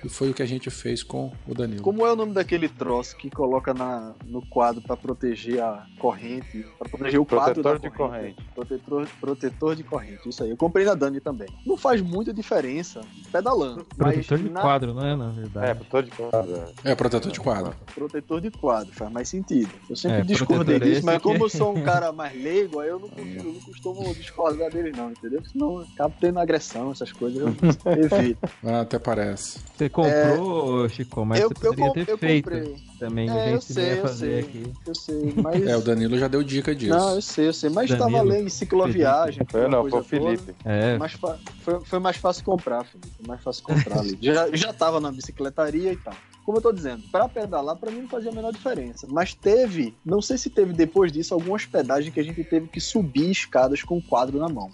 E 0.04 0.08
foi 0.08 0.30
o 0.30 0.34
que 0.34 0.42
a 0.42 0.46
gente 0.46 0.70
fez 0.70 1.02
com 1.02 1.32
o 1.46 1.52
Danilo. 1.54 1.82
Como 1.82 2.06
é 2.06 2.12
o 2.12 2.16
nome 2.16 2.32
daquele 2.32 2.68
troço 2.68 3.16
que 3.16 3.28
coloca 3.28 3.74
na, 3.74 4.14
no 4.26 4.40
quadro 4.46 4.80
pra 4.80 4.96
proteger 4.96 5.60
a 5.60 5.84
corrente? 5.98 6.64
Pra 6.78 6.88
proteger 6.88 7.18
o 7.20 7.24
quadro 7.26 7.60
Protetor 7.62 7.78
da 7.80 7.88
de 7.88 7.94
corrente. 7.96 8.44
Protetor, 8.54 9.08
protetor 9.20 9.74
de 9.76 9.82
corrente, 9.82 10.28
isso 10.28 10.44
aí. 10.44 10.50
Eu 10.50 10.56
comprei 10.56 10.86
na 10.86 10.94
Dani 10.94 11.20
também. 11.20 11.48
Não 11.66 11.76
faz 11.76 12.00
muita 12.00 12.32
diferença 12.32 13.00
pedalando. 13.32 13.84
Protetor 13.96 14.38
mas 14.38 14.46
de 14.46 14.50
na- 14.50 14.60
quadro, 14.60 14.94
né? 14.94 15.16
Na 15.16 15.30
É, 15.30 15.32
verdade. 15.32 15.74
protetor 15.84 16.02
de 16.04 16.10
quadra. 16.12 16.72
É, 16.84 16.94
protetor 16.94 17.32
de 17.32 17.40
quadro. 17.40 17.74
Protetor 17.92 18.40
de 18.40 18.50
quadro, 18.52 18.94
faz 18.94 19.10
mais 19.10 19.28
sentido. 19.28 19.70
Eu 19.90 19.96
sempre 19.96 20.18
É, 20.18 20.22
discordei 20.22 20.76
protetor 20.76 20.88
disso, 20.88 21.06
mas 21.06 21.16
que- 21.16 21.22
como 21.24 21.44
eu 21.44 21.48
sou 21.48 21.76
um 21.76 21.82
cara 21.82 22.12
mais 22.12 22.40
leigo, 22.40 22.78
aí 22.78 22.88
eu 22.88 23.00
não, 23.00 23.08
costumo- 23.08 23.36
eu 23.36 23.52
não 23.52 23.60
costumo 23.60 24.14
discordar 24.14 24.70
dele, 24.70 24.92
não, 24.96 25.10
entendeu? 25.10 25.42
Senão 25.44 25.80
eu 25.80 25.86
acabo 25.92 26.14
tendo 26.20 26.38
agressão, 26.38 26.92
essas 26.92 27.12
coisas, 27.12 27.40
eu 27.42 27.48
evito. 27.92 28.48
Ah, 28.64 28.82
até 28.82 28.96
parece. 28.98 29.58
Você 29.76 29.87
comprou, 29.90 30.88
Chico, 30.88 31.24
mas 31.24 31.40
É. 31.40 31.44
eu, 31.44 31.48
você 31.48 31.66
eu, 31.66 31.70
poderia 31.74 31.88
com- 31.88 31.92
ter 32.04 32.12
eu 32.12 32.18
feito 32.18 32.44
comprei. 32.50 32.76
também. 32.98 33.30
É, 33.30 33.48
eu 33.50 33.54
eu 33.54 33.60
sei, 33.60 33.92
eu 33.92 34.02
fazer 34.02 34.26
sei. 34.26 34.38
aqui. 34.40 34.72
Eu 34.86 34.94
sei, 34.94 35.34
mas. 35.36 35.66
É, 35.66 35.76
o 35.76 35.80
Danilo 35.80 36.18
já 36.18 36.28
deu 36.28 36.42
dica 36.42 36.74
disso. 36.74 36.94
Não, 36.96 37.14
eu 37.16 37.22
sei, 37.22 37.48
eu 37.48 37.52
sei. 37.52 37.70
Mas 37.70 37.90
Danilo, 37.90 38.10
tava 38.10 38.22
lendo 38.22 38.46
em 38.46 38.50
cicloviagem. 38.50 39.42
Foi 39.48 39.60
aquela 39.64 39.82
não, 39.82 39.90
foi 39.90 40.00
o. 40.00 40.04
Felipe. 40.04 40.54
É, 40.64 40.96
Mais 40.98 41.12
fa- 41.12 41.38
foi, 41.62 41.80
foi 41.84 41.98
mais 41.98 42.16
fácil 42.16 42.44
comprar, 42.44 42.84
Felipe. 42.84 43.08
Foi 43.16 43.26
mais 43.26 43.42
fácil 43.42 43.62
comprar 43.64 43.98
ali. 44.00 44.18
Já, 44.22 44.48
já 44.54 44.72
tava 44.72 45.00
na 45.00 45.10
bicicletaria 45.12 45.92
e 45.92 45.96
tal. 45.96 46.14
Como 46.44 46.56
eu 46.58 46.62
tô 46.62 46.72
dizendo, 46.72 47.02
pra 47.12 47.28
pedalar, 47.28 47.76
pra 47.76 47.90
mim 47.90 48.00
não 48.00 48.08
fazia 48.08 48.30
a 48.30 48.34
menor 48.34 48.52
diferença. 48.52 49.06
Mas 49.10 49.34
teve, 49.34 49.94
não 50.02 50.22
sei 50.22 50.38
se 50.38 50.48
teve 50.48 50.72
depois 50.72 51.12
disso, 51.12 51.34
algumas 51.34 51.66
pedagens 51.66 52.12
que 52.12 52.18
a 52.18 52.22
gente 52.22 52.42
teve 52.42 52.68
que 52.68 52.80
subir 52.80 53.30
escadas 53.30 53.82
com 53.82 53.98
o 53.98 54.02
quadro 54.02 54.38
na 54.38 54.48
mão. 54.48 54.70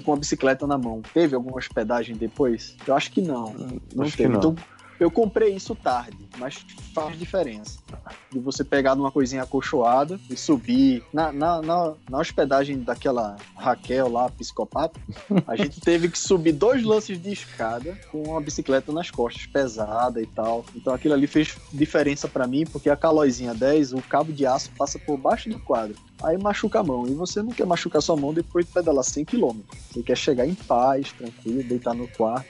Com, 0.00 0.12
a 0.12 0.16
bicicleta 0.16 0.66
na 0.66 0.78
mão. 0.78 1.02
Teve 1.12 1.34
alguma 1.34 1.56
hospedagem 1.56 2.16
depois? 2.16 2.76
Eu 2.86 2.94
acho 2.94 3.10
que 3.10 3.20
não. 3.20 3.54
Não 3.94 4.04
Acho 4.04 4.16
teve. 4.16 4.28
não. 4.28 4.38
Então, 4.38 4.56
eu 5.02 5.10
comprei 5.10 5.54
isso 5.54 5.74
tarde, 5.74 6.16
mas 6.38 6.64
faz 6.94 7.18
diferença. 7.18 7.78
De 8.30 8.38
você 8.38 8.62
pegar 8.62 8.94
numa 8.94 9.10
coisinha 9.10 9.42
acolchoada 9.42 10.18
e 10.30 10.36
subir. 10.36 11.02
Na, 11.12 11.32
na, 11.32 11.60
na, 11.60 11.94
na 12.08 12.18
hospedagem 12.18 12.78
daquela 12.80 13.36
Raquel 13.56 14.08
lá, 14.08 14.28
psicopata, 14.30 14.98
a 15.46 15.56
gente 15.56 15.80
teve 15.82 16.08
que 16.08 16.18
subir 16.18 16.52
dois 16.52 16.82
lances 16.82 17.20
de 17.20 17.32
escada 17.32 17.98
com 18.10 18.22
uma 18.22 18.40
bicicleta 18.40 18.92
nas 18.92 19.10
costas, 19.10 19.46
pesada 19.46 20.20
e 20.20 20.26
tal. 20.26 20.64
Então 20.74 20.94
aquilo 20.94 21.14
ali 21.14 21.26
fez 21.26 21.56
diferença 21.72 22.28
pra 22.28 22.46
mim, 22.46 22.64
porque 22.64 22.88
a 22.88 22.96
Calóizinha 22.96 23.54
10, 23.54 23.94
o 23.94 24.02
cabo 24.02 24.32
de 24.32 24.46
aço 24.46 24.70
passa 24.76 24.98
por 24.98 25.16
baixo 25.16 25.48
do 25.48 25.58
quadro. 25.58 25.96
Aí 26.22 26.38
machuca 26.38 26.80
a 26.80 26.84
mão. 26.84 27.06
E 27.06 27.14
você 27.14 27.42
não 27.42 27.50
quer 27.50 27.66
machucar 27.66 28.00
sua 28.00 28.16
mão 28.16 28.32
depois 28.32 28.64
de 28.64 28.72
pedalar 28.72 29.04
100 29.04 29.24
km. 29.24 29.60
Você 29.90 30.02
quer 30.02 30.16
chegar 30.16 30.46
em 30.46 30.54
paz, 30.54 31.10
tranquilo, 31.12 31.64
deitar 31.64 31.94
no 31.94 32.06
quarto. 32.08 32.46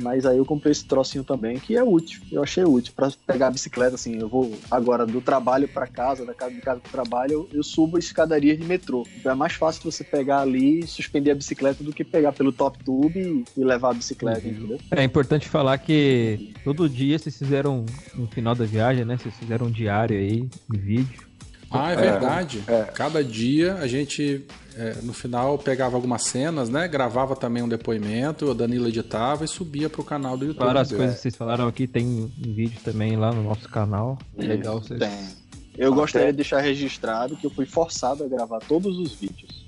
Mas 0.00 0.26
aí 0.26 0.38
eu 0.38 0.44
comprei 0.44 0.72
esse 0.72 0.84
trocinho 0.84 1.24
também, 1.24 1.58
que 1.58 1.76
é 1.76 1.82
útil. 1.82 2.20
Eu 2.30 2.42
achei 2.42 2.64
útil 2.64 2.92
pra 2.94 3.10
pegar 3.26 3.48
a 3.48 3.50
bicicleta, 3.50 3.94
assim, 3.94 4.18
eu 4.18 4.28
vou 4.28 4.52
agora 4.70 5.06
do 5.06 5.20
trabalho 5.20 5.68
pra 5.68 5.86
casa, 5.86 6.24
da 6.24 6.34
casa 6.34 6.54
de 6.54 6.60
casa 6.60 6.80
pro 6.80 6.90
trabalho, 6.90 7.32
eu, 7.32 7.48
eu 7.52 7.62
subo 7.62 7.98
escadarias 7.98 8.58
de 8.58 8.64
metrô. 8.64 9.06
Então 9.18 9.32
é 9.32 9.34
mais 9.34 9.54
fácil 9.54 9.90
você 9.90 10.02
pegar 10.02 10.40
ali 10.40 10.80
e 10.80 10.86
suspender 10.86 11.30
a 11.30 11.34
bicicleta 11.34 11.82
do 11.84 11.92
que 11.92 12.04
pegar 12.04 12.32
pelo 12.32 12.52
top 12.52 12.82
tube 12.84 13.44
e, 13.56 13.64
levar 13.64 13.90
a 13.90 13.94
bicicleta, 13.94 14.46
entendeu? 14.46 14.78
é 14.90 15.04
importante 15.04 15.48
falar 15.48 15.78
que 15.78 16.52
todo 16.64 16.88
dia 16.88 17.18
vocês 17.18 17.36
fizeram 17.36 17.84
no 18.14 18.26
final 18.26 18.54
da 18.54 18.64
viagem, 18.64 19.04
né? 19.04 19.16
Vocês 19.16 19.34
fizeram 19.36 19.66
um 19.66 19.70
diário 19.70 20.16
aí, 20.16 20.48
de 20.68 20.78
vídeo. 20.78 21.29
Ah, 21.70 21.90
é, 21.90 21.94
É, 21.94 21.96
verdade. 21.96 22.64
é. 22.66 22.82
Cada 22.94 23.22
dia 23.22 23.74
a 23.74 23.86
gente, 23.86 24.44
é, 24.76 24.96
no 25.02 25.12
final, 25.12 25.56
pegava 25.56 25.96
algumas 25.96 26.22
cenas, 26.22 26.68
né? 26.68 26.88
Gravava 26.88 27.36
também 27.36 27.62
um 27.62 27.68
depoimento, 27.68 28.46
o 28.50 28.54
Danilo 28.54 28.88
editava 28.88 29.44
e 29.44 29.48
subia 29.48 29.88
pro 29.88 30.02
canal 30.02 30.36
do 30.36 30.46
YouTube. 30.46 30.66
Várias 30.66 30.88
dele. 30.88 30.98
coisas 30.98 31.16
que 31.16 31.22
vocês 31.22 31.36
falaram 31.36 31.68
aqui 31.68 31.86
tem 31.86 32.04
um 32.06 32.52
vídeo 32.52 32.80
também 32.84 33.16
lá 33.16 33.32
no 33.32 33.42
nosso 33.42 33.68
canal. 33.68 34.18
É 34.36 34.42
legal 34.42 34.80
vocês. 34.80 34.98
Tem. 34.98 35.40
Eu 35.78 35.94
gostaria 35.94 36.26
de 36.30 36.36
deixar 36.36 36.60
registrado 36.60 37.36
que 37.36 37.46
eu 37.46 37.50
fui 37.50 37.64
forçado 37.64 38.24
a 38.24 38.28
gravar 38.28 38.58
todos 38.58 38.98
os 38.98 39.14
vídeos. 39.14 39.64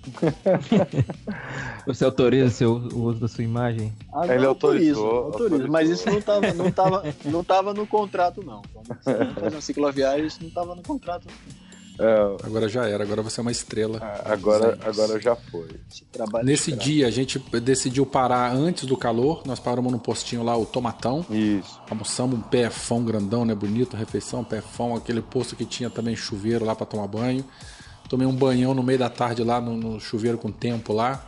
Você 1.87 2.05
autoriza 2.05 2.51
seu, 2.51 2.73
o 2.75 3.05
uso 3.05 3.21
da 3.21 3.29
sua 3.29 3.45
imagem? 3.45 3.93
Ah, 4.13 4.27
Ele 4.27 4.43
não, 4.43 4.51
autorizou, 4.51 5.07
autorizo, 5.07 5.45
autorizou. 5.45 5.71
Mas 5.71 5.89
isso 5.89 6.11
não 6.11 6.21
tava, 6.21 6.53
não, 6.53 6.71
tava, 6.71 7.05
não 7.25 7.45
tava 7.45 7.73
no 7.73 7.87
contrato, 7.87 8.45
não. 8.45 8.61
Vai 9.05 9.33
fazer 9.35 9.49
uma 9.55 9.61
cicloviagem, 9.61 10.27
isso 10.27 10.39
não 10.43 10.51
tava 10.51 10.75
no 10.75 10.83
contrato. 10.83 11.27
É, 12.03 12.47
Agora 12.47 12.69
já 12.69 12.87
era, 12.87 13.05
agora 13.05 13.23
você 13.23 13.39
é 13.39 13.43
uma 13.43 13.53
estrela. 13.53 14.01
agora, 14.25 14.79
agora 14.85 15.21
já 15.21 15.37
foi. 15.37 15.69
Nesse 16.43 16.71
escravo. 16.71 16.91
dia 16.91 17.07
a 17.07 17.11
gente 17.11 17.39
decidiu 17.61 18.05
parar 18.05 18.53
antes 18.53 18.85
do 18.85 18.97
calor, 18.97 19.43
nós 19.47 19.61
paramos 19.61 19.93
num 19.93 19.99
postinho 19.99 20.43
lá, 20.43 20.57
o 20.57 20.67
Tomatão. 20.67 21.25
Isso. 21.31 21.81
Almoçamos 21.89 22.39
um 22.39 22.43
PFão 22.43 23.05
grandão, 23.05 23.45
né? 23.45 23.55
Bonito, 23.55 23.97
refeição, 23.97 24.43
PFão, 24.43 24.97
aquele 24.97 25.23
posto 25.23 25.55
que 25.55 25.65
tinha 25.65 25.89
também 25.89 26.17
chuveiro 26.17 26.65
lá 26.65 26.75
pra 26.75 26.85
tomar 26.85 27.07
banho. 27.07 27.45
Tomei 28.09 28.27
um 28.27 28.35
banhão 28.35 28.75
no 28.75 28.83
meio 28.83 28.99
da 28.99 29.09
tarde 29.09 29.43
lá 29.43 29.61
no, 29.61 29.77
no 29.77 30.01
chuveiro 30.01 30.37
com 30.37 30.51
tempo 30.51 30.93
lá, 30.93 31.25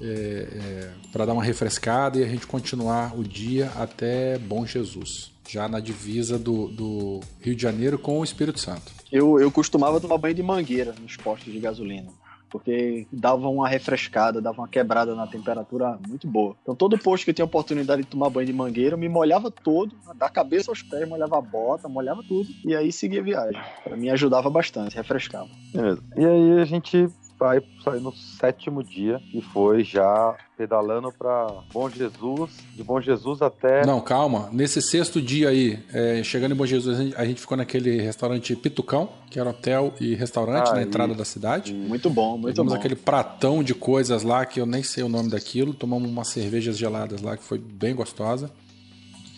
é, 0.00 0.90
para 1.12 1.24
dar 1.26 1.32
uma 1.32 1.44
refrescada 1.44 2.18
e 2.18 2.24
a 2.24 2.26
gente 2.26 2.46
continuar 2.46 3.16
o 3.16 3.22
dia 3.22 3.70
até 3.76 4.38
Bom 4.38 4.66
Jesus, 4.66 5.30
já 5.48 5.68
na 5.68 5.78
divisa 5.78 6.38
do, 6.38 6.68
do 6.68 7.20
Rio 7.40 7.54
de 7.54 7.62
Janeiro 7.62 7.98
com 7.98 8.18
o 8.18 8.24
Espírito 8.24 8.58
Santo. 8.58 8.95
Eu, 9.10 9.38
eu 9.40 9.50
costumava 9.50 10.00
tomar 10.00 10.18
banho 10.18 10.34
de 10.34 10.42
mangueira 10.42 10.94
nos 11.00 11.16
postos 11.16 11.52
de 11.52 11.58
gasolina. 11.58 12.10
Porque 12.48 13.06
dava 13.12 13.48
uma 13.48 13.68
refrescada, 13.68 14.40
dava 14.40 14.62
uma 14.62 14.68
quebrada 14.68 15.14
na 15.14 15.26
temperatura 15.26 15.98
muito 16.06 16.28
boa. 16.28 16.56
Então, 16.62 16.76
todo 16.76 16.96
posto 16.96 17.24
que 17.24 17.30
eu 17.30 17.34
tinha 17.34 17.44
oportunidade 17.44 18.02
de 18.02 18.08
tomar 18.08 18.30
banho 18.30 18.46
de 18.46 18.52
mangueira, 18.52 18.94
eu 18.94 18.98
me 18.98 19.08
molhava 19.08 19.50
todo, 19.50 19.96
da 20.14 20.28
cabeça 20.28 20.70
aos 20.70 20.80
pés, 20.80 21.08
molhava 21.08 21.38
a 21.38 21.40
bota, 21.40 21.88
molhava 21.88 22.22
tudo, 22.22 22.48
e 22.64 22.74
aí 22.74 22.92
seguia 22.92 23.20
a 23.20 23.24
viagem. 23.24 23.60
Pra 23.82 23.96
mim 23.96 24.08
ajudava 24.10 24.48
bastante, 24.48 24.96
refrescava. 24.96 25.48
Beleza. 25.74 26.02
E 26.16 26.24
aí 26.24 26.60
a 26.60 26.64
gente 26.64 27.08
vai 27.38 27.62
sair 27.84 28.00
no 28.00 28.12
sétimo 28.12 28.82
dia, 28.82 29.20
que 29.30 29.40
foi 29.40 29.84
já 29.84 30.36
pedalando 30.56 31.12
para 31.12 31.62
Bom 31.72 31.88
Jesus, 31.90 32.50
de 32.74 32.82
Bom 32.82 33.00
Jesus 33.00 33.42
até. 33.42 33.84
Não, 33.84 34.00
calma. 34.00 34.48
Nesse 34.52 34.80
sexto 34.80 35.20
dia 35.20 35.50
aí, 35.50 35.78
é, 35.92 36.22
chegando 36.22 36.52
em 36.52 36.56
Bom 36.56 36.64
Jesus, 36.64 36.98
a 36.98 37.02
gente, 37.02 37.16
a 37.16 37.24
gente, 37.26 37.40
ficou 37.40 37.56
naquele 37.56 38.00
restaurante 38.00 38.56
Pitucão, 38.56 39.10
que 39.30 39.38
era 39.38 39.50
hotel 39.50 39.92
e 40.00 40.14
restaurante 40.14 40.70
ah, 40.70 40.74
na 40.74 40.82
entrada 40.82 41.14
da 41.14 41.24
cidade. 41.24 41.74
Muito 41.74 42.08
bom, 42.08 42.38
muito 42.38 42.54
Temos 42.54 42.72
bom. 42.72 42.78
aquele 42.78 42.96
pratão 42.96 43.62
de 43.62 43.74
coisas 43.74 44.22
lá 44.22 44.46
que 44.46 44.60
eu 44.60 44.66
nem 44.66 44.82
sei 44.82 45.04
o 45.04 45.08
nome 45.08 45.30
daquilo. 45.30 45.74
Tomamos 45.74 46.10
umas 46.10 46.28
cervejas 46.28 46.78
geladas 46.78 47.20
lá 47.20 47.36
que 47.36 47.44
foi 47.44 47.58
bem 47.58 47.94
gostosa. 47.94 48.50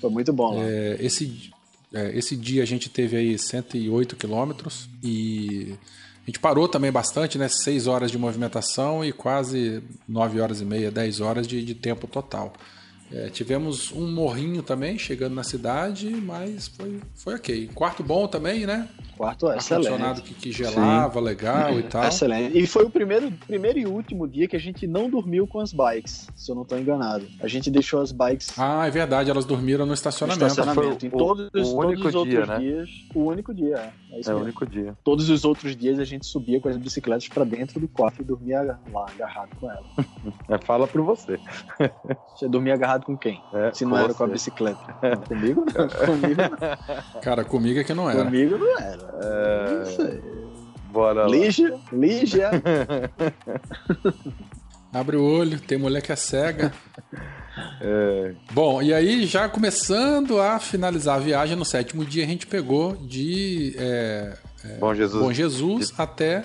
Foi 0.01 0.11
muito 0.11 0.33
bom. 0.33 0.63
É, 0.63 0.97
esse, 1.01 1.51
é, 1.93 2.17
esse 2.17 2.37
dia 2.37 2.63
a 2.63 2.67
gente 2.67 2.89
teve 2.89 3.17
aí 3.17 3.37
108 3.37 4.15
quilômetros 4.15 4.89
e 5.03 5.75
a 6.29 6.31
gente 6.31 6.41
parou 6.41 6.69
também 6.69 6.93
bastante, 6.93 7.39
né? 7.39 7.49
6 7.49 7.87
horas 7.87 8.11
de 8.11 8.19
movimentação 8.19 9.03
e 9.03 9.13
quase 9.13 9.83
9 10.07 10.39
horas 10.43 10.61
e 10.61 10.65
meia, 10.67 10.91
10 10.91 11.23
horas 11.23 11.47
de, 11.49 11.65
de 11.65 11.75
tempo 11.75 12.07
total. 12.07 12.53
É, 13.13 13.29
tivemos 13.31 13.91
um 13.93 14.11
morrinho 14.11 14.63
também 14.63 14.99
chegando 14.99 15.35
na 15.35 15.43
cidade, 15.43 16.09
mas 16.11 16.69
foi, 16.69 17.01
foi 17.15 17.35
ok. 17.35 17.71
Quarto 17.75 18.03
bom 18.03 18.27
também, 18.27 18.67
né? 18.67 18.89
Quarto 19.17 19.51
excelente. 19.51 19.89
Ar-condicionado 19.89 20.23
que, 20.23 20.35
que 20.35 20.53
gelava, 20.53 21.19
Sim. 21.19 21.25
legal 21.25 21.79
e 21.79 21.83
tal. 21.89 22.05
Excelente. 22.05 22.57
E 22.57 22.67
foi 22.67 22.85
o 22.85 22.91
primeiro, 22.91 23.33
primeiro 23.47 23.79
e 23.79 23.87
último 23.87 24.29
dia 24.29 24.47
que 24.47 24.55
a 24.55 24.61
gente 24.61 24.87
não 24.87 25.09
dormiu 25.11 25.47
com 25.47 25.59
as 25.59 25.73
bikes, 25.73 26.29
se 26.37 26.51
eu 26.51 26.55
não 26.55 26.63
estou 26.63 26.79
enganado. 26.79 27.27
A 27.41 27.49
gente 27.49 27.71
deixou 27.71 28.01
as 28.01 28.13
bikes. 28.13 28.57
Ah, 28.59 28.87
é 28.87 28.91
verdade, 28.91 29.31
elas 29.31 29.45
dormiram 29.45 29.87
no 29.87 29.95
estacionamento. 29.95 30.41
No 30.41 30.47
estacionamento. 30.47 31.07
Em 31.07 31.11
todos, 31.11 31.51
o, 31.53 31.79
o 31.79 31.83
todos 31.83 32.05
os 32.05 32.15
outros 32.15 32.35
dia, 32.35 32.47
né? 32.47 32.59
dias. 32.59 32.89
O 33.15 33.25
único 33.25 33.55
dia, 33.55 33.77
é. 33.77 34.09
É, 34.13 34.31
é 34.31 34.35
o 34.35 34.39
único 34.39 34.67
dia. 34.67 34.97
Todos 35.05 35.29
os 35.29 35.45
outros 35.45 35.77
dias 35.77 35.99
a 35.99 36.05
gente 36.05 36.27
subia 36.27 36.61
com 36.61 36.69
as 36.69 36.77
bicicletas 36.77 37.29
para 37.29 37.45
dentro 37.45 37.81
do 37.81 37.89
quarto 37.89 38.23
e 38.23 38.25
dormia 38.25 38.63
lá, 38.63 39.07
agarrado 39.15 39.55
com 39.57 39.71
ela. 39.71 39.85
é, 40.49 40.59
fala 40.65 40.87
por 40.87 41.03
você. 41.03 41.39
Você 42.35 42.49
dormia 42.49 42.75
agarrado 42.75 42.98
com 43.05 43.17
quem? 43.17 43.43
É, 43.53 43.73
se 43.73 43.85
não 43.85 43.97
era 43.97 44.15
com 44.15 44.25
a 44.25 44.27
bicicleta. 44.27 44.81
comigo 45.29 45.65
não. 45.65 45.89
Comigo 46.07 46.43
não. 46.43 47.21
Cara, 47.21 47.45
comigo 47.45 47.81
é 47.81 47.85
que 47.85 47.95
não 47.95 48.11
era. 48.11 48.25
Comigo 48.25 48.59
não 48.59 48.79
era. 48.79 49.19
É... 49.23 49.79
Não 49.79 49.87
sei. 49.87 50.23
Bora 50.91 51.23
lá. 51.23 51.29
Lígia, 51.29 51.79
Lígia. 51.93 52.51
Abre 54.93 55.17
o 55.17 55.25
olho, 55.25 55.61
tem 55.61 55.77
mulher 55.77 56.01
que 56.01 56.11
é 56.11 56.17
cega. 56.17 56.73
É... 57.81 58.35
Bom, 58.53 58.81
e 58.83 58.95
aí 58.95 59.27
já 59.27 59.49
começando 59.49 60.41
a 60.41 60.59
finalizar 60.59 61.17
a 61.17 61.21
viagem, 61.21 61.57
no 61.57 61.65
sétimo 61.65 62.05
dia 62.05 62.25
a 62.25 62.27
gente 62.27 62.47
pegou 62.47 62.97
de 62.97 63.75
é, 63.77 64.35
é, 64.65 64.79
Bom 64.79 64.95
Jesus, 64.95 65.23
Bom 65.23 65.33
Jesus 65.33 65.89
de... 65.89 65.95
até 65.99 66.45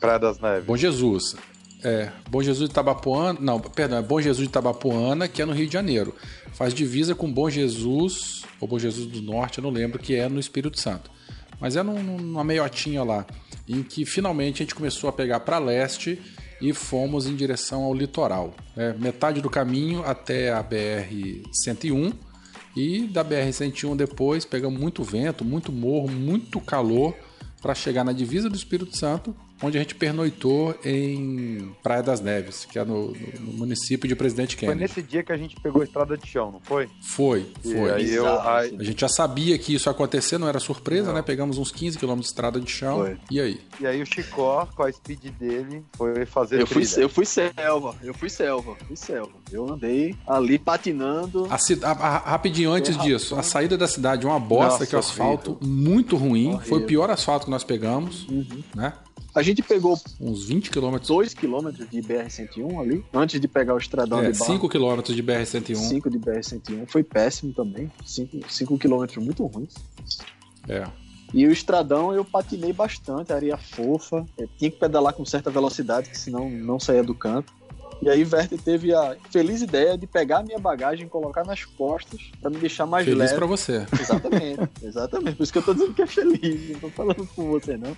Praia 0.00 0.18
das 0.18 0.38
Neves. 0.38 0.64
Bom 0.64 0.76
Jesus. 0.76 1.36
É, 1.82 2.10
Bom 2.28 2.42
Jesus 2.42 2.68
de 2.68 2.74
Tabapuana, 2.74 3.38
não, 3.40 3.60
perdão, 3.60 3.98
é 3.98 4.02
Bom 4.02 4.20
Jesus 4.20 4.46
de 4.46 4.52
Tabapuana, 4.52 5.28
que 5.28 5.40
é 5.40 5.44
no 5.44 5.52
Rio 5.52 5.66
de 5.66 5.72
Janeiro. 5.72 6.14
Faz 6.52 6.74
divisa 6.74 7.14
com 7.14 7.32
Bom 7.32 7.48
Jesus, 7.48 8.42
ou 8.60 8.66
Bom 8.66 8.78
Jesus 8.78 9.06
do 9.06 9.22
Norte, 9.22 9.58
eu 9.58 9.62
não 9.62 9.70
lembro, 9.70 9.98
que 9.98 10.14
é 10.14 10.28
no 10.28 10.40
Espírito 10.40 10.78
Santo. 10.78 11.10
Mas 11.60 11.76
é 11.76 11.82
num, 11.82 12.02
numa 12.02 12.44
meiotinha 12.44 13.02
lá, 13.04 13.26
em 13.68 13.82
que 13.82 14.04
finalmente 14.04 14.56
a 14.56 14.64
gente 14.64 14.74
começou 14.74 15.08
a 15.08 15.12
pegar 15.12 15.40
para 15.40 15.58
leste 15.58 16.20
e 16.60 16.72
fomos 16.72 17.26
em 17.26 17.36
direção 17.36 17.84
ao 17.84 17.94
litoral. 17.94 18.54
É, 18.76 18.92
metade 18.94 19.40
do 19.40 19.48
caminho 19.48 20.02
até 20.04 20.52
a 20.52 20.62
BR-101 20.62 22.12
e 22.76 23.06
da 23.06 23.24
BR-101 23.24 23.96
depois 23.96 24.44
pegamos 24.44 24.80
muito 24.80 25.02
vento, 25.04 25.44
muito 25.44 25.70
morro, 25.72 26.08
muito 26.08 26.60
calor 26.60 27.14
para 27.60 27.74
chegar 27.74 28.04
na 28.04 28.12
divisa 28.12 28.48
do 28.48 28.56
Espírito 28.56 28.96
Santo 28.96 29.34
onde 29.62 29.76
a 29.76 29.80
gente 29.80 29.94
pernoitou 29.94 30.74
em 30.84 31.74
Praia 31.82 32.02
das 32.02 32.20
Neves, 32.20 32.64
que 32.64 32.78
é 32.78 32.84
no, 32.84 33.12
no, 33.40 33.52
município 33.52 34.08
de 34.08 34.14
Presidente 34.14 34.56
Kennedy. 34.56 34.78
Foi 34.78 34.86
nesse 34.86 35.02
dia 35.02 35.22
que 35.22 35.32
a 35.32 35.36
gente 35.36 35.56
pegou 35.60 35.82
a 35.82 35.84
estrada 35.84 36.16
de 36.16 36.26
chão, 36.26 36.52
não 36.52 36.60
foi? 36.60 36.88
Foi, 37.02 37.46
foi. 37.62 37.90
Aí 37.90 38.14
eu, 38.14 38.40
aí... 38.40 38.76
A 38.78 38.84
gente 38.84 39.00
já 39.00 39.08
sabia 39.08 39.58
que 39.58 39.74
isso 39.74 39.88
ia 39.88 39.92
acontecer, 39.92 40.38
não 40.38 40.48
era 40.48 40.60
surpresa, 40.60 41.08
não. 41.08 41.14
né? 41.14 41.22
Pegamos 41.22 41.58
uns 41.58 41.70
15 41.70 41.98
km 41.98 42.16
de 42.16 42.26
estrada 42.26 42.60
de 42.60 42.70
chão. 42.70 42.98
Foi. 42.98 43.16
E 43.30 43.40
aí? 43.40 43.60
E 43.80 43.86
aí 43.86 44.00
o 44.02 44.06
Chicó, 44.06 44.66
com 44.74 44.82
a 44.82 44.92
speed 44.92 45.32
dele, 45.38 45.84
foi 45.96 46.24
fazer 46.26 46.60
eu 46.60 46.66
fui, 46.66 46.84
eu 46.96 47.08
fui 47.08 47.24
selva, 47.24 47.94
eu 48.02 48.14
fui 48.14 48.30
selva, 48.30 48.76
fui 48.86 48.96
selva. 48.96 49.32
Eu 49.50 49.68
andei 49.68 50.16
ali 50.26 50.58
patinando. 50.58 51.48
A, 51.50 51.56
a, 51.56 51.90
a, 51.90 52.18
rapidinho 52.18 52.70
antes 52.70 52.96
disso, 52.98 53.36
a 53.36 53.42
saída 53.42 53.76
da 53.76 53.88
cidade 53.88 54.26
uma 54.26 54.38
bosta, 54.38 54.70
Nossa, 54.70 54.86
que 54.86 54.94
é 54.94 54.98
o 54.98 55.00
asfalto 55.00 55.52
horrível. 55.52 55.68
muito 55.68 56.16
ruim. 56.16 56.48
Horrível. 56.48 56.66
Foi 56.66 56.78
o 56.82 56.86
pior 56.86 57.10
asfalto 57.10 57.46
que 57.46 57.50
nós 57.50 57.64
pegamos, 57.64 58.26
uhum. 58.28 58.62
né? 58.74 58.92
A 59.34 59.42
gente 59.42 59.62
pegou 59.62 59.98
uns 60.20 60.44
20 60.44 60.70
quilômetros. 60.70 61.08
2 61.08 61.34
quilômetros 61.34 61.88
de 61.88 62.00
BR-101 62.00 62.80
ali, 62.80 63.04
antes 63.12 63.40
de 63.40 63.46
pegar 63.46 63.74
o 63.74 63.78
estradão 63.78 64.20
é, 64.20 64.30
de 64.30 64.38
barro. 64.38 64.52
5 64.52 64.68
quilômetros 64.68 65.14
de 65.14 65.22
BR-101. 65.22 65.76
5 65.76 66.10
de 66.10 66.18
BR-101. 66.18 66.86
Foi 66.88 67.02
péssimo 67.02 67.52
também. 67.52 67.90
5 68.04 68.78
quilômetros 68.78 69.22
muito 69.22 69.44
ruins. 69.46 69.74
É. 70.68 70.86
E 71.32 71.46
o 71.46 71.52
estradão 71.52 72.12
eu 72.12 72.24
patinei 72.24 72.72
bastante, 72.72 73.32
areia 73.32 73.58
fofa. 73.58 74.24
Eu 74.36 74.48
tinha 74.58 74.70
que 74.70 74.78
pedalar 74.78 75.12
com 75.12 75.24
certa 75.24 75.50
velocidade, 75.50 76.08
que 76.08 76.18
senão 76.18 76.48
não 76.48 76.80
saía 76.80 77.02
do 77.02 77.14
canto. 77.14 77.52
E 78.00 78.08
aí 78.08 78.22
Werther 78.22 78.60
teve 78.60 78.94
a 78.94 79.16
feliz 79.30 79.60
ideia 79.60 79.98
de 79.98 80.06
pegar 80.06 80.38
a 80.38 80.42
minha 80.42 80.58
bagagem 80.58 81.06
e 81.06 81.08
colocar 81.08 81.44
nas 81.44 81.64
costas 81.64 82.30
para 82.40 82.48
me 82.48 82.56
deixar 82.56 82.86
mais 82.86 83.04
feliz 83.04 83.18
leve. 83.18 83.30
Feliz 83.30 83.38
pra 83.38 83.46
você. 83.46 83.86
Exatamente, 84.00 84.70
exatamente. 84.82 85.36
Por 85.36 85.42
isso 85.42 85.52
que 85.52 85.58
eu 85.58 85.64
tô 85.64 85.74
dizendo 85.74 85.94
que 85.94 86.02
é 86.02 86.06
feliz. 86.06 86.70
Não 86.70 86.80
tô 86.80 86.90
falando 86.90 87.28
com 87.34 87.50
você, 87.50 87.76
não 87.76 87.96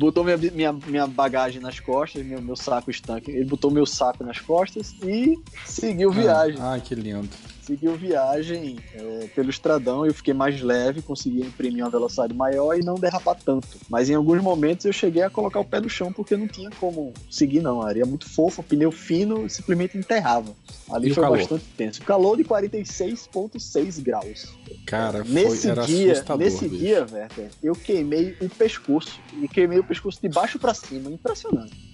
botou 0.00 0.24
minha, 0.24 0.38
minha, 0.38 0.72
minha 0.72 1.06
bagagem 1.06 1.60
nas 1.60 1.78
costas, 1.78 2.24
meu, 2.24 2.40
meu 2.40 2.56
saco 2.56 2.90
estanque. 2.90 3.30
Ele 3.30 3.44
botou 3.44 3.70
meu 3.70 3.84
saco 3.84 4.24
nas 4.24 4.40
costas 4.40 4.94
e 5.02 5.38
seguiu 5.66 6.10
viagem. 6.10 6.58
Ah, 6.58 6.72
ai, 6.72 6.80
que 6.80 6.94
lindo 6.94 7.28
seguiu 7.70 7.94
viagem 7.94 8.78
é, 8.94 9.28
pelo 9.32 9.48
estradão, 9.48 10.04
eu 10.04 10.12
fiquei 10.12 10.34
mais 10.34 10.60
leve, 10.60 11.02
consegui 11.02 11.40
imprimir 11.40 11.84
uma 11.84 11.90
velocidade 11.90 12.34
maior 12.34 12.76
e 12.76 12.82
não 12.82 12.96
derrapar 12.96 13.36
tanto. 13.36 13.68
Mas 13.88 14.10
em 14.10 14.14
alguns 14.14 14.42
momentos 14.42 14.84
eu 14.84 14.92
cheguei 14.92 15.22
a 15.22 15.30
colocar 15.30 15.60
o 15.60 15.64
pé 15.64 15.80
no 15.80 15.88
chão 15.88 16.12
porque 16.12 16.36
não 16.36 16.48
tinha 16.48 16.68
como 16.80 17.12
seguir, 17.30 17.60
não. 17.60 17.80
A 17.80 17.88
areia 17.88 18.04
muito 18.04 18.28
fofa, 18.28 18.60
pneu 18.62 18.90
fino, 18.90 19.48
simplesmente 19.48 19.96
enterrava. 19.96 20.52
Ali 20.90 21.10
e 21.10 21.14
foi 21.14 21.28
bastante 21.28 21.64
tenso. 21.76 22.02
Calor 22.02 22.36
de 22.36 22.44
46,6 22.44 24.02
graus. 24.02 24.48
Cara, 24.84 25.22
nesse 25.22 25.72
foi, 25.72 25.86
dia, 25.86 26.24
nesse 26.36 26.68
bicho. 26.68 26.76
dia, 26.76 27.06
Werther, 27.12 27.50
eu 27.62 27.74
queimei 27.74 28.36
o 28.40 28.48
pescoço 28.48 29.20
e 29.40 29.46
queimei 29.46 29.78
o 29.78 29.84
pescoço 29.84 30.20
de 30.20 30.28
baixo 30.28 30.58
para 30.58 30.74
cima, 30.74 31.08
impressionante. 31.08 31.89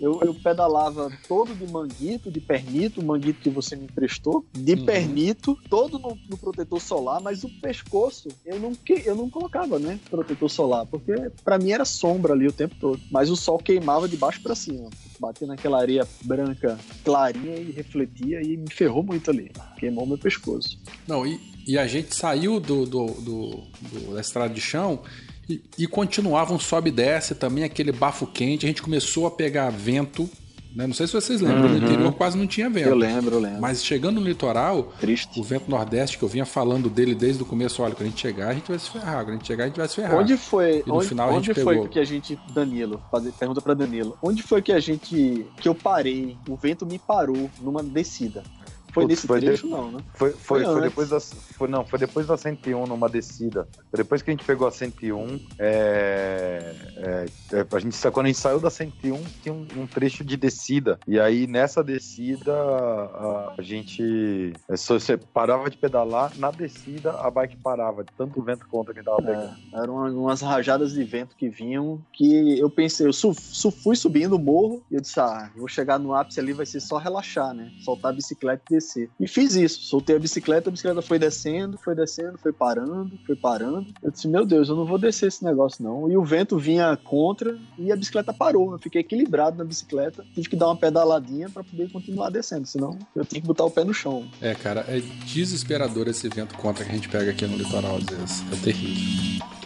Eu, 0.00 0.20
eu, 0.22 0.34
pedalava 0.34 1.12
todo 1.28 1.54
de 1.54 1.70
manguito, 1.70 2.30
de 2.30 2.40
pernito, 2.40 3.00
o 3.00 3.04
manguito 3.04 3.40
que 3.40 3.50
você 3.50 3.76
me 3.76 3.84
emprestou, 3.84 4.46
de 4.52 4.72
uhum. 4.72 4.86
pernito, 4.86 5.58
todo 5.68 5.98
no, 5.98 6.16
no, 6.28 6.38
protetor 6.38 6.80
solar, 6.80 7.20
mas 7.20 7.44
o 7.44 7.48
pescoço 7.60 8.28
eu 8.46 8.58
não, 8.58 8.72
eu 9.04 9.14
não 9.14 9.28
colocava, 9.28 9.78
né? 9.78 10.00
Protetor 10.08 10.50
solar, 10.50 10.86
porque 10.86 11.12
para 11.44 11.58
mim 11.58 11.72
era 11.72 11.84
sombra 11.84 12.32
ali 12.32 12.46
o 12.46 12.52
tempo 12.52 12.74
todo. 12.80 13.00
Mas 13.10 13.30
o 13.30 13.36
sol 13.36 13.58
queimava 13.58 14.08
de 14.08 14.16
baixo 14.16 14.42
para 14.42 14.54
cima. 14.54 14.88
Batia 15.18 15.46
naquela 15.46 15.78
areia 15.78 16.08
branca 16.22 16.78
clarinha 17.04 17.56
e 17.56 17.70
refletia 17.70 18.40
e 18.42 18.56
me 18.56 18.70
ferrou 18.70 19.02
muito 19.02 19.30
ali. 19.30 19.52
Queimou 19.78 20.06
meu 20.06 20.16
pescoço. 20.16 20.78
Não, 21.06 21.26
e, 21.26 21.38
e 21.66 21.76
a 21.76 21.86
gente 21.86 22.14
saiu 22.14 22.58
do, 22.58 22.86
do, 22.86 23.06
do, 23.06 23.46
do 23.82 24.14
da 24.14 24.20
estrada 24.20 24.52
de 24.52 24.60
chão 24.60 25.02
e, 25.50 25.62
e 25.78 25.86
continuava 25.86 26.54
um 26.54 26.58
sobe 26.58 26.90
e 26.90 26.92
desce 26.92 27.34
também, 27.34 27.64
aquele 27.64 27.92
bafo 27.92 28.26
quente. 28.26 28.66
A 28.66 28.68
gente 28.68 28.82
começou 28.82 29.26
a 29.26 29.30
pegar 29.30 29.70
vento. 29.70 30.28
Né? 30.74 30.86
Não 30.86 30.94
sei 30.94 31.08
se 31.08 31.12
vocês 31.12 31.40
lembram, 31.40 31.64
uhum. 31.64 31.78
no 31.80 31.84
interior 31.84 32.12
quase 32.12 32.38
não 32.38 32.46
tinha 32.46 32.70
vento. 32.70 32.88
Eu 32.88 32.94
lembro, 32.94 33.34
eu 33.34 33.40
lembro. 33.40 33.60
Mas 33.60 33.84
chegando 33.84 34.20
no 34.20 34.26
litoral, 34.26 34.92
Triste. 35.00 35.40
o 35.40 35.42
vento 35.42 35.68
nordeste, 35.68 36.16
que 36.16 36.22
eu 36.22 36.28
vinha 36.28 36.46
falando 36.46 36.88
dele 36.88 37.12
desde 37.12 37.42
o 37.42 37.46
começo, 37.46 37.82
olha, 37.82 37.92
quando 37.92 38.06
a 38.06 38.10
gente 38.10 38.20
chegar, 38.20 38.50
a 38.50 38.54
gente 38.54 38.68
vai 38.68 38.78
se 38.78 38.88
ferrar. 38.88 39.24
Quando 39.24 39.30
a 39.30 39.32
gente 39.32 39.46
chegar, 39.48 39.64
a 39.64 39.66
gente 39.66 39.76
vai 39.76 39.88
se 39.88 39.96
ferrar. 39.96 40.16
Onde 40.16 40.36
foi, 40.36 40.84
e 40.86 40.88
no 40.88 40.96
onde, 40.96 41.08
final 41.08 41.28
onde 41.32 41.50
a 41.50 41.54
gente 41.54 41.64
foi 41.64 41.74
pegou. 41.74 41.88
que 41.88 41.98
a 41.98 42.04
gente, 42.04 42.38
Danilo, 42.54 43.02
fazer, 43.10 43.32
pergunta 43.32 43.60
para 43.60 43.74
Danilo, 43.74 44.16
onde 44.22 44.44
foi 44.44 44.62
que 44.62 44.72
a 44.72 44.78
gente, 44.78 45.44
que 45.56 45.68
eu 45.68 45.74
parei, 45.74 46.38
o 46.48 46.54
vento 46.54 46.86
me 46.86 47.00
parou 47.00 47.50
numa 47.60 47.82
descida? 47.82 48.44
Foi 48.92 49.04
Putz, 49.04 49.08
nesse 49.08 49.26
foi 49.26 49.40
trecho, 49.40 49.66
de... 49.66 49.72
não, 49.72 49.92
né? 49.92 50.00
Foi, 50.14 50.30
foi, 50.30 50.64
foi, 50.64 50.72
foi 50.72 50.82
depois 50.82 51.08
da. 51.08 51.20
Foi, 51.20 51.68
não, 51.68 51.84
foi 51.84 51.98
depois 51.98 52.26
da 52.26 52.36
101 52.36 52.86
numa 52.86 53.08
descida. 53.08 53.68
Depois 53.92 54.22
que 54.22 54.30
a 54.30 54.32
gente 54.32 54.44
pegou 54.44 54.66
a 54.66 54.70
101. 54.70 55.40
É, 55.58 56.74
é, 56.96 57.26
é, 57.52 57.66
a 57.70 57.78
gente, 57.78 58.10
quando 58.10 58.26
a 58.26 58.28
gente 58.28 58.38
saiu 58.38 58.60
da 58.60 58.70
101, 58.70 59.22
tinha 59.42 59.54
um, 59.54 59.66
um 59.76 59.86
trecho 59.86 60.24
de 60.24 60.36
descida. 60.36 60.98
E 61.06 61.18
aí, 61.18 61.46
nessa 61.46 61.82
descida, 61.82 62.52
a, 62.52 63.54
a 63.58 63.62
gente. 63.62 64.52
É, 64.68 64.76
você 64.76 65.16
parava 65.16 65.70
de 65.70 65.76
pedalar, 65.76 66.32
na 66.36 66.50
descida 66.50 67.12
a 67.12 67.30
bike 67.30 67.56
parava, 67.56 68.04
de 68.04 68.12
tanto 68.16 68.42
vento 68.42 68.66
contra 68.66 68.92
que 68.92 69.02
tava 69.02 69.18
pegando. 69.18 69.56
É, 69.72 69.80
eram 69.80 69.94
umas 70.18 70.40
rajadas 70.40 70.92
de 70.92 71.04
vento 71.04 71.36
que 71.36 71.48
vinham 71.48 72.00
que 72.12 72.58
eu 72.58 72.70
pensei, 72.70 73.06
eu 73.06 73.12
su, 73.12 73.34
su, 73.34 73.70
fui 73.70 73.96
subindo 73.96 74.34
o 74.34 74.38
morro 74.38 74.82
e 74.90 74.94
eu 74.94 75.00
disse, 75.00 75.18
ah, 75.20 75.50
vou 75.56 75.68
chegar 75.68 75.98
no 75.98 76.14
ápice 76.14 76.40
ali, 76.40 76.52
vai 76.52 76.66
ser 76.66 76.80
só 76.80 76.98
relaxar, 76.98 77.54
né? 77.54 77.70
Soltar 77.84 78.12
a 78.12 78.14
bicicleta 78.14 78.62
e 78.70 78.79
descer. 78.80 79.10
E 79.20 79.28
fiz 79.28 79.54
isso, 79.54 79.82
soltei 79.82 80.16
a 80.16 80.18
bicicleta, 80.18 80.68
a 80.68 80.72
bicicleta 80.72 81.02
foi 81.02 81.18
descendo, 81.18 81.78
foi 81.78 81.94
descendo, 81.94 82.38
foi 82.38 82.52
parando, 82.52 83.12
foi 83.26 83.36
parando. 83.36 83.86
Eu 84.02 84.10
disse, 84.10 84.26
meu 84.26 84.46
Deus, 84.46 84.68
eu 84.68 84.76
não 84.76 84.86
vou 84.86 84.98
descer 84.98 85.28
esse 85.28 85.44
negócio 85.44 85.84
não. 85.84 86.10
E 86.10 86.16
o 86.16 86.24
vento 86.24 86.58
vinha 86.58 86.96
contra 86.96 87.58
e 87.78 87.92
a 87.92 87.96
bicicleta 87.96 88.32
parou. 88.32 88.72
Eu 88.72 88.78
fiquei 88.78 89.02
equilibrado 89.02 89.58
na 89.58 89.64
bicicleta, 89.64 90.24
tive 90.34 90.48
que 90.48 90.56
dar 90.56 90.66
uma 90.66 90.76
pedaladinha 90.76 91.48
para 91.50 91.62
poder 91.62 91.90
continuar 91.92 92.30
descendo, 92.30 92.66
senão 92.66 92.98
eu 93.14 93.24
tinha 93.24 93.40
que 93.40 93.46
botar 93.46 93.64
o 93.64 93.70
pé 93.70 93.84
no 93.84 93.92
chão. 93.92 94.26
É, 94.40 94.54
cara, 94.54 94.84
é 94.88 95.00
desesperador 95.26 96.08
esse 96.08 96.28
vento 96.28 96.54
contra 96.56 96.84
que 96.84 96.90
a 96.90 96.94
gente 96.94 97.08
pega 97.08 97.30
aqui 97.30 97.46
no 97.46 97.56
litoral 97.56 97.96
às 97.96 98.04
vezes. 98.04 98.44
É 98.52 98.64
terrível. 98.64 99.59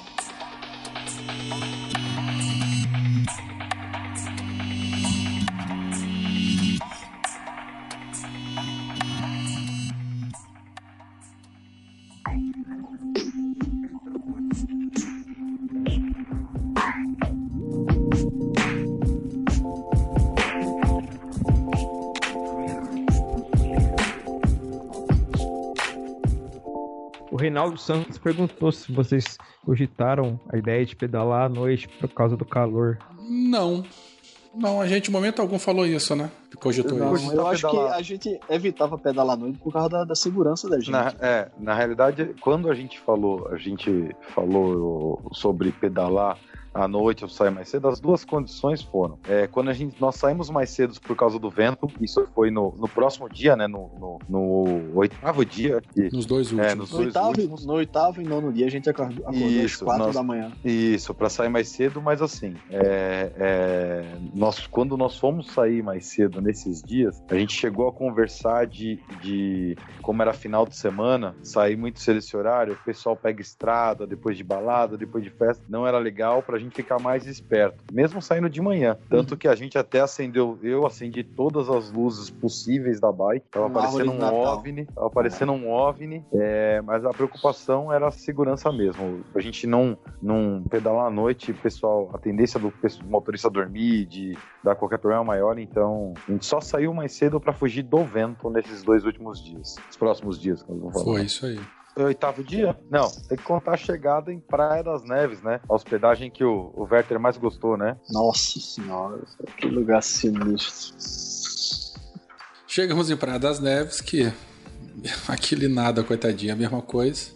Reinaldo 27.45 27.77
Santos 27.77 28.17
perguntou 28.17 28.73
se 28.73 28.91
vocês 28.91 29.37
cogitaram 29.67 30.41
a 30.51 30.57
ideia 30.57 30.83
de 30.87 30.97
pedalar 30.97 31.45
à 31.45 31.49
noite 31.49 31.87
por 31.87 32.09
causa 32.09 32.39
do 32.39 32.45
calor. 32.47 32.97
Não. 33.21 33.85
Não, 34.55 34.81
a 34.81 34.87
gente, 34.87 35.09
em 35.09 35.13
momento 35.13 35.43
algum, 35.43 35.59
falou 35.59 35.85
isso, 35.85 36.17
né? 36.17 36.31
Cogitou 36.59 36.97
Não, 36.97 37.15
isso. 37.15 37.31
eu 37.33 37.47
acho 37.47 37.69
que 37.69 37.77
a 37.77 38.01
gente 38.01 38.41
evitava 38.49 38.97
pedalar 38.97 39.35
à 39.35 39.39
noite 39.39 39.59
por 39.59 39.73
causa 39.75 39.91
da, 39.91 40.05
da 40.05 40.15
segurança 40.15 40.71
da 40.71 40.79
gente. 40.79 40.91
Na, 40.91 41.13
é, 41.21 41.51
na 41.59 41.75
realidade, 41.75 42.35
quando 42.41 42.71
a 42.71 42.75
gente 42.75 42.99
falou, 43.01 43.47
a 43.49 43.59
gente 43.59 44.17
falou 44.35 45.21
sobre 45.33 45.71
pedalar 45.71 46.39
à 46.75 46.89
noite 46.89 47.23
ou 47.25 47.31
sair 47.31 47.51
mais 47.51 47.69
cedo, 47.69 47.87
as 47.89 48.01
duas 48.01 48.25
condições 48.25 48.83
foram. 48.83 49.19
É, 49.29 49.47
quando 49.47 49.71
a 49.71 49.73
gente, 49.73 50.01
nós 50.01 50.17
saímos 50.17 50.51
mais 50.51 50.71
cedo 50.71 50.99
por 51.01 51.15
causa 51.17 51.39
do 51.39 51.49
vento, 51.49 51.89
isso 52.01 52.27
foi 52.35 52.51
no, 52.51 52.75
no 52.77 52.89
próximo 52.89 53.29
dia, 53.29 53.55
né? 53.55 53.67
No, 53.69 53.91
no, 53.99 54.19
no 54.29 54.99
oitavo 54.99 55.45
dia. 55.45 55.81
que- 55.93 56.11
Nos 56.13 56.27
dois 56.27 56.51
últimos. 56.51 56.73
É, 56.73 56.75
nos 56.75 56.91
No 56.91 56.97
dois 56.97 57.07
oitavo, 57.09 57.29
últimos. 57.29 57.65
no 57.67 57.73
oitavo 57.75 58.21
e 58.21 58.25
nono 58.25 58.53
dia 58.53 58.67
a 58.67 58.71
gente 58.71 58.91
acordou, 58.91 59.21
acordou 59.27 59.47
às 59.47 59.53
Isso, 59.53 59.85
quatro 59.85 60.05
nós- 60.07 60.15
da 60.15 60.23
manhã. 60.23 60.53
Isso, 60.65 61.15
para 61.15 61.29
sair 61.29 61.49
mais 61.49 61.69
cedo, 61.69 62.03
mas 62.03 62.21
assim, 62.21 62.55
é, 62.71 63.31
é, 63.37 64.05
nós, 64.35 64.67
quando 64.67 64.97
nós 64.97 65.17
fomos 65.19 65.51
sair 65.53 65.83
mais 65.83 66.07
cedo 66.07 66.41
nesses 66.41 66.83
dias, 66.83 67.23
a 67.29 67.35
gente 67.37 67.55
chegou 67.55 67.89
a 67.89 67.93
conversar 67.93 68.67
de, 68.67 68.99
de 69.23 69.77
como 70.03 70.21
era 70.23 70.33
final 70.33 70.67
de 70.67 70.77
semana, 70.77 71.35
sair 71.43 71.77
muito 71.77 72.01
cedo 72.01 72.19
esse 72.19 72.37
horário, 72.37 72.73
o 72.75 72.85
pessoal 72.85 73.15
pega 73.17 73.41
estrada, 73.41 74.07
depois 74.07 74.37
de 74.37 74.43
balada, 74.45 74.97
depois 74.97 75.23
de 75.23 75.31
festa, 75.31 75.63
não 75.69 75.87
era 75.87 75.99
legal 75.99 76.43
pra 76.43 76.59
gente 76.59 76.64
ficar 76.71 76.99
mais 76.99 77.27
esperto, 77.27 77.83
mesmo 77.93 78.21
saindo 78.21 78.49
de 78.49 78.61
manhã. 78.61 78.97
Tanto 79.09 79.37
que 79.37 79.49
a 79.49 79.55
gente 79.55 79.77
até 79.79 80.01
acendeu, 80.01 80.59
eu 80.63 80.87
acendi 80.87 81.23
todas 81.23 81.69
as 81.69 81.91
luzes 81.91 82.31
possíveis 82.31 83.01
da 83.01 83.13
bike, 83.13 83.47
tava 83.51 83.67
aparecendo 83.67 84.13
um. 84.13 84.25
OVNI, 84.25 84.87
tava 84.87 85.07
aparecendo 85.07 85.53
um 85.53 85.71
OVNI, 85.71 86.25
é, 86.33 86.81
mas 86.83 87.05
a 87.05 87.11
preocupação 87.11 87.93
era 87.93 88.09
a 88.09 88.11
segurança 88.11 88.71
mesmo. 88.73 89.25
A 89.35 89.41
gente 89.41 89.67
não, 89.67 89.97
não 90.23 90.63
pedalar 90.69 91.07
à 91.07 91.11
noite, 91.11 91.53
pessoal, 91.53 92.11
a 92.13 92.19
tendência 92.19 92.59
do 92.59 92.73
motorista 93.05 93.51
dormir, 93.51 94.07
de 94.07 94.37
dar 94.63 94.75
qualquer 94.75 94.99
problema 94.99 95.25
maior, 95.25 95.59
então 95.59 96.15
a 96.29 96.33
gente 96.33 96.47
só 96.47 96.61
saiu 96.61 96.93
mais 96.93 97.13
cedo 97.13 97.41
pra 97.41 97.53
fugir 97.53 97.83
do 97.83 98.05
vento 98.05 98.49
nesses 98.51 98.83
dois 98.83 99.05
últimos 99.05 99.43
dias, 99.43 99.77
os 99.91 99.97
próximos 99.97 100.41
dias, 100.41 100.63
que 100.63 100.71
eu 100.71 100.79
vou 100.79 100.93
falar. 100.93 101.05
Foi 101.05 101.23
isso 101.23 101.47
aí. 101.47 101.61
Oitavo 101.97 102.43
dia? 102.43 102.77
Não, 102.91 103.09
tem 103.29 103.39
que 103.39 103.45
contar 103.45 103.75
a 103.75 103.77
chegada 103.77 104.33
em 104.33 104.41
Praia 104.41 104.83
das 104.83 105.05
Neves, 105.05 105.41
né? 105.43 105.61
A 105.69 105.75
hospedagem 105.75 106.31
que 106.31 106.43
o, 106.45 106.73
o 106.75 106.89
Werther 106.91 107.21
mais 107.21 107.37
gostou, 107.37 107.77
né? 107.77 107.97
Nossa 108.11 108.59
senhora, 108.59 109.21
que 109.57 109.67
lugar 109.67 110.03
sinistro. 110.03 110.95
Chegamos 112.67 113.11
em 113.11 113.17
Praia 113.17 113.39
das 113.39 113.61
Neves, 113.61 114.01
que 114.01 114.33
aquele 115.29 115.69
nada, 115.69 116.03
coitadinha, 116.03 116.55
a 116.55 116.57
mesma 116.57 116.83
coisa. 116.83 117.31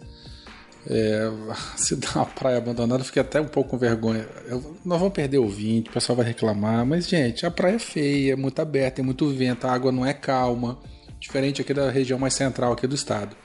É, 0.87 1.29
se 1.77 1.95
dá 1.95 2.09
uma 2.15 2.25
praia 2.25 2.57
abandonada, 2.57 3.01
eu 3.01 3.05
fiquei 3.05 3.21
até 3.21 3.39
um 3.39 3.47
pouco 3.47 3.71
com 3.71 3.77
vergonha. 3.77 4.27
Eu- 4.45 4.75
nós 4.83 4.99
vamos 4.99 5.13
perder 5.13 5.37
o 5.37 5.43
ouvinte, 5.43 5.89
o 5.89 5.93
pessoal 5.93 6.17
vai 6.17 6.25
reclamar, 6.25 6.85
mas, 6.85 7.07
gente, 7.07 7.45
a 7.45 7.51
praia 7.51 7.75
é 7.75 7.79
feia, 7.79 8.33
é 8.33 8.35
muito 8.35 8.61
aberta, 8.61 8.97
tem 8.97 9.05
muito 9.05 9.29
vento, 9.29 9.65
a 9.67 9.71
água 9.71 9.91
não 9.91 10.05
é 10.05 10.13
calma, 10.13 10.79
diferente 11.19 11.61
aqui 11.61 11.73
da 11.73 11.89
região 11.89 12.17
mais 12.19 12.33
central 12.33 12.73
aqui 12.73 12.87
do 12.87 12.95
estado. 12.95 13.35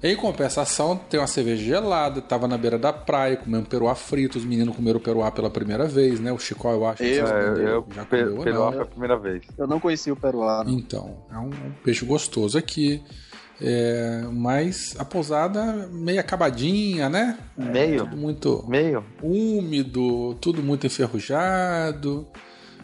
Em 0.00 0.14
compensação, 0.14 0.96
tem 0.96 1.18
uma 1.18 1.26
cerveja 1.26 1.64
gelada, 1.64 2.20
tava 2.22 2.46
na 2.46 2.56
beira 2.56 2.78
da 2.78 2.92
praia, 2.92 3.36
comendo 3.36 3.66
peruá 3.68 3.96
frito, 3.96 4.38
os 4.38 4.44
meninos 4.44 4.76
comeram 4.76 5.00
peruá 5.00 5.28
pela 5.32 5.50
primeira 5.50 5.86
vez, 5.86 6.20
né? 6.20 6.32
O 6.32 6.38
Chicó, 6.38 6.70
eu 6.72 6.86
acho. 6.86 7.02
Eu- 7.02 7.24
não 7.26 7.34
É, 7.36 7.50
comeu, 7.50 7.66
eu, 7.68 7.86
já 7.92 8.04
comeu 8.04 8.36
ou 8.36 8.44
Peruá 8.44 8.64
não. 8.66 8.72
foi 8.74 8.82
a 8.82 8.86
primeira 8.86 9.16
vez. 9.18 9.42
Eu 9.58 9.66
não 9.66 9.80
conhecia 9.80 10.12
o 10.12 10.16
peruano. 10.16 10.70
Então, 10.70 11.16
é 11.32 11.36
um, 11.38 11.48
um 11.48 11.72
peixe 11.82 12.04
gostoso 12.04 12.56
aqui. 12.56 13.02
É, 13.60 14.22
mas 14.32 14.94
a 15.00 15.04
pousada 15.04 15.88
meio 15.90 16.20
acabadinha, 16.20 17.08
né? 17.08 17.36
Meio? 17.56 18.04
Tudo 18.04 18.16
muito 18.16 18.64
Meio? 18.68 19.04
úmido, 19.20 20.34
tudo 20.40 20.62
muito 20.62 20.86
enferrujado. 20.86 22.24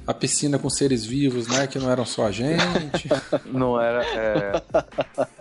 A 0.06 0.12
piscina 0.12 0.58
com 0.58 0.68
seres 0.68 1.04
vivos, 1.04 1.48
né? 1.48 1.66
Que 1.66 1.78
não 1.78 1.90
eram 1.90 2.04
só 2.04 2.26
a 2.26 2.30
gente. 2.30 3.08
Não 3.50 3.80
era. 3.80 4.04
é, 4.04 4.62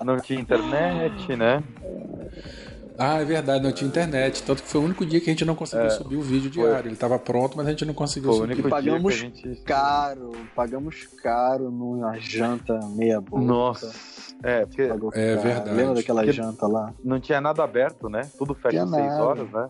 não 0.04 0.18
tinha 0.20 0.40
internet, 0.40 1.36
né? 1.36 1.62
ah, 2.98 3.20
é 3.20 3.26
verdade, 3.26 3.64
não 3.64 3.72
tinha 3.74 3.88
internet. 3.88 4.42
Tanto 4.44 4.62
que 4.64 4.70
foi 4.70 4.80
o 4.80 4.84
único 4.86 5.06
dia 5.06 5.20
que 5.20 5.30
a 5.30 5.34
gente 5.34 5.44
não 5.44 5.56
conseguiu 5.56 5.90
subir 5.90 6.16
o 6.16 6.22
vídeo 6.22 6.50
diário. 6.50 6.88
Ele 6.88 6.94
estava 6.94 7.18
pronto, 7.20 7.58
mas 7.58 7.68
a 7.68 7.72
gente 7.72 7.84
não 7.86 7.94
conseguiu 7.94 8.30
Foi 8.32 8.40
o 8.40 8.42
subir. 8.44 8.54
único 8.54 8.68
E 8.68 8.72
pagamos 8.72 9.16
dia 9.16 9.30
que 9.32 9.48
a 9.48 9.52
gente. 9.52 9.62
Caro, 9.64 10.32
pagamos 10.56 11.08
caro 11.22 11.70
numa 11.72 12.18
janta 12.20 12.80
meia 12.96 13.20
boca. 13.20 13.44
Nossa. 13.44 13.92
É, 14.44 14.66
porque 14.66 14.86
Pagou 14.88 15.10
É 15.14 15.36
caro. 15.36 15.42
verdade. 15.48 15.76
Lembra 15.76 15.96
daquela 15.96 16.22
Porque- 16.22 16.34
janta 16.38 16.68
lá? 16.68 16.94
não 17.04 17.20
tinha 17.20 17.42
nada 17.42 17.64
aberto, 17.64 18.08
né? 18.10 18.22
Tudo 18.38 18.54
fecha 18.54 18.84
às 18.84 18.90
seis 18.90 19.06
nada. 19.08 19.24
horas, 19.24 19.50
né? 19.52 19.70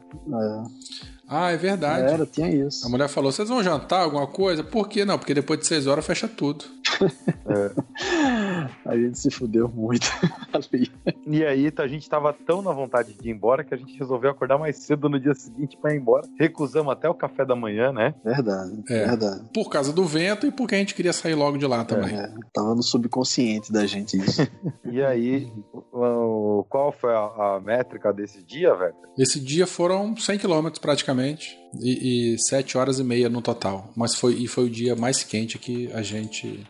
Ah, 1.36 1.50
é 1.52 1.58
verdade. 1.58 2.14
Era, 2.14 2.26
tinha 2.28 2.48
isso. 2.48 2.86
A 2.86 2.90
mulher 2.90 3.10
falou: 3.10 3.32
vocês 3.32 3.50
vão 3.50 3.64
jantar 3.64 4.02
alguma 4.02 4.28
coisa? 4.28 4.64
Por 4.64 4.88
que 4.88 5.04
não? 5.04 5.18
Porque 5.18 5.34
depois 5.34 5.60
de 5.60 5.66
seis 5.66 5.88
horas 5.88 6.06
fecha 6.06 6.28
tudo. 6.28 6.66
A 8.86 8.96
gente 8.98 9.18
se 9.18 9.30
fudeu 9.30 9.68
muito 9.70 10.08
ali. 10.54 10.92
E 11.28 11.44
aí 11.44 11.72
tá, 11.72 11.84
a 11.84 11.88
gente 11.88 12.10
tava 12.10 12.34
tão 12.34 12.62
na 12.62 12.72
vontade 12.72 13.14
de 13.14 13.30
ir 13.30 13.32
embora 13.32 13.64
que 13.64 13.74
a 13.74 13.78
gente 13.78 13.98
resolveu 13.98 14.32
acordar 14.32 14.58
mais 14.58 14.78
cedo 14.78 15.10
no 15.10 15.20
dia 15.20 15.34
seguinte 15.34 15.78
pra 15.82 15.94
ir 15.94 15.98
embora. 16.00 16.28
Recusamos 16.40 16.92
até 16.92 17.10
o 17.10 17.14
café 17.14 17.46
da 17.46 17.56
manhã, 17.56 17.92
né? 17.92 18.14
Verdade, 18.24 18.84
É. 18.90 19.06
verdade. 19.08 19.50
Por 19.54 19.70
causa 19.70 19.94
do 19.94 20.06
vento 20.06 20.46
e 20.46 20.52
porque 20.52 20.76
a 20.76 20.78
gente 20.78 20.96
queria 20.96 21.14
sair 21.14 21.36
logo 21.36 21.58
de 21.58 21.66
lá 21.66 21.84
também. 21.86 22.16
É, 22.18 22.32
tava 22.54 22.76
no 22.76 22.84
subconsciente 22.84 23.72
da 23.72 23.86
gente 23.86 24.18
isso. 24.18 24.44
E 24.94 25.02
aí, 25.02 25.52
o- 25.92 26.64
qual 26.70 26.92
foi 26.92 27.16
a, 27.16 27.56
a 27.56 27.60
métrica 27.64 28.14
desse 28.14 28.44
dia, 28.44 28.76
velho? 28.76 28.94
Esse 29.18 29.40
dia 29.40 29.66
foram 29.66 30.16
100 30.16 30.38
quilômetros 30.38 30.78
praticamente 30.80 31.58
e, 31.82 32.36
e 32.36 32.40
7 32.40 32.78
horas 32.78 33.00
e 33.00 33.04
meia 33.04 33.28
no 33.28 33.42
total. 33.42 33.90
Mas 33.96 34.14
foi, 34.14 34.36
e 34.36 34.48
foi 34.48 34.66
o 34.66 34.70
dia 34.70 34.96
mais 34.96 35.24
quente 35.24 35.58
que 35.58 35.92
a 35.94 36.04
gente, 36.04 36.64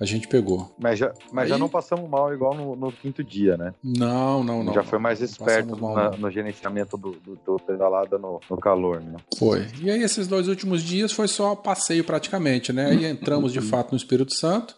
a 0.00 0.04
gente 0.04 0.26
pegou. 0.28 0.74
Mas 0.78 0.98
já, 0.98 1.12
mas 1.32 1.48
já 1.48 1.54
Aí- 1.54 1.60
não 1.60 1.68
passamos 1.68 2.08
mal 2.10 2.32
igual 2.34 2.54
no, 2.54 2.74
no 2.76 2.90
quinto 2.92 3.22
dia, 3.22 3.56
né? 3.56 3.72
Não, 3.82 4.42
não, 4.42 4.64
não. 4.64 4.72
já 4.74 4.82
foi 4.82 4.98
mais 4.98 5.20
esperto 5.20 5.80
mal, 5.80 5.94
na- 5.94 6.10
no 6.10 6.30
gerenciamento 6.30 6.96
do, 6.96 7.12
do, 7.12 7.36
do 7.44 7.56
pedalada 7.64 8.18
no, 8.18 8.40
no 8.50 8.56
calor, 8.58 9.00
né? 9.00 9.16
Foi. 9.38 9.66
E 9.80 9.90
aí 9.90 10.02
esses 10.02 10.26
dois 10.26 10.48
últimos 10.48 10.82
dias 10.82 11.12
foi 11.12 11.28
só 11.28 11.54
passeio 11.54 12.02
praticamente, 12.04 12.72
né? 12.72 12.86
Aí 12.86 13.04
entramos 13.06 13.52
de 13.52 13.60
fato 13.60 13.92
no 13.92 13.96
Espírito 13.96 14.34
Santo. 14.34 14.74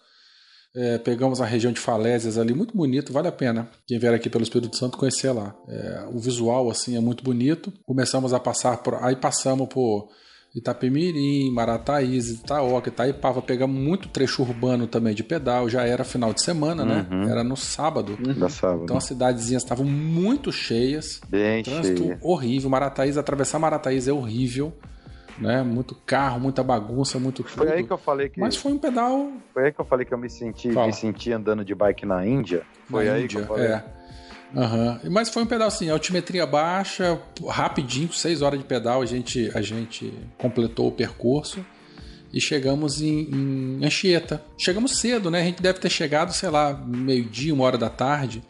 é, 0.78 0.98
pegamos 0.98 1.40
a 1.40 1.46
região 1.46 1.72
de 1.72 1.80
Falésias 1.80 2.36
ali, 2.36 2.52
muito 2.52 2.76
bonito, 2.76 3.10
vale 3.10 3.28
a 3.28 3.32
pena. 3.32 3.66
Quem 3.86 3.98
vier 3.98 4.12
aqui 4.12 4.28
pelo 4.28 4.44
Espírito 4.44 4.76
Santo 4.76 4.98
conhecer 4.98 5.32
lá. 5.32 5.54
É, 5.66 6.06
o 6.12 6.18
visual, 6.18 6.68
assim, 6.70 6.94
é 6.96 7.00
muito 7.00 7.24
bonito. 7.24 7.72
Começamos 7.86 8.34
a 8.34 8.38
passar 8.38 8.76
por. 8.82 9.02
Aí 9.02 9.16
passamos 9.16 9.66
por 9.68 10.08
Itapemirim, 10.56 11.50
Marataízes, 11.52 12.40
Itaoca, 12.40 12.88
Itaipava. 12.88 13.42
Pegamos 13.42 13.78
muito 13.78 14.08
trecho 14.08 14.42
urbano 14.42 14.86
também 14.86 15.14
de 15.14 15.22
pedal. 15.22 15.68
Já 15.68 15.82
era 15.86 16.02
final 16.02 16.32
de 16.32 16.40
semana, 16.42 16.82
né? 16.84 17.06
Uhum. 17.10 17.28
Era 17.28 17.44
no 17.44 17.56
sábado. 17.56 18.16
Da 18.34 18.48
sábado. 18.48 18.84
Então 18.84 18.96
as 18.96 19.04
cidadezinhas 19.04 19.62
estavam 19.62 19.84
muito 19.84 20.50
cheias. 20.50 21.20
Bem 21.28 21.62
Trânsito 21.62 22.02
cheia. 22.02 22.18
horrível. 22.22 22.70
Marataízes, 22.70 23.18
atravessar 23.18 23.58
Marataízes 23.58 24.08
é 24.08 24.12
horrível. 24.12 24.72
Né? 25.38 25.62
Muito 25.62 25.94
carro, 26.06 26.40
muita 26.40 26.62
bagunça, 26.62 27.18
muito 27.18 27.42
tudo. 27.42 27.52
Foi 27.52 27.70
aí 27.70 27.84
que 27.84 27.92
eu 27.92 27.98
falei 27.98 28.30
que. 28.30 28.40
Mas 28.40 28.56
foi 28.56 28.72
um 28.72 28.78
pedal 28.78 29.30
Foi 29.52 29.66
aí 29.66 29.72
que 29.72 29.78
eu 29.78 29.84
falei 29.84 30.06
que 30.06 30.14
eu 30.14 30.16
me 30.16 30.30
senti, 30.30 30.72
Fala. 30.72 30.86
me 30.86 30.94
senti 30.94 31.30
andando 31.30 31.62
de 31.62 31.74
bike 31.74 32.06
na 32.06 32.26
Índia. 32.26 32.62
Foi 32.88 33.04
na 33.04 33.12
aí 33.12 33.24
Índia. 33.24 33.40
que 33.40 33.44
eu 33.44 33.46
falei. 33.46 33.66
É. 33.66 33.84
Aham. 34.54 35.00
Mas 35.10 35.28
foi 35.28 35.42
um 35.42 35.46
pedal 35.46 35.68
assim, 35.68 35.88
altimetria 35.90 36.46
baixa, 36.46 37.18
rapidinho, 37.48 38.12
seis 38.12 38.42
horas 38.42 38.58
de 38.58 38.64
pedal, 38.64 39.02
a 39.02 39.06
gente, 39.06 39.50
a 39.54 39.60
gente 39.60 40.12
completou 40.38 40.88
o 40.88 40.92
percurso. 40.92 41.64
e 42.32 42.40
chegamos 42.40 43.00
em, 43.00 43.30
em 43.30 43.84
Anchieta. 43.84 44.42
Chegamos 44.58 44.98
cedo, 44.98 45.30
né? 45.30 45.40
A 45.40 45.44
gente 45.44 45.62
deve 45.62 45.78
ter 45.78 45.90
chegado, 45.90 46.32
sei 46.32 46.50
lá, 46.50 46.74
meio-dia, 46.74 47.54
uma 47.54 47.64
hora 47.64 47.78
da 47.78 47.88
tarde. 47.88 48.42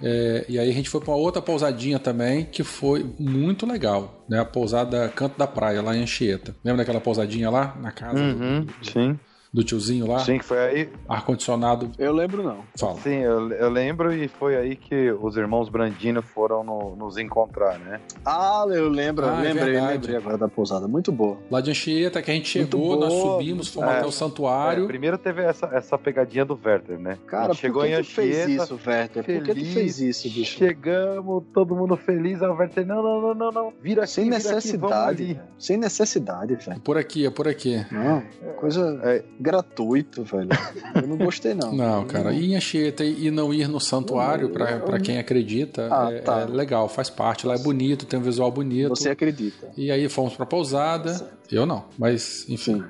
É, 0.00 0.46
e 0.48 0.58
aí 0.58 0.70
a 0.70 0.72
gente 0.72 0.88
foi 0.88 1.00
para 1.00 1.12
outra 1.14 1.42
pousadinha 1.42 1.98
também, 1.98 2.44
que 2.44 2.62
foi 2.62 3.04
muito 3.18 3.66
legal, 3.66 4.24
né? 4.28 4.40
A 4.40 4.44
pousada 4.44 5.08
Canto 5.08 5.36
da 5.36 5.46
Praia, 5.46 5.82
lá 5.82 5.96
em 5.96 6.02
Anchieta. 6.02 6.54
Lembra 6.64 6.78
daquela 6.84 7.00
pousadinha 7.00 7.50
lá, 7.50 7.76
na 7.80 7.90
casa? 7.90 8.18
Uhum, 8.18 8.64
do, 8.64 8.72
sim 8.82 9.18
do 9.52 9.64
tiozinho 9.64 10.06
lá. 10.06 10.18
Sim, 10.20 10.38
que 10.38 10.44
foi 10.44 10.58
aí. 10.58 10.88
Ar-condicionado. 11.08 11.90
Eu 11.98 12.12
lembro, 12.12 12.42
não. 12.42 12.58
Fala. 12.78 13.00
Sim, 13.00 13.16
eu, 13.16 13.50
eu, 13.52 13.70
lembro 13.70 14.12
e 14.12 14.28
foi 14.28 14.56
aí 14.56 14.76
que 14.76 15.10
os 15.12 15.36
irmãos 15.36 15.68
Brandino 15.68 16.22
foram 16.22 16.62
no, 16.62 16.94
nos 16.96 17.16
encontrar, 17.16 17.78
né? 17.78 18.00
Ah, 18.24 18.64
eu 18.68 18.88
lembro, 18.88 19.26
ah, 19.26 19.40
lembrei, 19.40 19.76
é 19.76 19.80
lembrei 19.80 20.16
agora 20.16 20.36
da 20.36 20.48
pousada. 20.48 20.86
Muito 20.86 21.10
boa. 21.10 21.38
Lá 21.50 21.60
de 21.60 21.70
Anchieta, 21.70 22.20
que 22.20 22.30
a 22.30 22.34
gente 22.34 22.48
chegou, 22.48 22.98
nós 22.98 23.12
subimos, 23.12 23.68
fomos 23.68 23.90
é, 23.90 23.98
até 23.98 24.06
o 24.06 24.12
santuário. 24.12 24.84
É, 24.84 24.86
primeiro 24.86 25.16
teve 25.16 25.42
essa, 25.42 25.66
essa 25.72 25.96
pegadinha 25.96 26.44
do 26.44 26.58
Werther, 26.62 26.98
né? 26.98 27.18
Cara, 27.26 27.54
chegou 27.54 27.82
por 27.82 27.88
que 27.88 27.94
em 27.94 27.98
Anchieta. 27.98 28.46
fez 28.46 28.48
isso, 28.48 28.80
Werther? 28.86 29.24
Feliz, 29.24 29.46
por 29.46 29.54
que 29.54 29.60
tu 29.60 29.72
fez 29.72 30.00
isso, 30.00 30.28
bicho? 30.28 30.58
Chegamos, 30.58 31.44
todo 31.54 31.74
mundo 31.74 31.96
feliz. 31.96 32.42
Aí 32.42 32.48
o 32.48 32.54
Werther, 32.54 32.86
não, 32.86 33.02
não, 33.02 33.20
não, 33.20 33.34
não, 33.34 33.50
não. 33.50 33.72
Vira 33.80 34.04
aqui, 34.04 34.12
Sem 34.12 34.28
necessidade. 34.28 35.22
Aqui, 35.22 35.40
Sem 35.58 35.76
necessidade, 35.78 36.54
velho. 36.54 36.76
É 36.76 36.80
por 36.80 36.98
aqui, 36.98 37.26
é 37.26 37.30
por 37.30 37.48
aqui. 37.48 37.86
Não, 37.90 38.22
coisa 38.56 39.00
é. 39.04 39.24
Gratuita 39.38 40.22
velho. 40.22 40.48
Eu 40.94 41.06
não 41.06 41.16
gostei, 41.16 41.54
não. 41.54 41.72
Não, 41.72 42.04
cara. 42.04 42.32
E 42.32 42.52
em 42.52 42.56
Anchieta 42.56 43.04
e 43.04 43.30
não 43.30 43.52
ir 43.52 43.68
no 43.68 43.80
santuário, 43.80 44.50
para 44.50 44.78
pra 44.80 45.00
quem 45.00 45.18
acredita, 45.18 45.88
ah, 45.90 46.12
é, 46.12 46.20
tá. 46.20 46.40
é, 46.40 46.44
legal, 46.46 46.88
faz 46.88 47.08
parte. 47.08 47.46
Lá 47.46 47.54
é 47.54 47.58
bonito, 47.58 48.06
tem 48.06 48.18
um 48.18 48.22
visual 48.22 48.50
bonito. 48.50 48.90
Você 48.90 49.10
acredita. 49.10 49.68
E 49.76 49.90
aí 49.90 50.08
fomos 50.08 50.34
pra 50.34 50.46
pousada. 50.46 51.28
Eu 51.50 51.64
não, 51.64 51.84
mas 51.98 52.44
enfim. 52.48 52.82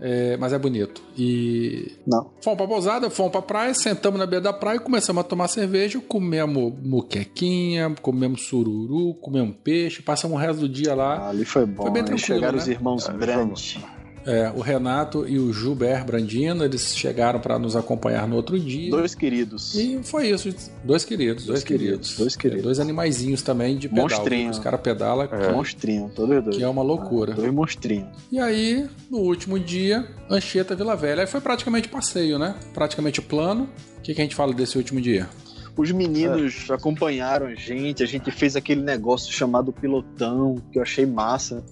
É, 0.00 0.36
mas 0.36 0.52
é 0.52 0.58
bonito. 0.58 1.02
E. 1.16 1.92
Não. 2.06 2.30
Fomos 2.40 2.56
pra 2.56 2.66
pousada, 2.66 3.08
fomos 3.10 3.32
pra 3.32 3.40
praia, 3.40 3.72
sentamos 3.72 4.18
na 4.18 4.26
beira 4.26 4.42
da 4.42 4.52
praia 4.52 4.76
e 4.76 4.80
começamos 4.80 5.20
a 5.20 5.24
tomar 5.24 5.48
cerveja. 5.48 6.00
Comemos 6.00 6.74
muquequinha, 6.82 7.94
comemos 8.02 8.46
sururu, 8.46 9.14
comemos 9.14 9.56
peixe, 9.62 10.02
passamos 10.02 10.36
o 10.36 10.40
resto 10.40 10.60
do 10.60 10.68
dia 10.68 10.94
lá. 10.94 11.16
Ah, 11.16 11.28
ali 11.30 11.44
foi 11.44 11.64
bom. 11.64 11.84
Foi 11.84 11.92
bem 11.92 12.04
tranquilo. 12.04 12.26
Chegaram 12.26 12.56
né? 12.56 12.62
os 12.62 12.68
irmãos 12.68 13.08
Brandt. 13.08 13.80
É, 14.26 14.50
o 14.54 14.60
Renato 14.60 15.28
e 15.28 15.38
o 15.38 15.52
Gilbert 15.52 16.04
Brandino, 16.04 16.64
eles 16.64 16.96
chegaram 16.96 17.40
para 17.40 17.58
nos 17.58 17.76
acompanhar 17.76 18.26
no 18.26 18.36
outro 18.36 18.58
dia. 18.58 18.90
Dois 18.90 19.14
queridos. 19.14 19.74
E 19.74 20.00
foi 20.02 20.30
isso. 20.30 20.54
Dois 20.82 21.04
queridos, 21.04 21.44
dois, 21.44 21.60
dois 21.60 21.64
queridos. 21.64 21.88
queridos. 21.88 22.16
Dois 22.16 22.36
queridos. 22.36 22.60
É, 22.60 22.64
dois 22.64 22.80
animaizinhos 22.80 23.42
também 23.42 23.76
de 23.76 23.88
pedal. 23.88 24.08
Monstrinho. 24.08 24.50
Os 24.50 24.58
caras 24.58 24.80
pedalam. 24.80 25.28
É. 25.30 25.52
Monstrinho, 25.52 26.10
todo 26.14 26.40
dois. 26.40 26.56
Que 26.56 26.62
é 26.62 26.68
uma 26.68 26.82
loucura. 26.82 27.32
Ah, 27.32 27.36
dois 27.36 27.52
monstrinhos. 27.52 28.08
E 28.32 28.38
aí, 28.38 28.88
no 29.10 29.18
último 29.18 29.58
dia, 29.58 30.08
Anchieta 30.30 30.74
Vila 30.74 30.96
Velha. 30.96 31.22
Aí 31.22 31.26
foi 31.26 31.40
praticamente 31.40 31.88
passeio, 31.88 32.38
né? 32.38 32.54
Praticamente 32.72 33.20
plano. 33.20 33.68
O 33.98 34.00
que, 34.02 34.14
que 34.14 34.20
a 34.20 34.24
gente 34.24 34.34
fala 34.34 34.54
desse 34.54 34.78
último 34.78 35.00
dia? 35.00 35.28
Os 35.76 35.90
meninos 35.90 36.66
é. 36.70 36.74
acompanharam 36.74 37.46
a 37.46 37.54
gente, 37.54 38.02
a 38.02 38.06
gente 38.06 38.30
fez 38.30 38.54
aquele 38.54 38.80
negócio 38.80 39.32
chamado 39.32 39.72
pilotão, 39.72 40.56
que 40.70 40.78
eu 40.78 40.82
achei 40.82 41.04
massa 41.04 41.64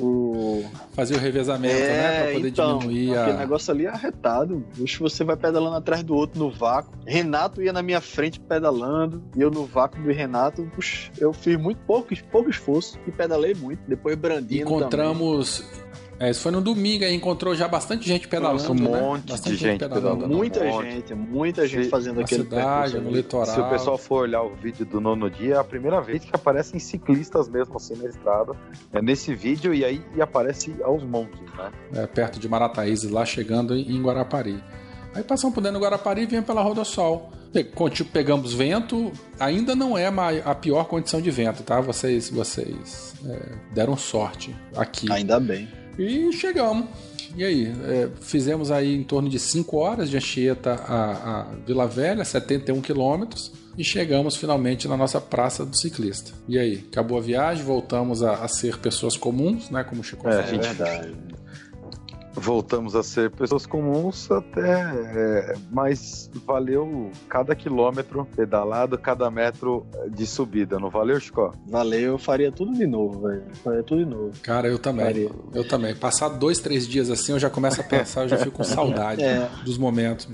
o... 0.00 0.64
Fazer 0.92 1.16
o 1.16 1.18
revezamento, 1.18 1.74
é, 1.74 1.88
né? 1.88 2.22
Pra 2.22 2.32
poder 2.32 2.48
então, 2.48 2.78
diminuir 2.78 3.16
a... 3.16 3.22
Aquele 3.22 3.38
negócio 3.38 3.72
ali 3.72 3.86
é 3.86 3.88
arretado. 3.88 4.64
Puxa, 4.76 4.98
você 5.00 5.24
vai 5.24 5.36
pedalando 5.36 5.76
atrás 5.76 6.02
do 6.02 6.14
outro 6.14 6.38
no 6.38 6.50
vácuo. 6.50 6.92
Renato 7.06 7.62
ia 7.62 7.72
na 7.72 7.82
minha 7.82 8.00
frente 8.00 8.40
pedalando, 8.40 9.22
e 9.36 9.40
eu 9.40 9.50
no 9.50 9.66
vácuo 9.66 10.02
do 10.02 10.10
Renato. 10.10 10.62
Puxa, 10.74 11.10
eu 11.18 11.32
fiz 11.32 11.56
muito 11.56 11.80
pouco, 11.86 12.14
pouco 12.30 12.50
esforço 12.50 12.98
e 13.06 13.10
pedalei 13.10 13.54
muito. 13.54 13.80
Depois 13.86 14.16
Brandino 14.16 14.62
Encontramos... 14.62 15.60
Também. 15.60 15.90
É, 16.20 16.28
isso 16.28 16.42
foi 16.42 16.52
no 16.52 16.60
domingo, 16.60 17.02
aí 17.02 17.14
encontrou 17.14 17.54
já 17.54 17.66
bastante 17.66 18.06
gente 18.06 18.28
pedalando. 18.28 18.58
Nossa, 18.58 18.72
um 18.72 18.74
né? 18.74 19.00
monte 19.00 19.30
bastante 19.30 19.56
de 19.56 19.56
gente 19.56 19.78
pedalando. 19.78 20.16
pedalando. 20.18 20.36
Muita 20.36 20.64
um 20.64 20.82
gente, 20.82 21.14
muita 21.14 21.66
gente 21.66 21.88
fazendo 21.88 22.16
na 22.16 22.22
aquele 22.24 22.42
cidade, 22.42 23.00
no 23.00 23.10
litoral. 23.10 23.46
Se 23.46 23.58
o 23.58 23.70
pessoal 23.70 23.96
for 23.96 24.24
olhar 24.24 24.42
o 24.42 24.54
vídeo 24.54 24.84
do 24.84 25.00
nono 25.00 25.30
dia, 25.30 25.54
é 25.54 25.58
a 25.58 25.64
primeira 25.64 25.98
vez 26.02 26.22
que 26.22 26.30
aparecem 26.34 26.78
ciclistas 26.78 27.48
mesmo 27.48 27.74
assim 27.74 27.96
na 27.96 28.06
estrada. 28.06 28.52
É 28.92 29.00
nesse 29.00 29.34
vídeo 29.34 29.72
e 29.72 29.82
aí 29.82 30.02
e 30.14 30.20
aparece 30.20 30.76
aos 30.82 31.02
montes, 31.02 31.40
né? 31.56 31.72
É, 31.94 32.06
perto 32.06 32.38
de 32.38 32.46
Marataízes, 32.50 33.10
lá 33.10 33.24
chegando 33.24 33.74
em 33.74 34.02
Guarapari. 34.02 34.62
Aí 35.14 35.24
passamos 35.24 35.54
por 35.54 35.62
dentro 35.62 35.78
do 35.78 35.82
Guarapari 35.82 36.24
e 36.24 36.26
vinha 36.26 36.42
pela 36.42 36.60
Rodossol. 36.60 37.32
Pegamos 38.12 38.52
vento, 38.52 39.10
ainda 39.38 39.74
não 39.74 39.96
é 39.96 40.06
a 40.44 40.54
pior 40.54 40.84
condição 40.84 41.20
de 41.20 41.30
vento, 41.30 41.62
tá? 41.62 41.80
Vocês, 41.80 42.28
vocês 42.28 43.14
é, 43.26 43.54
deram 43.72 43.96
sorte 43.96 44.54
aqui. 44.76 45.10
Ainda 45.10 45.40
bem. 45.40 45.79
E 46.00 46.32
chegamos. 46.32 46.86
E 47.36 47.44
aí, 47.44 47.72
é, 47.84 48.08
fizemos 48.20 48.70
aí 48.70 48.94
em 48.94 49.04
torno 49.04 49.28
de 49.28 49.38
5 49.38 49.76
horas 49.76 50.10
de 50.10 50.16
Anchieta 50.16 50.72
a, 50.72 51.40
a 51.40 51.42
Vila 51.66 51.86
Velha, 51.86 52.24
71 52.24 52.80
quilômetros, 52.80 53.52
e 53.78 53.84
chegamos 53.84 54.34
finalmente 54.34 54.88
na 54.88 54.96
nossa 54.96 55.20
Praça 55.20 55.64
do 55.64 55.76
Ciclista. 55.76 56.32
E 56.48 56.58
aí, 56.58 56.84
acabou 56.90 57.18
a 57.18 57.20
viagem, 57.20 57.64
voltamos 57.64 58.22
a, 58.22 58.42
a 58.42 58.48
ser 58.48 58.78
pessoas 58.78 59.16
comuns, 59.16 59.70
né? 59.70 59.84
Como 59.84 60.00
o 60.00 60.04
Chico 60.04 60.28
é, 60.28 60.42
falou. 60.42 60.54
É 60.54 60.58
verdade 60.58 61.12
voltamos 62.34 62.94
a 62.94 63.02
ser 63.02 63.30
pessoas 63.30 63.66
comuns 63.66 64.30
até, 64.30 64.70
é, 64.70 65.54
mas 65.70 66.30
valeu 66.46 67.10
cada 67.28 67.54
quilômetro 67.54 68.26
pedalado, 68.36 68.98
cada 68.98 69.30
metro 69.30 69.86
de 70.08 70.26
subida, 70.26 70.78
não 70.78 70.90
valeu, 70.90 71.18
Chico? 71.18 71.52
Valeu, 71.66 72.12
eu 72.12 72.18
faria 72.18 72.52
tudo 72.52 72.72
de 72.72 72.86
novo, 72.86 73.28
velho. 73.28 73.42
Faria 73.62 73.82
tudo 73.82 74.04
de 74.04 74.10
novo. 74.10 74.32
Cara, 74.42 74.68
eu 74.68 74.78
também. 74.78 75.04
Faria. 75.06 75.30
Eu 75.54 75.66
também. 75.66 75.94
Passar 75.94 76.28
dois, 76.28 76.58
três 76.60 76.86
dias 76.86 77.10
assim, 77.10 77.32
eu 77.32 77.38
já 77.38 77.50
começo 77.50 77.80
a 77.80 77.84
pensar, 77.84 78.22
eu 78.22 78.28
já 78.28 78.38
fico 78.38 78.52
com 78.52 78.64
saudade 78.64 79.22
é. 79.22 79.48
dos 79.64 79.76
momentos 79.76 80.28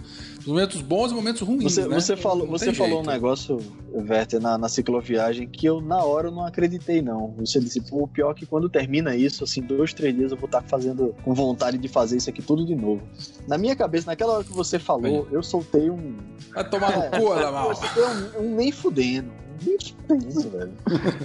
momentos 0.46 0.80
bons 0.80 1.10
e 1.10 1.14
momentos 1.14 1.42
ruins, 1.42 1.62
você, 1.62 1.86
né? 1.86 2.00
Você 2.00 2.16
falou, 2.16 2.46
você 2.46 2.72
falou 2.72 3.02
um 3.02 3.06
negócio, 3.06 3.58
Werther, 3.92 4.40
na, 4.40 4.56
na 4.56 4.68
cicloviagem, 4.68 5.48
que 5.48 5.66
eu 5.66 5.80
na 5.80 6.02
hora 6.02 6.28
eu 6.28 6.32
não 6.32 6.44
acreditei, 6.44 7.02
não. 7.02 7.34
Você 7.38 7.58
disse, 7.60 7.80
pô, 7.80 8.04
o 8.04 8.08
pior 8.08 8.30
é 8.30 8.34
que 8.34 8.46
quando 8.46 8.68
termina 8.68 9.14
isso, 9.16 9.44
assim, 9.44 9.60
dois, 9.60 9.92
três 9.92 10.14
dias 10.14 10.30
eu 10.30 10.36
vou 10.36 10.46
estar 10.46 10.62
fazendo 10.62 11.14
com 11.24 11.34
vontade 11.34 11.78
de 11.78 11.88
fazer 11.88 12.16
isso 12.16 12.30
aqui 12.30 12.42
tudo 12.42 12.64
de 12.64 12.74
novo. 12.74 13.02
Na 13.46 13.58
minha 13.58 13.74
cabeça, 13.74 14.06
naquela 14.06 14.34
hora 14.34 14.44
que 14.44 14.52
você 14.52 14.78
falou, 14.78 15.26
eu 15.30 15.42
soltei 15.42 15.90
um. 15.90 16.16
Vai 16.54 16.68
tomar 16.68 16.96
no 16.96 17.02
é, 17.02 17.10
cu, 17.10 17.32
Adamal. 17.32 17.72
Um, 18.38 18.44
um 18.44 18.54
nem 18.56 18.70
fudendo 18.70 19.45
isso, 19.64 20.48
velho. 20.50 20.72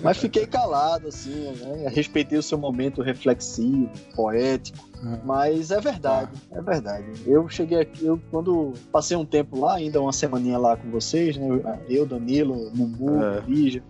Mas 0.04 0.18
fiquei 0.18 0.46
calado, 0.46 1.08
assim, 1.08 1.52
né? 1.52 1.88
Respeitei 1.90 2.38
o 2.38 2.44
seu 2.44 2.58
momento 2.58 3.02
reflexivo, 3.02 3.90
poético. 4.16 4.90
É. 5.04 5.20
Mas 5.26 5.72
é 5.72 5.80
verdade, 5.80 6.32
é 6.52 6.62
verdade. 6.62 7.06
Eu 7.26 7.50
cheguei 7.50 7.80
aqui, 7.80 8.06
eu 8.06 8.20
quando 8.30 8.74
passei 8.92 9.18
um 9.18 9.26
tempo 9.26 9.60
lá, 9.60 9.76
ainda 9.76 10.00
uma 10.00 10.14
semaninha 10.14 10.58
lá 10.58 10.78
com 10.78 10.90
vocês, 10.92 11.36
né? 11.38 11.80
Eu, 11.90 12.06
Danilo, 12.06 12.70
Mumu, 12.74 13.24
é. 13.24 13.42
Lígia, 13.48 13.84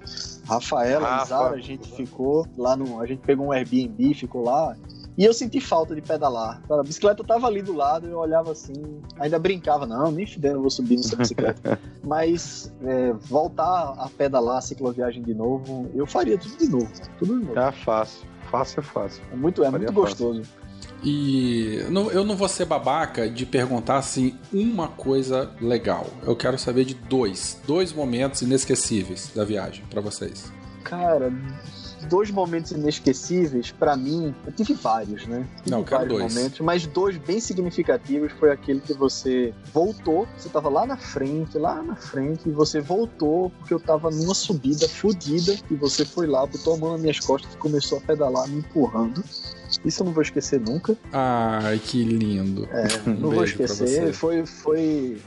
Rafaela, 0.45 1.25
Zara, 1.25 1.55
a 1.55 1.59
gente 1.59 1.91
ficou 1.91 2.47
lá 2.57 2.75
no. 2.75 3.01
A 3.01 3.05
gente 3.05 3.19
pegou 3.19 3.47
um 3.47 3.51
Airbnb, 3.51 4.13
ficou 4.13 4.43
lá. 4.43 4.75
E 5.17 5.25
eu 5.25 5.33
senti 5.33 5.59
falta 5.59 5.93
de 5.93 6.01
pedalar. 6.01 6.61
A 6.69 6.83
bicicleta 6.83 7.23
tava 7.23 7.47
ali 7.47 7.61
do 7.61 7.73
lado, 7.73 8.07
eu 8.07 8.17
olhava 8.19 8.51
assim, 8.51 9.01
ainda 9.19 9.37
brincava, 9.37 9.85
não, 9.85 10.11
nem 10.11 10.25
fudendo, 10.25 10.55
eu 10.55 10.61
vou 10.61 10.69
subir 10.69 10.97
nessa 10.97 11.15
bicicleta. 11.15 11.79
Mas 12.03 12.71
é, 12.83 13.13
voltar 13.13 13.95
a 13.97 14.09
pedalar 14.09 14.57
a 14.57 14.61
cicloviagem 14.61 15.21
de 15.21 15.33
novo, 15.33 15.89
eu 15.93 16.05
faria 16.05 16.37
tudo 16.37 16.57
de 16.57 16.69
novo. 16.69 16.91
Tudo 17.19 17.39
de 17.39 17.45
novo. 17.45 17.59
É 17.59 17.71
fácil. 17.71 18.27
Fácil 18.49 18.79
é 18.79 18.83
fácil. 18.83 19.23
É 19.31 19.35
muito, 19.35 19.63
é 19.63 19.69
muito 19.69 19.93
gostoso. 19.93 20.41
E 21.03 21.83
eu 22.13 22.23
não 22.23 22.35
vou 22.35 22.47
ser 22.47 22.65
babaca 22.65 23.29
de 23.29 23.45
perguntar 23.45 23.97
assim 23.97 24.37
uma 24.53 24.87
coisa 24.87 25.49
legal. 25.59 26.05
Eu 26.23 26.35
quero 26.35 26.59
saber 26.59 26.85
de 26.85 26.93
dois, 26.93 27.59
dois 27.65 27.91
momentos 27.91 28.41
inesquecíveis 28.43 29.31
da 29.33 29.43
viagem 29.43 29.83
para 29.89 29.99
vocês. 29.99 30.51
Cara, 30.83 31.33
dois 32.11 32.29
momentos 32.29 32.71
inesquecíveis, 32.71 33.71
para 33.71 33.95
mim, 33.95 34.35
eu 34.45 34.51
tive 34.51 34.73
vários, 34.73 35.25
né? 35.25 35.47
Tive 35.63 35.71
Não, 35.71 35.83
vários 35.83 36.09
dois. 36.09 36.33
momentos, 36.33 36.59
mas 36.59 36.85
dois 36.85 37.15
bem 37.15 37.39
significativos 37.39 38.33
foi 38.33 38.51
aquele 38.51 38.81
que 38.81 38.93
você 38.93 39.53
voltou, 39.73 40.27
você 40.37 40.49
tava 40.49 40.67
lá 40.67 40.85
na 40.85 40.97
frente, 40.97 41.57
lá 41.57 41.81
na 41.81 41.95
frente, 41.95 42.49
e 42.49 42.51
você 42.51 42.81
voltou 42.81 43.49
porque 43.51 43.73
eu 43.73 43.79
tava 43.79 44.11
numa 44.11 44.35
subida 44.35 44.89
fodida 44.89 45.57
e 45.71 45.75
você 45.75 46.03
foi 46.03 46.27
lá, 46.27 46.45
botou 46.45 46.73
a 46.73 46.77
mão 46.77 46.91
nas 46.91 47.01
minhas 47.01 47.19
costas 47.21 47.53
e 47.53 47.57
começou 47.57 47.99
a 47.99 48.01
pedalar 48.01 48.45
me 48.49 48.57
empurrando. 48.57 49.23
Isso 49.85 50.01
eu 50.01 50.05
não 50.05 50.13
vou 50.13 50.21
esquecer 50.21 50.59
nunca. 50.59 50.97
Ai, 51.13 51.79
que 51.79 52.03
lindo. 52.03 52.67
É, 52.71 52.87
não 53.09 53.29
um 53.29 53.33
vou 53.35 53.43
esquecer. 53.45 54.11
Foi, 54.11 54.45
foi 54.45 55.17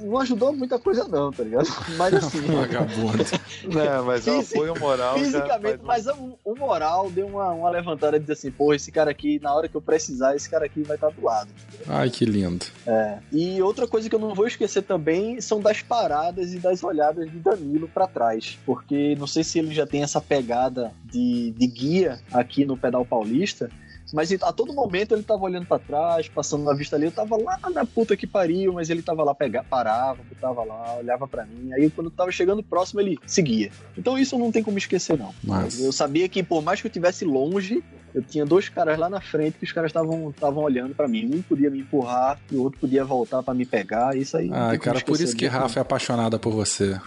não 0.00 0.18
ajudou 0.20 0.52
muita 0.52 0.78
coisa, 0.78 1.06
não, 1.06 1.30
tá 1.30 1.42
ligado? 1.42 1.68
Mas 1.96 2.14
assim. 2.14 2.40
Vagabundo. 2.40 3.24
não, 3.64 4.04
mas 4.04 4.26
o 4.26 4.40
apoio 4.40 4.78
moral. 4.78 5.18
Fisicamente, 5.18 5.80
mas 5.82 6.06
o, 6.06 6.38
o, 6.44 6.54
moral 6.54 7.10
deu 7.10 7.26
uma, 7.26 7.50
uma 7.50 7.70
levantada 7.70 8.18
de 8.18 8.24
dizer 8.24 8.32
assim, 8.34 8.50
pô, 8.50 8.72
esse 8.72 8.90
cara 8.90 9.10
aqui, 9.10 9.38
na 9.40 9.54
hora 9.54 9.68
que 9.68 9.76
eu 9.76 9.80
precisar, 9.80 10.34
esse 10.34 10.48
cara 10.48 10.64
aqui 10.66 10.82
vai 10.82 10.96
estar 10.96 11.10
do 11.10 11.22
lado. 11.22 11.50
Ai, 11.86 12.10
que 12.10 12.24
lindo. 12.24 12.66
É. 12.86 13.18
E 13.32 13.60
outra 13.62 13.86
coisa 13.86 14.08
que 14.08 14.14
eu 14.14 14.18
não 14.18 14.34
vou 14.34 14.46
esquecer 14.46 14.82
também 14.82 15.40
são 15.40 15.60
das 15.60 15.82
paradas 15.82 16.54
e 16.54 16.58
das 16.58 16.82
olhadas 16.82 17.30
de 17.30 17.38
Danilo 17.38 17.88
para 17.88 18.06
trás. 18.06 18.58
Porque 18.64 19.14
não 19.16 19.26
sei 19.26 19.44
se 19.44 19.58
ele 19.58 19.74
já 19.74 19.86
tem 19.86 20.02
essa 20.02 20.20
pegada 20.20 20.92
de, 21.04 21.52
de 21.52 21.66
guia 21.66 22.20
aqui 22.32 22.64
no 22.64 22.76
Pedal 22.76 23.04
Paulista 23.04 23.70
Mas 24.12 24.32
a 24.32 24.52
todo 24.52 24.72
momento 24.72 25.14
ele 25.14 25.22
tava 25.22 25.42
olhando 25.42 25.66
para 25.66 25.78
trás, 25.78 26.28
passando 26.28 26.64
na 26.64 26.74
vista 26.74 26.96
ali, 26.96 27.06
eu 27.06 27.12
tava 27.12 27.36
lá 27.36 27.58
na 27.72 27.84
puta 27.84 28.16
que 28.16 28.26
pariu, 28.26 28.72
mas 28.72 28.90
ele 28.90 29.02
tava 29.02 29.22
lá, 29.22 29.34
pega, 29.34 29.62
parava, 29.62 30.18
tava 30.40 30.64
lá, 30.64 30.96
olhava 30.96 31.26
para 31.26 31.44
mim. 31.44 31.72
Aí 31.72 31.90
quando 31.90 32.08
eu 32.08 32.10
tava 32.10 32.30
chegando 32.30 32.62
próximo, 32.62 33.00
ele 33.00 33.18
seguia. 33.26 33.70
Então 33.96 34.18
isso 34.18 34.38
não 34.38 34.50
tem 34.50 34.62
como 34.62 34.78
esquecer, 34.78 35.18
não. 35.18 35.34
Mas... 35.42 35.80
Eu 35.80 35.92
sabia 35.92 36.28
que 36.28 36.42
por 36.42 36.62
mais 36.62 36.80
que 36.80 36.86
eu 36.86 36.90
estivesse 36.90 37.24
longe, 37.24 37.82
eu 38.14 38.22
tinha 38.22 38.44
dois 38.44 38.68
caras 38.68 38.98
lá 38.98 39.08
na 39.08 39.20
frente 39.20 39.58
que 39.58 39.64
os 39.64 39.72
caras 39.72 39.90
estavam 39.90 40.62
olhando 40.62 40.94
para 40.94 41.06
mim. 41.06 41.30
Um 41.32 41.42
podia 41.42 41.70
me 41.70 41.80
empurrar 41.80 42.38
e 42.50 42.56
o 42.56 42.62
outro 42.62 42.80
podia 42.80 43.04
voltar 43.04 43.42
para 43.42 43.54
me 43.54 43.66
pegar. 43.66 44.16
Isso 44.16 44.36
aí. 44.36 44.50
Ah, 44.52 44.76
cara, 44.78 45.00
por 45.00 45.20
isso 45.20 45.36
que 45.36 45.46
Rafa 45.46 45.80
é 45.80 45.82
apaixonada 45.82 46.38
por 46.38 46.52
você. 46.52 46.98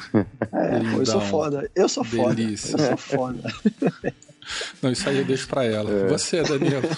É, 0.52 0.96
eu 0.96 1.06
sou 1.06 1.22
foda. 1.22 1.70
Eu 1.76 1.90
sou 1.90 2.04
Delícia. 2.04 2.78
foda. 2.78 2.84
Eu 2.84 2.88
sou 2.88 2.98
foda. 2.98 3.42
Não, 4.82 4.92
isso 4.92 5.08
aí 5.08 5.18
eu 5.18 5.26
deixo 5.26 5.48
pra 5.48 5.64
ela. 5.66 5.90
É. 5.92 6.08
Você, 6.08 6.42
Daniel. 6.42 6.82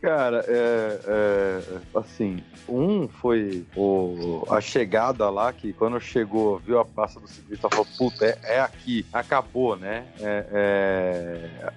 Cara, 0.00 0.44
é, 0.48 1.00
é, 1.06 1.60
assim, 1.94 2.42
um 2.68 3.08
foi 3.08 3.66
o, 3.76 4.46
a 4.50 4.60
chegada 4.60 5.28
lá, 5.28 5.52
que 5.52 5.72
quando 5.72 6.00
chegou, 6.00 6.58
viu 6.58 6.78
a 6.78 6.84
pasta 6.84 7.20
do 7.20 7.28
ciclista, 7.28 7.68
falou, 7.68 7.86
puta, 7.98 8.24
é, 8.24 8.38
é 8.42 8.60
aqui, 8.60 9.04
acabou, 9.12 9.76
né? 9.76 10.04
É, 10.20 10.46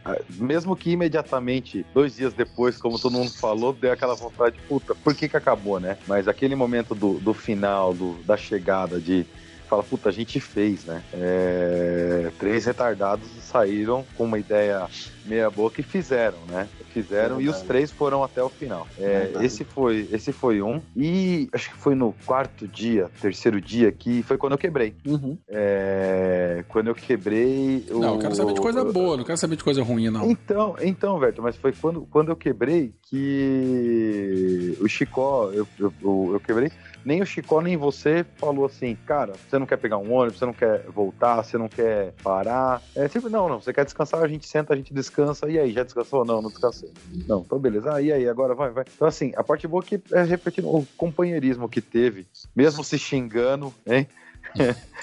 é, 0.06 0.22
mesmo 0.36 0.76
que 0.76 0.92
imediatamente, 0.92 1.86
dois 1.94 2.16
dias 2.16 2.34
depois, 2.34 2.78
como 2.78 3.00
todo 3.00 3.14
mundo 3.14 3.32
falou, 3.32 3.74
deu 3.74 3.92
aquela 3.92 4.16
vontade, 4.16 4.58
puta, 4.68 4.96
por 4.96 5.14
que 5.14 5.28
que 5.28 5.38
acabou, 5.38 5.80
né? 5.80 5.98
Mas 6.08 6.28
aquele 6.28 6.56
momento 6.56 6.96
do, 6.96 7.20
do 7.20 7.34
final, 7.34 7.94
do, 7.94 8.14
da 8.24 8.38
chegada, 8.38 9.00
de 9.00 9.26
fala, 9.74 9.84
puta, 9.84 10.10
a 10.10 10.12
gente 10.12 10.40
fez, 10.40 10.86
né? 10.86 11.04
É, 11.14 12.32
três 12.38 12.66
retardados 12.66 13.28
saíram 13.42 14.06
com 14.16 14.26
uma 14.26 14.38
ideia 14.38 14.88
meia 15.26 15.50
boca 15.50 15.82
e 15.82 15.84
fizeram, 15.84 16.38
né? 16.48 16.68
Fizeram 16.94 17.40
é 17.40 17.44
e 17.44 17.50
os 17.50 17.62
três 17.62 17.90
foram 17.90 18.24
até 18.24 18.44
o 18.44 18.50
final. 18.50 18.88
É, 19.00 19.32
esse 19.42 19.64
foi 19.64 20.08
esse 20.12 20.32
foi 20.32 20.62
um 20.62 20.80
e 20.96 21.50
acho 21.52 21.72
que 21.72 21.78
foi 21.78 21.96
no 21.96 22.14
quarto 22.26 22.68
dia, 22.68 23.10
terceiro 23.20 23.60
dia 23.60 23.92
que 23.92 24.22
foi 24.24 24.38
quando 24.38 24.52
eu 24.52 24.58
quebrei. 24.58 24.96
Uhum. 25.06 25.38
É, 25.48 26.64
quando 26.68 26.88
eu 26.88 26.96
quebrei. 26.96 27.84
Não, 27.90 28.14
eu 28.14 28.20
quero 28.20 28.36
saber 28.36 28.54
de 28.54 28.62
coisa 28.62 28.86
boa, 28.86 29.18
não 29.18 29.24
quero 29.24 29.38
saber 29.38 29.56
de 29.56 29.64
coisa 29.64 29.82
ruim, 29.82 30.10
não. 30.10 30.30
Então, 30.30 30.76
então, 30.82 31.18
Verto, 31.18 31.42
mas 31.42 31.56
foi 31.56 31.72
quando, 31.72 32.02
quando 32.12 32.30
eu 32.30 32.36
quebrei 32.36 32.94
que 33.04 34.78
o 34.80 34.88
Chicó, 34.88 35.52
eu, 35.52 35.68
eu, 35.80 35.94
eu 36.34 36.40
quebrei 36.40 36.72
nem 37.06 37.22
o 37.22 37.26
Chicó 37.26 37.62
nem 37.62 37.78
você 37.78 38.26
falou 38.38 38.66
assim, 38.66 38.98
cara, 39.06 39.34
você 39.50 39.58
não 39.60 39.66
quer 39.66 39.78
pegar 39.78 39.98
um 39.98 40.14
ônibus, 40.14 40.40
você 40.40 40.46
não 40.46 40.54
quer 40.54 40.86
voltar, 40.90 41.44
você 41.44 41.58
não 41.58 41.68
quer 41.68 42.14
parar. 42.24 42.82
É 42.96 43.08
tipo, 43.08 43.30
não, 43.30 43.50
não, 43.50 43.60
você 43.60 43.74
quer 43.74 43.86
descansar, 43.86 44.24
a 44.24 44.28
gente 44.28 44.48
senta, 44.48 44.74
a 44.74 44.78
gente 44.78 44.94
descansa, 44.94 45.50
e 45.50 45.60
aí, 45.60 45.72
já 45.72 45.84
descansou? 45.84 46.26
Não, 46.26 46.42
não 46.42 46.50
descansei. 46.50 46.92
Não, 47.28 47.42
então 47.42 47.60
beleza, 47.60 47.94
ah, 47.94 48.02
e 48.02 48.12
aí, 48.12 48.28
agora 48.28 48.56
vai, 48.56 48.72
vai. 48.72 48.86
Então 48.96 49.08
assim, 49.08 49.32
a 49.36 49.44
parte 49.44 49.68
boa 49.68 49.84
é 49.84 49.88
que 49.88 50.02
é 50.14 50.24
repetindo 50.24 50.68
o 50.68 50.86
companheirismo 50.98 51.70
que 51.70 51.82
teve, 51.82 52.26
mesmo 52.56 52.84
se 52.84 52.98
xingando, 52.98 53.74
hein? 53.86 54.08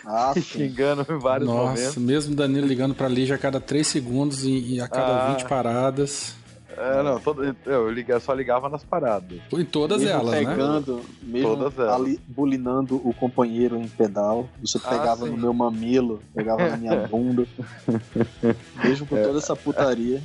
Ah, 0.04 0.32
xingando 0.40 1.06
em 1.08 1.18
vários 1.18 1.48
Nossa, 1.48 1.60
momentos. 1.60 1.84
Nossa, 1.84 2.00
mesmo 2.00 2.34
Danilo 2.34 2.66
ligando 2.66 2.94
pra 2.94 3.08
Lígia 3.08 3.34
a 3.34 3.38
cada 3.38 3.60
3 3.60 3.86
segundos 3.86 4.44
e, 4.44 4.74
e 4.74 4.80
a 4.80 4.88
cada 4.88 5.26
ah. 5.26 5.34
20 5.34 5.48
paradas. 5.48 6.34
É, 6.76 7.02
não, 7.02 7.18
todo, 7.20 7.56
eu, 7.66 7.90
ligava, 7.90 8.20
só 8.20 8.32
ligava 8.32 8.68
nas 8.68 8.84
paradas. 8.84 9.38
Em 9.52 9.64
todas 9.64 10.00
mesmo 10.00 10.20
elas, 10.20 10.34
pegando, 10.34 10.96
né? 10.96 11.02
Mesmo 11.22 11.56
todas 11.56 11.78
elas. 11.78 11.94
Ali, 11.94 12.20
bulinando 12.26 12.96
o 12.96 13.12
companheiro 13.12 13.76
em 13.76 13.88
pedal. 13.88 14.48
Você 14.60 14.78
ah, 14.84 14.88
pegava 14.88 15.26
no 15.26 15.36
meu 15.36 15.52
mamilo, 15.52 16.22
pegava 16.34 16.68
na 16.68 16.76
minha 16.76 16.96
bunda. 17.08 17.46
mesmo 18.82 19.06
com 19.06 19.16
é, 19.16 19.22
toda 19.22 19.38
essa 19.38 19.56
putaria. 19.56 20.22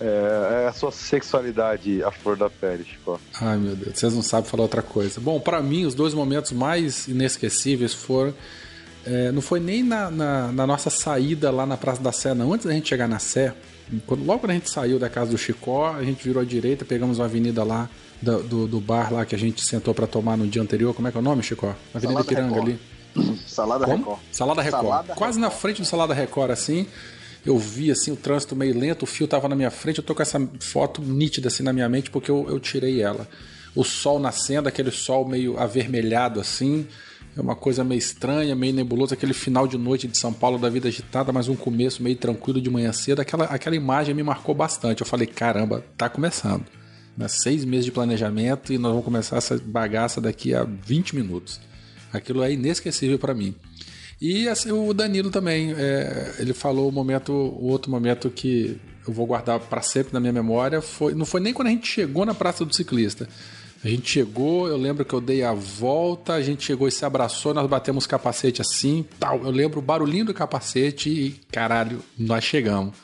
É, 0.00 0.64
é, 0.64 0.68
a 0.68 0.72
sua 0.72 0.90
sexualidade 0.90 2.02
a 2.02 2.10
flor 2.10 2.36
da 2.36 2.50
pele, 2.50 2.84
Chico. 2.84 3.20
Ai, 3.40 3.56
meu 3.56 3.76
Deus, 3.76 3.98
vocês 3.98 4.14
não 4.14 4.22
sabem 4.22 4.50
falar 4.50 4.64
outra 4.64 4.82
coisa. 4.82 5.20
Bom, 5.20 5.40
para 5.40 5.62
mim, 5.62 5.86
os 5.86 5.94
dois 5.94 6.12
momentos 6.14 6.52
mais 6.52 7.08
inesquecíveis 7.08 7.94
foram. 7.94 8.34
É, 9.06 9.30
não 9.30 9.42
foi 9.42 9.60
nem 9.60 9.82
na, 9.82 10.10
na, 10.10 10.52
na, 10.52 10.66
nossa 10.66 10.88
saída 10.88 11.50
lá 11.50 11.66
na 11.66 11.76
Praça 11.76 12.02
da 12.02 12.10
Sé, 12.10 12.32
não. 12.32 12.52
Antes 12.52 12.66
da 12.66 12.72
gente 12.72 12.88
chegar 12.88 13.06
na 13.06 13.18
Sé, 13.18 13.54
quando, 14.06 14.24
logo 14.24 14.40
quando 14.40 14.50
a 14.50 14.54
gente 14.54 14.70
saiu 14.70 14.98
da 14.98 15.08
casa 15.08 15.30
do 15.30 15.38
Chicó, 15.38 15.94
a 15.94 16.02
gente 16.02 16.24
virou 16.24 16.42
à 16.42 16.44
direita, 16.44 16.84
pegamos 16.84 17.18
uma 17.18 17.26
avenida 17.26 17.62
lá 17.62 17.88
do, 18.20 18.42
do, 18.42 18.66
do 18.66 18.80
bar 18.80 19.12
lá 19.12 19.24
que 19.24 19.34
a 19.34 19.38
gente 19.38 19.64
sentou 19.64 19.94
para 19.94 20.06
tomar 20.06 20.36
no 20.36 20.46
dia 20.46 20.62
anterior. 20.62 20.94
Como 20.94 21.06
é 21.06 21.10
que 21.10 21.16
é 21.16 21.20
o 21.20 21.22
nome, 21.22 21.42
Chicó? 21.42 21.74
Avenida 21.92 22.22
Salada 22.22 22.24
Piranga 22.24 22.54
Record. 22.54 22.68
ali. 22.68 23.38
Salada 23.46 23.84
Como? 23.84 23.98
Record. 23.98 24.18
Salada 24.32 24.62
Record. 24.62 24.82
Salada 24.84 25.14
Quase 25.14 25.38
Record. 25.38 25.40
na 25.40 25.50
frente 25.50 25.82
do 25.82 25.86
Salada 25.86 26.14
Record, 26.14 26.50
assim. 26.50 26.86
Eu 27.44 27.58
vi 27.58 27.90
assim 27.90 28.10
o 28.10 28.16
trânsito 28.16 28.56
meio 28.56 28.78
lento, 28.78 29.02
o 29.02 29.06
fio 29.06 29.28
tava 29.28 29.48
na 29.48 29.54
minha 29.54 29.70
frente, 29.70 29.98
eu 29.98 30.04
tô 30.04 30.14
com 30.14 30.22
essa 30.22 30.40
foto 30.60 31.02
nítida 31.02 31.48
assim 31.48 31.62
na 31.62 31.74
minha 31.74 31.88
mente 31.90 32.10
porque 32.10 32.30
eu, 32.30 32.46
eu 32.48 32.58
tirei 32.58 33.02
ela. 33.02 33.28
O 33.74 33.84
sol 33.84 34.18
nascendo, 34.18 34.66
aquele 34.68 34.90
sol 34.90 35.28
meio 35.28 35.58
avermelhado 35.58 36.40
assim, 36.40 36.86
é 37.36 37.40
uma 37.40 37.56
coisa 37.56 37.82
meio 37.82 37.98
estranha, 37.98 38.54
meio 38.54 38.72
nebulosa, 38.72 39.14
aquele 39.14 39.34
final 39.34 39.66
de 39.66 39.76
noite 39.76 40.06
de 40.06 40.16
São 40.16 40.32
Paulo 40.32 40.56
da 40.58 40.68
vida 40.68 40.88
agitada, 40.88 41.32
mas 41.32 41.48
um 41.48 41.56
começo 41.56 42.02
meio 42.02 42.16
tranquilo 42.16 42.60
de 42.60 42.70
manhã 42.70 42.92
cedo. 42.92 43.20
Aquela, 43.20 43.44
aquela 43.46 43.74
imagem 43.74 44.14
me 44.14 44.22
marcou 44.22 44.54
bastante. 44.54 45.00
Eu 45.00 45.06
falei, 45.06 45.26
caramba, 45.26 45.84
tá 45.96 46.08
começando. 46.08 46.64
Né? 47.16 47.26
Seis 47.26 47.64
meses 47.64 47.86
de 47.86 47.92
planejamento 47.92 48.72
e 48.72 48.78
nós 48.78 48.92
vamos 48.92 49.04
começar 49.04 49.36
essa 49.36 49.58
bagaça 49.58 50.20
daqui 50.20 50.54
a 50.54 50.64
20 50.64 51.16
minutos. 51.16 51.60
Aquilo 52.12 52.42
é 52.42 52.52
inesquecível 52.52 53.18
para 53.18 53.34
mim. 53.34 53.54
E 54.20 54.48
assim, 54.48 54.70
o 54.70 54.94
Danilo 54.94 55.30
também, 55.30 55.74
é, 55.76 56.36
ele 56.38 56.54
falou 56.54 56.88
o 56.88 56.92
momento, 56.92 57.32
o 57.32 57.66
outro 57.66 57.90
momento 57.90 58.30
que 58.30 58.80
eu 59.06 59.12
vou 59.12 59.26
guardar 59.26 59.58
para 59.58 59.82
sempre 59.82 60.14
na 60.14 60.20
minha 60.20 60.32
memória 60.32 60.80
foi, 60.80 61.14
não 61.14 61.26
foi 61.26 61.40
nem 61.40 61.52
quando 61.52 61.68
a 61.68 61.70
gente 61.70 61.86
chegou 61.86 62.24
na 62.24 62.32
Praça 62.32 62.64
do 62.64 62.74
Ciclista. 62.74 63.28
A 63.84 63.88
gente 63.88 64.10
chegou, 64.10 64.66
eu 64.66 64.78
lembro 64.78 65.04
que 65.04 65.12
eu 65.12 65.20
dei 65.20 65.44
a 65.44 65.52
volta, 65.52 66.32
a 66.32 66.42
gente 66.42 66.64
chegou 66.64 66.88
e 66.88 66.90
se 66.90 67.04
abraçou, 67.04 67.52
nós 67.52 67.68
batemos 67.68 68.06
o 68.06 68.08
capacete 68.08 68.62
assim, 68.62 69.04
tal. 69.20 69.44
Eu 69.44 69.50
lembro 69.50 69.78
o 69.78 69.82
barulhinho 69.82 70.24
do 70.24 70.32
capacete 70.32 71.10
e, 71.10 71.30
caralho, 71.52 72.02
nós 72.18 72.42
chegamos. 72.44 72.94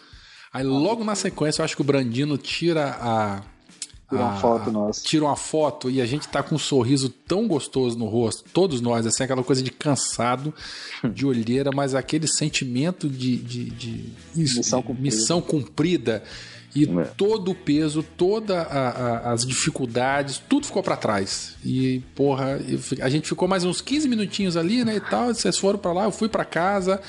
Aí 0.51 0.65
logo 0.65 1.05
na 1.05 1.15
sequência, 1.15 1.61
eu 1.61 1.65
acho 1.67 1.77
que 1.77 1.83
o 1.83 1.85
Brandino 1.85 2.39
tira 2.39 2.97
a. 2.99 3.43
Tira 4.09 4.23
uma 4.23 4.37
foto 4.37 4.73
nossa. 4.73 5.03
Tira 5.03 5.25
uma 5.27 5.37
foto 5.37 5.91
e 5.91 6.01
a 6.01 6.07
gente 6.07 6.27
tá 6.29 6.43
com 6.43 6.55
um 6.55 6.59
sorriso 6.59 7.11
tão 7.11 7.47
gostoso 7.47 7.99
no 7.99 8.07
rosto, 8.07 8.45
todos 8.51 8.81
nós, 8.81 9.07
assim, 9.07 9.23
aquela 9.23 9.45
coisa 9.45 9.63
de 9.63 9.71
cansado, 9.71 10.53
de 11.13 11.27
olheira, 11.27 11.71
mas 11.75 11.95
aquele 11.95 12.27
sentimento 12.27 13.07
de. 13.07 13.37
de, 13.37 13.65
de 13.65 14.13
missão 14.35 14.81
cumprida. 14.81 15.03
Missão 15.03 15.43
cumprida 15.43 16.23
e 16.75 16.85
é. 16.85 17.05
todo 17.17 17.51
o 17.51 17.55
peso, 17.55 18.03
todas 18.03 18.67
as 19.25 19.45
dificuldades, 19.45 20.41
tudo 20.49 20.67
ficou 20.67 20.83
para 20.83 20.97
trás. 20.97 21.57
E, 21.65 22.01
porra, 22.15 22.61
a 23.01 23.09
gente 23.09 23.29
ficou 23.29 23.49
mais 23.49 23.65
uns 23.65 23.81
15 23.81 24.09
minutinhos 24.09 24.57
ali, 24.57 24.85
né, 24.85 24.97
e 24.97 25.01
tal, 25.01 25.35
vocês 25.35 25.59
foram 25.59 25.79
para 25.79 25.93
lá, 25.93 26.05
eu 26.05 26.13
fui 26.13 26.29
para 26.29 26.45
casa, 26.45 27.01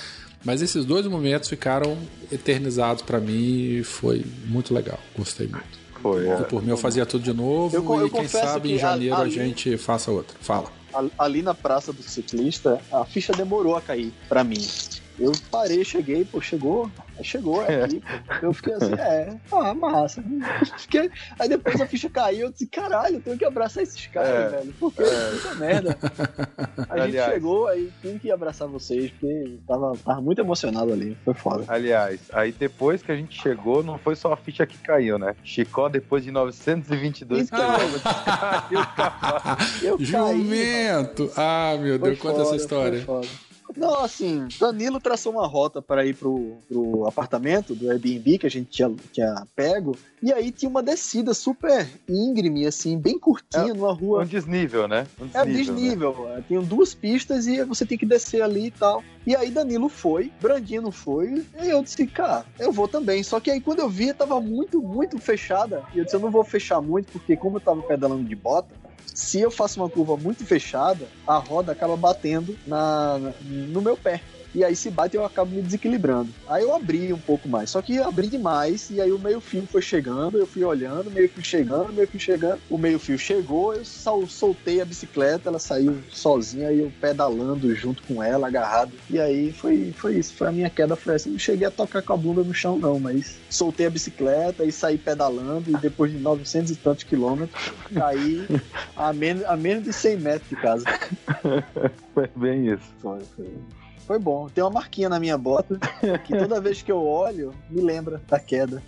mas 0.44 0.62
esses 0.62 0.86
dois 0.86 1.06
momentos 1.06 1.48
ficaram 1.48 1.98
eternizados 2.32 3.04
para 3.04 3.20
mim 3.20 3.80
e 3.80 3.84
foi 3.84 4.26
muito 4.46 4.74
legal, 4.74 5.00
gostei 5.16 5.48
muito. 5.48 5.82
Foi, 6.02 6.28
é. 6.28 6.42
E 6.42 6.44
por 6.46 6.64
mim 6.64 6.70
eu 6.70 6.78
fazia 6.78 7.06
tudo 7.06 7.24
de 7.24 7.34
novo 7.34 7.76
eu, 7.76 8.00
eu 8.00 8.08
e 8.08 8.10
quem 8.10 8.28
sabe 8.28 8.74
em 8.74 8.78
janeiro 8.80 9.16
ali, 9.16 9.40
a 9.40 9.44
gente 9.46 9.78
faça 9.78 10.10
outra. 10.12 10.36
Fala. 10.42 10.72
Ali 11.18 11.42
na 11.42 11.54
Praça 11.54 11.94
do 11.94 12.04
Ciclista, 12.04 12.82
a 12.92 13.06
ficha 13.06 13.32
demorou 13.32 13.76
a 13.78 13.82
cair 13.82 14.12
para 14.28 14.44
mim. 14.44 14.60
Eu 15.22 15.32
parei, 15.52 15.86
cheguei, 15.86 16.26
pô, 16.26 16.42
chegou, 16.42 16.90
chegou 17.22 17.64
é 17.64 17.84
aqui. 17.84 18.02
Eu 18.42 18.52
fiquei 18.54 18.74
assim, 18.74 18.94
é, 18.96 19.38
ah, 19.52 19.72
massa. 19.72 20.24
Fiquei... 20.80 21.12
Aí 21.38 21.48
depois 21.48 21.80
a 21.80 21.86
ficha 21.86 22.10
caiu, 22.10 22.48
eu 22.48 22.52
disse, 22.52 22.66
caralho, 22.66 23.18
eu 23.18 23.22
tenho 23.22 23.38
que 23.38 23.46
abraçar 23.46 23.84
esses 23.84 24.08
caras, 24.08 24.52
é, 24.54 24.58
velho. 24.58 24.74
Porque 24.80 25.04
é. 25.04 25.32
puta 25.32 25.56
merda. 25.56 25.98
A 26.90 26.94
Aliás, 26.94 27.14
gente 27.14 27.34
chegou, 27.34 27.68
aí 27.68 27.92
tinha 28.02 28.18
que 28.18 28.32
abraçar 28.32 28.68
vocês, 28.68 29.12
porque 29.12 29.60
tava, 29.68 29.96
tava 30.04 30.22
muito 30.22 30.42
emocionado 30.42 30.92
ali, 30.92 31.16
foi 31.24 31.36
foda. 31.36 31.66
Aliás, 31.68 32.20
aí 32.34 32.52
depois 32.52 33.04
que 33.04 33.12
a 33.12 33.16
gente 33.16 33.40
chegou, 33.40 33.84
não 33.84 34.00
foi 34.00 34.16
só 34.16 34.34
a 34.34 34.38
ficha 34.38 34.66
que 34.66 34.78
caiu, 34.80 35.20
né? 35.20 35.36
Chicó, 35.44 35.88
depois 35.88 36.24
de 36.24 36.32
922 36.32 37.48
quilômetros, 37.48 38.02
caiu 38.02 38.80
o 38.80 38.88
cavalo. 38.96 39.58
Eu 39.84 39.98
Jumento! 40.00 41.28
Caí, 41.28 41.46
ah, 41.46 41.78
meu 41.80 42.00
Deus, 42.00 42.18
conta 42.18 42.42
essa 42.42 42.56
história. 42.56 43.04
Foi 43.04 43.22
foda. 43.22 43.51
Não, 43.76 44.04
assim, 44.04 44.48
Danilo 44.60 45.00
traçou 45.00 45.34
uma 45.34 45.48
rota 45.48 45.82
para 45.82 46.06
ir 46.06 46.16
pro, 46.16 46.58
pro 46.68 47.06
apartamento 47.08 47.74
do 47.76 47.90
Airbnb 47.90 48.38
que 48.40 48.48
a 48.48 48.50
gente 48.50 48.70
tinha, 48.70 48.94
tinha 49.12 49.48
pego. 49.56 49.96
E 50.22 50.32
aí 50.32 50.52
tinha 50.52 50.70
uma 50.70 50.84
descida 50.84 51.34
super 51.34 51.88
íngreme, 52.08 52.66
assim, 52.68 52.98
bem 52.98 53.18
curtinha, 53.18 53.72
é, 53.72 53.74
numa 53.74 53.94
rua. 53.94 54.24
Um 54.24 54.26
desnível, 54.26 54.88
né? 54.88 55.08
Um 55.20 55.26
desnível, 55.26 55.42
é 55.42 55.56
desnível. 55.56 56.26
Né? 56.30 56.44
Tinham 56.48 56.64
duas 56.64 56.94
pistas 56.94 57.48
e 57.48 57.64
você 57.64 57.86
tem 57.86 57.98
que 57.98 58.06
descer 58.06 58.42
ali 58.42 58.68
e 58.68 58.72
tal. 58.72 59.04
E 59.26 59.36
aí 59.36 59.52
Danilo 59.52 59.88
foi, 59.88 60.32
Brandino 60.42 60.92
foi, 60.92 61.46
e 61.62 61.70
eu 61.70 61.84
disse, 61.84 62.08
cara, 62.08 62.46
eu 62.60 62.72
vou 62.72 62.88
também. 62.88 63.24
Só 63.24 63.40
que 63.40 63.52
aí 63.52 63.62
quando 63.62 63.80
eu 63.80 63.90
vi, 63.90 64.14
tava 64.14 64.40
muito, 64.42 64.82
muito 64.82 65.18
fechada. 65.20 65.84
E 65.94 66.00
eu 66.00 66.04
disse, 66.04 66.16
eu 66.16 66.20
não 66.20 66.32
vou 66.32 66.44
fechar 66.44 66.82
muito, 66.82 67.12
porque 67.12 67.36
como 67.36 67.58
eu 67.58 67.62
tava 67.62 67.82
pedalando 67.84 68.24
de 68.24 68.36
bota, 68.36 68.74
se 69.14 69.40
eu 69.40 69.52
faço 69.52 69.80
uma 69.80 69.90
curva 69.90 70.16
muito 70.18 70.46
fechada, 70.46 71.08
a 71.28 71.38
roda 71.38 71.72
acaba 71.72 71.96
batendo 71.96 72.58
na, 72.66 73.20
no 73.42 73.82
meu 73.82 73.98
pé. 73.98 74.22
E 74.54 74.64
aí 74.64 74.76
se 74.76 74.90
bate 74.90 75.16
eu 75.16 75.26
acabo 75.26 75.56
me 75.56 75.62
desequilibrando. 75.62 76.30
Aí 76.48 76.64
eu 76.64 76.76
abri 76.76 77.14
um 77.14 77.20
pouco 77.20 77.48
mais, 77.48 77.70
só 77.70 77.82
que 77.82 78.00
abri 78.00 78.28
demais 78.28 78.90
e 78.90 79.00
aí 79.00 79.12
o 79.12 79.20
meio 79.20 79.40
fio 79.40 79.66
foi 79.66 79.82
chegando, 79.82 80.38
eu 80.38 80.46
fui 80.46 80.64
olhando, 80.64 81.12
meio 81.12 81.30
fio 81.30 81.44
chegando, 81.44 81.94
meio 81.94 82.08
fio 82.08 82.20
chegando, 82.20 82.60
o 82.70 82.78
meio 82.78 83.00
fio 83.00 83.18
chegou, 83.18 83.74
eu 83.74 83.86
soltei 83.86 84.82
a 84.82 84.86
bicicleta, 84.86 85.50
ela 85.50 85.60
saiu 85.60 85.98
sozinha 86.10 86.72
e 86.72 86.80
eu 86.80 86.92
pedalando 87.00 87.74
junto 87.76 88.04
com 88.04 88.22
ela, 88.22 88.48
agarrado. 88.48 88.92
E 89.10 89.20
aí 89.20 89.52
foi, 89.52 89.94
foi 89.96 90.16
isso, 90.18 90.34
foi 90.34 90.48
a 90.48 90.52
minha 90.52 90.70
queda, 90.70 90.96
foi 90.96 91.16
assim, 91.16 91.32
não 91.32 91.40
cheguei 91.40 91.68
a 91.68 91.72
tocar 91.72 92.02
com 92.02 92.14
a 92.14 92.18
bunda 92.18 92.44
no 92.44 92.54
chão 92.54 92.78
não, 92.78 93.00
mas 93.00 93.38
soltei 93.50 93.86
a 93.86 93.90
bicicleta 93.90 94.64
e 94.64 94.72
saí 94.72 94.98
pedalando 94.98 95.70
e 95.70 95.78
depois 95.78 96.12
de 96.12 96.18
900 96.18 96.72
e 96.72 96.76
tantos 96.76 97.04
quilômetros, 97.04 97.72
caí 97.94 98.48
a 98.96 99.14
menos, 99.14 99.44
a 99.46 99.56
menos 99.56 99.84
de 99.84 99.94
100 99.94 100.18
metros 100.18 100.50
de 100.50 100.56
casa. 100.56 100.86
Foi 102.14 102.30
bem 102.36 102.68
isso. 102.68 102.94
Foi, 103.02 103.20
foi. 104.12 104.20
Bom. 104.20 104.50
Tem 104.50 104.64
uma 104.64 104.70
marquinha 104.70 105.10
na 105.10 105.20
minha 105.20 105.38
bota 105.38 105.80
que 106.26 106.38
toda 106.38 106.60
vez 106.60 106.82
que 106.82 106.92
eu 106.92 107.04
olho, 107.04 107.54
me 107.70 107.82
lembra 107.82 108.22
da 108.28 108.40
queda. 108.40 108.82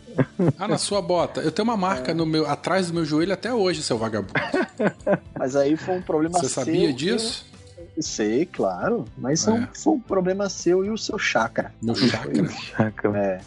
Ah, 0.57 0.67
na 0.67 0.77
sua 0.77 1.01
bota. 1.01 1.41
Eu 1.41 1.51
tenho 1.51 1.67
uma 1.67 1.77
marca 1.77 2.11
é. 2.11 2.13
no 2.13 2.25
meu, 2.25 2.47
atrás 2.47 2.87
do 2.87 2.93
meu 2.93 3.05
joelho 3.05 3.33
até 3.33 3.53
hoje, 3.53 3.83
seu 3.83 3.97
vagabundo. 3.97 4.33
Mas 5.37 5.55
aí 5.55 5.75
foi 5.75 5.97
um 5.97 6.01
problema 6.01 6.39
Você 6.39 6.49
seu. 6.49 6.63
Você 6.63 6.71
sabia 6.71 6.93
disso? 6.93 7.45
Sei, 7.99 8.45
claro. 8.45 9.05
Mas 9.17 9.47
é. 9.47 9.67
foi 9.73 9.93
um 9.93 9.99
problema 9.99 10.49
seu 10.49 10.83
e 10.83 10.89
o 10.89 10.97
seu 10.97 11.17
chakra. 11.19 11.73
Meu 11.81 11.95
chakra? 11.95 12.49
chakra. 12.49 13.17
É. 13.17 13.39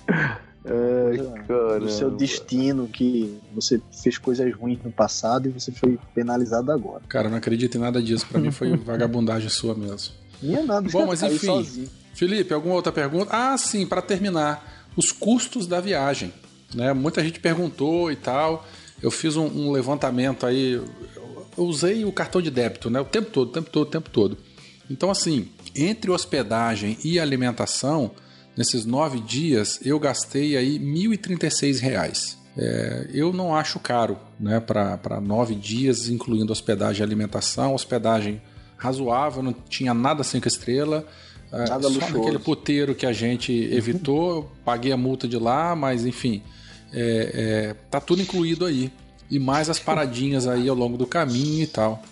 Ai, 0.68 1.78
do 1.78 1.88
seu 1.88 2.10
destino 2.10 2.88
que 2.88 3.38
você 3.54 3.80
fez 4.02 4.18
coisas 4.18 4.52
ruins 4.54 4.78
no 4.82 4.90
passado 4.90 5.48
e 5.48 5.52
você 5.52 5.70
foi 5.70 5.98
penalizado 6.14 6.72
agora. 6.72 7.02
Cara, 7.08 7.28
não 7.28 7.36
acredito 7.36 7.76
em 7.76 7.80
nada 7.80 8.02
disso. 8.02 8.26
Para 8.26 8.40
mim 8.40 8.50
foi 8.50 8.74
vagabundagem 8.76 9.48
sua 9.48 9.74
mesmo. 9.74 10.14
Minha 10.42 10.62
nada. 10.62 10.88
Bom, 10.90 11.06
mas 11.06 11.22
enfim. 11.22 11.46
Sozinho. 11.46 11.88
Felipe, 12.14 12.52
alguma 12.52 12.74
outra 12.74 12.90
pergunta? 12.90 13.28
Ah, 13.30 13.56
sim, 13.56 13.86
para 13.86 14.02
terminar, 14.02 14.88
os 14.96 15.12
custos 15.12 15.66
da 15.66 15.80
viagem. 15.80 16.32
Né? 16.74 16.92
Muita 16.92 17.22
gente 17.22 17.38
perguntou 17.38 18.10
e 18.10 18.16
tal. 18.16 18.66
Eu 19.02 19.10
fiz 19.10 19.36
um, 19.36 19.46
um 19.46 19.70
levantamento 19.70 20.46
aí. 20.46 20.82
Eu 21.56 21.64
usei 21.64 22.04
o 22.04 22.12
cartão 22.12 22.42
de 22.42 22.50
débito, 22.50 22.90
né? 22.90 23.00
O 23.00 23.04
tempo 23.04 23.30
todo, 23.30 23.48
o 23.48 23.52
tempo 23.52 23.70
todo, 23.70 23.86
o 23.86 23.90
tempo 23.90 24.10
todo. 24.10 24.38
Então, 24.90 25.10
assim, 25.10 25.48
entre 25.74 26.10
hospedagem 26.10 26.98
e 27.04 27.20
alimentação, 27.20 28.10
nesses 28.56 28.84
nove 28.84 29.20
dias, 29.20 29.78
eu 29.84 29.98
gastei 29.98 30.56
aí 30.56 30.78
1.036 30.78 31.78
reais. 31.80 32.38
É, 32.56 33.10
eu 33.12 33.32
não 33.32 33.54
acho 33.54 33.78
caro 33.78 34.18
né, 34.40 34.58
para 34.60 35.20
nove 35.20 35.54
dias, 35.54 36.08
incluindo 36.08 36.52
hospedagem 36.52 37.00
e 37.00 37.04
alimentação. 37.04 37.74
Hospedagem 37.74 38.40
razoável, 38.78 39.42
não 39.42 39.52
tinha 39.52 39.92
nada 39.92 40.24
cinco 40.24 40.48
estrelas. 40.48 41.04
É, 41.52 41.68
nada 41.68 41.88
só 41.90 42.00
naquele 42.00 42.38
puteiro 42.38 42.94
que 42.94 43.06
a 43.06 43.12
gente 43.12 43.52
evitou, 43.52 44.50
paguei 44.64 44.90
a 44.90 44.96
multa 44.96 45.28
de 45.28 45.38
lá, 45.38 45.76
mas 45.76 46.04
enfim, 46.04 46.42
é, 46.92 47.30
é, 47.34 47.74
tá 47.90 48.00
tudo 48.00 48.22
incluído 48.22 48.64
aí. 48.64 48.90
E 49.30 49.38
mais 49.38 49.68
as 49.68 49.78
paradinhas 49.78 50.46
aí 50.46 50.68
ao 50.68 50.76
longo 50.76 50.96
do 50.96 51.06
caminho 51.06 51.62
e 51.62 51.66
tal. 51.66 52.02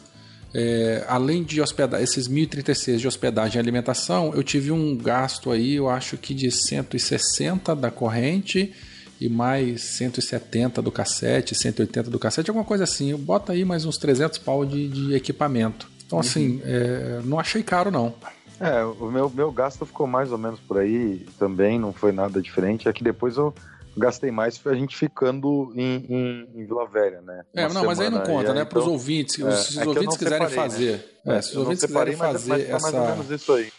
É, 0.54 1.04
além 1.08 1.42
de 1.42 1.60
hospedar 1.60 2.00
esses 2.00 2.28
1.036 2.28 2.98
de 2.98 3.08
hospedagem 3.08 3.56
e 3.56 3.58
alimentação, 3.58 4.32
eu 4.34 4.42
tive 4.44 4.70
um 4.70 4.96
gasto 4.96 5.50
aí, 5.50 5.74
eu 5.74 5.88
acho 5.88 6.16
que 6.16 6.32
de 6.32 6.48
160 6.48 7.74
da 7.74 7.90
corrente 7.90 8.72
e 9.20 9.28
mais 9.28 9.82
170 9.82 10.80
do 10.80 10.92
cassete, 10.92 11.56
180 11.56 12.08
do 12.08 12.18
cassete, 12.18 12.50
alguma 12.50 12.64
coisa 12.64 12.84
assim. 12.84 13.14
Bota 13.16 13.52
aí 13.52 13.64
mais 13.64 13.84
uns 13.84 13.98
300 13.98 14.38
pau 14.38 14.64
de, 14.64 14.88
de 14.88 15.14
equipamento. 15.14 15.88
Então, 16.06 16.20
assim, 16.20 16.56
uhum. 16.56 16.62
é, 16.64 17.20
não 17.24 17.40
achei 17.40 17.62
caro, 17.62 17.90
não. 17.90 18.14
É, 18.60 18.84
o 18.84 19.10
meu, 19.10 19.28
meu 19.28 19.50
gasto 19.50 19.84
ficou 19.84 20.06
mais 20.06 20.30
ou 20.30 20.38
menos 20.38 20.60
por 20.60 20.78
aí 20.78 21.26
também, 21.38 21.78
não 21.78 21.92
foi 21.92 22.12
nada 22.12 22.40
diferente. 22.40 22.88
É 22.88 22.92
que 22.92 23.02
depois 23.02 23.36
eu 23.36 23.52
gastei 23.96 24.30
mais 24.30 24.56
foi 24.56 24.72
a 24.72 24.76
gente 24.76 24.96
ficando 24.96 25.72
em, 25.74 26.04
em, 26.08 26.48
em 26.54 26.66
Vila 26.66 26.86
Velha, 26.86 27.20
né? 27.20 27.44
Uma 27.52 27.62
é, 27.62 27.68
não, 27.72 27.84
mas 27.84 28.00
aí 28.00 28.10
não 28.10 28.20
conta, 28.20 28.50
aí, 28.50 28.54
né? 28.58 28.64
Para 28.64 28.78
os 28.78 28.84
então, 28.84 28.92
ouvintes, 28.92 29.38
é, 29.38 29.56
se 29.56 29.70
os 29.70 29.76
é 29.78 29.86
ouvintes 29.86 30.16
quiserem 30.16 30.48
separei, 30.48 30.70
fazer. 30.70 31.20
Né? 31.24 31.36
É, 31.36 31.42
se 31.42 31.50
os 31.50 31.56
ouvintes 31.56 31.84
quiserem 31.84 32.16
fazer 32.16 32.48
mas, 32.48 32.68
mas 32.68 32.70
essa. 32.70 32.92
Mais 32.92 33.10
ou 33.10 33.16
menos 33.16 33.30
isso 33.30 33.52
aí. 33.52 33.72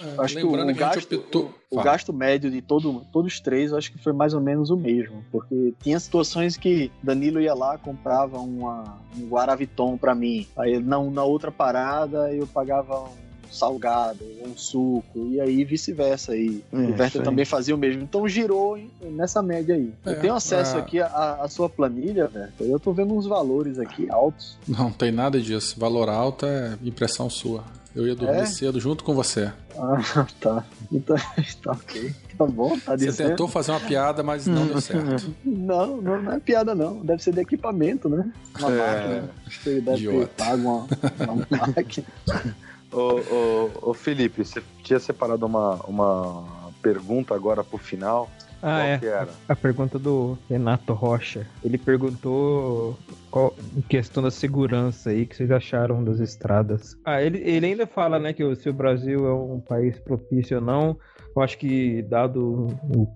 É, 0.00 0.22
acho 0.22 0.36
que 0.36 0.44
o, 0.44 0.66
que 0.66 0.72
gasto, 0.72 1.16
optou... 1.16 1.54
o, 1.70 1.78
o 1.78 1.82
gasto 1.82 2.12
médio 2.12 2.50
de 2.50 2.62
todo, 2.62 3.04
todos 3.12 3.34
os 3.34 3.40
três, 3.40 3.72
acho 3.72 3.92
que 3.92 3.98
foi 3.98 4.12
mais 4.12 4.32
ou 4.32 4.40
menos 4.40 4.70
o 4.70 4.76
mesmo. 4.76 5.24
Porque 5.30 5.74
tinha 5.82 6.00
situações 6.00 6.56
que 6.56 6.90
Danilo 7.02 7.40
ia 7.40 7.54
lá, 7.54 7.76
comprava 7.76 8.38
uma, 8.38 8.98
um 9.16 9.28
Guaraviton 9.28 9.98
para 9.98 10.14
mim. 10.14 10.46
Aí 10.56 10.80
não, 10.80 11.10
na 11.10 11.24
outra 11.24 11.50
parada 11.50 12.32
eu 12.32 12.46
pagava 12.46 13.00
um 13.00 13.25
salgado, 13.50 14.24
um 14.44 14.56
suco, 14.56 15.28
e 15.30 15.40
aí 15.40 15.64
vice-versa. 15.64 16.36
E 16.36 16.62
é, 16.72 16.76
o 16.76 16.90
Werther 16.98 17.22
também 17.22 17.44
fazia 17.44 17.74
o 17.74 17.78
mesmo. 17.78 18.02
Então 18.02 18.28
girou 18.28 18.78
nessa 19.02 19.42
média 19.42 19.74
aí. 19.74 19.92
É, 20.04 20.10
eu 20.10 20.20
tenho 20.20 20.34
acesso 20.34 20.76
é... 20.76 20.80
aqui 20.80 21.00
à, 21.00 21.46
sua 21.48 21.68
planilha, 21.68 22.30
Werther. 22.32 22.68
Eu 22.68 22.78
tô 22.78 22.92
vendo 22.92 23.14
uns 23.14 23.26
valores 23.26 23.78
aqui 23.78 24.10
altos. 24.10 24.58
Não, 24.66 24.90
tem 24.90 25.10
nada 25.10 25.40
disso. 25.40 25.78
Valor 25.78 26.08
alto 26.08 26.46
é 26.46 26.76
impressão 26.82 27.28
sua. 27.30 27.64
Eu 27.96 28.06
ia 28.06 28.14
dormir 28.14 28.40
é? 28.40 28.46
cedo 28.46 28.78
junto 28.78 29.02
com 29.02 29.14
você. 29.14 29.50
Ah, 29.78 30.26
tá. 30.38 30.62
Então, 30.92 31.16
tá 31.64 31.72
ok. 31.72 32.14
Tá 32.36 32.44
bom, 32.44 32.78
tá 32.78 32.94
Você 32.94 33.10
tentou 33.10 33.48
fazer 33.48 33.70
uma 33.70 33.80
piada, 33.80 34.22
mas 34.22 34.46
não 34.46 34.66
deu 34.66 34.78
certo. 34.82 35.34
Não, 35.42 35.96
não, 36.02 36.22
não, 36.22 36.32
é 36.32 36.38
piada, 36.38 36.74
não. 36.74 37.00
Deve 37.00 37.22
ser 37.22 37.32
de 37.32 37.40
equipamento, 37.40 38.08
né? 38.08 38.30
Uma 38.58 38.70
é... 38.70 38.76
máquina. 38.76 39.30
Você 39.48 39.80
deve 39.80 39.96
Idiota. 39.96 40.26
ter 40.26 40.44
pago 40.44 40.62
uma, 40.62 40.86
uma 41.20 41.46
máquina. 41.74 42.06
Ô, 42.92 43.00
ô, 43.00 43.90
ô, 43.90 43.94
Felipe, 43.94 44.44
você 44.44 44.62
tinha 44.82 44.98
separado 44.98 45.44
uma, 45.46 45.74
uma 45.86 46.44
pergunta 46.82 47.34
agora 47.34 47.64
pro 47.64 47.78
final. 47.78 48.30
Ah, 48.62 48.78
qual 48.78 48.80
é. 48.80 48.98
Que 48.98 49.06
era? 49.06 49.28
A 49.48 49.56
pergunta 49.56 49.98
do 49.98 50.38
Renato 50.48 50.92
Rocha. 50.92 51.46
Ele 51.62 51.76
perguntou 51.76 52.98
qual, 53.30 53.54
em 53.76 53.82
questão 53.82 54.22
da 54.22 54.30
segurança 54.30 55.10
aí, 55.10 55.26
que 55.26 55.36
vocês 55.36 55.50
acharam 55.50 56.02
das 56.02 56.20
estradas. 56.20 56.96
Ah, 57.04 57.22
ele, 57.22 57.38
ele 57.38 57.66
ainda 57.66 57.86
fala, 57.86 58.18
né, 58.18 58.32
que 58.32 58.56
se 58.56 58.68
o 58.68 58.72
Brasil 58.72 59.26
é 59.26 59.34
um 59.34 59.60
país 59.60 59.98
propício 59.98 60.58
ou 60.58 60.64
não. 60.64 60.98
Eu 61.36 61.42
acho 61.42 61.58
que, 61.58 62.00
dado 62.02 62.68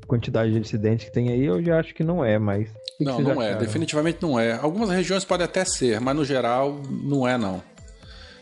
a 0.03 0.07
quantidade 0.07 0.53
de 0.53 0.59
acidentes 0.59 1.07
que 1.07 1.13
tem 1.13 1.31
aí, 1.31 1.43
eu 1.43 1.63
já 1.65 1.81
acho 1.81 1.95
que 1.95 2.05
não 2.05 2.23
é, 2.23 2.39
mas. 2.39 2.69
não, 3.01 3.19
não 3.19 3.31
é. 3.41 3.47
acharam? 3.47 3.63
é. 3.63 3.65
Definitivamente 3.65 4.19
não 4.21 4.39
é. 4.39 4.53
Algumas 4.53 4.91
regiões 4.91 5.25
podem 5.25 5.47
até 5.47 5.65
ser, 5.65 5.99
mas 6.03 6.15
no 6.15 6.23
geral, 6.23 6.79
não 6.91 7.27
é, 7.27 7.39
não. 7.39 7.63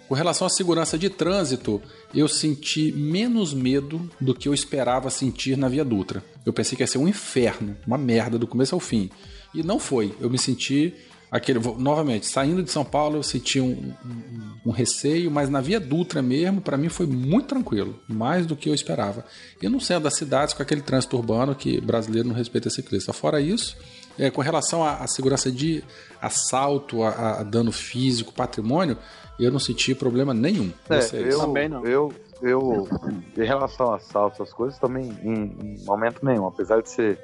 Com 0.09 0.15
relação 0.15 0.47
à 0.47 0.51
segurança 0.51 0.97
de 0.97 1.11
trânsito, 1.11 1.83
eu 2.15 2.27
senti 2.27 2.91
menos 2.93 3.53
medo 3.53 4.09
do 4.19 4.35
que 4.35 4.49
eu 4.49 4.55
esperava 4.55 5.11
sentir 5.11 5.55
na 5.59 5.69
Via 5.69 5.85
Dutra. 5.85 6.25
Eu 6.47 6.53
pensei 6.53 6.77
que 6.77 6.83
ia 6.83 6.87
ser 6.87 6.97
um 6.97 7.07
inferno, 7.07 7.77
uma 7.87 7.99
merda 7.99 8.39
do 8.39 8.47
começo 8.47 8.75
ao 8.75 8.81
fim. 8.81 9.11
E 9.55 9.63
não 9.63 9.79
foi. 9.79 10.15
Eu 10.19 10.31
me 10.31 10.39
senti 10.39 10.95
aquele 11.31 11.59
novamente 11.77 12.25
saindo 12.25 12.63
de 12.63 12.71
São 12.71 12.87
Paulo 12.87 13.17
eu 13.17 13.23
senti 13.23 13.61
um, 13.61 13.93
um, 14.05 14.69
um 14.69 14.71
receio 14.71 15.31
mas 15.31 15.51
na 15.51 15.61
Via 15.61 15.79
Dutra 15.79 16.23
mesmo 16.23 16.63
para 16.63 16.79
mim 16.79 16.89
foi 16.89 17.07
muito 17.07 17.49
tranquilo 17.49 18.01
mais 18.09 18.47
do 18.47 18.57
que 18.57 18.67
eu 18.67 18.75
esperava 18.75 19.27
eu 19.61 19.69
não 19.69 19.79
sei 19.79 20.01
das 20.01 20.15
cidades 20.15 20.55
com 20.55 20.63
aquele 20.63 20.81
trânsito 20.81 21.19
urbano 21.19 21.55
que 21.55 21.83
brasileiro 21.83 22.29
não 22.29 22.35
respeita 22.35 22.71
ciclista 22.71 23.13
fora 23.13 23.43
isso 23.43 23.77
é, 24.19 24.31
com 24.31 24.41
relação 24.41 24.83
à, 24.85 24.97
à, 24.97 25.07
segurança 25.07 25.51
de 25.51 25.85
assalto 26.21 27.03
a, 27.03 27.41
a, 27.41 27.43
dano 27.43 27.71
físico 27.71 28.33
patrimônio 28.33 28.99
eu 29.39 29.53
não 29.53 29.61
senti 29.61 29.95
problema 29.95 30.35
nenhum. 30.35 30.73
É, 30.91 30.99
eu 31.17 31.39
também 31.39 31.69
não. 31.69 31.85
Eu, 31.85 32.13
eu, 32.43 32.89
em 33.37 33.45
relação 33.45 33.93
a 33.93 33.97
assalto, 33.97 34.43
essas 34.43 34.53
coisas, 34.53 34.79
também 34.81 35.17
em, 35.23 35.57
em, 35.63 35.85
momento 35.85 36.25
nenhum. 36.25 36.47
Apesar 36.47 36.83
de 36.83 36.91
você, 36.91 37.19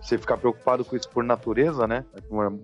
você 0.00 0.18
ficar 0.18 0.36
preocupado 0.36 0.84
com 0.84 0.94
isso 0.94 1.08
por 1.08 1.24
natureza, 1.24 1.86
né? 1.86 2.04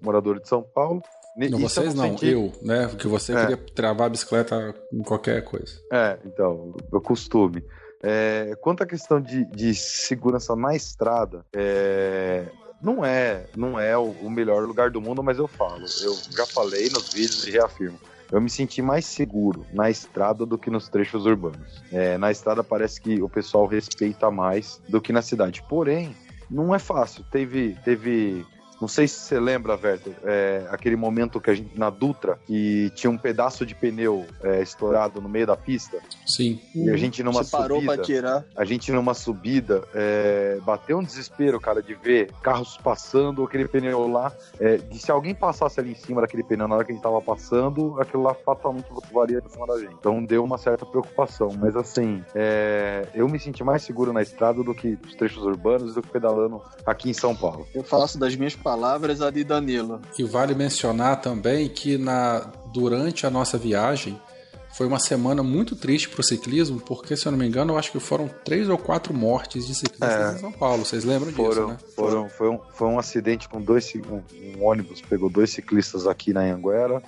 Morador 0.02 0.39
de 0.39 0.47
São 0.47 0.62
Paulo. 0.62 1.02
Não, 1.35 1.59
vocês 1.59 1.94
não, 1.94 2.05
senti... 2.05 2.27
eu, 2.27 2.52
né? 2.61 2.89
Porque 2.89 3.09
você 3.09 3.32
é. 3.32 3.40
queria 3.40 3.57
travar 3.57 4.09
a 4.09 4.11
bicicleta 4.11 4.74
em 4.93 5.02
qualquer 5.02 5.43
coisa. 5.44 5.81
É, 5.90 6.19
então, 6.27 6.74
o 6.93 7.01
costume. 7.01 7.65
É, 8.02 8.55
quanto 8.61 8.82
à 8.82 8.86
questão 8.86 9.20
de, 9.20 9.44
de 9.47 9.74
segurança 9.74 10.57
na 10.57 10.74
estrada, 10.74 11.44
é, 11.55 12.47
não 12.81 13.05
é, 13.05 13.47
não 13.57 13.78
é 13.78 13.97
o, 13.97 14.31
melhor 14.31 14.66
lugar 14.66 14.90
do 14.90 15.01
mundo, 15.01 15.23
mas 15.23 15.39
eu 15.39 15.47
falo. 15.47 15.85
Eu 16.02 16.16
já 16.36 16.47
falei 16.47 16.89
nos 16.90 17.12
vídeos 17.12 17.47
e 17.47 17.51
reafirmo 17.51 17.98
eu 18.31 18.40
me 18.40 18.48
senti 18.48 18.81
mais 18.81 19.05
seguro 19.05 19.66
na 19.73 19.90
estrada 19.90 20.47
do 20.47 20.57
que 20.57 20.70
nos 20.70 20.89
trechos 20.89 21.27
urbanos. 21.27 21.82
É, 21.93 22.16
na 22.16 22.31
estrada 22.31 22.62
parece 22.62 23.01
que 23.01 23.20
o 23.20 23.28
pessoal 23.28 23.66
respeita 23.66 24.31
mais 24.31 24.81
do 24.89 25.01
que 25.01 25.12
na 25.12 25.20
cidade. 25.20 25.62
Porém, 25.69 26.15
não 26.48 26.74
é 26.74 26.78
fácil. 26.78 27.24
Teve, 27.31 27.77
teve 27.85 28.47
Não 28.81 28.89
sei 28.89 29.07
se 29.07 29.20
você 29.20 29.39
lembra, 29.39 29.78
Werther, 29.81 30.15
é, 30.24 30.66
aquele 30.70 30.97
momento 30.97 31.40
que 31.40 31.51
a 31.51 31.55
gente, 31.55 31.78
na 31.78 31.90
Dutra, 31.90 32.39
que 32.47 32.90
tinha 32.94 33.11
um 33.11 33.19
pedaço 33.19 33.66
de 33.66 33.74
pneu 33.74 34.27
é, 34.43 34.62
estourado 34.62 35.20
no 35.20 35.28
meio 35.28 35.47
da 35.47 35.57
pista. 35.57 35.98
Sim. 36.27 36.59
E 36.74 36.89
a 36.89 36.97
gente 36.97 37.23
numa 37.23 37.44
Você 37.44 37.51
parou 37.51 37.81
subida. 37.81 37.94
pra 37.94 38.05
tirar. 38.05 38.44
A 38.57 38.65
gente 38.65 38.90
numa 38.90 39.15
subida, 39.15 39.85
é, 39.94 40.59
bateu 40.62 40.98
um 40.98 41.02
desespero, 41.02 41.61
cara, 41.61 41.82
de 41.82 41.94
ver 41.94 42.32
carros 42.43 42.78
passando, 42.78 43.44
aquele 43.44 43.69
pneu 43.69 44.09
lá. 44.09 44.32
É, 44.59 44.78
de 44.78 44.98
se 44.98 45.11
alguém 45.11 45.35
passasse 45.35 45.78
ali 45.78 45.93
em 45.93 45.94
cima 45.94 46.20
daquele 46.20 46.43
pneu 46.43 46.66
na 46.66 46.74
hora 46.74 46.85
que 46.85 46.93
a 46.93 46.94
gente 46.94 47.02
tava 47.02 47.20
passando, 47.20 48.01
aquilo 48.01 48.23
lá 48.23 48.35
fatalmente 48.35 48.86
voaria 49.12 49.43
em 49.44 49.48
cima 49.51 49.66
da 49.66 49.78
gente. 49.78 49.94
Então 49.98 50.24
deu 50.24 50.43
uma 50.43 50.57
certa 50.57 50.86
preocupação. 50.86 51.51
Mas 51.59 51.77
assim, 51.77 52.24
é, 52.35 53.07
eu 53.15 53.28
me 53.28 53.39
senti 53.39 53.62
mais 53.62 53.82
seguro 53.82 54.12
na 54.12 54.23
estrada 54.23 54.62
do 54.62 54.74
que 54.74 54.98
os 55.07 55.15
trechos 55.15 55.43
urbanos 55.44 55.94
do 55.94 56.02
que 56.02 56.09
pedalando 56.09 56.62
aqui 56.86 57.11
em 57.11 57.15
São 57.15 57.35
Paulo. 57.35 57.66
Eu 57.74 57.82
faço 57.82 58.19
das 58.19 58.35
minhas 58.36 58.55
palavras 58.71 59.21
a 59.21 59.31
de 59.31 59.43
Danilo. 59.43 60.01
E 60.17 60.23
vale 60.23 60.55
mencionar 60.55 61.21
também 61.21 61.69
que 61.69 61.99
na, 61.99 62.39
durante 62.73 63.27
a 63.27 63.31
nossa 63.31 63.59
viagem 63.59 64.21
foi 64.77 64.87
uma 64.87 65.01
semana 65.01 65.43
muito 65.43 65.75
triste 65.75 66.09
para 66.09 66.21
o 66.21 66.23
ciclismo, 66.23 66.79
porque, 66.81 67.17
se 67.17 67.27
eu 67.27 67.33
não 67.33 67.39
me 67.41 67.45
engano, 67.49 67.73
eu 67.73 67.79
acho 67.79 67.91
que 67.91 67.99
foram 67.99 68.31
três 68.45 68.69
ou 68.69 68.79
quatro 68.79 69.13
mortes 69.13 69.67
de 69.67 69.75
ciclistas 69.75 70.35
É. 70.35 70.37
em 70.37 70.39
São 70.39 70.53
Paulo. 70.53 70.85
Vocês 70.85 71.03
lembram 71.03 71.31
disso, 71.33 71.43
Foram, 71.43 71.69
né? 71.69 71.79
foram, 71.97 72.29
foi, 72.29 72.49
um, 72.49 72.61
foi 72.73 72.87
um 72.89 72.97
acidente 72.99 73.49
com 73.49 73.61
dois 73.61 73.93
um, 73.97 74.23
um 74.61 74.65
ônibus 74.65 75.01
pegou 75.01 75.29
dois 75.29 75.51
ciclistas 75.51 76.07
aqui 76.07 76.33
na 76.33 76.43
Anguera. 76.43 77.03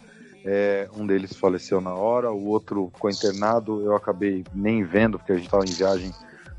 É, 0.45 0.89
um 0.97 1.07
deles 1.07 1.33
faleceu 1.37 1.81
na 1.81 1.95
hora, 1.95 2.33
o 2.33 2.47
outro 2.49 2.91
ficou 2.93 3.09
internado. 3.09 3.81
Eu 3.85 3.95
acabei 3.95 4.43
nem 4.53 4.83
vendo 4.83 5.17
porque 5.17 5.31
a 5.31 5.37
gente 5.37 5.45
estava 5.45 5.65
em 5.65 5.71
viagem, 5.73 6.13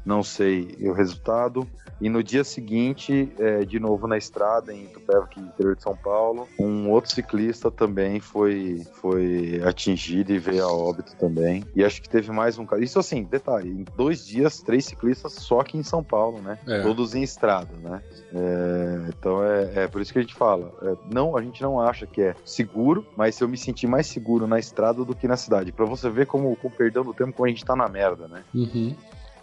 não 0.05 0.23
sei 0.23 0.77
o 0.79 0.93
resultado. 0.93 1.67
E 2.03 2.09
no 2.09 2.21
dia 2.21 2.43
seguinte, 2.43 3.31
é, 3.39 3.63
de 3.63 3.79
novo 3.79 4.07
na 4.07 4.17
estrada 4.17 4.73
em 4.73 4.83
Itupeva, 4.83 5.25
interior 5.37 5.73
de 5.73 5.81
São 5.81 5.95
Paulo, 5.95 6.49
um 6.59 6.89
outro 6.89 7.09
ciclista 7.09 7.71
também 7.71 8.19
foi, 8.19 8.85
foi 8.95 9.61
atingido 9.63 10.33
e 10.33 10.37
veio 10.37 10.65
a 10.65 10.67
óbito 10.67 11.15
também. 11.15 11.63
E 11.73 11.81
acho 11.81 12.01
que 12.01 12.09
teve 12.09 12.29
mais 12.29 12.57
um 12.57 12.65
caso. 12.65 12.83
Isso 12.83 12.99
assim, 12.99 13.23
detalhe, 13.23 13.69
em 13.69 13.85
dois 13.95 14.27
dias, 14.27 14.61
três 14.61 14.83
ciclistas 14.83 15.31
só 15.31 15.61
aqui 15.61 15.77
em 15.77 15.83
São 15.83 16.03
Paulo, 16.03 16.41
né? 16.41 16.59
É. 16.67 16.81
Todos 16.81 17.15
em 17.15 17.23
estrada, 17.23 17.73
né? 17.81 18.03
É, 18.33 19.07
então 19.07 19.41
é, 19.41 19.83
é 19.83 19.87
por 19.87 20.01
isso 20.01 20.11
que 20.11 20.19
a 20.19 20.21
gente 20.21 20.35
fala. 20.35 20.73
é, 20.81 20.97
não, 21.09 21.37
a 21.37 21.41
gente 21.41 21.61
não 21.61 21.79
acha 21.79 22.05
que 22.05 22.21
é 22.21 22.35
seguro, 22.43 23.07
mas 23.15 23.39
eu 23.39 23.47
me 23.47 23.57
senti 23.57 23.87
mais 23.87 24.07
seguro 24.07 24.45
na 24.45 24.59
estrada 24.59 25.05
do 25.05 25.15
que 25.15 25.25
na 25.25 25.37
cidade. 25.37 25.71
Pra 25.71 25.85
você 25.85 26.09
ver 26.09 26.25
como, 26.25 26.53
com 26.57 26.67
o 26.67 26.71
perdão 26.71 27.05
do 27.05 27.13
tempo, 27.13 27.31
como 27.31 27.45
a 27.45 27.49
gente 27.49 27.63
tá 27.63 27.77
na 27.77 27.87
merda, 27.87 28.27
né? 28.27 28.43
Uhum. 28.53 28.93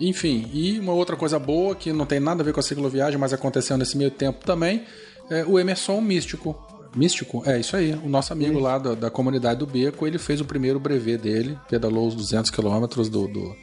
Enfim, 0.01 0.49
e 0.53 0.79
uma 0.79 0.93
outra 0.93 1.15
coisa 1.17 1.39
boa 1.39 1.75
que 1.75 1.93
não 1.93 2.07
tem 2.07 2.19
nada 2.19 2.43
a 2.43 2.45
ver 2.45 2.53
com 2.55 2.61
a 2.61 2.63
cicloviagem, 2.63 3.19
mas 3.19 3.33
aconteceu 3.33 3.77
nesse 3.77 3.97
meio 3.99 4.11
tempo 4.11 4.45
também, 4.45 4.85
é 5.31 5.45
o 5.45 5.59
Emerson 5.59 6.01
Místico. 6.01 6.57
Místico? 6.97 7.43
É 7.47 7.61
isso 7.61 7.77
aí. 7.77 7.93
O 8.05 8.09
nosso 8.09 8.33
amigo 8.33 8.59
lá 8.59 8.77
da, 8.79 8.95
da 8.95 9.11
comunidade 9.11 9.61
do 9.61 9.67
Beco, 9.67 10.07
ele 10.07 10.19
fez 10.19 10.41
o 10.41 10.45
primeiro 10.45 10.81
brevet 10.81 11.19
dele, 11.21 11.57
pedalou 11.69 12.09
os 12.09 12.15
200 12.17 12.51
quilômetros 12.51 13.09
do, 13.09 13.29
do, 13.29 13.55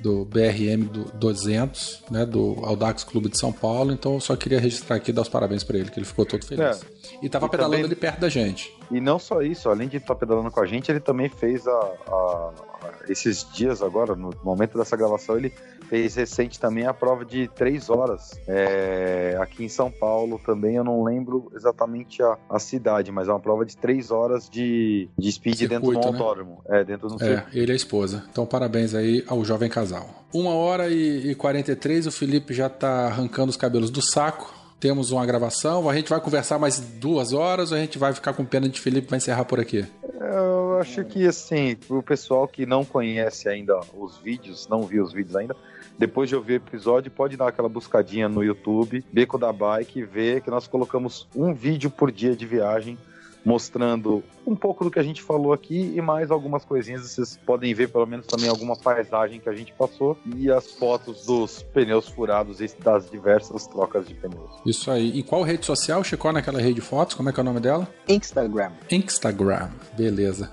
do 0.00 0.24
BRM 0.26 0.84
do 0.84 1.04
200, 1.18 2.04
né, 2.10 2.24
do 2.24 2.54
Audax 2.62 3.02
Clube 3.02 3.28
de 3.30 3.36
São 3.38 3.50
Paulo. 3.52 3.90
Então 3.92 4.14
eu 4.14 4.20
só 4.20 4.36
queria 4.36 4.60
registrar 4.60 4.94
aqui 4.96 5.10
e 5.10 5.14
dar 5.14 5.22
os 5.22 5.28
parabéns 5.28 5.64
pra 5.64 5.76
ele, 5.76 5.90
que 5.90 5.98
ele 5.98 6.06
ficou 6.06 6.24
todo 6.24 6.44
feliz. 6.46 6.80
E 7.20 7.28
tava 7.28 7.46
E 7.46 7.50
pedalando 7.50 7.76
também- 7.78 7.86
ali 7.86 7.96
perto 7.96 8.20
da 8.20 8.28
gente. 8.28 8.72
E 8.90 9.00
não 9.00 9.18
só 9.18 9.42
isso, 9.42 9.68
além 9.68 9.86
de 9.88 9.98
estar 9.98 10.14
pedalando 10.14 10.50
com 10.50 10.60
a 10.60 10.66
gente, 10.66 10.90
ele 10.90 11.00
também 11.00 11.28
fez 11.28 11.66
a, 11.66 11.70
a- 11.72 12.52
a- 12.82 13.10
esses 13.10 13.46
dias 13.52 13.82
agora, 13.82 14.14
no 14.14 14.30
momento 14.42 14.78
dessa 14.78 14.96
gravação, 14.96 15.36
ele 15.36 15.52
fez 15.88 16.14
recente 16.16 16.58
também 16.60 16.86
a 16.86 16.92
prova 16.94 17.24
de 17.24 17.48
três 17.48 17.88
horas 17.88 18.38
é, 18.46 19.36
aqui 19.40 19.64
em 19.64 19.68
São 19.68 19.90
Paulo 19.90 20.38
também. 20.44 20.76
Eu 20.76 20.84
não 20.84 21.02
lembro 21.02 21.50
exatamente 21.54 22.22
a, 22.22 22.36
a 22.48 22.58
cidade, 22.58 23.10
mas 23.12 23.28
é 23.28 23.30
uma 23.32 23.40
prova 23.40 23.64
de 23.64 23.76
três 23.76 24.10
horas 24.10 24.48
de, 24.48 25.08
de 25.18 25.32
speed 25.32 25.60
dentro 25.60 25.80
do 25.80 25.86
Circuito, 25.92 26.12
né? 26.12 26.18
autódromo. 26.18 26.62
É, 26.68 26.84
dentro 26.84 27.08
do 27.08 27.14
É, 27.22 27.26
circuito. 27.36 27.58
ele 27.58 27.70
e 27.70 27.74
a 27.74 27.76
esposa. 27.76 28.24
Então, 28.30 28.44
parabéns 28.46 28.94
aí 28.94 29.24
ao 29.26 29.44
jovem 29.44 29.68
casal. 29.68 30.08
Uma 30.32 30.54
hora 30.54 30.88
e, 30.88 31.30
e 31.30 31.34
43, 31.34 32.06
o 32.06 32.12
Felipe 32.12 32.52
já 32.52 32.68
tá 32.68 33.06
arrancando 33.06 33.48
os 33.50 33.56
cabelos 33.56 33.90
do 33.90 34.02
saco. 34.02 34.54
Temos 34.80 35.10
uma 35.10 35.26
gravação. 35.26 35.88
A 35.88 35.94
gente 35.94 36.08
vai 36.08 36.20
conversar 36.20 36.58
mais 36.58 36.78
duas 36.78 37.32
horas 37.32 37.72
ou 37.72 37.78
a 37.78 37.80
gente 37.80 37.98
vai 37.98 38.12
ficar 38.12 38.32
com 38.32 38.44
pena 38.44 38.68
de 38.68 38.80
Felipe 38.80 39.08
vai 39.08 39.16
encerrar 39.16 39.44
por 39.44 39.58
aqui? 39.58 39.84
Eu 40.20 40.78
acho 40.78 41.04
que, 41.04 41.26
assim, 41.26 41.74
pro 41.74 42.02
pessoal 42.02 42.46
que 42.46 42.64
não 42.64 42.84
conhece 42.84 43.48
ainda 43.48 43.80
os 43.96 44.16
vídeos, 44.18 44.68
não 44.68 44.82
viu 44.82 45.02
os 45.02 45.12
vídeos 45.12 45.34
ainda, 45.34 45.56
depois 45.98 46.28
de 46.28 46.36
ouvir 46.36 46.54
o 46.54 46.56
episódio, 46.56 47.10
pode 47.10 47.36
dar 47.36 47.48
aquela 47.48 47.68
buscadinha 47.68 48.28
no 48.28 48.44
YouTube, 48.44 49.04
Beco 49.12 49.36
da 49.36 49.52
Bike, 49.52 49.98
e 49.98 50.04
ver 50.04 50.42
que 50.42 50.50
nós 50.50 50.68
colocamos 50.68 51.26
um 51.34 51.52
vídeo 51.52 51.90
por 51.90 52.12
dia 52.12 52.36
de 52.36 52.46
viagem, 52.46 52.96
mostrando 53.44 54.22
um 54.46 54.54
pouco 54.54 54.84
do 54.84 54.90
que 54.90 54.98
a 54.98 55.02
gente 55.02 55.22
falou 55.22 55.52
aqui 55.52 55.92
e 55.94 56.00
mais 56.00 56.30
algumas 56.30 56.64
coisinhas. 56.64 57.02
Vocês 57.02 57.38
podem 57.44 57.72
ver, 57.74 57.88
pelo 57.88 58.06
menos, 58.06 58.26
também 58.26 58.48
alguma 58.48 58.76
paisagem 58.76 59.40
que 59.40 59.48
a 59.48 59.54
gente 59.54 59.72
passou 59.72 60.16
e 60.36 60.50
as 60.50 60.70
fotos 60.72 61.26
dos 61.26 61.62
pneus 61.62 62.08
furados 62.08 62.60
e 62.60 62.68
das 62.82 63.10
diversas 63.10 63.66
trocas 63.66 64.06
de 64.06 64.14
pneus. 64.14 64.50
Isso 64.66 64.90
aí. 64.90 65.18
Em 65.18 65.22
qual 65.22 65.42
rede 65.42 65.64
social 65.64 66.02
chegou 66.04 66.32
naquela 66.32 66.60
rede 66.60 66.74
de 66.74 66.80
fotos? 66.80 67.14
Como 67.14 67.28
é 67.28 67.32
que 67.32 67.40
é 67.40 67.42
o 67.42 67.44
nome 67.44 67.60
dela? 67.60 67.88
Instagram. 68.08 68.72
Instagram. 68.90 69.68
Beleza. 69.96 70.50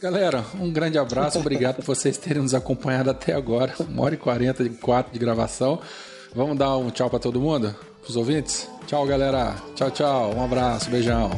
Galera, 0.00 0.44
um 0.60 0.72
grande 0.72 0.98
abraço. 0.98 1.38
Obrigado 1.40 1.76
por 1.76 1.84
vocês 1.84 2.16
terem 2.16 2.42
nos 2.42 2.54
acompanhado 2.54 3.10
até 3.10 3.34
agora. 3.34 3.74
Uma 3.80 4.04
hora 4.04 4.14
e 4.14 4.18
quarenta 4.18 4.62
e 4.62 4.70
quatro 4.70 5.12
de 5.12 5.18
gravação. 5.18 5.80
Vamos 6.34 6.56
dar 6.56 6.76
um 6.76 6.90
tchau 6.90 7.10
pra 7.10 7.18
todo 7.18 7.40
mundo? 7.40 7.74
Pros 8.02 8.16
ouvintes? 8.16 8.68
Tchau, 8.86 9.06
galera. 9.06 9.56
Tchau, 9.74 9.90
tchau. 9.90 10.34
Um 10.34 10.44
abraço. 10.44 10.88
Beijão. 10.90 11.30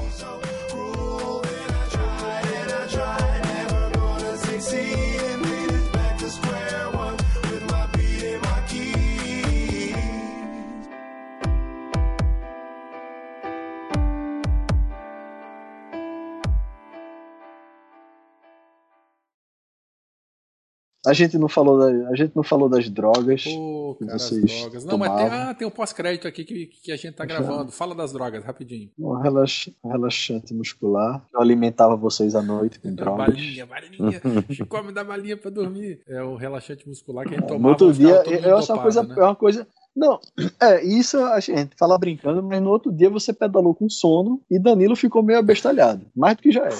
A 21.07 21.15
gente 21.15 21.39
não 21.39 21.49
falou, 21.49 21.79
da, 21.79 22.09
a 22.11 22.15
gente 22.15 22.37
não 22.37 22.43
falou 22.43 22.69
das 22.69 22.89
drogas. 22.91 23.45
Pô, 23.45 23.97
que 23.99 24.05
cara, 24.05 24.19
vocês 24.19 24.45
drogas. 24.45 24.85
Não, 24.85 24.99
mas 24.99 25.09
tem, 25.09 25.25
tomavam. 25.25 25.49
ah, 25.51 25.55
tem 25.55 25.67
um 25.67 25.71
pós-crédito 25.71 26.29
aqui 26.29 26.45
que, 26.45 26.67
que 26.67 26.93
a 26.93 26.97
gente 26.97 27.15
tá 27.15 27.27
Já. 27.27 27.39
gravando. 27.39 27.73
Fala 27.73 27.95
das 27.95 28.13
drogas, 28.13 28.45
rapidinho. 28.45 28.91
Um 28.99 29.15
relax- 29.15 29.71
relaxante 29.83 30.53
muscular. 30.53 31.25
Eu 31.33 31.41
alimentava 31.41 31.97
vocês 31.97 32.35
à 32.35 32.43
noite 32.43 32.79
com 32.79 32.95
drogas. 32.95 33.29
Balinha, 33.29 33.67
balinha. 33.67 34.23
Chico 34.51 34.83
me 34.83 34.93
dá 34.93 35.03
balinha 35.03 35.37
pra 35.39 35.51
dormir. 35.51 36.03
É 36.07 36.23
o 36.23 36.37
relaxante 36.37 36.87
muscular 36.87 37.27
que 37.27 37.35
a 37.35 37.39
gente 37.39 37.47
tomava. 37.47 37.63
No 37.63 37.69
outro 37.71 37.93
dia, 37.95 38.23
eu 38.47 38.59
acho 38.59 38.71
uma 38.73 38.77
dopado, 38.77 38.83
coisa, 38.83 39.03
né? 39.03 39.15
é 39.17 39.23
uma 39.25 39.37
coisa. 39.37 39.67
Não, 39.97 40.21
é, 40.61 40.85
isso 40.85 41.19
a 41.19 41.41
gente 41.41 41.71
fala 41.77 41.99
brincando, 41.99 42.43
mas 42.43 42.63
no 42.63 42.71
outro 42.71 42.93
dia 42.93 43.11
você 43.11 43.33
pedalou 43.33 43.75
com 43.75 43.89
sono 43.89 44.41
e 44.51 44.59
Danilo 44.59 44.95
ficou 44.95 45.23
meio 45.23 45.39
abestalhado. 45.39 46.07
Mais 46.15 46.37
do 46.37 46.43
que 46.43 46.53
já 46.53 46.65
era. 46.67 46.77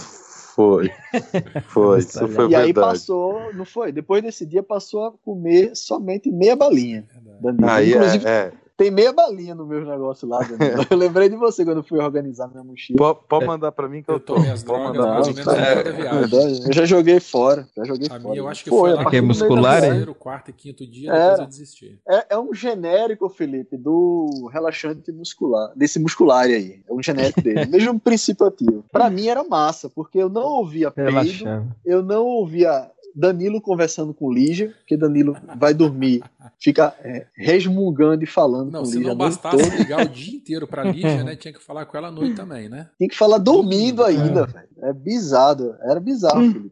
Foi. 0.61 0.91
Foi. 1.69 1.99
Isso 2.01 2.29
foi 2.29 2.51
e 2.51 2.55
aí 2.55 2.67
verdade. 2.67 2.75
passou, 2.75 3.55
não 3.55 3.65
foi? 3.65 3.93
Depois 3.93 4.23
desse 4.23 4.45
dia 4.45 4.63
passou 4.63 5.07
a 5.07 5.13
comer 5.25 5.75
somente 5.75 6.31
meia 6.31 6.55
balinha. 6.55 7.07
Danilo. 7.41 7.71
Aí 7.71 7.95
Inclusive, 7.95 8.27
é, 8.27 8.31
é. 8.31 8.53
Tem 8.81 8.91
meia 8.91 9.13
balinha 9.13 9.55
no 9.55 9.67
meu 9.67 9.85
negócio 9.85 10.27
lá, 10.27 10.39
Danilo. 10.39 10.87
Eu 10.91 10.97
lembrei 10.97 11.29
de 11.29 11.37
você 11.37 11.67
quando 11.67 11.77
eu 11.79 11.83
fui 11.83 11.99
organizar 11.99 12.49
minha 12.49 12.65
mochila. 12.65 12.97
Pode, 12.97 13.19
pode 13.29 13.45
mandar 13.47 13.73
pra 13.73 13.87
mim 13.87 14.03
que 14.03 14.11
eu, 14.11 14.15
Eu 14.15 14.21
tô. 14.21 14.35
tomei 14.37 14.51
as 14.51 14.63
Pode 14.63 14.95
drogas 14.95 15.29
mandar 15.29 15.35
menos 15.35 15.47
É, 15.47 15.83
da 15.85 16.27
viagem. 16.27 16.67
Eu 16.67 16.73
já 16.73 16.87
joguei 16.87 17.21
fora. 17.21 17.69
Já 17.77 17.85
joguei 17.85 18.07
A 18.07 18.11
fora. 18.13 18.23
minha 18.23 18.37
eu 18.39 18.49
acho 18.49 18.65
que 18.65 18.71
Foi, 18.71 18.95
lá 18.95 19.05
é 19.13 19.21
muscular, 19.21 19.81
terceiro, 19.83 20.15
quarto 20.15 20.49
e 20.49 20.55
quinto 20.55 20.87
dia, 20.87 21.13
É. 21.13 21.21
depois 21.21 21.39
eu 21.41 21.47
desisti. 21.47 22.01
É, 22.09 22.27
é 22.31 22.39
um 22.39 22.55
genérico, 22.55 23.29
Felipe, 23.29 23.77
do 23.77 24.49
relaxante 24.51 25.13
muscular, 25.13 25.73
desse 25.77 25.99
muscular 25.99 26.45
aí. 26.47 26.81
É 26.89 26.93
um 26.95 27.03
genérico 27.03 27.43
dele. 27.43 27.67
Mesmo 27.69 28.01
princípio 28.01 28.47
ativo. 28.47 28.83
Pra 28.91 29.11
mim 29.11 29.27
era 29.29 29.45
massa, 29.45 29.91
porque 29.91 30.17
eu 30.17 30.31
não 30.31 30.45
ouvia 30.45 30.91
peido, 30.91 31.71
eu 31.85 32.03
não 32.03 32.25
ouvia 32.25 32.91
Danilo 33.15 33.61
conversando 33.61 34.13
com 34.13 34.33
Lígia, 34.33 34.75
porque 34.79 34.97
Danilo 34.97 35.37
vai 35.57 35.73
dormir, 35.73 36.23
fica 36.59 36.95
é, 37.03 37.27
resmungando 37.35 38.23
e 38.23 38.27
falando 38.27 38.71
Não, 38.71 38.81
com 38.81 38.87
se 38.87 38.97
Lígia 38.99 39.15
não 39.15 39.25
a 39.25 39.29
noite 39.29 39.41
bastasse 39.43 39.77
ligar 39.77 40.05
o 40.05 40.09
dia 40.09 40.37
inteiro 40.37 40.67
pra 40.67 40.85
Lígia, 40.85 41.25
né? 41.25 41.37
Tinha 41.37 41.53
que 41.53 41.63
falar 41.63 41.87
com 41.87 41.97
ela 41.97 42.09
à 42.09 42.11
noite 42.11 42.35
também, 42.35 42.69
né? 42.69 42.89
Tem 42.99 43.09
que 43.09 43.17
falar 43.17 43.39
dormindo 43.39 43.97
Dormindo, 43.97 44.05
ainda, 44.05 44.47
velho. 44.47 44.69
É 44.83 44.93
bizarro. 44.93 45.75
Era 45.83 46.01
bizarro, 46.01 46.41
Felipe. 46.41 46.69